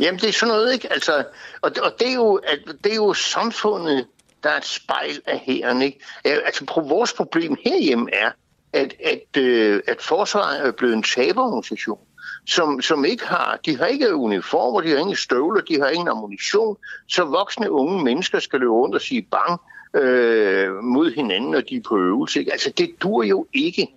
Jamen, 0.00 0.20
det 0.20 0.28
er 0.28 0.32
sådan 0.32 0.54
noget, 0.54 0.72
ikke? 0.72 0.92
Altså, 0.92 1.24
og, 1.60 1.72
og 1.82 1.92
det, 1.98 2.08
er 2.08 2.14
jo, 2.14 2.34
at, 2.34 2.58
det 2.84 2.92
er 2.92 2.96
jo 2.96 3.12
samfundet, 3.12 4.06
der 4.42 4.50
er 4.50 4.56
et 4.56 4.64
spejl 4.64 5.20
af 5.26 5.38
hæren, 5.38 5.82
ikke? 5.82 6.00
Altså, 6.24 6.64
pro- 6.70 6.88
vores 6.88 7.12
problem 7.12 7.56
herhjemme 7.64 8.08
er, 8.12 8.30
at, 8.72 8.94
at, 9.04 9.42
øh, 9.42 9.80
at 9.86 10.02
forsvaret 10.02 10.66
er 10.66 10.70
blevet 10.70 10.94
en 10.94 11.02
taberorganisation, 11.02 11.98
som, 12.46 12.80
som 12.82 13.04
ikke 13.04 13.26
har, 13.26 13.58
de 13.66 13.76
har 13.76 13.86
ikke 13.86 14.14
uniformer, 14.14 14.80
de 14.80 14.90
har 14.90 14.98
ingen 14.98 15.16
støvler, 15.16 15.60
de 15.60 15.80
har 15.80 15.88
ingen 15.88 16.08
ammunition, 16.08 16.76
så 17.08 17.24
voksne 17.24 17.70
unge 17.70 18.04
mennesker 18.04 18.38
skal 18.38 18.60
løbe 18.60 18.72
rundt 18.72 18.94
og 18.94 19.00
sige 19.00 19.22
bang 19.22 19.60
øh, 20.04 20.74
mod 20.74 21.14
hinanden, 21.14 21.50
når 21.50 21.60
de 21.60 21.76
er 21.76 21.80
på 21.88 21.98
øvelse. 21.98 22.38
Ikke? 22.38 22.52
Altså, 22.52 22.72
det 22.78 22.94
dur 23.02 23.22
jo 23.22 23.46
ikke. 23.52 23.88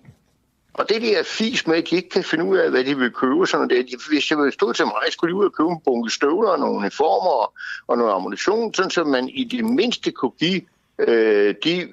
Og 0.74 0.88
det 0.88 1.02
der 1.02 1.22
fis 1.22 1.66
med, 1.66 1.76
at 1.76 1.90
de 1.90 1.96
ikke 1.96 2.08
kan 2.08 2.24
finde 2.24 2.44
ud 2.44 2.56
af, 2.56 2.70
hvad 2.70 2.84
de 2.84 2.98
vil 2.98 3.10
købe, 3.10 3.46
sådan 3.46 3.68
det, 3.68 3.86
hvis 4.08 4.30
jeg 4.30 4.38
ville 4.38 4.52
stå 4.52 4.72
til 4.72 4.84
mig, 4.84 4.94
skulle 5.10 5.32
de 5.32 5.38
ud 5.38 5.44
og 5.44 5.52
købe 5.52 5.70
en 5.70 5.80
bunke 5.84 6.10
støvler 6.10 6.48
og 6.48 6.58
nogle 6.58 6.76
uniformer 6.76 7.30
og, 7.30 7.52
og 7.86 7.98
noget 7.98 8.12
ammunition, 8.12 8.74
sådan 8.74 8.90
så 8.90 9.04
man 9.04 9.28
i 9.28 9.44
det 9.44 9.64
mindste 9.64 10.10
kunne 10.10 10.30
give 10.30 10.60
øh, 10.98 11.54
de 11.64 11.80
øh, 11.80 11.88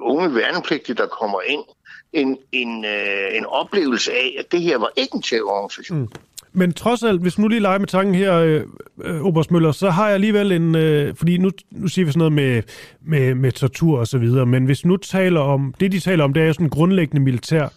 unge 0.00 0.34
værnepligtige, 0.34 0.96
der 0.96 1.06
kommer 1.06 1.40
ind, 1.46 1.64
en, 2.12 2.38
en, 2.52 2.84
øh, 2.84 3.36
en 3.36 3.46
oplevelse 3.46 4.12
af, 4.12 4.36
at 4.38 4.52
det 4.52 4.60
her 4.62 4.78
var 4.78 4.90
ikke 4.96 5.14
en 5.14 5.22
terrororganisation. 5.22 5.98
Mm. 5.98 6.08
Men 6.54 6.72
trods 6.72 7.02
alt, 7.02 7.20
hvis 7.20 7.38
nu 7.38 7.48
lige 7.48 7.60
leger 7.60 7.78
med 7.78 7.86
tanken 7.86 8.14
her, 8.14 8.34
øh, 8.34 8.62
øh, 9.04 9.20
Obersmøller, 9.20 9.72
så 9.72 9.90
har 9.90 10.06
jeg 10.06 10.14
alligevel 10.14 10.52
en... 10.52 10.74
Øh, 10.74 11.14
fordi 11.14 11.38
nu, 11.38 11.50
nu 11.70 11.88
siger 11.88 12.06
vi 12.06 12.12
sådan 12.12 12.18
noget 12.18 12.32
med, 12.32 12.62
med, 13.02 13.34
med 13.34 13.52
tortur 13.52 13.98
og 13.98 14.06
så 14.06 14.18
videre, 14.18 14.46
men 14.46 14.64
hvis 14.64 14.84
nu 14.84 14.96
taler 14.96 15.40
om... 15.40 15.74
Det, 15.80 15.92
de 15.92 16.00
taler 16.00 16.24
om, 16.24 16.32
det 16.32 16.42
er 16.42 16.46
jo 16.46 16.52
sådan 16.52 16.66
en 16.66 16.70
grundlæggende 16.70 17.22
militær 17.22 17.68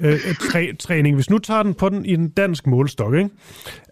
øh, 0.00 0.18
træ, 0.50 0.72
træning. 0.78 1.14
Hvis 1.14 1.30
nu 1.30 1.38
tager 1.38 1.62
den 1.62 1.74
på 1.74 1.88
den 1.88 2.04
i 2.06 2.14
en 2.14 2.28
dansk 2.28 2.66
målstok, 2.66 3.14
ikke? 3.14 3.30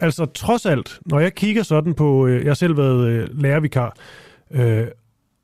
Altså 0.01 0.25
trods 0.25 0.67
alt, 0.67 0.99
når 1.07 1.21
jeg 1.21 1.35
kigger 1.35 1.63
sådan 1.63 1.95
på... 1.95 2.27
Øh, 2.27 2.43
jeg 2.43 2.51
har 2.51 2.55
selv 2.55 2.77
været 2.77 3.09
øh, 3.09 3.29
lærervikar, 3.43 3.97
øh, 4.55 4.87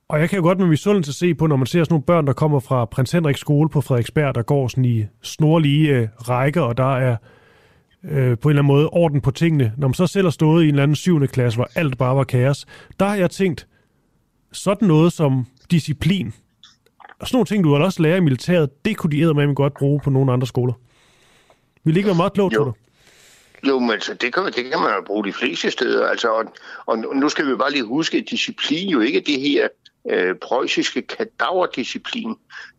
og 0.09 0.21
jeg 0.21 0.31
kan 0.31 0.37
jo 0.37 0.43
godt 0.43 0.59
med 0.59 0.67
misundelse 0.67 1.13
se 1.13 1.35
på, 1.35 1.47
når 1.47 1.57
man 1.57 1.67
ser 1.67 1.85
sådan 1.85 1.93
nogle 1.93 2.05
børn, 2.05 2.27
der 2.27 2.33
kommer 2.33 2.61
fra 2.61 2.85
Prins 2.85 3.13
Henrik 3.13 3.37
skole 3.37 3.69
på 3.69 3.81
Frederiksberg, 3.81 4.35
der 4.35 4.43
går 4.43 4.69
sådan 4.69 4.85
i 4.85 5.05
snorlige 5.23 5.89
øh, 5.89 6.09
rækker, 6.29 6.61
og 6.61 6.77
der 6.77 6.97
er 6.97 7.17
øh, 8.05 8.39
på 8.39 8.49
en 8.49 8.51
eller 8.51 8.63
anden 8.63 8.67
måde 8.67 8.89
orden 8.89 9.21
på 9.21 9.31
tingene. 9.31 9.73
Når 9.77 9.89
man 9.89 9.95
så 9.95 10.07
selv 10.07 10.27
har 10.27 10.31
stået 10.31 10.63
i 10.63 10.69
en 10.69 10.71
eller 10.71 10.83
anden 10.83 10.97
syvende 10.97 11.29
klasse, 11.29 11.57
hvor 11.57 11.69
alt 11.75 11.99
bare 11.99 12.17
var 12.17 12.25
kaos, 12.25 12.67
der 13.01 13.07
har 13.07 13.17
jeg 13.17 13.31
tænkt, 13.31 13.67
sådan 14.53 14.89
noget 14.89 15.13
som 15.13 15.47
disciplin, 15.71 16.35
og 17.19 17.29
sådan 17.29 17.37
nogle 17.37 17.47
ting, 17.47 17.65
du 17.65 17.75
har 17.75 17.85
også 17.85 18.03
lære 18.03 18.17
i 18.17 18.21
militæret, 18.21 18.85
det 18.85 18.97
kunne 18.97 19.11
de 19.11 19.35
med 19.35 19.55
godt 19.55 19.75
bruge 19.75 20.01
på 20.05 20.11
nogle 20.11 20.33
andre 20.33 20.47
skoler. 20.47 20.73
Vil 21.85 21.95
det 21.95 21.99
ikke 21.99 22.07
være 22.07 22.17
meget 22.17 22.33
klogt, 22.33 22.55
tror 22.55 22.65
du? 22.65 22.73
Jo, 23.69 23.79
men 23.79 23.91
altså, 23.91 24.15
det, 24.15 24.35
kan, 24.35 24.45
det 24.45 24.55
kan 24.55 24.81
man 24.81 24.95
jo 24.97 25.03
bruge 25.07 25.25
de 25.25 25.33
fleste 25.33 25.71
steder. 25.71 26.07
Altså, 26.07 26.29
og, 26.29 26.45
og 26.87 26.99
nu 26.99 27.29
skal 27.29 27.47
vi 27.47 27.57
bare 27.57 27.71
lige 27.71 27.85
huske, 27.85 28.19
at 28.19 28.25
disciplin 28.31 28.89
jo 28.89 29.01
ikke 29.01 29.19
er 29.19 29.23
det 29.23 29.41
her 29.41 29.69
øh, 30.11 30.35
preussiske 30.35 31.03
kadaverdisciplin. 31.03 32.35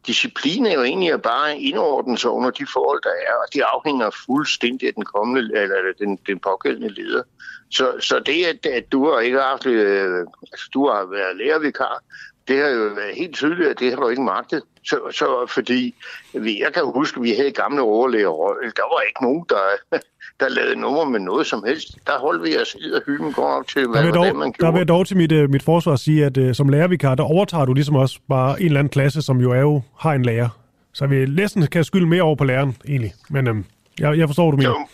Disciplin 0.08 0.66
er 0.66 0.74
jo 0.74 0.84
egentlig 0.84 1.22
bare 1.22 1.60
indordnet 1.60 2.20
sig 2.20 2.32
under 2.32 2.50
de 2.50 2.66
forhold, 2.74 3.02
der 3.04 3.10
er, 3.10 3.34
og 3.34 3.54
de 3.54 3.66
afhænger 3.66 4.10
fuldstændig 4.26 4.88
af 4.88 4.94
den 4.94 5.06
kommende, 5.06 5.62
eller 5.62 5.76
den, 6.00 6.20
den 6.28 6.40
pågældende 6.40 6.90
leder. 6.90 7.24
Så, 7.72 7.96
så 8.00 8.20
det, 8.20 8.46
at, 8.46 8.66
at 8.66 8.92
du 8.92 9.12
har 9.12 9.20
ikke 9.20 9.40
haft, 9.40 9.66
øh, 9.66 10.20
altså, 10.52 10.70
du 10.74 10.88
har 10.88 11.06
været 11.06 11.38
lærervikar, 11.38 12.04
det 12.48 12.58
har 12.58 12.70
jo 12.70 12.84
været 12.84 13.16
helt 13.16 13.36
tydeligt, 13.36 13.70
at 13.70 13.80
det 13.80 13.90
har 13.90 14.00
du 14.00 14.08
ikke 14.08 14.22
magtet. 14.22 14.64
Så, 14.86 15.00
så 15.12 15.46
fordi 15.50 15.96
jeg 16.36 16.74
kan 16.74 16.86
huske, 16.86 17.18
at 17.18 17.24
vi 17.24 17.34
havde 17.34 17.52
gamle 17.52 17.82
overlæger, 17.82 18.30
der 18.76 18.94
var 18.94 19.02
ikke 19.02 19.24
nogen, 19.24 19.46
der, 19.50 19.98
der 20.44 20.50
lavede 20.50 20.76
nummer 20.76 21.06
med 21.06 21.20
noget 21.20 21.48
som 21.48 21.64
helst. 21.68 21.98
Der 22.08 22.20
holdt 22.20 22.44
vi 22.44 22.58
os 22.58 22.76
og 22.76 23.02
hylden 23.06 23.34
går 23.34 23.46
op 23.46 23.68
til, 23.68 23.88
hvad 23.88 24.04
der 24.04 24.12
dog, 24.12 24.36
man 24.36 24.52
gjorde. 24.52 24.66
Der 24.66 24.72
vil 24.72 24.80
jeg 24.80 24.88
dog 24.88 25.08
til 25.08 25.18
mit, 25.18 25.32
uh, 25.32 25.50
mit 25.50 25.64
forsvar 25.64 25.96
sige, 25.96 26.26
at 26.26 26.38
uh, 26.38 26.54
som 26.54 26.70
lærervikar, 26.70 27.16
der 27.16 27.24
overtager 27.24 27.66
du 27.66 27.74
ligesom 27.74 27.96
også 27.96 28.20
bare 28.30 28.60
en 28.62 28.66
eller 28.66 28.80
anden 28.80 28.92
klasse, 28.92 29.22
som 29.22 29.38
jo 29.38 29.52
er 29.52 29.60
jo 29.60 29.82
har 30.00 30.14
en 30.14 30.26
lærer. 30.26 30.50
Så 30.94 31.08
vi 31.08 31.26
næsten 31.26 31.68
kan 31.68 31.84
skylde 31.84 32.08
mere 32.08 32.22
over 32.22 32.36
på 32.36 32.44
læreren, 32.44 32.78
egentlig. 32.88 33.14
Men 33.30 33.48
um, 33.48 33.66
jeg, 34.00 34.18
jeg 34.18 34.28
forstår, 34.28 34.52
du 34.52 34.58
mener. 34.58 34.70
Jo, 34.70 34.88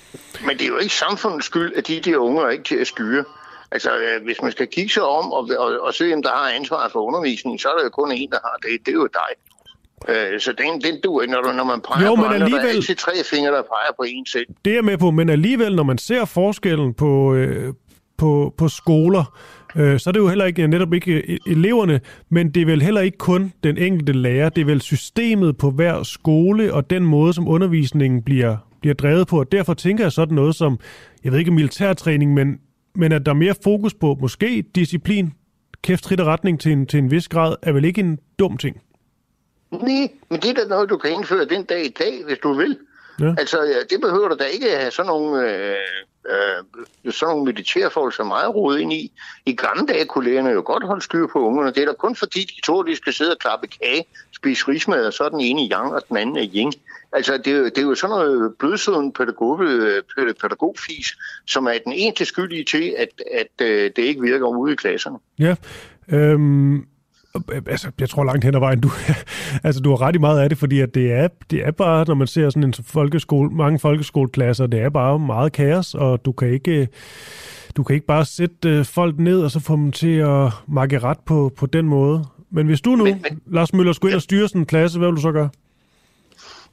men 0.48 0.58
det 0.58 0.62
er 0.62 0.68
jo 0.68 0.78
ikke 0.78 0.94
samfundets 0.94 1.46
skyld, 1.46 1.74
at 1.76 1.88
de 1.88 2.00
der 2.00 2.18
unge 2.18 2.42
er 2.42 2.50
ikke 2.50 2.64
til 2.64 2.76
at 2.76 2.88
styre. 2.88 3.24
Altså, 3.72 3.90
øh, 3.98 4.24
hvis 4.24 4.42
man 4.42 4.52
skal 4.52 4.68
kigge 4.68 4.94
sig 4.94 5.04
om 5.04 5.32
og, 5.32 5.50
og, 5.58 5.80
og 5.82 5.94
se, 5.94 6.14
om 6.14 6.24
der 6.24 6.30
har 6.30 6.50
ansvaret 6.50 6.92
for 6.92 7.00
undervisningen, 7.00 7.60
så 7.60 7.68
er 7.70 7.78
der 7.78 7.84
jo 7.84 7.90
kun 7.90 8.12
en, 8.12 8.30
der 8.30 8.40
har 8.44 8.58
det. 8.62 8.86
Det 8.86 8.92
er 8.92 8.96
jo 8.96 9.08
dig. 9.14 9.32
Øh, 10.08 10.40
så 10.40 10.54
den, 10.58 10.82
den 10.82 11.02
du 11.04 11.24
når, 11.30 11.42
du, 11.42 11.52
når 11.52 11.64
man 11.64 11.82
peger 11.82 12.06
jo, 12.06 12.16
på 12.16 12.22
men 12.22 12.26
andre, 12.26 12.36
alligevel, 12.36 12.64
der 12.64 12.70
er 12.70 12.76
altid 12.76 12.96
tre 12.96 13.12
fingre, 13.32 13.52
der 13.52 13.62
peger 13.62 13.94
på 13.98 14.04
en 14.08 14.26
selv. 14.26 14.46
Det 14.66 14.78
er 14.78 14.82
med 14.82 14.98
på, 14.98 15.12
men 15.12 15.30
alligevel, 15.30 15.76
når 15.76 15.84
man 15.84 15.98
ser 15.98 16.26
forskellen 16.26 16.94
på, 16.94 17.34
øh, 17.36 17.74
på, 18.18 18.54
på 18.58 18.68
skoler, 18.68 19.40
øh, 19.76 20.00
så 20.00 20.10
er 20.10 20.12
det 20.12 20.20
jo 20.20 20.28
heller 20.28 20.46
ikke 20.46 20.68
netop 20.68 20.94
ikke 20.94 21.40
eleverne, 21.48 22.02
men 22.30 22.52
det 22.52 22.62
er 22.62 22.66
vel 22.66 22.82
heller 22.82 23.02
ikke 23.02 23.18
kun 23.18 23.54
den 23.64 23.78
enkelte 23.78 24.14
lærer, 24.14 24.50
det 24.50 24.62
er 24.62 24.66
vel 24.66 24.82
systemet 24.82 25.58
på 25.58 25.72
hver 25.72 26.04
skole 26.04 26.74
og 26.74 26.90
den 26.90 27.04
måde, 27.04 27.34
som 27.34 27.48
undervisningen 27.48 28.24
bliver, 28.24 28.58
bliver 28.82 28.94
drevet 28.94 29.28
på. 29.28 29.40
Og 29.40 29.52
derfor 29.52 29.74
tænker 29.74 30.04
jeg 30.04 30.12
sådan 30.12 30.36
noget 30.36 30.56
som, 30.56 30.80
jeg 31.24 31.32
ved 31.32 31.40
ikke 31.40 31.52
militærtræning, 31.52 32.34
men, 32.34 32.60
men 32.96 33.12
at 33.12 33.26
der 33.26 33.32
er 33.32 33.36
mere 33.36 33.56
fokus 33.64 33.94
på 33.94 34.18
måske 34.22 34.64
disciplin, 34.76 35.34
kæft, 35.84 36.12
og 36.12 36.28
retning 36.28 36.60
til 36.60 36.72
en, 36.72 36.86
til 36.86 36.98
en 36.98 37.12
vis 37.12 37.28
grad, 37.28 37.56
er 37.62 37.72
vel 37.72 37.86
ikke 37.86 38.02
en 38.02 38.20
dum 38.40 38.58
ting. 38.58 38.82
Nej, 39.72 40.12
men 40.30 40.42
det 40.42 40.50
er 40.50 40.54
da 40.54 40.68
noget, 40.68 40.90
du 40.90 40.98
kan 40.98 41.12
indføre 41.12 41.46
den 41.46 41.64
dag 41.64 41.86
i 41.86 41.96
dag, 42.00 42.24
hvis 42.26 42.38
du 42.38 42.54
vil. 42.54 42.78
Ja. 43.20 43.36
Altså, 43.38 43.86
det 43.90 44.02
behøver 44.02 44.28
du 44.28 44.36
da 44.40 44.44
ikke 44.44 44.70
have 44.70 44.92
sådan 44.92 45.08
nogle, 45.08 45.52
øh, 45.52 45.76
øh, 46.30 47.12
sådan 47.12 47.32
nogle 47.32 47.46
militærfolk 47.46 48.16
så 48.16 48.24
meget 48.24 48.56
rodet 48.56 48.80
ind 48.80 48.94
i. 48.94 49.12
I 49.46 49.56
gamle 49.56 49.86
dage 49.86 50.06
kunne 50.06 50.30
lærerne 50.30 50.50
jo 50.50 50.62
godt 50.66 50.84
holde 50.84 51.02
styr 51.02 51.28
på 51.28 51.40
ungerne. 51.40 51.72
Det 51.72 51.84
er 51.84 51.86
da 51.86 51.94
kun 51.94 52.16
fordi, 52.16 52.40
de 52.40 52.62
tror, 52.66 52.84
de 52.84 52.96
skal 52.96 53.14
sidde 53.14 53.32
og 53.32 53.40
klappe 53.40 53.68
kage, 53.68 54.06
spise 54.36 54.68
rismad, 54.68 55.06
og 55.06 55.14
så 55.14 55.24
er 55.24 55.30
den 55.30 55.42
ene 55.42 55.66
i 55.66 55.72
yang, 55.72 55.94
og 55.94 56.02
den 56.10 56.18
anden 56.18 56.38
er 56.38 56.48
yin. 56.56 56.74
Altså, 57.14 57.38
det 57.38 57.54
er, 57.54 57.64
det 57.64 57.78
er 57.78 57.82
jo 57.82 57.96
sådan 57.96 58.16
noget 58.16 58.54
blødsøden 58.60 59.14
pædagog, 59.14 59.60
pædagogfis, 60.42 61.18
som 61.48 61.66
er 61.66 61.78
den 61.86 61.94
eneste 61.94 62.26
skyldige 62.26 62.64
til, 62.64 62.96
at, 62.98 63.22
at, 63.32 63.48
at 63.60 63.68
øh, 63.68 63.92
det 63.96 64.04
ikke 64.04 64.22
virker 64.22 64.48
ude 64.48 64.74
i 64.74 64.76
klasserne. 64.76 65.18
Ja, 65.40 65.56
øhm, 66.10 66.86
altså, 67.68 67.92
jeg 68.00 68.10
tror 68.10 68.24
langt 68.24 68.44
hen 68.44 68.56
ad 68.56 68.60
vejen, 68.60 68.82
du, 68.82 68.90
altså, 69.64 69.82
du 69.82 69.90
har 69.90 70.02
ret 70.02 70.16
i 70.16 70.20
meget 70.20 70.40
af 70.40 70.50
det, 70.50 70.58
fordi 70.58 70.80
at 70.80 70.96
det, 70.96 71.12
er, 71.12 71.28
det 71.52 71.66
er 71.66 71.72
bare, 71.72 72.06
når 72.08 72.14
man 72.14 72.28
ser 72.28 72.50
sådan 72.50 72.64
en 72.64 72.74
folkeskole, 72.84 73.50
mange 73.50 73.80
folkeskoleklasser, 73.80 74.68
det 74.68 74.80
er 74.80 74.90
bare 74.90 75.20
meget 75.20 75.52
kaos, 75.52 75.94
og 75.94 76.26
du 76.26 76.32
kan 76.32 76.54
ikke, 76.54 76.88
du 77.78 77.84
kan 77.84 77.94
ikke 77.94 78.06
bare 78.06 78.26
sætte 78.26 78.70
øh, 78.70 78.86
folk 78.86 79.20
ned 79.20 79.42
og 79.42 79.52
så 79.52 79.60
få 79.60 79.76
dem 79.76 79.92
til 79.92 80.18
at 80.18 80.52
makke 80.68 81.00
ret 81.00 81.20
på, 81.26 81.52
på 81.58 81.66
den 81.66 81.86
måde. 81.86 82.26
Men 82.52 82.68
hvis 82.68 82.82
du 82.82 82.90
nu, 82.90 83.04
men, 83.04 83.26
men, 83.30 83.42
Lars 83.46 83.74
Møller, 83.74 83.94
skulle 83.94 84.12
ind 84.12 84.16
og 84.16 84.22
styre 84.22 84.48
sådan 84.48 84.62
en 84.62 84.66
klasse, 84.66 85.00
hvad 85.00 85.08
vil 85.08 85.16
du 85.16 85.22
så 85.22 85.32
gøre? 85.32 85.50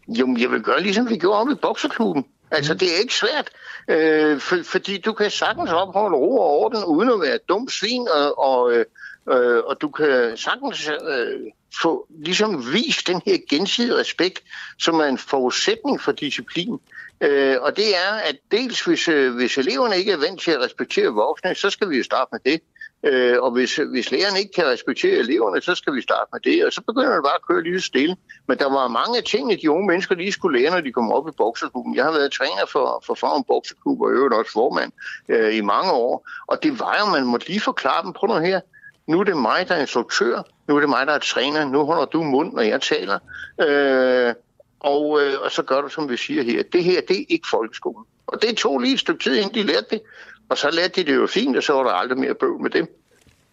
Jo, 0.09 0.37
jeg 0.39 0.51
vil 0.51 0.63
gøre 0.63 0.83
ligesom 0.83 1.09
vi 1.09 1.17
gjorde 1.17 1.41
om 1.41 1.51
i 1.51 1.55
bokserklubben. 1.63 2.25
Altså, 2.51 2.75
det 2.75 2.89
er 2.89 2.99
ikke 3.01 3.15
svært, 3.15 3.51
øh, 3.89 4.41
for, 4.41 4.57
fordi 4.65 4.99
du 4.99 5.13
kan 5.13 5.31
sagtens 5.31 5.71
opholde 5.71 6.17
ro 6.17 6.39
og 6.39 6.51
orden, 6.51 6.85
uden 6.85 7.09
at 7.09 7.21
være 7.21 7.39
dum 7.49 7.69
svin 7.69 8.09
og, 8.15 8.39
og, 8.39 8.85
øh, 9.31 9.65
og 9.65 9.81
du 9.81 9.89
kan 9.89 10.37
sagtens 10.37 10.89
øh, 10.89 11.41
få 11.83 12.07
ligesom 12.25 12.73
vist 12.73 13.07
den 13.07 13.23
her 13.27 13.39
gensidige 13.51 13.97
respekt, 13.97 14.43
som 14.79 14.95
er 14.95 15.05
en 15.05 15.19
forudsætning 15.19 16.01
for 16.01 16.13
disciplin. 16.13 16.79
Øh, 17.21 17.57
og 17.61 17.77
det 17.77 17.97
er, 17.97 18.13
at 18.25 18.37
dels 18.51 18.85
hvis, 18.85 19.09
øh, 19.09 19.35
hvis 19.35 19.59
eleverne 19.59 19.97
ikke 19.97 20.13
er 20.13 20.17
vant 20.17 20.41
til 20.41 20.51
at 20.51 20.61
respektere 20.61 21.07
voksne, 21.07 21.55
så 21.55 21.71
skal 21.71 21.91
vi 21.91 21.97
jo 21.97 22.05
starte 22.05 22.29
med 22.33 22.41
det. 22.53 22.61
Øh, 23.05 23.43
og 23.43 23.51
hvis, 23.51 23.77
hvis 23.77 24.11
lærerne 24.11 24.39
ikke 24.39 24.53
kan 24.53 24.67
respektere 24.67 25.19
eleverne, 25.19 25.61
så 25.61 25.75
skal 25.75 25.95
vi 25.95 26.03
starte 26.03 26.29
med 26.33 26.41
det. 26.41 26.65
Og 26.65 26.73
så 26.73 26.81
begynder 26.81 27.15
det 27.15 27.25
bare 27.25 27.35
at 27.35 27.47
køre 27.49 27.63
lige 27.63 27.81
stille. 27.81 28.17
Men 28.49 28.59
der 28.59 28.71
var 28.71 28.89
mange 28.89 29.23
ting, 29.23 29.63
de 29.63 29.71
unge 29.71 29.87
mennesker 29.87 30.15
lige 30.15 30.33
skulle 30.33 30.61
lære, 30.61 30.71
når 30.71 30.81
de 30.81 30.93
kom 30.93 31.13
op 31.13 31.29
i 31.29 31.33
bokserklubben. 31.37 31.95
Jeg 31.95 32.05
har 32.05 32.13
været 32.13 32.33
træner 32.33 32.67
for, 32.73 33.03
for 33.07 33.15
Farm 33.15 33.45
Bokserklub 33.45 34.01
og 34.01 34.11
øvrigt 34.11 34.35
også 34.35 34.53
formand 34.53 34.93
øh, 35.29 35.57
i 35.57 35.61
mange 35.61 35.93
år. 35.93 36.29
Og 36.47 36.63
det 36.63 36.81
var 36.81 36.97
jo, 37.01 37.07
man 37.07 37.27
måtte 37.27 37.49
lige 37.49 37.61
forklare 37.61 38.03
dem 38.05 38.13
på 38.13 38.27
noget 38.27 38.47
her 38.47 38.61
nu 39.07 39.21
er 39.21 39.25
det 39.25 39.37
mig, 39.37 39.69
der 39.69 39.75
er 39.75 39.81
instruktør, 39.81 40.43
nu 40.69 40.77
er 40.77 40.81
det 40.81 40.89
mig, 40.89 41.07
der 41.07 41.13
er 41.13 41.19
træner, 41.19 41.65
nu 41.65 41.85
holder 41.85 42.05
du 42.05 42.23
mund, 42.23 42.53
når 42.53 42.63
jeg 42.63 42.81
taler. 42.81 43.19
Øh, 43.61 44.35
og, 44.81 45.21
øh, 45.21 45.33
og 45.45 45.51
så 45.51 45.63
gør 45.63 45.81
du, 45.81 45.89
som 45.89 46.09
vi 46.09 46.17
siger 46.17 46.43
her. 46.43 46.63
Det 46.73 46.85
her, 46.85 47.01
det 47.09 47.21
er 47.21 47.25
ikke 47.29 47.47
folkeskolen. 47.51 48.05
Og 48.27 48.43
det 48.43 48.57
tog 48.57 48.79
lige 48.79 48.95
et 48.95 49.01
stykke 49.01 49.25
tid, 49.25 49.37
inden 49.37 49.55
de 49.55 49.63
lærte 49.63 49.87
det. 49.91 50.01
Og 50.49 50.59
så 50.59 50.71
lærte 50.71 51.01
de 51.01 51.07
det 51.07 51.17
jo 51.17 51.27
fint, 51.27 51.57
og 51.57 51.63
så 51.63 51.73
var 51.73 51.83
der 51.83 51.91
aldrig 51.91 52.19
mere 52.19 52.35
bøv 52.35 52.61
med 52.61 52.71
det. 52.71 52.89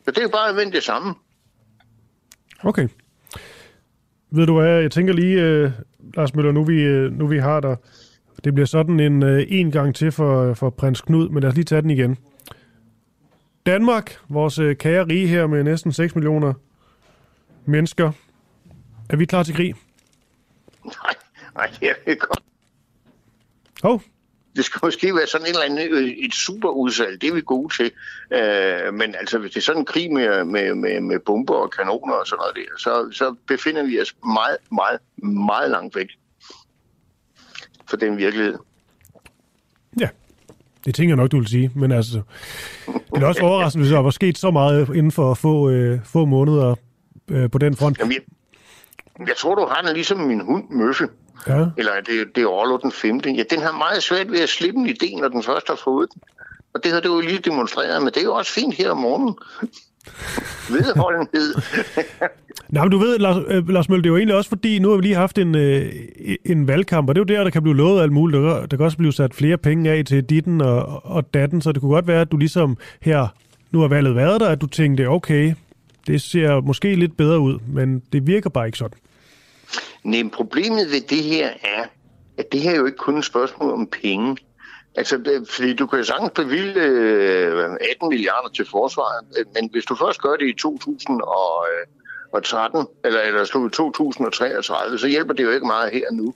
Så 0.05 0.11
det 0.11 0.17
er 0.17 0.21
jo 0.21 0.29
bare 0.29 0.49
at 0.49 0.55
vende 0.55 0.71
det 0.71 0.83
samme. 0.83 1.13
Okay. 2.63 2.87
Ved 4.31 4.45
du 4.45 4.59
hvad, 4.59 4.81
jeg 4.81 4.91
tænker 4.91 5.13
lige, 5.13 5.65
uh, 5.65 5.71
Lars 6.13 6.35
Møller, 6.35 6.51
nu 6.51 6.63
vi, 6.63 7.05
uh, 7.05 7.11
nu 7.11 7.27
vi 7.27 7.37
har 7.37 7.59
dig, 7.59 7.77
det 8.43 8.53
bliver 8.53 8.67
sådan 8.67 8.99
en 8.99 9.23
uh, 9.23 9.41
en 9.47 9.71
gang 9.71 9.95
til 9.95 10.11
for, 10.11 10.53
for 10.53 10.69
prins 10.69 11.01
Knud, 11.01 11.29
men 11.29 11.43
lad 11.43 11.49
os 11.49 11.55
lige 11.55 11.65
tage 11.65 11.81
den 11.81 11.89
igen. 11.89 12.17
Danmark, 13.65 14.19
vores 14.29 14.59
øh, 14.59 14.75
kære 14.75 15.07
rige 15.07 15.27
her 15.27 15.47
med 15.47 15.63
næsten 15.63 15.91
6 15.91 16.15
millioner 16.15 16.53
mennesker. 17.65 18.11
Er 19.09 19.15
vi 19.15 19.25
klar 19.25 19.43
til 19.43 19.55
krig? 19.55 19.75
Nej, 20.85 21.13
nej, 21.55 21.71
det 21.79 21.89
er 21.89 22.11
ikke 22.11 22.25
godt. 22.25 22.43
Oh. 23.83 23.99
Det 24.55 24.65
skal 24.65 24.79
måske 24.83 25.15
være 25.15 25.27
sådan 25.27 25.47
et 25.47 25.49
eller 25.49 25.63
andet 25.63 25.91
øh, 25.91 26.09
et 26.09 26.33
super 26.33 26.69
udsalg, 26.69 27.21
det 27.21 27.29
er 27.29 27.33
vi 27.33 27.41
gode 27.41 27.73
til. 27.73 27.91
Uh, 28.31 28.93
men 28.93 29.15
altså, 29.15 29.37
hvis 29.37 29.51
det 29.51 29.57
er 29.57 29.61
sådan 29.61 29.81
en 29.81 29.85
krig 29.85 30.13
med, 30.13 30.43
med, 30.43 30.75
med, 30.75 30.99
med 30.99 31.19
bomber 31.19 31.55
og 31.55 31.71
kanoner 31.71 32.13
og 32.13 32.27
sådan 32.27 32.39
noget 32.39 32.55
der, 32.55 32.77
så, 32.77 33.11
så 33.11 33.35
befinder 33.47 33.83
vi 33.83 34.01
os 34.01 34.15
meget, 34.25 34.57
meget, 34.71 34.99
meget 35.47 35.71
langt 35.71 35.95
væk. 35.95 36.07
for 37.89 37.97
den 37.97 38.17
virkelighed. 38.17 38.57
Det 40.85 40.95
tænker 40.95 41.09
jeg 41.09 41.17
nok, 41.17 41.31
du 41.31 41.39
vil 41.39 41.47
sige. 41.47 41.71
Men 41.75 41.91
altså, 41.91 42.21
det 43.15 43.23
er 43.23 43.27
også 43.27 43.41
overraskende, 43.49 43.83
hvis 43.83 43.91
der 43.91 43.99
var 43.99 44.09
sket 44.09 44.37
så 44.37 44.51
meget 44.51 44.89
inden 44.89 45.11
for 45.11 45.33
få, 45.33 45.69
øh, 45.69 45.99
få 46.05 46.25
måneder 46.25 46.75
øh, 47.31 47.49
på 47.49 47.57
den 47.57 47.75
front. 47.75 47.99
Jamen, 47.99 48.13
jeg, 48.13 48.21
jeg 49.27 49.35
tror, 49.37 49.55
du 49.55 49.65
har 49.65 49.81
den 49.81 49.93
ligesom 49.93 50.17
min 50.17 50.41
hund, 50.45 50.69
Møffe. 50.69 51.07
Ja. 51.47 51.65
Eller 51.77 51.91
det, 52.05 52.35
det 52.35 52.43
er 52.43 52.47
Orlo 52.47 52.77
den 52.77 52.91
femte. 52.91 53.31
Ja, 53.31 53.43
den 53.49 53.61
har 53.61 53.71
meget 53.71 54.03
svært 54.03 54.31
ved 54.31 54.39
at 54.39 54.49
slippe 54.49 54.79
en 54.79 54.89
idé, 54.89 55.21
når 55.21 55.27
den 55.27 55.43
først 55.43 55.67
har 55.67 55.79
fået 55.83 56.09
den. 56.13 56.21
Og 56.73 56.83
det 56.83 56.91
har 56.91 56.99
det 56.99 57.09
jo 57.09 57.19
lige 57.21 57.37
demonstreret, 57.39 58.01
men 58.01 58.13
det 58.13 58.17
er 58.17 58.23
jo 58.23 58.35
også 58.35 58.51
fint 58.51 58.75
her 58.75 58.91
om 58.91 58.97
morgenen. 58.97 59.35
Vedholdenhed. 60.69 61.53
Nej, 62.69 62.83
men 62.83 62.91
du 62.91 62.97
ved, 62.97 63.19
Lars, 63.19 63.43
øh, 63.47 63.69
Lars 63.69 63.89
Mølle, 63.89 64.03
det 64.03 64.07
er 64.09 64.11
jo 64.11 64.17
egentlig 64.17 64.35
også 64.35 64.49
fordi, 64.49 64.79
nu 64.79 64.89
har 64.89 64.95
vi 64.95 65.01
lige 65.01 65.15
haft 65.15 65.37
en, 65.37 65.55
øh, 65.55 65.91
en 66.45 66.67
valgkamp, 66.67 67.09
og 67.09 67.15
det 67.15 67.21
er 67.21 67.33
jo 67.33 67.37
der, 67.37 67.43
der 67.43 67.51
kan 67.51 67.61
blive 67.63 67.77
lovet 67.77 68.01
alt 68.01 68.11
muligt. 68.11 68.41
Der, 68.43 68.59
kan- 68.59 68.67
der 68.71 68.77
kan 68.77 68.85
også 68.85 68.97
blive 68.97 69.13
sat 69.13 69.33
flere 69.33 69.57
penge 69.57 69.91
af 69.91 70.05
til 70.05 70.23
ditten 70.23 70.61
og, 70.61 71.05
og 71.05 71.33
datten, 71.33 71.61
så 71.61 71.71
det 71.71 71.81
kunne 71.81 71.93
godt 71.93 72.07
være, 72.07 72.21
at 72.21 72.31
du 72.31 72.37
ligesom 72.37 72.77
her, 73.01 73.27
nu 73.71 73.79
har 73.79 73.87
valget 73.87 74.15
været 74.15 74.41
der, 74.41 74.47
at 74.49 74.61
du 74.61 74.67
tænkte, 74.67 75.07
okay, 75.09 75.53
det 76.07 76.21
ser 76.21 76.61
måske 76.61 76.95
lidt 76.95 77.17
bedre 77.17 77.39
ud, 77.39 77.59
men 77.67 78.01
det 78.13 78.27
virker 78.27 78.49
bare 78.49 78.65
ikke 78.65 78.77
sådan. 78.77 78.97
Nej, 80.03 80.23
problemet 80.33 80.87
ved 80.91 81.01
det 81.09 81.23
her 81.23 81.47
er, 81.47 81.83
at 82.37 82.45
det 82.51 82.61
her 82.61 82.71
er 82.71 82.75
jo 82.75 82.85
ikke 82.85 82.97
kun 82.97 83.17
et 83.17 83.25
spørgsmål 83.25 83.71
om 83.73 83.89
penge. 84.01 84.37
Altså, 84.95 85.43
fordi 85.49 85.73
du 85.73 85.87
kan 85.87 85.99
jo 85.99 86.05
sagtens 86.05 86.31
bevilge 86.35 86.81
øh, 86.81 87.77
18 87.91 88.09
milliarder 88.09 88.49
til 88.49 88.67
forsvaret, 88.71 89.25
øh, 89.37 89.45
men 89.53 89.69
hvis 89.71 89.85
du 89.85 89.95
først 89.95 90.21
gør 90.21 90.35
det 90.35 90.47
i 90.47 90.53
2013, 90.53 92.79
øh, 92.79 92.85
eller, 93.03 93.21
eller 93.21 93.45
slut 93.45 93.71
2033, 93.71 94.97
så 94.97 95.07
hjælper 95.07 95.33
det 95.33 95.43
jo 95.43 95.51
ikke 95.51 95.67
meget 95.67 95.93
her 95.93 96.11
nu. 96.11 96.33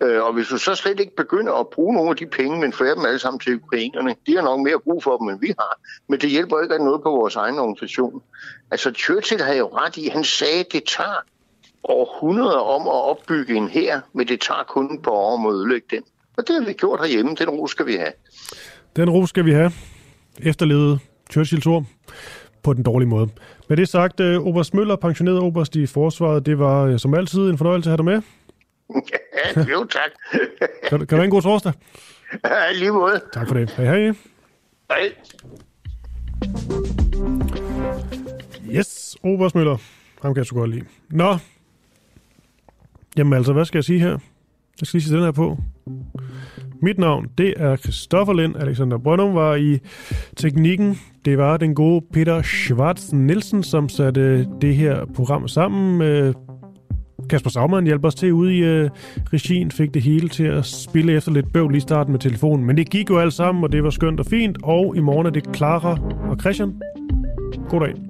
Og 0.00 0.32
hvis 0.32 0.48
du 0.48 0.58
så 0.58 0.74
slet 0.74 1.00
ikke 1.00 1.16
begynder 1.16 1.52
at 1.52 1.68
bruge 1.68 1.94
nogle 1.94 2.10
af 2.10 2.16
de 2.16 2.26
penge, 2.26 2.60
men 2.60 2.72
får 2.72 2.84
dem 2.84 3.04
alle 3.04 3.18
sammen 3.18 3.40
til 3.40 3.56
ukrainerne, 3.56 4.16
de 4.26 4.36
har 4.36 4.42
nok 4.42 4.60
mere 4.60 4.80
brug 4.80 5.02
for 5.02 5.16
dem, 5.16 5.28
end 5.28 5.40
vi 5.40 5.54
har. 5.58 5.80
Men 6.08 6.20
det 6.20 6.30
hjælper 6.30 6.60
ikke 6.60 6.74
af 6.74 6.80
noget 6.80 7.02
på 7.02 7.10
vores 7.10 7.36
egen 7.36 7.58
organisation. 7.58 8.22
Altså, 8.70 8.92
Churchill 8.92 9.42
havde 9.42 9.58
jo 9.58 9.66
ret 9.66 9.96
i, 9.96 10.08
han 10.08 10.24
sagde, 10.24 10.60
at 10.60 10.72
det 10.72 10.82
tager 10.96 11.24
århundreder 11.84 12.58
om 12.58 12.82
at 12.82 13.10
opbygge 13.10 13.54
en 13.54 13.68
her, 13.68 14.00
men 14.12 14.28
det 14.28 14.40
tager 14.40 14.62
kun 14.62 14.94
et 14.94 15.02
par 15.02 15.10
år 15.10 15.34
om 15.34 15.46
at 15.46 15.52
ødelægge 15.52 15.86
den. 15.90 16.02
Og 16.40 16.46
det 16.48 16.54
har 16.60 16.66
vi 16.66 16.72
gjort 16.72 17.00
herhjemme. 17.00 17.34
Den 17.34 17.50
ro 17.50 17.66
skal 17.66 17.86
vi 17.86 17.92
have. 17.96 18.12
Den 18.96 19.10
ro 19.10 19.26
skal 19.26 19.44
vi 19.44 19.52
have. 19.52 19.72
Efterlevet 20.42 21.00
Churchills 21.32 21.66
ord 21.66 21.84
på 22.62 22.72
den 22.72 22.82
dårlige 22.82 23.08
måde. 23.08 23.28
Med 23.68 23.76
det 23.76 23.88
sagt, 23.88 24.20
øh, 24.20 24.40
Oberst 24.40 24.74
Møller, 24.74 24.96
pensioneret 24.96 25.38
oberst 25.38 25.76
i 25.76 25.86
forsvaret, 25.86 26.46
det 26.46 26.58
var 26.58 26.84
øh, 26.84 26.98
som 26.98 27.14
altid 27.14 27.40
en 27.40 27.58
fornøjelse 27.58 27.90
at 27.90 27.92
have 27.92 27.96
dig 27.96 28.04
med. 28.04 28.22
Ja, 29.56 29.62
jo 29.62 29.84
tak. 29.84 30.10
Kan, 30.88 30.98
kan 30.98 31.08
du 31.08 31.16
have 31.16 31.24
en 31.24 31.30
god 31.30 31.42
torsdag? 31.42 31.72
Ja, 32.44 32.72
lige 32.72 32.92
måde. 32.92 33.20
Tak 33.32 33.48
for 33.48 33.54
det. 33.54 33.70
Hej 33.70 33.84
hej. 33.84 34.12
Hej. 34.90 35.12
Yes, 38.70 39.16
Oberst 39.22 39.54
Møller. 39.54 39.76
Ham 40.22 40.34
kan 40.34 40.38
jeg 40.40 40.46
så 40.46 40.54
godt 40.54 40.70
lide. 40.70 40.84
Nå. 41.10 41.36
Jamen 43.16 43.32
altså, 43.32 43.52
hvad 43.52 43.64
skal 43.64 43.78
jeg 43.78 43.84
sige 43.84 44.00
her? 44.00 44.18
Jeg 44.80 44.86
skal 44.86 44.98
lige 44.98 45.08
sætte 45.08 45.16
den 45.16 45.24
her 45.24 45.32
på. 45.32 45.58
Mit 46.82 46.98
navn, 46.98 47.26
det 47.38 47.54
er 47.56 47.76
Christoffer 47.76 48.32
Lind. 48.32 48.56
Alexander 48.56 48.98
Brøndum 48.98 49.34
var 49.34 49.54
i 49.54 49.78
teknikken. 50.36 50.98
Det 51.24 51.38
var 51.38 51.56
den 51.56 51.74
gode 51.74 52.04
Peter 52.12 52.42
Schwarz 52.42 53.12
Nielsen, 53.12 53.62
som 53.62 53.88
satte 53.88 54.46
det 54.60 54.76
her 54.76 55.04
program 55.14 55.48
sammen. 55.48 56.02
Kasper 57.30 57.50
Sagmann 57.50 57.86
hjalp 57.86 58.04
os 58.04 58.14
til 58.14 58.32
ude 58.32 58.56
i 58.56 58.58
øh, 58.58 58.90
regien, 59.32 59.70
fik 59.70 59.94
det 59.94 60.02
hele 60.02 60.28
til 60.28 60.44
at 60.44 60.66
spille 60.66 61.12
efter 61.12 61.32
lidt 61.32 61.52
bøvl 61.52 61.74
i 61.74 61.80
starten 61.80 62.12
med 62.12 62.20
telefonen. 62.20 62.66
Men 62.66 62.76
det 62.76 62.90
gik 62.90 63.10
jo 63.10 63.18
alt 63.18 63.32
sammen, 63.32 63.64
og 63.64 63.72
det 63.72 63.84
var 63.84 63.90
skønt 63.90 64.20
og 64.20 64.26
fint. 64.26 64.58
Og 64.62 64.96
i 64.96 65.00
morgen 65.00 65.26
er 65.26 65.30
det 65.30 65.56
Clara 65.56 65.98
og 66.30 66.36
Christian. 66.40 66.80
God 67.68 67.80
dag. 67.80 68.09